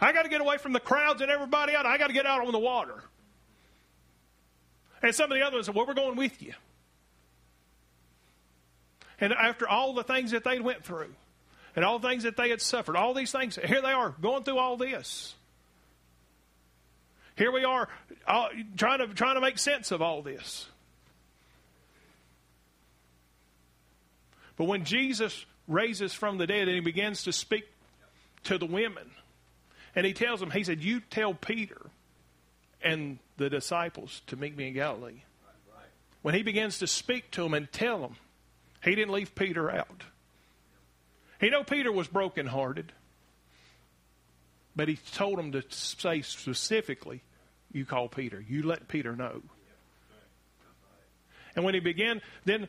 I 0.00 0.12
got 0.12 0.22
to 0.22 0.28
get 0.28 0.40
away 0.40 0.58
from 0.58 0.72
the 0.72 0.80
crowds 0.80 1.20
and 1.20 1.28
everybody 1.28 1.74
out. 1.74 1.84
I 1.84 1.98
got 1.98 2.06
to 2.06 2.12
get 2.12 2.24
out 2.24 2.46
on 2.46 2.52
the 2.52 2.58
water. 2.58 3.02
And 5.02 5.12
some 5.12 5.32
of 5.32 5.36
the 5.36 5.44
others 5.44 5.66
said, 5.66 5.74
Well, 5.74 5.86
we're 5.86 5.94
going 5.94 6.14
with 6.14 6.40
you. 6.40 6.54
And 9.20 9.32
after 9.32 9.68
all 9.68 9.92
the 9.94 10.04
things 10.04 10.30
that 10.30 10.44
they 10.44 10.60
went 10.60 10.84
through, 10.84 11.12
and 11.78 11.84
all 11.84 12.00
things 12.00 12.24
that 12.24 12.36
they 12.36 12.48
had 12.50 12.60
suffered, 12.60 12.96
all 12.96 13.14
these 13.14 13.30
things, 13.30 13.54
here 13.54 13.80
they 13.80 13.92
are 13.92 14.12
going 14.20 14.42
through 14.42 14.58
all 14.58 14.76
this. 14.76 15.36
Here 17.36 17.52
we 17.52 17.62
are 17.62 17.88
uh, 18.26 18.48
trying, 18.76 18.98
to, 18.98 19.06
trying 19.14 19.36
to 19.36 19.40
make 19.40 19.60
sense 19.60 19.92
of 19.92 20.02
all 20.02 20.20
this. 20.20 20.66
But 24.56 24.64
when 24.64 24.84
Jesus 24.84 25.46
raises 25.68 26.12
from 26.12 26.36
the 26.36 26.48
dead 26.48 26.66
and 26.66 26.74
he 26.74 26.80
begins 26.80 27.22
to 27.22 27.32
speak 27.32 27.68
to 28.42 28.58
the 28.58 28.66
women, 28.66 29.12
and 29.94 30.04
he 30.04 30.14
tells 30.14 30.40
them, 30.40 30.50
he 30.50 30.64
said, 30.64 30.82
You 30.82 30.98
tell 30.98 31.32
Peter 31.32 31.80
and 32.82 33.20
the 33.36 33.48
disciples 33.48 34.22
to 34.26 34.36
meet 34.36 34.56
me 34.56 34.66
in 34.66 34.74
Galilee. 34.74 35.22
When 36.22 36.34
he 36.34 36.42
begins 36.42 36.80
to 36.80 36.88
speak 36.88 37.30
to 37.30 37.44
them 37.44 37.54
and 37.54 37.70
tell 37.70 38.00
them, 38.00 38.16
he 38.82 38.96
didn't 38.96 39.12
leave 39.12 39.36
Peter 39.36 39.70
out. 39.70 40.02
He 41.40 41.50
know 41.50 41.62
Peter 41.64 41.92
was 41.92 42.08
brokenhearted, 42.08 42.92
but 44.74 44.88
he 44.88 44.96
told 45.14 45.38
him 45.38 45.52
to 45.52 45.62
say 45.70 46.22
specifically, 46.22 47.22
"You 47.72 47.84
call 47.84 48.08
Peter. 48.08 48.40
You 48.40 48.64
let 48.64 48.88
Peter 48.88 49.14
know." 49.14 49.42
And 51.54 51.64
when 51.64 51.74
he 51.74 51.80
began, 51.80 52.20
then 52.44 52.68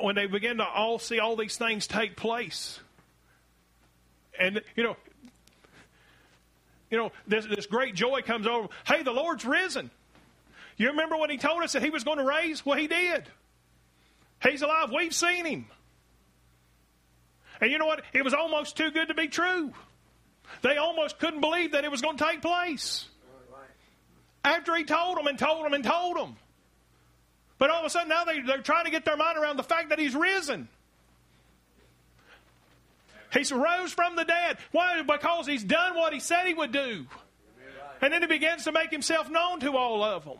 when 0.00 0.14
they 0.14 0.26
began 0.26 0.56
to 0.56 0.64
all 0.64 0.98
see 0.98 1.18
all 1.18 1.36
these 1.36 1.56
things 1.56 1.86
take 1.86 2.16
place, 2.16 2.80
and 4.38 4.60
you 4.76 4.82
know, 4.82 4.96
you 6.90 6.98
know, 6.98 7.12
this, 7.26 7.46
this 7.46 7.66
great 7.66 7.94
joy 7.94 8.22
comes 8.22 8.46
over. 8.46 8.68
Hey, 8.86 9.02
the 9.02 9.12
Lord's 9.12 9.44
risen. 9.44 9.90
You 10.76 10.90
remember 10.90 11.16
when 11.16 11.30
he 11.30 11.38
told 11.38 11.62
us 11.62 11.72
that 11.72 11.82
he 11.82 11.90
was 11.90 12.04
going 12.04 12.18
to 12.18 12.24
raise? 12.24 12.64
Well, 12.64 12.78
he 12.78 12.86
did. 12.86 13.24
He's 14.42 14.62
alive. 14.62 14.90
We've 14.94 15.14
seen 15.14 15.44
him. 15.44 15.66
And 17.60 17.70
you 17.70 17.78
know 17.78 17.86
what? 17.86 18.02
It 18.12 18.24
was 18.24 18.34
almost 18.34 18.76
too 18.76 18.90
good 18.90 19.08
to 19.08 19.14
be 19.14 19.28
true. 19.28 19.72
They 20.62 20.76
almost 20.76 21.18
couldn't 21.18 21.40
believe 21.40 21.72
that 21.72 21.84
it 21.84 21.90
was 21.90 22.00
going 22.00 22.16
to 22.16 22.24
take 22.24 22.42
place. 22.42 23.06
After 24.44 24.76
he 24.76 24.84
told 24.84 25.16
them 25.16 25.26
and 25.26 25.38
told 25.38 25.64
them 25.64 25.72
and 25.72 25.82
told 25.82 26.16
them. 26.16 26.36
But 27.58 27.70
all 27.70 27.80
of 27.80 27.86
a 27.86 27.90
sudden 27.90 28.08
now 28.08 28.24
they, 28.24 28.40
they're 28.40 28.58
trying 28.58 28.84
to 28.84 28.90
get 28.90 29.04
their 29.04 29.16
mind 29.16 29.38
around 29.38 29.56
the 29.56 29.62
fact 29.62 29.90
that 29.90 29.98
he's 29.98 30.14
risen. 30.14 30.68
He 33.32 33.54
rose 33.54 33.92
from 33.92 34.16
the 34.16 34.24
dead. 34.24 34.58
Why? 34.70 35.02
Because 35.02 35.46
he's 35.46 35.64
done 35.64 35.96
what 35.96 36.12
he 36.12 36.20
said 36.20 36.46
he 36.46 36.54
would 36.54 36.72
do. 36.72 37.06
And 38.00 38.12
then 38.12 38.22
he 38.22 38.28
begins 38.28 38.64
to 38.64 38.72
make 38.72 38.90
himself 38.90 39.30
known 39.30 39.60
to 39.60 39.76
all 39.76 40.04
of 40.04 40.24
them. 40.24 40.38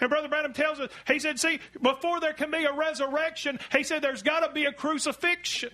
And 0.00 0.10
Brother 0.10 0.28
Branham 0.28 0.52
tells 0.52 0.80
us, 0.80 0.90
he 1.06 1.18
said, 1.18 1.38
see, 1.38 1.58
before 1.82 2.20
there 2.20 2.32
can 2.32 2.50
be 2.50 2.64
a 2.64 2.72
resurrection, 2.72 3.58
he 3.72 3.82
said 3.82 4.02
there's 4.02 4.22
got 4.22 4.46
to 4.46 4.52
be 4.52 4.64
a 4.64 4.72
crucifixion. 4.72 5.70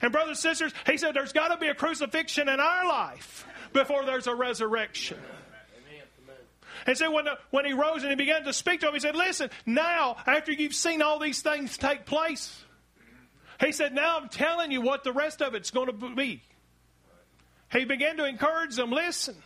And 0.00 0.10
brothers 0.10 0.44
and 0.44 0.56
sisters, 0.56 0.72
he 0.86 0.96
said 0.96 1.14
there's 1.14 1.32
got 1.32 1.48
to 1.48 1.56
be 1.58 1.68
a 1.68 1.74
crucifixion 1.74 2.48
in 2.48 2.58
our 2.58 2.86
life 2.86 3.46
before 3.72 4.04
there's 4.04 4.26
a 4.26 4.34
resurrection. 4.34 5.18
And 6.86 6.98
so 6.98 7.12
when, 7.12 7.26
when 7.50 7.64
he 7.64 7.72
rose 7.72 8.02
and 8.02 8.10
he 8.10 8.16
began 8.16 8.44
to 8.44 8.52
speak 8.52 8.80
to 8.80 8.88
him, 8.88 8.94
he 8.94 9.00
said, 9.00 9.14
Listen, 9.14 9.50
now, 9.66 10.16
after 10.26 10.50
you've 10.50 10.74
seen 10.74 11.00
all 11.00 11.20
these 11.20 11.40
things 11.40 11.78
take 11.78 12.06
place, 12.06 12.64
he 13.60 13.70
said, 13.70 13.94
Now 13.94 14.18
I'm 14.18 14.28
telling 14.28 14.72
you 14.72 14.80
what 14.80 15.04
the 15.04 15.12
rest 15.12 15.42
of 15.42 15.54
it's 15.54 15.70
going 15.70 15.86
to 15.86 16.14
be. 16.14 16.42
He 17.70 17.84
began 17.84 18.16
to 18.16 18.24
encourage 18.24 18.74
them, 18.74 18.90
Listen, 18.90 19.36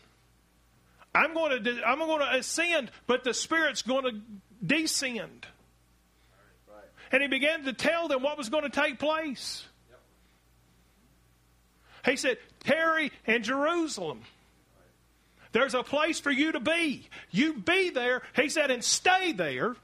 I'm 1.17 1.33
going 1.33 1.65
to, 1.65 1.83
I'm 1.87 1.99
going 1.99 2.21
to 2.21 2.37
ascend, 2.37 2.91
but 3.07 3.25
the 3.25 3.33
Spirit's 3.33 3.81
going 3.81 4.05
to 4.05 4.21
descend. 4.65 5.47
And 7.11 7.23
he 7.23 7.29
began 7.29 7.65
to 7.65 7.73
tell 7.73 8.09
them 8.09 8.23
what 8.23 8.37
was 8.37 8.51
going 8.51 8.65
to 8.65 8.71
take 8.71 8.99
place. 8.99 9.65
He 12.05 12.17
said, 12.17 12.37
Tarry 12.61 13.13
in 13.25 13.43
Jerusalem. 13.43 14.23
There's 15.53 15.75
a 15.75 15.83
place 15.83 16.21
for 16.21 16.31
you 16.31 16.53
to 16.53 16.61
be. 16.61 17.09
You 17.31 17.55
be 17.55 17.89
there. 17.89 18.23
He 18.35 18.51
said, 18.51 18.71
and 18.71 18.85
stay 18.85 19.33
there. 19.33 19.75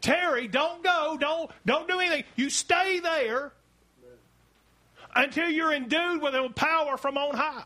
Tarry, 0.00 0.46
don't 0.46 0.82
go, 0.84 1.16
don't 1.18 1.50
don't 1.66 1.88
do 1.88 1.98
anything. 1.98 2.24
You 2.36 2.50
stay 2.50 3.00
there 3.00 3.52
until 5.14 5.48
you're 5.48 5.72
endued 5.72 6.22
with 6.22 6.34
a 6.34 6.48
power 6.54 6.96
from 6.96 7.16
on 7.18 7.34
high. 7.34 7.64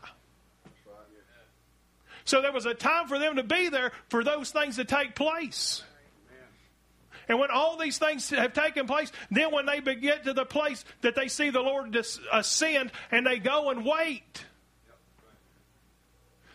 So 2.27 2.41
there 2.41 2.51
was 2.51 2.65
a 2.65 2.73
time 2.73 3.07
for 3.07 3.17
them 3.17 3.37
to 3.37 3.43
be 3.43 3.69
there 3.69 3.93
for 4.09 4.21
those 4.21 4.51
things 4.51 4.75
to 4.75 4.83
take 4.83 5.15
place. 5.15 5.81
And 7.29 7.39
when 7.39 7.49
all 7.49 7.77
these 7.77 7.97
things 7.97 8.29
have 8.31 8.53
taken 8.53 8.85
place, 8.85 9.13
then 9.31 9.53
when 9.53 9.65
they 9.65 9.79
get 9.95 10.25
to 10.25 10.33
the 10.33 10.45
place 10.45 10.83
that 11.01 11.15
they 11.15 11.29
see 11.29 11.51
the 11.51 11.61
Lord 11.61 11.95
ascend 12.33 12.91
and 13.11 13.25
they 13.25 13.39
go 13.39 13.69
and 13.69 13.85
wait. 13.85 14.43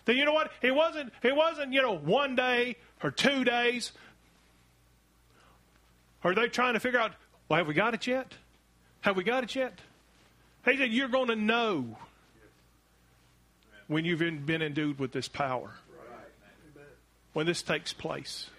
Then 0.05 0.17
you 0.17 0.27
know 0.27 0.35
what? 0.35 0.53
It 0.61 0.75
wasn't, 0.75 1.11
it 1.23 1.35
wasn't, 1.35 1.73
you 1.73 1.81
know, 1.81 1.97
one 1.97 2.37
day 2.37 2.77
or 3.03 3.11
two 3.11 3.43
days. 3.43 3.93
Are 6.23 6.35
they 6.35 6.49
trying 6.49 6.75
to 6.75 6.81
figure 6.81 7.01
out, 7.01 7.13
well, 7.49 7.57
have 7.59 7.67
we 7.67 7.73
got 7.73 7.95
it 7.95 8.07
yet? 8.07 8.35
Have 9.01 9.17
we 9.17 9.25
got 9.25 9.43
it 9.43 9.55
yet? 9.55 9.79
He 10.67 10.77
said, 10.77 10.93
You're 10.93 11.09
going 11.09 11.29
to 11.29 11.37
know 11.37 11.97
when 13.93 14.05
you've 14.05 14.19
been 14.19 14.63
endued 14.63 14.99
with 14.99 15.13
this 15.13 15.29
power. 15.29 15.71
When 17.33 17.47
this 17.47 17.63
takes 17.63 17.93
place. 17.93 18.51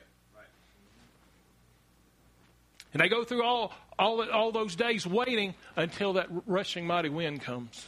And 2.94 3.02
they 3.02 3.10
go 3.10 3.24
through 3.24 3.44
all, 3.44 3.74
all, 3.98 4.30
all 4.30 4.52
those 4.52 4.76
days 4.76 5.06
waiting 5.06 5.56
until 5.76 6.14
that 6.14 6.28
rushing 6.46 6.86
mighty 6.86 7.10
wind 7.10 7.42
comes. 7.42 7.88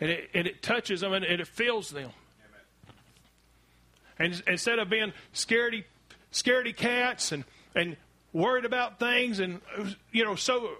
And 0.00 0.10
it, 0.10 0.30
and 0.32 0.46
it 0.46 0.62
touches 0.62 1.00
them 1.00 1.12
and, 1.12 1.24
it 1.24 1.46
fills 1.46 1.90
them. 1.90 2.10
And 4.18 4.40
instead 4.46 4.78
of 4.78 4.88
being 4.88 5.12
scaredy, 5.34 5.84
scaredy 6.32 6.74
cats 6.74 7.32
and, 7.32 7.44
and 7.74 7.96
worried 8.32 8.64
about 8.64 8.98
things 8.98 9.40
and, 9.40 9.60
you 10.12 10.24
know, 10.24 10.34
so 10.34 10.70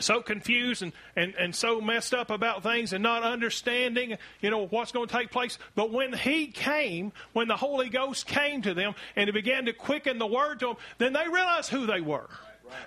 so 0.00 0.20
confused 0.20 0.82
and, 0.82 0.92
and, 1.16 1.34
and 1.34 1.54
so 1.54 1.80
messed 1.80 2.14
up 2.14 2.30
about 2.30 2.62
things 2.62 2.92
and 2.92 3.02
not 3.02 3.22
understanding, 3.22 4.16
you 4.40 4.50
know, 4.50 4.66
what's 4.66 4.92
going 4.92 5.08
to 5.08 5.12
take 5.12 5.30
place. 5.30 5.58
But 5.74 5.90
when 5.90 6.12
he 6.12 6.48
came, 6.48 7.12
when 7.32 7.48
the 7.48 7.56
Holy 7.56 7.88
Ghost 7.88 8.26
came 8.26 8.62
to 8.62 8.74
them 8.74 8.94
and 9.16 9.26
he 9.26 9.32
began 9.32 9.64
to 9.66 9.72
quicken 9.72 10.18
the 10.18 10.26
word 10.26 10.60
to 10.60 10.66
them, 10.66 10.76
then 10.98 11.12
they 11.12 11.26
realized 11.26 11.70
who 11.70 11.86
they 11.86 12.00
were. 12.00 12.28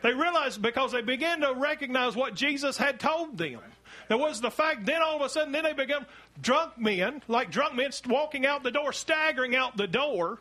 They 0.03 0.13
realized 0.13 0.61
because 0.61 0.91
they 0.91 1.01
began 1.01 1.41
to 1.41 1.53
recognize 1.53 2.15
what 2.15 2.35
Jesus 2.35 2.77
had 2.77 2.99
told 2.99 3.37
them. 3.37 3.59
There 4.07 4.17
was 4.17 4.41
the 4.41 4.51
fact, 4.51 4.85
then 4.85 5.01
all 5.01 5.15
of 5.15 5.21
a 5.21 5.29
sudden, 5.29 5.51
then 5.51 5.63
they 5.63 5.73
become 5.73 6.05
drunk 6.41 6.77
men, 6.77 7.23
like 7.27 7.49
drunk 7.49 7.75
men 7.75 7.91
walking 8.07 8.45
out 8.45 8.61
the 8.63 8.71
door, 8.71 8.93
staggering 8.93 9.55
out 9.55 9.77
the 9.77 9.87
door. 9.87 10.39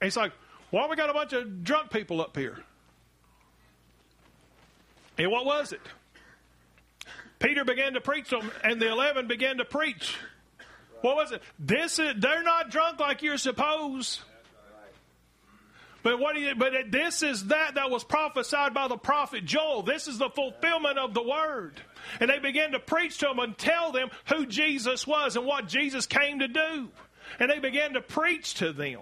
It's 0.00 0.16
like, 0.16 0.32
why 0.70 0.86
we 0.86 0.96
got 0.96 1.10
a 1.10 1.12
bunch 1.12 1.32
of 1.32 1.64
drunk 1.64 1.90
people 1.90 2.20
up 2.20 2.36
here? 2.36 2.58
And 5.18 5.30
what 5.30 5.44
was 5.44 5.72
it? 5.72 5.80
Peter 7.38 7.64
began 7.64 7.94
to 7.94 8.00
preach 8.00 8.30
them, 8.30 8.50
and 8.62 8.80
the 8.80 8.90
eleven 8.90 9.26
began 9.26 9.58
to 9.58 9.64
preach. 9.64 10.16
What 11.02 11.16
was 11.16 11.32
it? 11.32 11.42
This 11.58 11.98
is 11.98 12.14
they're 12.18 12.42
not 12.42 12.70
drunk 12.70 12.98
like 12.98 13.22
you're 13.22 13.36
supposed. 13.36 14.20
But 16.02 16.18
what 16.18 16.38
you, 16.38 16.54
but 16.54 16.72
this 16.90 17.22
is 17.22 17.46
that 17.46 17.76
that 17.76 17.90
was 17.90 18.04
prophesied 18.04 18.74
by 18.74 18.88
the 18.88 18.96
prophet 18.98 19.44
Joel. 19.46 19.82
This 19.82 20.06
is 20.06 20.18
the 20.18 20.28
fulfillment 20.28 20.98
of 20.98 21.14
the 21.14 21.22
word. 21.22 21.80
And 22.20 22.28
they 22.28 22.38
began 22.38 22.72
to 22.72 22.78
preach 22.78 23.18
to 23.18 23.26
them 23.26 23.38
and 23.38 23.56
tell 23.56 23.90
them 23.90 24.10
who 24.26 24.44
Jesus 24.44 25.06
was 25.06 25.36
and 25.36 25.46
what 25.46 25.66
Jesus 25.66 26.06
came 26.06 26.40
to 26.40 26.48
do. 26.48 26.88
And 27.38 27.50
they 27.50 27.58
began 27.58 27.94
to 27.94 28.02
preach 28.02 28.54
to 28.54 28.72
them. 28.72 29.00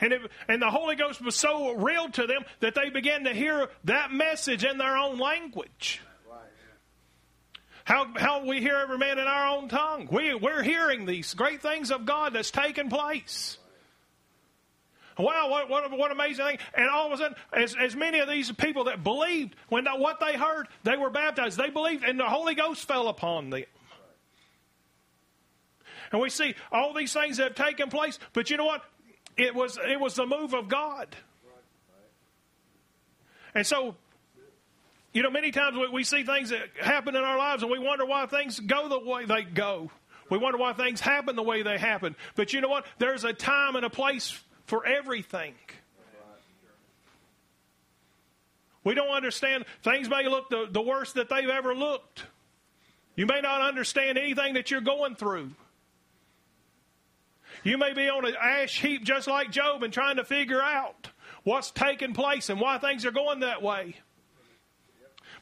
And, 0.00 0.12
it, 0.12 0.22
and 0.48 0.62
the 0.62 0.70
Holy 0.70 0.96
Ghost 0.96 1.20
was 1.22 1.36
so 1.36 1.72
real 1.72 2.08
to 2.10 2.26
them 2.26 2.44
that 2.60 2.74
they 2.74 2.90
began 2.90 3.24
to 3.24 3.34
hear 3.34 3.68
that 3.84 4.12
message 4.12 4.64
in 4.64 4.78
their 4.78 4.96
own 4.96 5.18
language. 5.18 6.00
How, 7.84 8.06
how 8.16 8.44
we 8.44 8.60
hear 8.60 8.76
every 8.76 8.98
man 8.98 9.18
in 9.18 9.26
our 9.26 9.56
own 9.56 9.68
tongue. 9.68 10.08
We, 10.12 10.34
we're 10.34 10.62
hearing 10.62 11.06
these 11.06 11.34
great 11.34 11.60
things 11.60 11.90
of 11.90 12.06
God 12.06 12.34
that's 12.34 12.50
taken 12.50 12.88
place. 12.88 13.58
Wow, 15.18 15.50
what, 15.50 15.68
what, 15.68 15.90
what 15.90 16.12
amazing 16.12 16.44
thing. 16.44 16.58
And 16.74 16.88
all 16.88 17.06
of 17.06 17.12
a 17.12 17.16
sudden, 17.16 17.36
as, 17.52 17.74
as 17.78 17.96
many 17.96 18.20
of 18.20 18.28
these 18.28 18.50
people 18.52 18.84
that 18.84 19.02
believed, 19.02 19.56
when 19.68 19.86
what 19.86 20.20
they 20.20 20.36
heard, 20.36 20.68
they 20.84 20.96
were 20.96 21.10
baptized. 21.10 21.58
They 21.58 21.70
believed, 21.70 22.04
and 22.04 22.18
the 22.18 22.28
Holy 22.28 22.54
Ghost 22.54 22.86
fell 22.86 23.08
upon 23.08 23.50
them. 23.50 23.64
And 26.12 26.20
we 26.20 26.30
see 26.30 26.54
all 26.72 26.92
these 26.94 27.12
things 27.12 27.36
that 27.36 27.56
have 27.56 27.68
taken 27.68 27.88
place, 27.88 28.18
but 28.32 28.50
you 28.50 28.56
know 28.56 28.64
what? 28.64 28.82
It 29.36 29.54
was, 29.54 29.78
it 29.78 29.98
was 29.98 30.14
the 30.14 30.26
move 30.26 30.54
of 30.54 30.68
God. 30.68 31.08
And 33.54 33.66
so, 33.66 33.96
you 35.12 35.22
know, 35.22 35.30
many 35.30 35.50
times 35.50 35.76
we, 35.92 36.04
see 36.04 36.22
things 36.22 36.50
that 36.50 36.68
happen 36.80 37.16
in 37.16 37.22
our 37.22 37.36
lives 37.36 37.62
and 37.62 37.70
we 37.70 37.78
wonder 37.78 38.06
why 38.06 38.26
things 38.26 38.60
go 38.60 38.88
the 38.88 39.00
way 39.00 39.24
they 39.24 39.42
go. 39.42 39.90
We 40.30 40.38
wonder 40.38 40.58
why 40.58 40.72
things 40.72 41.00
happen 41.00 41.34
the 41.34 41.42
way 41.42 41.62
they 41.62 41.78
happen. 41.78 42.14
But 42.36 42.52
you 42.52 42.60
know 42.60 42.68
what? 42.68 42.86
There's 42.98 43.24
a 43.24 43.32
time 43.32 43.74
and 43.74 43.84
a 43.84 43.90
place 43.90 44.38
for 44.66 44.86
everything. 44.86 45.54
We 48.84 48.94
don't 48.94 49.10
understand. 49.10 49.64
Things 49.82 50.08
may 50.08 50.28
look 50.28 50.48
the, 50.48 50.68
the 50.70 50.80
worst 50.80 51.16
that 51.16 51.28
they've 51.28 51.48
ever 51.48 51.74
looked. 51.74 52.24
You 53.16 53.26
may 53.26 53.40
not 53.40 53.60
understand 53.60 54.16
anything 54.16 54.54
that 54.54 54.70
you're 54.70 54.80
going 54.80 55.16
through. 55.16 55.50
You 57.62 57.78
may 57.78 57.92
be 57.92 58.08
on 58.08 58.24
an 58.24 58.34
ash 58.40 58.80
heap 58.80 59.04
just 59.04 59.28
like 59.28 59.50
Job 59.50 59.82
and 59.82 59.92
trying 59.92 60.16
to 60.16 60.24
figure 60.24 60.62
out 60.62 61.10
what's 61.44 61.70
taking 61.70 62.14
place 62.14 62.48
and 62.48 62.60
why 62.60 62.78
things 62.78 63.04
are 63.04 63.10
going 63.10 63.40
that 63.40 63.62
way. 63.62 63.96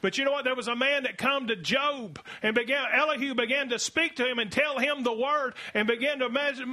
But 0.01 0.17
you 0.17 0.25
know 0.25 0.33
what? 0.33 0.45
There 0.45 0.55
was 0.55 0.69
a 0.69 0.77
man 0.77 1.05
that 1.05 1.19
come 1.19 1.49
to 1.49 1.57
Job 1.57 2.21
and 2.43 2.55
began, 2.55 2.85
Elihu 2.93 3.35
began 3.35 3.71
to 3.71 3.79
speak 3.79 4.17
to 4.17 4.29
him 4.29 4.39
and 4.39 4.51
tell 4.51 4.79
him 4.79 5.03
the 5.03 5.13
word 5.13 5.55
and 5.75 5.89
began 5.89 6.21
to 6.21 6.29
measure, 6.29 6.65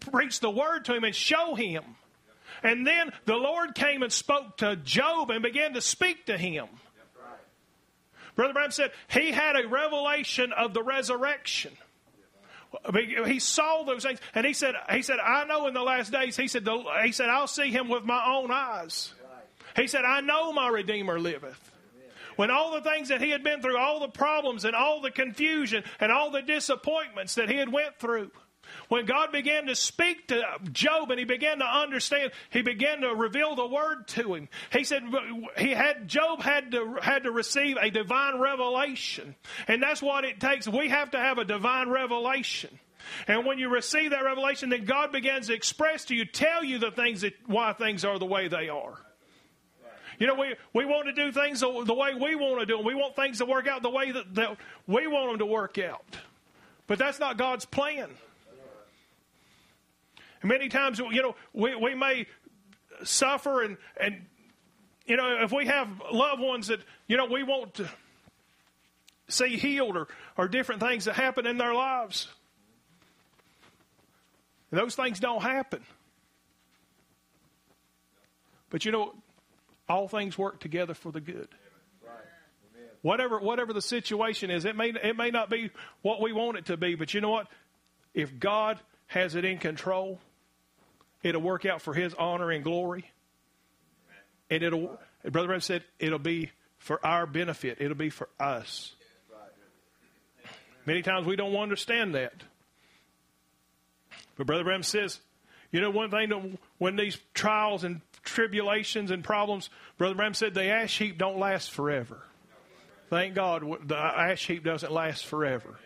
preach 0.00 0.40
the 0.40 0.50
word 0.50 0.84
to 0.86 0.94
him 0.94 1.04
and 1.04 1.14
show 1.14 1.54
him. 1.54 1.82
And 2.62 2.86
then 2.86 3.12
the 3.24 3.36
Lord 3.36 3.74
came 3.74 4.02
and 4.02 4.12
spoke 4.12 4.58
to 4.58 4.76
Job 4.76 5.30
and 5.30 5.42
began 5.42 5.74
to 5.74 5.80
speak 5.80 6.26
to 6.26 6.36
him. 6.36 6.66
Brother 8.34 8.52
Branham 8.52 8.72
said 8.72 8.92
he 9.08 9.32
had 9.32 9.56
a 9.56 9.66
revelation 9.66 10.52
of 10.52 10.74
the 10.74 10.82
resurrection. 10.82 11.72
He 12.92 13.38
saw 13.40 13.82
those 13.84 14.04
things, 14.04 14.20
and 14.34 14.46
he 14.46 14.52
said, 14.52 14.74
"He 14.92 15.02
said, 15.02 15.18
I 15.18 15.44
know 15.44 15.66
in 15.66 15.74
the 15.74 15.82
last 15.82 16.12
days." 16.12 16.36
He 16.36 16.48
said, 16.48 16.66
"He 17.04 17.12
said, 17.12 17.28
I'll 17.28 17.46
see 17.46 17.70
him 17.70 17.88
with 17.88 18.04
my 18.04 18.24
own 18.26 18.50
eyes." 18.50 19.12
He 19.76 19.86
said, 19.86 20.04
"I 20.04 20.20
know 20.20 20.52
my 20.52 20.68
Redeemer 20.68 21.18
liveth." 21.18 21.70
when 22.36 22.50
all 22.50 22.72
the 22.72 22.80
things 22.80 23.08
that 23.08 23.20
he 23.20 23.28
had 23.28 23.44
been 23.44 23.60
through, 23.60 23.76
all 23.76 24.00
the 24.00 24.08
problems 24.08 24.64
and 24.64 24.74
all 24.74 25.02
the 25.02 25.10
confusion 25.10 25.84
and 25.98 26.10
all 26.10 26.30
the 26.30 26.40
disappointments 26.40 27.34
that 27.34 27.50
he 27.50 27.56
had 27.56 27.70
went 27.70 27.98
through, 27.98 28.30
when 28.88 29.06
God 29.06 29.32
began 29.32 29.66
to 29.66 29.74
speak 29.74 30.28
to 30.28 30.42
Job 30.72 31.10
and 31.10 31.18
he 31.18 31.24
began 31.24 31.58
to 31.58 31.64
understand, 31.64 32.32
he 32.50 32.62
began 32.62 33.00
to 33.00 33.14
reveal 33.14 33.54
the 33.54 33.66
word 33.66 34.08
to 34.08 34.34
him. 34.34 34.48
He 34.72 34.84
said 34.84 35.02
he 35.56 35.70
had 35.70 36.08
Job 36.08 36.42
had 36.42 36.72
to 36.72 36.98
had 37.00 37.24
to 37.24 37.30
receive 37.30 37.76
a 37.76 37.90
divine 37.90 38.40
revelation. 38.40 39.34
And 39.68 39.82
that's 39.82 40.02
what 40.02 40.24
it 40.24 40.40
takes. 40.40 40.66
We 40.66 40.88
have 40.88 41.12
to 41.12 41.18
have 41.18 41.38
a 41.38 41.44
divine 41.44 41.88
revelation. 41.88 42.78
And 43.26 43.46
when 43.46 43.58
you 43.58 43.68
receive 43.68 44.10
that 44.10 44.24
revelation, 44.24 44.68
then 44.68 44.84
God 44.84 45.12
begins 45.12 45.48
to 45.48 45.54
express 45.54 46.06
to 46.06 46.14
you, 46.14 46.24
tell 46.24 46.62
you 46.62 46.78
the 46.78 46.90
things 46.90 47.22
that 47.22 47.34
why 47.46 47.72
things 47.72 48.04
are 48.04 48.18
the 48.18 48.26
way 48.26 48.48
they 48.48 48.68
are. 48.68 48.98
You 50.18 50.26
know, 50.26 50.34
we, 50.34 50.54
we 50.74 50.84
want 50.84 51.06
to 51.06 51.12
do 51.12 51.32
things 51.32 51.60
the, 51.60 51.84
the 51.84 51.94
way 51.94 52.14
we 52.14 52.34
want 52.36 52.60
to 52.60 52.66
do 52.66 52.76
them. 52.76 52.84
We 52.84 52.94
want 52.94 53.16
things 53.16 53.38
to 53.38 53.46
work 53.46 53.66
out 53.66 53.82
the 53.82 53.90
way 53.90 54.12
that, 54.12 54.34
that 54.34 54.58
we 54.86 55.06
want 55.06 55.30
them 55.30 55.38
to 55.38 55.46
work 55.46 55.78
out. 55.78 56.04
But 56.86 56.98
that's 56.98 57.18
not 57.18 57.38
God's 57.38 57.64
plan. 57.64 58.10
Many 60.42 60.68
times, 60.68 60.98
you 60.98 61.22
know, 61.22 61.34
we, 61.52 61.74
we 61.74 61.94
may 61.94 62.26
suffer 63.04 63.62
and, 63.62 63.76
and, 63.98 64.26
you 65.06 65.16
know, 65.16 65.42
if 65.42 65.52
we 65.52 65.66
have 65.66 65.88
loved 66.12 66.40
ones 66.40 66.68
that, 66.68 66.80
you 67.06 67.16
know, 67.16 67.26
we 67.26 67.42
want 67.42 67.74
to 67.74 67.88
see 69.28 69.56
healed 69.56 69.96
or, 69.96 70.08
or 70.36 70.48
different 70.48 70.80
things 70.80 71.04
that 71.04 71.14
happen 71.14 71.46
in 71.46 71.58
their 71.58 71.74
lives. 71.74 72.28
And 74.70 74.80
those 74.80 74.94
things 74.94 75.20
don't 75.20 75.42
happen. 75.42 75.82
But 78.70 78.84
you 78.84 78.92
know, 78.92 79.14
all 79.88 80.08
things 80.08 80.38
work 80.38 80.60
together 80.60 80.94
for 80.94 81.10
the 81.10 81.20
good. 81.20 81.48
Whatever, 83.02 83.38
whatever 83.40 83.72
the 83.72 83.82
situation 83.82 84.50
is, 84.50 84.64
it 84.64 84.76
may, 84.76 84.90
it 84.90 85.16
may 85.16 85.30
not 85.30 85.48
be 85.48 85.70
what 86.02 86.20
we 86.20 86.32
want 86.32 86.58
it 86.58 86.66
to 86.66 86.76
be, 86.76 86.94
but 86.94 87.14
you 87.14 87.20
know 87.20 87.30
what? 87.30 87.46
If 88.12 88.38
God 88.38 88.78
has 89.06 89.34
it 89.34 89.44
in 89.44 89.58
control, 89.58 90.20
it'll 91.22 91.42
work 91.42 91.66
out 91.66 91.82
for 91.82 91.94
His 91.94 92.14
honor 92.14 92.50
and 92.50 92.64
glory. 92.64 93.10
And 94.48 94.62
it'll, 94.62 94.98
Brother 95.22 95.48
Branham 95.48 95.60
said, 95.60 95.84
it'll 95.98 96.18
be 96.18 96.50
for 96.78 97.04
our 97.04 97.26
benefit. 97.26 97.78
It'll 97.80 97.96
be 97.96 98.10
for 98.10 98.28
us. 98.38 98.94
Many 100.86 101.02
times 101.02 101.26
we 101.26 101.36
don't 101.36 101.54
understand 101.54 102.14
that. 102.14 102.32
But 104.36 104.46
Brother 104.46 104.64
Branham 104.64 104.82
says, 104.82 105.20
you 105.70 105.80
know, 105.80 105.90
one 105.90 106.10
thing 106.10 106.58
when 106.78 106.96
these 106.96 107.18
trials 107.34 107.84
and 107.84 108.00
tribulations 108.24 109.10
and 109.10 109.22
problems, 109.22 109.70
Brother 109.98 110.14
Branham 110.14 110.34
said 110.34 110.54
the 110.54 110.64
ash 110.64 110.98
heap 110.98 111.18
don't 111.18 111.38
last 111.38 111.70
forever. 111.70 112.22
Thank 113.08 113.34
God 113.34 113.64
the 113.86 113.96
ash 113.96 114.46
heap 114.46 114.64
doesn't 114.64 114.90
last 114.90 115.26
forever. 115.26 115.78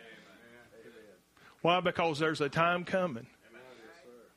Why? 1.63 1.81
Because 1.81 2.19
there's 2.19 2.41
a 2.41 2.49
time 2.49 2.85
coming. 2.85 3.27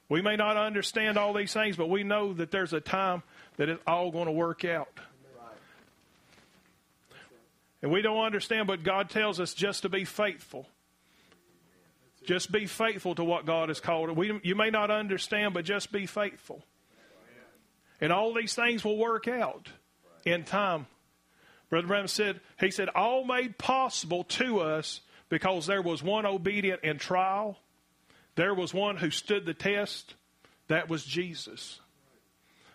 We 0.10 0.22
may 0.22 0.36
not 0.36 0.56
understand 0.56 1.18
all 1.18 1.34
these 1.34 1.54
things, 1.54 1.76
but 1.76 1.90
we 1.90 2.04
know 2.04 2.34
that 2.34 2.50
there's 2.50 2.74
a 2.74 2.80
time 2.80 3.24
that 3.58 3.68
it's 3.68 3.82
all 3.86 4.12
going 4.12 4.28
to 4.28 4.32
work 4.32 4.64
out. 4.64 4.90
And 7.82 7.92
we 7.92 8.02
don't 8.02 8.24
understand, 8.24 8.68
but 8.68 8.84
God 8.84 9.10
tells 9.10 9.40
us 9.40 9.54
just 9.54 9.84
to 9.84 9.90
be 9.90 10.06
faithful. 10.06 10.68
Just 12.26 12.52
be 12.52 12.66
faithful 12.66 13.16
to 13.16 13.24
what 13.24 13.46
God 13.46 13.70
has 13.70 13.80
called. 13.80 14.10
We, 14.18 14.40
you 14.44 14.56
may 14.56 14.70
not 14.70 14.92
understand, 14.92 15.54
but 15.54 15.66
just 15.66 15.92
be 15.92 16.06
faithful. 16.06 16.64
And 18.02 18.12
all 18.12 18.34
these 18.34 18.54
things 18.54 18.84
will 18.84 18.98
work 18.98 19.28
out 19.28 19.70
in 20.26 20.44
time. 20.44 20.88
Brother 21.70 21.88
Branham 21.88 22.08
said, 22.08 22.40
he 22.60 22.72
said, 22.72 22.90
all 22.90 23.26
made 23.26 23.58
possible 23.58 24.24
to 24.26 24.62
us 24.62 25.02
because 25.30 25.68
there 25.68 25.82
was 25.82 26.02
one 26.02 26.26
obedient 26.26 26.84
in 26.84 26.98
trial. 26.98 27.58
There 28.38 28.54
was 28.54 28.74
one 28.74 28.98
who 28.98 29.10
stood 29.10 29.46
the 29.46 29.54
test. 29.54 30.14
That 30.68 30.88
was 30.88 31.04
Jesus. 31.04 31.82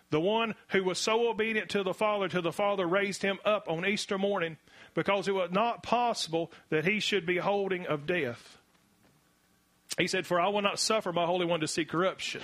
The 0.09 0.19
one 0.19 0.55
who 0.67 0.83
was 0.83 0.99
so 0.99 1.29
obedient 1.29 1.69
to 1.69 1.83
the 1.83 1.93
Father, 1.93 2.27
to 2.27 2.41
the 2.41 2.51
Father 2.51 2.85
raised 2.85 3.23
him 3.23 3.39
up 3.45 3.67
on 3.67 3.85
Easter 3.85 4.17
morning 4.17 4.57
because 4.93 5.27
it 5.27 5.33
was 5.33 5.51
not 5.51 5.81
possible 5.81 6.51
that 6.69 6.85
he 6.85 6.99
should 6.99 7.25
be 7.25 7.37
holding 7.37 7.87
of 7.87 8.05
death. 8.05 8.57
He 9.97 10.07
said, 10.07 10.27
For 10.27 10.39
I 10.39 10.49
will 10.49 10.61
not 10.61 10.79
suffer 10.79 11.13
my 11.13 11.25
Holy 11.25 11.45
One 11.45 11.61
to 11.61 11.67
see 11.67 11.85
corruption, 11.85 12.41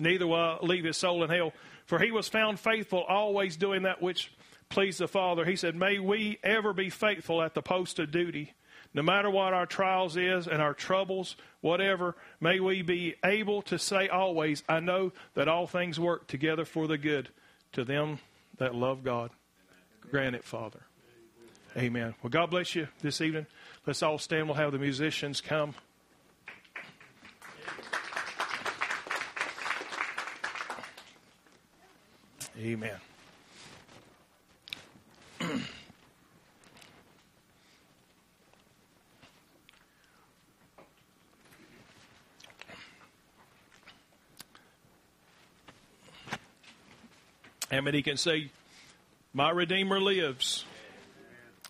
neither 0.00 0.26
will 0.26 0.34
I 0.34 0.58
leave 0.62 0.84
his 0.84 0.96
soul 0.96 1.22
in 1.24 1.30
hell. 1.30 1.52
For 1.84 1.98
he 1.98 2.10
was 2.10 2.28
found 2.28 2.58
faithful, 2.58 3.04
always 3.04 3.56
doing 3.56 3.82
that 3.82 4.02
which 4.02 4.32
pleased 4.68 4.98
the 4.98 5.08
Father. 5.08 5.44
He 5.44 5.56
said, 5.56 5.76
May 5.76 5.98
we 5.98 6.38
ever 6.42 6.72
be 6.72 6.90
faithful 6.90 7.42
at 7.42 7.54
the 7.54 7.62
post 7.62 7.98
of 7.98 8.10
duty. 8.10 8.54
No 8.96 9.02
matter 9.02 9.28
what 9.28 9.52
our 9.52 9.66
trials 9.66 10.16
is 10.16 10.48
and 10.48 10.62
our 10.62 10.72
troubles, 10.72 11.36
whatever, 11.60 12.16
may 12.40 12.60
we 12.60 12.80
be 12.80 13.14
able 13.22 13.60
to 13.62 13.78
say 13.78 14.08
always, 14.08 14.64
I 14.70 14.80
know 14.80 15.12
that 15.34 15.48
all 15.48 15.66
things 15.66 16.00
work 16.00 16.26
together 16.28 16.64
for 16.64 16.86
the 16.86 16.96
good 16.96 17.28
to 17.72 17.84
them 17.84 18.20
that 18.56 18.74
love 18.74 19.04
God. 19.04 19.32
Grant 20.10 20.34
it, 20.34 20.44
Father. 20.44 20.80
Amen. 21.76 22.14
Well, 22.22 22.30
God 22.30 22.48
bless 22.48 22.74
you 22.74 22.88
this 23.02 23.20
evening. 23.20 23.46
Let's 23.86 24.02
all 24.02 24.18
stand. 24.18 24.46
We'll 24.46 24.56
have 24.56 24.72
the 24.72 24.78
musicians 24.78 25.42
come. 25.42 25.74
Amen. 32.58 32.96
How 47.76 47.82
many 47.82 48.00
can 48.00 48.16
say, 48.16 48.50
My 49.34 49.50
Redeemer 49.50 50.00
lives? 50.00 50.64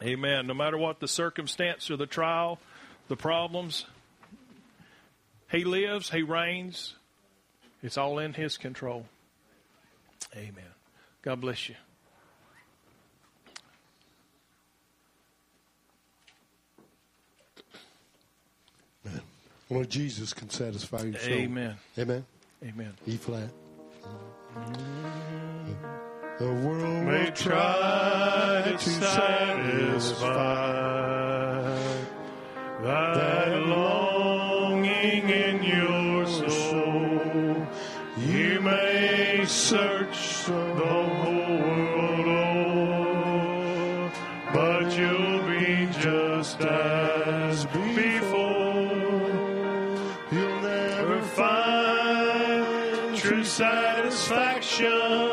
Amen. 0.00 0.46
No 0.46 0.54
matter 0.54 0.78
what 0.78 1.00
the 1.00 1.08
circumstance 1.08 1.90
or 1.90 1.96
the 1.96 2.06
trial, 2.06 2.60
the 3.08 3.16
problems, 3.16 3.86
He 5.50 5.64
lives, 5.64 6.08
He 6.10 6.22
reigns. 6.22 6.94
It's 7.82 7.98
all 7.98 8.20
in 8.20 8.34
His 8.34 8.56
control. 8.56 9.06
Amen. 10.36 10.70
God 11.22 11.40
bless 11.40 11.68
you. 11.68 11.74
Only 19.68 19.86
Jesus 19.86 20.32
can 20.32 20.50
satisfy 20.50 21.02
your 21.02 21.18
soul. 21.18 21.32
Amen. 21.32 21.74
Amen. 21.98 22.24
Amen. 22.62 22.94
E 23.08 23.16
flat. 23.16 23.50
The 26.38 26.52
world 26.52 27.04
may 27.04 27.30
try 27.30 28.62
to 28.66 28.78
satisfy 28.78 30.26
that 32.82 33.66
longing 33.66 35.30
in 35.30 35.62
your 35.62 36.26
soul. 36.26 37.66
You 38.18 38.60
may 38.60 39.46
search 39.46 40.44
the 40.44 41.08
whole 41.22 41.58
world 41.96 42.28
over, 43.08 44.12
but 44.52 44.94
you'll 44.94 45.42
be 45.48 45.88
just 45.98 46.60
as 46.60 47.64
before. 47.64 48.92
You'll 50.30 50.60
Never 50.60 51.22
find 51.22 53.16
true 53.16 53.42
satisfaction 53.42 55.25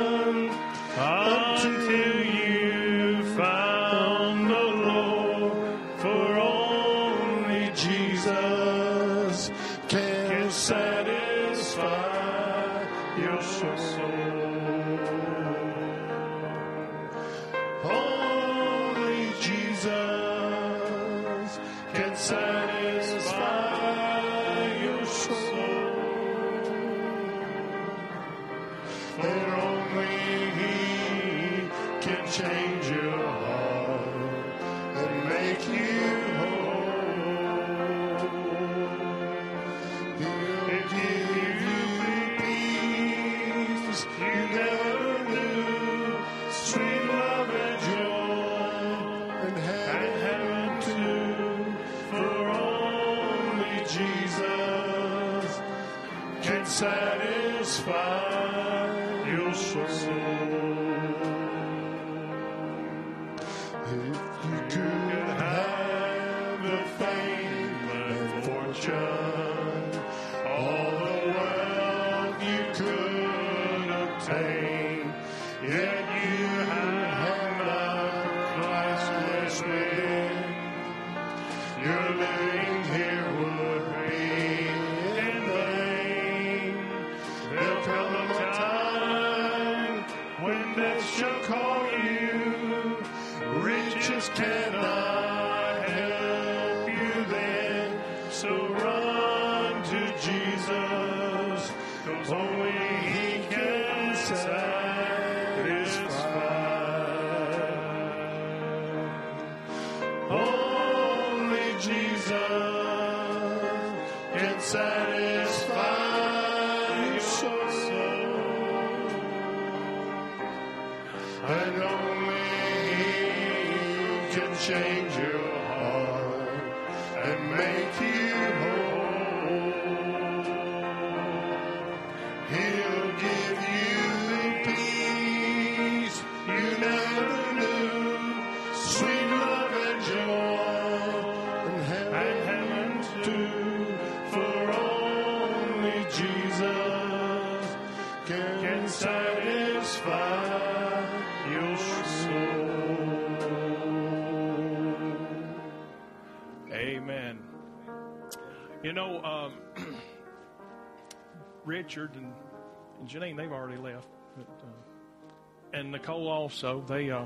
also, 166.43 166.83
they, 166.89 167.09
uh, 167.09 167.23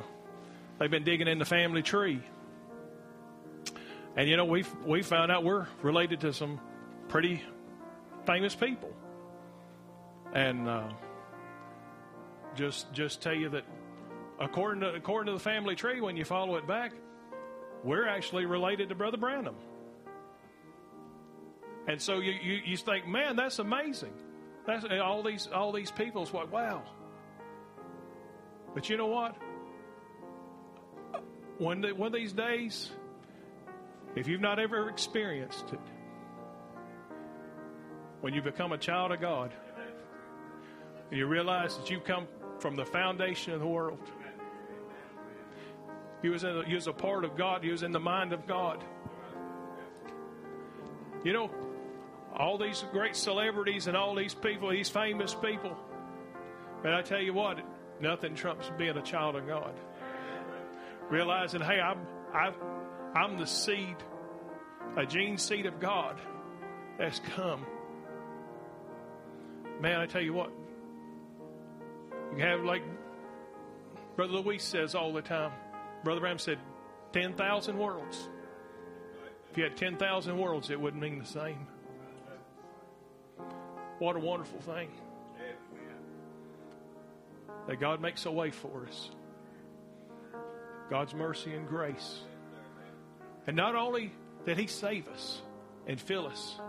they've 0.77 0.91
been 0.91 1.03
digging 1.03 1.27
in 1.27 1.39
the 1.39 1.45
family 1.45 1.81
tree. 1.81 2.22
And 4.15 4.30
you 4.30 4.38
know, 4.38 4.45
we 4.45 4.64
we 4.85 5.02
found 5.02 5.31
out 5.31 5.44
we're 5.44 5.65
related 5.81 6.22
to 6.22 6.34
some 6.34 6.60
pretty 7.07 7.41
famous 8.27 8.53
people. 8.53 8.94
And 10.34 10.69
uh, 10.69 10.89
just 12.56 12.94
just 12.94 13.23
tell 13.23 13.34
you 13.34 13.49
that 13.49 13.64
according 14.39 14.81
to 14.81 14.94
according 14.94 15.34
to 15.34 15.34
the 15.34 15.44
family 15.44 15.76
tree, 15.76 15.99
when 15.99 16.15
you 16.15 16.23
follow 16.23 16.57
it 16.57 16.68
back, 16.68 16.94
we're 17.84 18.07
actually 18.07 18.45
related 18.45 18.89
to 18.89 18.95
Brother 18.95 19.18
Branham. 19.18 19.56
And 21.88 21.99
so 21.99 22.19
you, 22.19 22.34
you, 22.34 22.60
you 22.65 22.77
think, 22.77 23.07
man, 23.07 23.35
that's 23.35 23.57
amazing. 23.57 24.14
That's 24.68 24.85
all 25.02 25.23
these 25.23 25.48
all 25.48 25.72
these 25.72 25.89
people's 25.89 26.31
what 26.31 26.52
wow. 26.52 26.84
But 28.73 28.89
you 28.89 28.98
know 28.98 29.07
what? 29.07 29.35
One 31.57 31.81
day, 31.81 31.91
one 31.91 32.07
of 32.07 32.14
these 32.14 32.34
days, 32.34 32.91
if 34.15 34.27
you've 34.27 34.41
not 34.41 34.60
ever 34.60 34.89
experienced 34.89 35.73
it, 35.73 35.80
when 38.22 38.34
you 38.34 38.41
become 38.41 38.72
a 38.72 38.77
child 38.77 39.11
of 39.11 39.22
God, 39.22 39.53
and 41.10 41.18
you 41.18 41.26
realize 41.26 41.77
that 41.77 41.89
you 41.89 41.99
come 41.99 42.27
from 42.60 42.76
the 42.76 42.85
foundation 42.85 43.53
of 43.53 43.60
the 43.60 43.68
world. 43.68 43.99
You 46.23 46.31
was, 46.31 46.44
a, 46.44 46.64
you 46.68 46.76
was 46.76 46.88
a 46.88 46.94
part 46.94 47.23
of 47.23 47.38
God. 47.38 47.64
You 47.64 47.72
was 47.72 47.84
in 47.84 47.91
the 47.91 47.99
mind 47.99 48.34
of 48.34 48.48
God. 48.48 48.84
You 51.23 51.34
know, 51.34 51.52
all 52.35 52.57
these 52.57 52.84
great 52.91 53.15
celebrities 53.15 53.88
and 53.88 53.95
all 53.95 54.15
these 54.15 54.34
people, 54.34 54.69
these 54.69 54.89
famous 54.89 55.34
people. 55.34 55.77
But 56.84 56.94
I 56.94 57.02
tell 57.02 57.22
you 57.22 57.34
what, 57.34 57.60
nothing 57.99 58.35
trumps 58.35 58.71
being 58.77 58.97
a 58.97 59.01
child 59.01 59.35
of 59.35 59.47
God. 59.47 59.73
Realizing, 61.09 61.61
hey, 61.61 61.79
I'm, 61.79 61.99
I'm, 62.33 62.53
I'm 63.15 63.37
the 63.37 63.47
seed, 63.47 63.95
a 64.95 65.05
gene 65.05 65.37
seed 65.37 65.65
of 65.65 65.79
God 65.79 66.19
that's 66.97 67.19
come. 67.35 67.65
Man, 69.79 69.99
I 69.99 70.05
tell 70.05 70.21
you 70.21 70.33
what, 70.33 70.51
you 72.35 72.43
have 72.43 72.63
like 72.63 72.81
Brother 74.15 74.33
Luis 74.33 74.63
says 74.63 74.95
all 74.95 75.13
the 75.13 75.21
time. 75.21 75.51
Brother 76.03 76.19
Branham 76.19 76.39
said, 76.39 76.57
10,000 77.13 77.77
worlds. 77.77 78.29
If 79.51 79.57
you 79.57 79.63
had 79.63 79.77
10,000 79.77 80.37
worlds, 80.37 80.69
it 80.71 80.79
wouldn't 80.79 81.01
mean 81.01 81.19
the 81.19 81.25
same. 81.25 81.67
What 83.99 84.15
a 84.15 84.19
wonderful 84.19 84.59
thing. 84.59 84.89
That 87.68 87.80
God 87.80 88.02
makes 88.02 88.26
a 88.26 88.31
way 88.31 88.49
for 88.52 88.85
us. 88.88 89.11
God's 90.89 91.14
mercy 91.14 91.53
and 91.53 91.68
grace. 91.68 92.19
And 93.45 93.56
not 93.56 93.76
only 93.76 94.11
did 94.45 94.57
He 94.57 94.68
save 94.68 95.07
us 95.10 95.41
and 95.85 95.99
fill 95.99 96.27
us, 96.27 96.60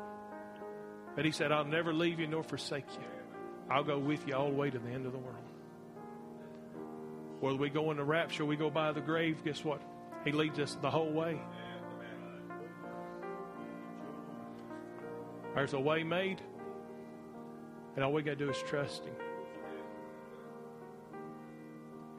but 1.15 1.25
He 1.25 1.31
said, 1.31 1.53
I'll 1.53 1.65
never 1.65 1.93
leave 1.93 2.19
you 2.19 2.27
nor 2.27 2.43
forsake 2.43 2.87
you. 2.95 3.07
I'll 3.71 3.85
go 3.85 3.99
with 3.99 4.27
you 4.27 4.35
all 4.35 4.51
the 4.51 4.57
way 4.57 4.71
to 4.71 4.79
the 4.79 4.91
end 4.91 5.07
of 5.07 5.13
the 5.13 5.19
world. 5.19 5.37
Whether 7.41 7.57
we 7.57 7.71
go 7.71 7.91
in 7.93 7.97
the 7.97 8.05
rapture, 8.05 8.45
we 8.45 8.57
go 8.57 8.71
by 8.71 8.93
the 8.93 9.01
grave, 9.01 9.45
guess 9.45 9.65
what? 9.65 9.81
He 10.25 10.33
leads 10.33 10.59
us 10.59 10.77
the 10.83 10.91
whole 10.91 11.13
way. 11.13 11.39
There's 15.55 15.73
a 15.73 15.81
way 15.81 16.03
made, 16.03 16.41
and 17.95 18.05
all 18.05 18.13
we 18.13 18.23
got 18.23 18.33
to 18.33 18.37
do 18.37 18.51
is 18.51 18.59
trust 18.69 19.05
Him. 19.05 19.15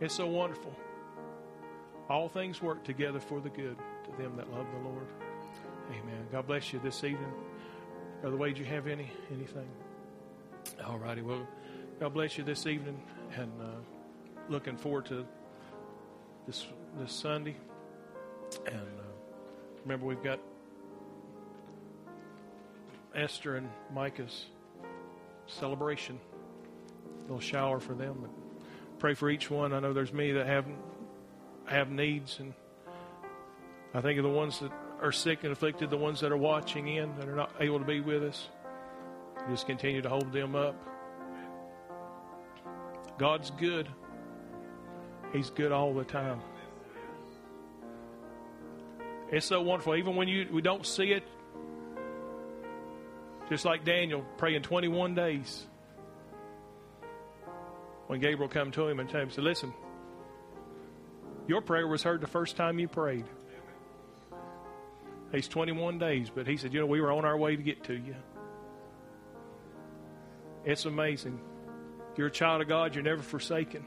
It's 0.01 0.15
so 0.15 0.27
wonderful. 0.27 0.73
All 2.09 2.29
things 2.29 2.61
work 2.61 2.83
together 2.83 3.19
for 3.19 3.41
the 3.41 3.49
good 3.49 3.77
to 4.05 4.21
them 4.21 4.35
that 4.37 4.51
love 4.51 4.65
the 4.71 4.89
Lord. 4.89 5.05
Amen. 5.89 6.27
God 6.31 6.47
bless 6.47 6.71
you 6.71 6.79
this 6.79 7.03
evening. 7.03 7.31
Brother 8.21 8.37
Wade, 8.37 8.57
you 8.57 8.65
have 8.65 8.87
any 8.87 9.11
anything? 9.33 9.67
All 10.85 10.97
righty. 10.97 11.21
Well, 11.21 11.45
God 11.99 12.13
bless 12.13 12.37
you 12.37 12.43
this 12.43 12.65
evening, 12.65 13.01
and 13.35 13.51
uh, 13.61 13.65
looking 14.47 14.77
forward 14.77 15.05
to 15.07 15.25
this 16.47 16.65
this 16.97 17.11
Sunday. 17.11 17.57
And 18.65 18.75
uh, 18.75 19.03
remember, 19.83 20.05
we've 20.05 20.23
got 20.23 20.39
Esther 23.13 23.57
and 23.57 23.69
Micah's 23.93 24.45
celebration. 25.47 26.19
A 27.19 27.21
little 27.23 27.39
shower 27.39 27.79
for 27.79 27.93
them. 27.93 28.29
Pray 28.99 29.13
for 29.13 29.29
each 29.29 29.49
one. 29.49 29.73
I 29.73 29.79
know 29.79 29.93
there's 29.93 30.13
many 30.13 30.33
that 30.33 30.45
have 30.45 30.65
have 31.65 31.89
needs, 31.89 32.39
and 32.39 32.53
I 33.93 34.01
think 34.01 34.17
of 34.17 34.23
the 34.23 34.29
ones 34.29 34.59
that 34.59 34.71
are 35.01 35.11
sick 35.11 35.43
and 35.43 35.53
afflicted, 35.53 35.89
the 35.89 35.97
ones 35.97 36.19
that 36.19 36.31
are 36.31 36.37
watching 36.37 36.87
in 36.87 37.15
that 37.17 37.27
are 37.29 37.35
not 37.35 37.53
able 37.59 37.79
to 37.79 37.85
be 37.85 38.01
with 38.01 38.23
us. 38.23 38.49
Just 39.49 39.67
continue 39.67 40.01
to 40.01 40.09
hold 40.09 40.33
them 40.33 40.55
up. 40.55 40.75
God's 43.17 43.51
good. 43.51 43.87
He's 45.31 45.49
good 45.49 45.71
all 45.71 45.93
the 45.93 46.03
time. 46.03 46.41
It's 49.31 49.45
so 49.45 49.61
wonderful. 49.61 49.95
Even 49.95 50.15
when 50.15 50.27
you 50.27 50.47
we 50.51 50.61
don't 50.61 50.85
see 50.85 51.11
it, 51.11 51.23
just 53.47 53.63
like 53.63 53.85
Daniel 53.85 54.25
praying 54.37 54.63
21 54.63 55.15
days. 55.15 55.65
When 58.09 58.19
Gabriel 58.19 58.49
come 58.49 58.71
to 58.71 58.87
him 58.87 58.99
and 58.99 59.07
told 59.07 59.21
him, 59.21 59.29
said, 59.29 59.43
Listen, 59.43 59.71
your 61.47 61.61
prayer 61.61 61.87
was 61.87 62.01
heard 62.01 62.21
the 62.21 62.27
first 62.27 62.55
time 62.55 62.79
you 62.79 62.87
prayed. 62.87 63.25
He's 65.31 65.47
21 65.47 65.99
days, 65.99 66.31
but 66.33 66.47
he 66.47 66.57
said, 66.57 66.73
You 66.73 66.79
know, 66.79 66.87
we 66.87 67.01
were 67.01 67.11
on 67.11 67.23
our 67.23 67.37
way 67.37 67.55
to 67.55 67.61
get 67.61 67.83
to 67.83 67.93
you. 67.93 68.15
It's 70.65 70.85
amazing. 70.85 71.39
You're 72.17 72.25
a 72.25 72.31
child 72.31 72.63
of 72.63 72.67
God, 72.67 72.95
you're 72.95 73.03
never 73.03 73.21
forsaken. 73.21 73.85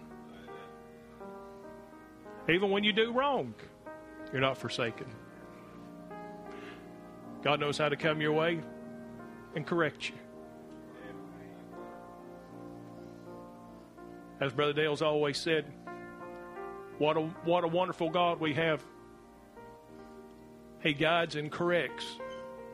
Even 2.48 2.70
when 2.70 2.84
you 2.84 2.92
do 2.92 3.10
wrong, 3.10 3.54
you're 4.30 4.40
not 4.40 4.56
forsaken. 4.56 5.06
God 7.42 7.58
knows 7.58 7.76
how 7.76 7.88
to 7.88 7.96
come 7.96 8.20
your 8.20 8.34
way 8.34 8.60
and 9.56 9.66
correct 9.66 10.10
you. 10.10 10.14
As 14.42 14.52
Brother 14.52 14.72
Dale's 14.72 15.02
always 15.02 15.38
said, 15.38 15.64
what 16.98 17.16
a, 17.16 17.20
what 17.44 17.62
a 17.62 17.68
wonderful 17.68 18.10
God 18.10 18.40
we 18.40 18.54
have. 18.54 18.82
He 20.82 20.94
guides 20.94 21.36
and 21.36 21.48
corrects 21.48 22.04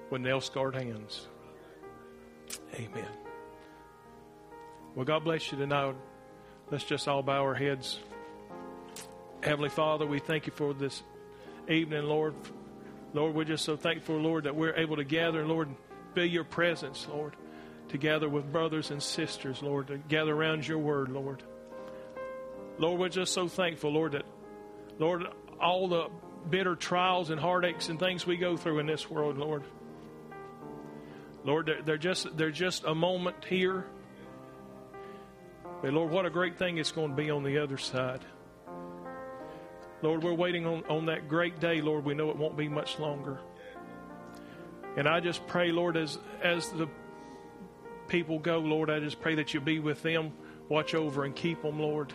with 0.08 0.22
nail 0.22 0.40
scarred 0.40 0.74
hands. 0.74 1.26
Amen. 2.72 3.10
Well, 4.94 5.04
God 5.04 5.24
bless 5.24 5.52
you 5.52 5.58
tonight. 5.58 5.94
Let's 6.70 6.84
just 6.84 7.06
all 7.06 7.22
bow 7.22 7.42
our 7.42 7.54
heads. 7.54 7.98
Heavenly 9.42 9.68
Father, 9.68 10.06
we 10.06 10.20
thank 10.20 10.46
you 10.46 10.52
for 10.54 10.72
this 10.72 11.02
evening, 11.68 12.04
Lord. 12.04 12.34
Lord, 13.12 13.34
we're 13.34 13.44
just 13.44 13.66
so 13.66 13.76
thankful, 13.76 14.16
Lord, 14.16 14.44
that 14.44 14.56
we're 14.56 14.74
able 14.74 14.96
to 14.96 15.04
gather, 15.04 15.46
Lord, 15.46 15.68
and 15.68 15.76
feel 16.14 16.24
your 16.24 16.44
presence, 16.44 17.06
Lord, 17.10 17.36
to 17.90 17.98
gather 17.98 18.26
with 18.26 18.50
brothers 18.50 18.90
and 18.90 19.02
sisters, 19.02 19.62
Lord, 19.62 19.88
to 19.88 19.98
gather 19.98 20.34
around 20.34 20.66
your 20.66 20.78
word, 20.78 21.10
Lord. 21.10 21.42
Lord, 22.78 23.00
we're 23.00 23.08
just 23.08 23.32
so 23.32 23.48
thankful, 23.48 23.92
Lord, 23.92 24.12
that, 24.12 24.24
Lord, 24.98 25.24
all 25.60 25.88
the 25.88 26.08
bitter 26.48 26.76
trials 26.76 27.30
and 27.30 27.40
heartaches 27.40 27.88
and 27.88 27.98
things 27.98 28.26
we 28.26 28.36
go 28.36 28.56
through 28.56 28.78
in 28.78 28.86
this 28.86 29.10
world, 29.10 29.36
Lord. 29.36 29.64
Lord, 31.44 31.66
they're, 31.66 31.82
they're 31.82 31.98
just 31.98 32.36
they're 32.36 32.50
just 32.50 32.84
a 32.84 32.94
moment 32.94 33.44
here. 33.44 33.86
But 35.82 35.92
Lord, 35.92 36.10
what 36.10 36.26
a 36.26 36.30
great 36.30 36.58
thing 36.58 36.78
it's 36.78 36.92
going 36.92 37.10
to 37.10 37.16
be 37.16 37.30
on 37.30 37.44
the 37.44 37.58
other 37.58 37.78
side. 37.78 38.24
Lord, 40.02 40.22
we're 40.22 40.34
waiting 40.34 40.66
on, 40.66 40.84
on 40.88 41.06
that 41.06 41.28
great 41.28 41.60
day, 41.60 41.80
Lord. 41.80 42.04
We 42.04 42.14
know 42.14 42.30
it 42.30 42.36
won't 42.36 42.56
be 42.56 42.68
much 42.68 42.98
longer. 42.98 43.38
And 44.96 45.08
I 45.08 45.20
just 45.20 45.46
pray, 45.46 45.70
Lord, 45.72 45.96
as 45.96 46.18
as 46.42 46.68
the 46.70 46.88
people 48.08 48.38
go, 48.38 48.58
Lord, 48.58 48.90
I 48.90 49.00
just 49.00 49.20
pray 49.20 49.34
that 49.36 49.54
you 49.54 49.60
be 49.60 49.80
with 49.80 50.02
them, 50.02 50.32
watch 50.68 50.94
over 50.94 51.24
and 51.24 51.34
keep 51.34 51.62
them, 51.62 51.80
Lord. 51.80 52.12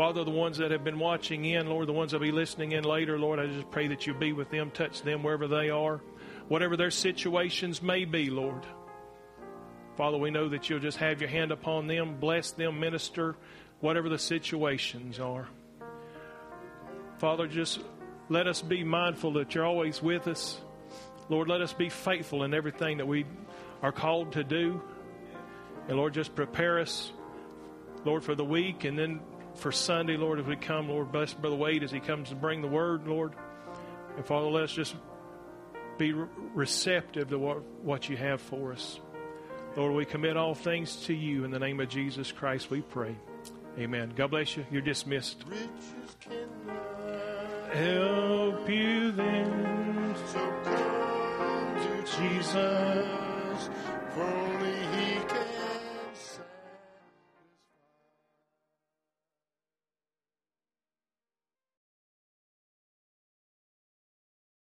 Father, 0.00 0.24
the 0.24 0.30
ones 0.30 0.56
that 0.56 0.70
have 0.70 0.82
been 0.82 0.98
watching 0.98 1.44
in, 1.44 1.68
Lord, 1.68 1.86
the 1.86 1.92
ones 1.92 2.12
that 2.12 2.20
will 2.20 2.26
be 2.26 2.32
listening 2.32 2.72
in 2.72 2.84
later, 2.84 3.18
Lord, 3.18 3.38
I 3.38 3.46
just 3.48 3.70
pray 3.70 3.86
that 3.88 4.06
you'll 4.06 4.16
be 4.16 4.32
with 4.32 4.48
them, 4.48 4.70
touch 4.70 5.02
them 5.02 5.22
wherever 5.22 5.46
they 5.46 5.68
are, 5.68 6.00
whatever 6.48 6.74
their 6.74 6.90
situations 6.90 7.82
may 7.82 8.06
be, 8.06 8.30
Lord. 8.30 8.64
Father, 9.98 10.16
we 10.16 10.30
know 10.30 10.48
that 10.48 10.70
you'll 10.70 10.80
just 10.80 10.96
have 10.96 11.20
your 11.20 11.28
hand 11.28 11.52
upon 11.52 11.86
them, 11.86 12.16
bless 12.18 12.52
them, 12.52 12.80
minister, 12.80 13.36
whatever 13.80 14.08
the 14.08 14.18
situations 14.18 15.20
are. 15.20 15.48
Father, 17.18 17.46
just 17.46 17.80
let 18.30 18.46
us 18.46 18.62
be 18.62 18.82
mindful 18.82 19.34
that 19.34 19.54
you're 19.54 19.66
always 19.66 20.00
with 20.02 20.28
us. 20.28 20.62
Lord, 21.28 21.46
let 21.46 21.60
us 21.60 21.74
be 21.74 21.90
faithful 21.90 22.44
in 22.44 22.54
everything 22.54 22.96
that 22.96 23.06
we 23.06 23.26
are 23.82 23.92
called 23.92 24.32
to 24.32 24.44
do. 24.44 24.80
And 25.88 25.98
Lord, 25.98 26.14
just 26.14 26.34
prepare 26.34 26.78
us, 26.78 27.12
Lord, 28.06 28.24
for 28.24 28.34
the 28.34 28.46
week 28.46 28.84
and 28.84 28.98
then 28.98 29.20
for 29.60 29.70
Sunday, 29.70 30.16
Lord, 30.16 30.40
as 30.40 30.46
we 30.46 30.56
come, 30.56 30.88
Lord, 30.88 31.12
bless 31.12 31.34
Brother 31.34 31.56
Wade 31.56 31.82
as 31.82 31.90
he 31.90 32.00
comes 32.00 32.30
to 32.30 32.34
bring 32.34 32.62
the 32.62 32.68
word, 32.68 33.06
Lord. 33.06 33.34
And 34.16 34.24
Father, 34.24 34.46
let 34.46 34.64
us 34.64 34.72
just 34.72 34.96
be 35.98 36.12
receptive 36.12 37.28
to 37.28 37.38
what, 37.38 37.62
what 37.82 38.08
you 38.08 38.16
have 38.16 38.40
for 38.40 38.72
us. 38.72 38.98
Lord, 39.76 39.94
we 39.94 40.04
commit 40.04 40.36
all 40.36 40.54
things 40.54 40.96
to 41.06 41.14
you 41.14 41.44
in 41.44 41.50
the 41.50 41.58
name 41.58 41.78
of 41.78 41.88
Jesus 41.88 42.32
Christ, 42.32 42.70
we 42.70 42.80
pray. 42.80 43.14
Amen. 43.78 44.12
God 44.16 44.30
bless 44.30 44.56
you. 44.56 44.66
You're 44.70 44.82
dismissed. 44.82 45.44
Help 47.72 48.68
you 48.68 49.12
then, 49.12 50.14
so 50.26 50.52
come 50.64 51.74
to 51.76 52.18
Jesus. 52.18 53.20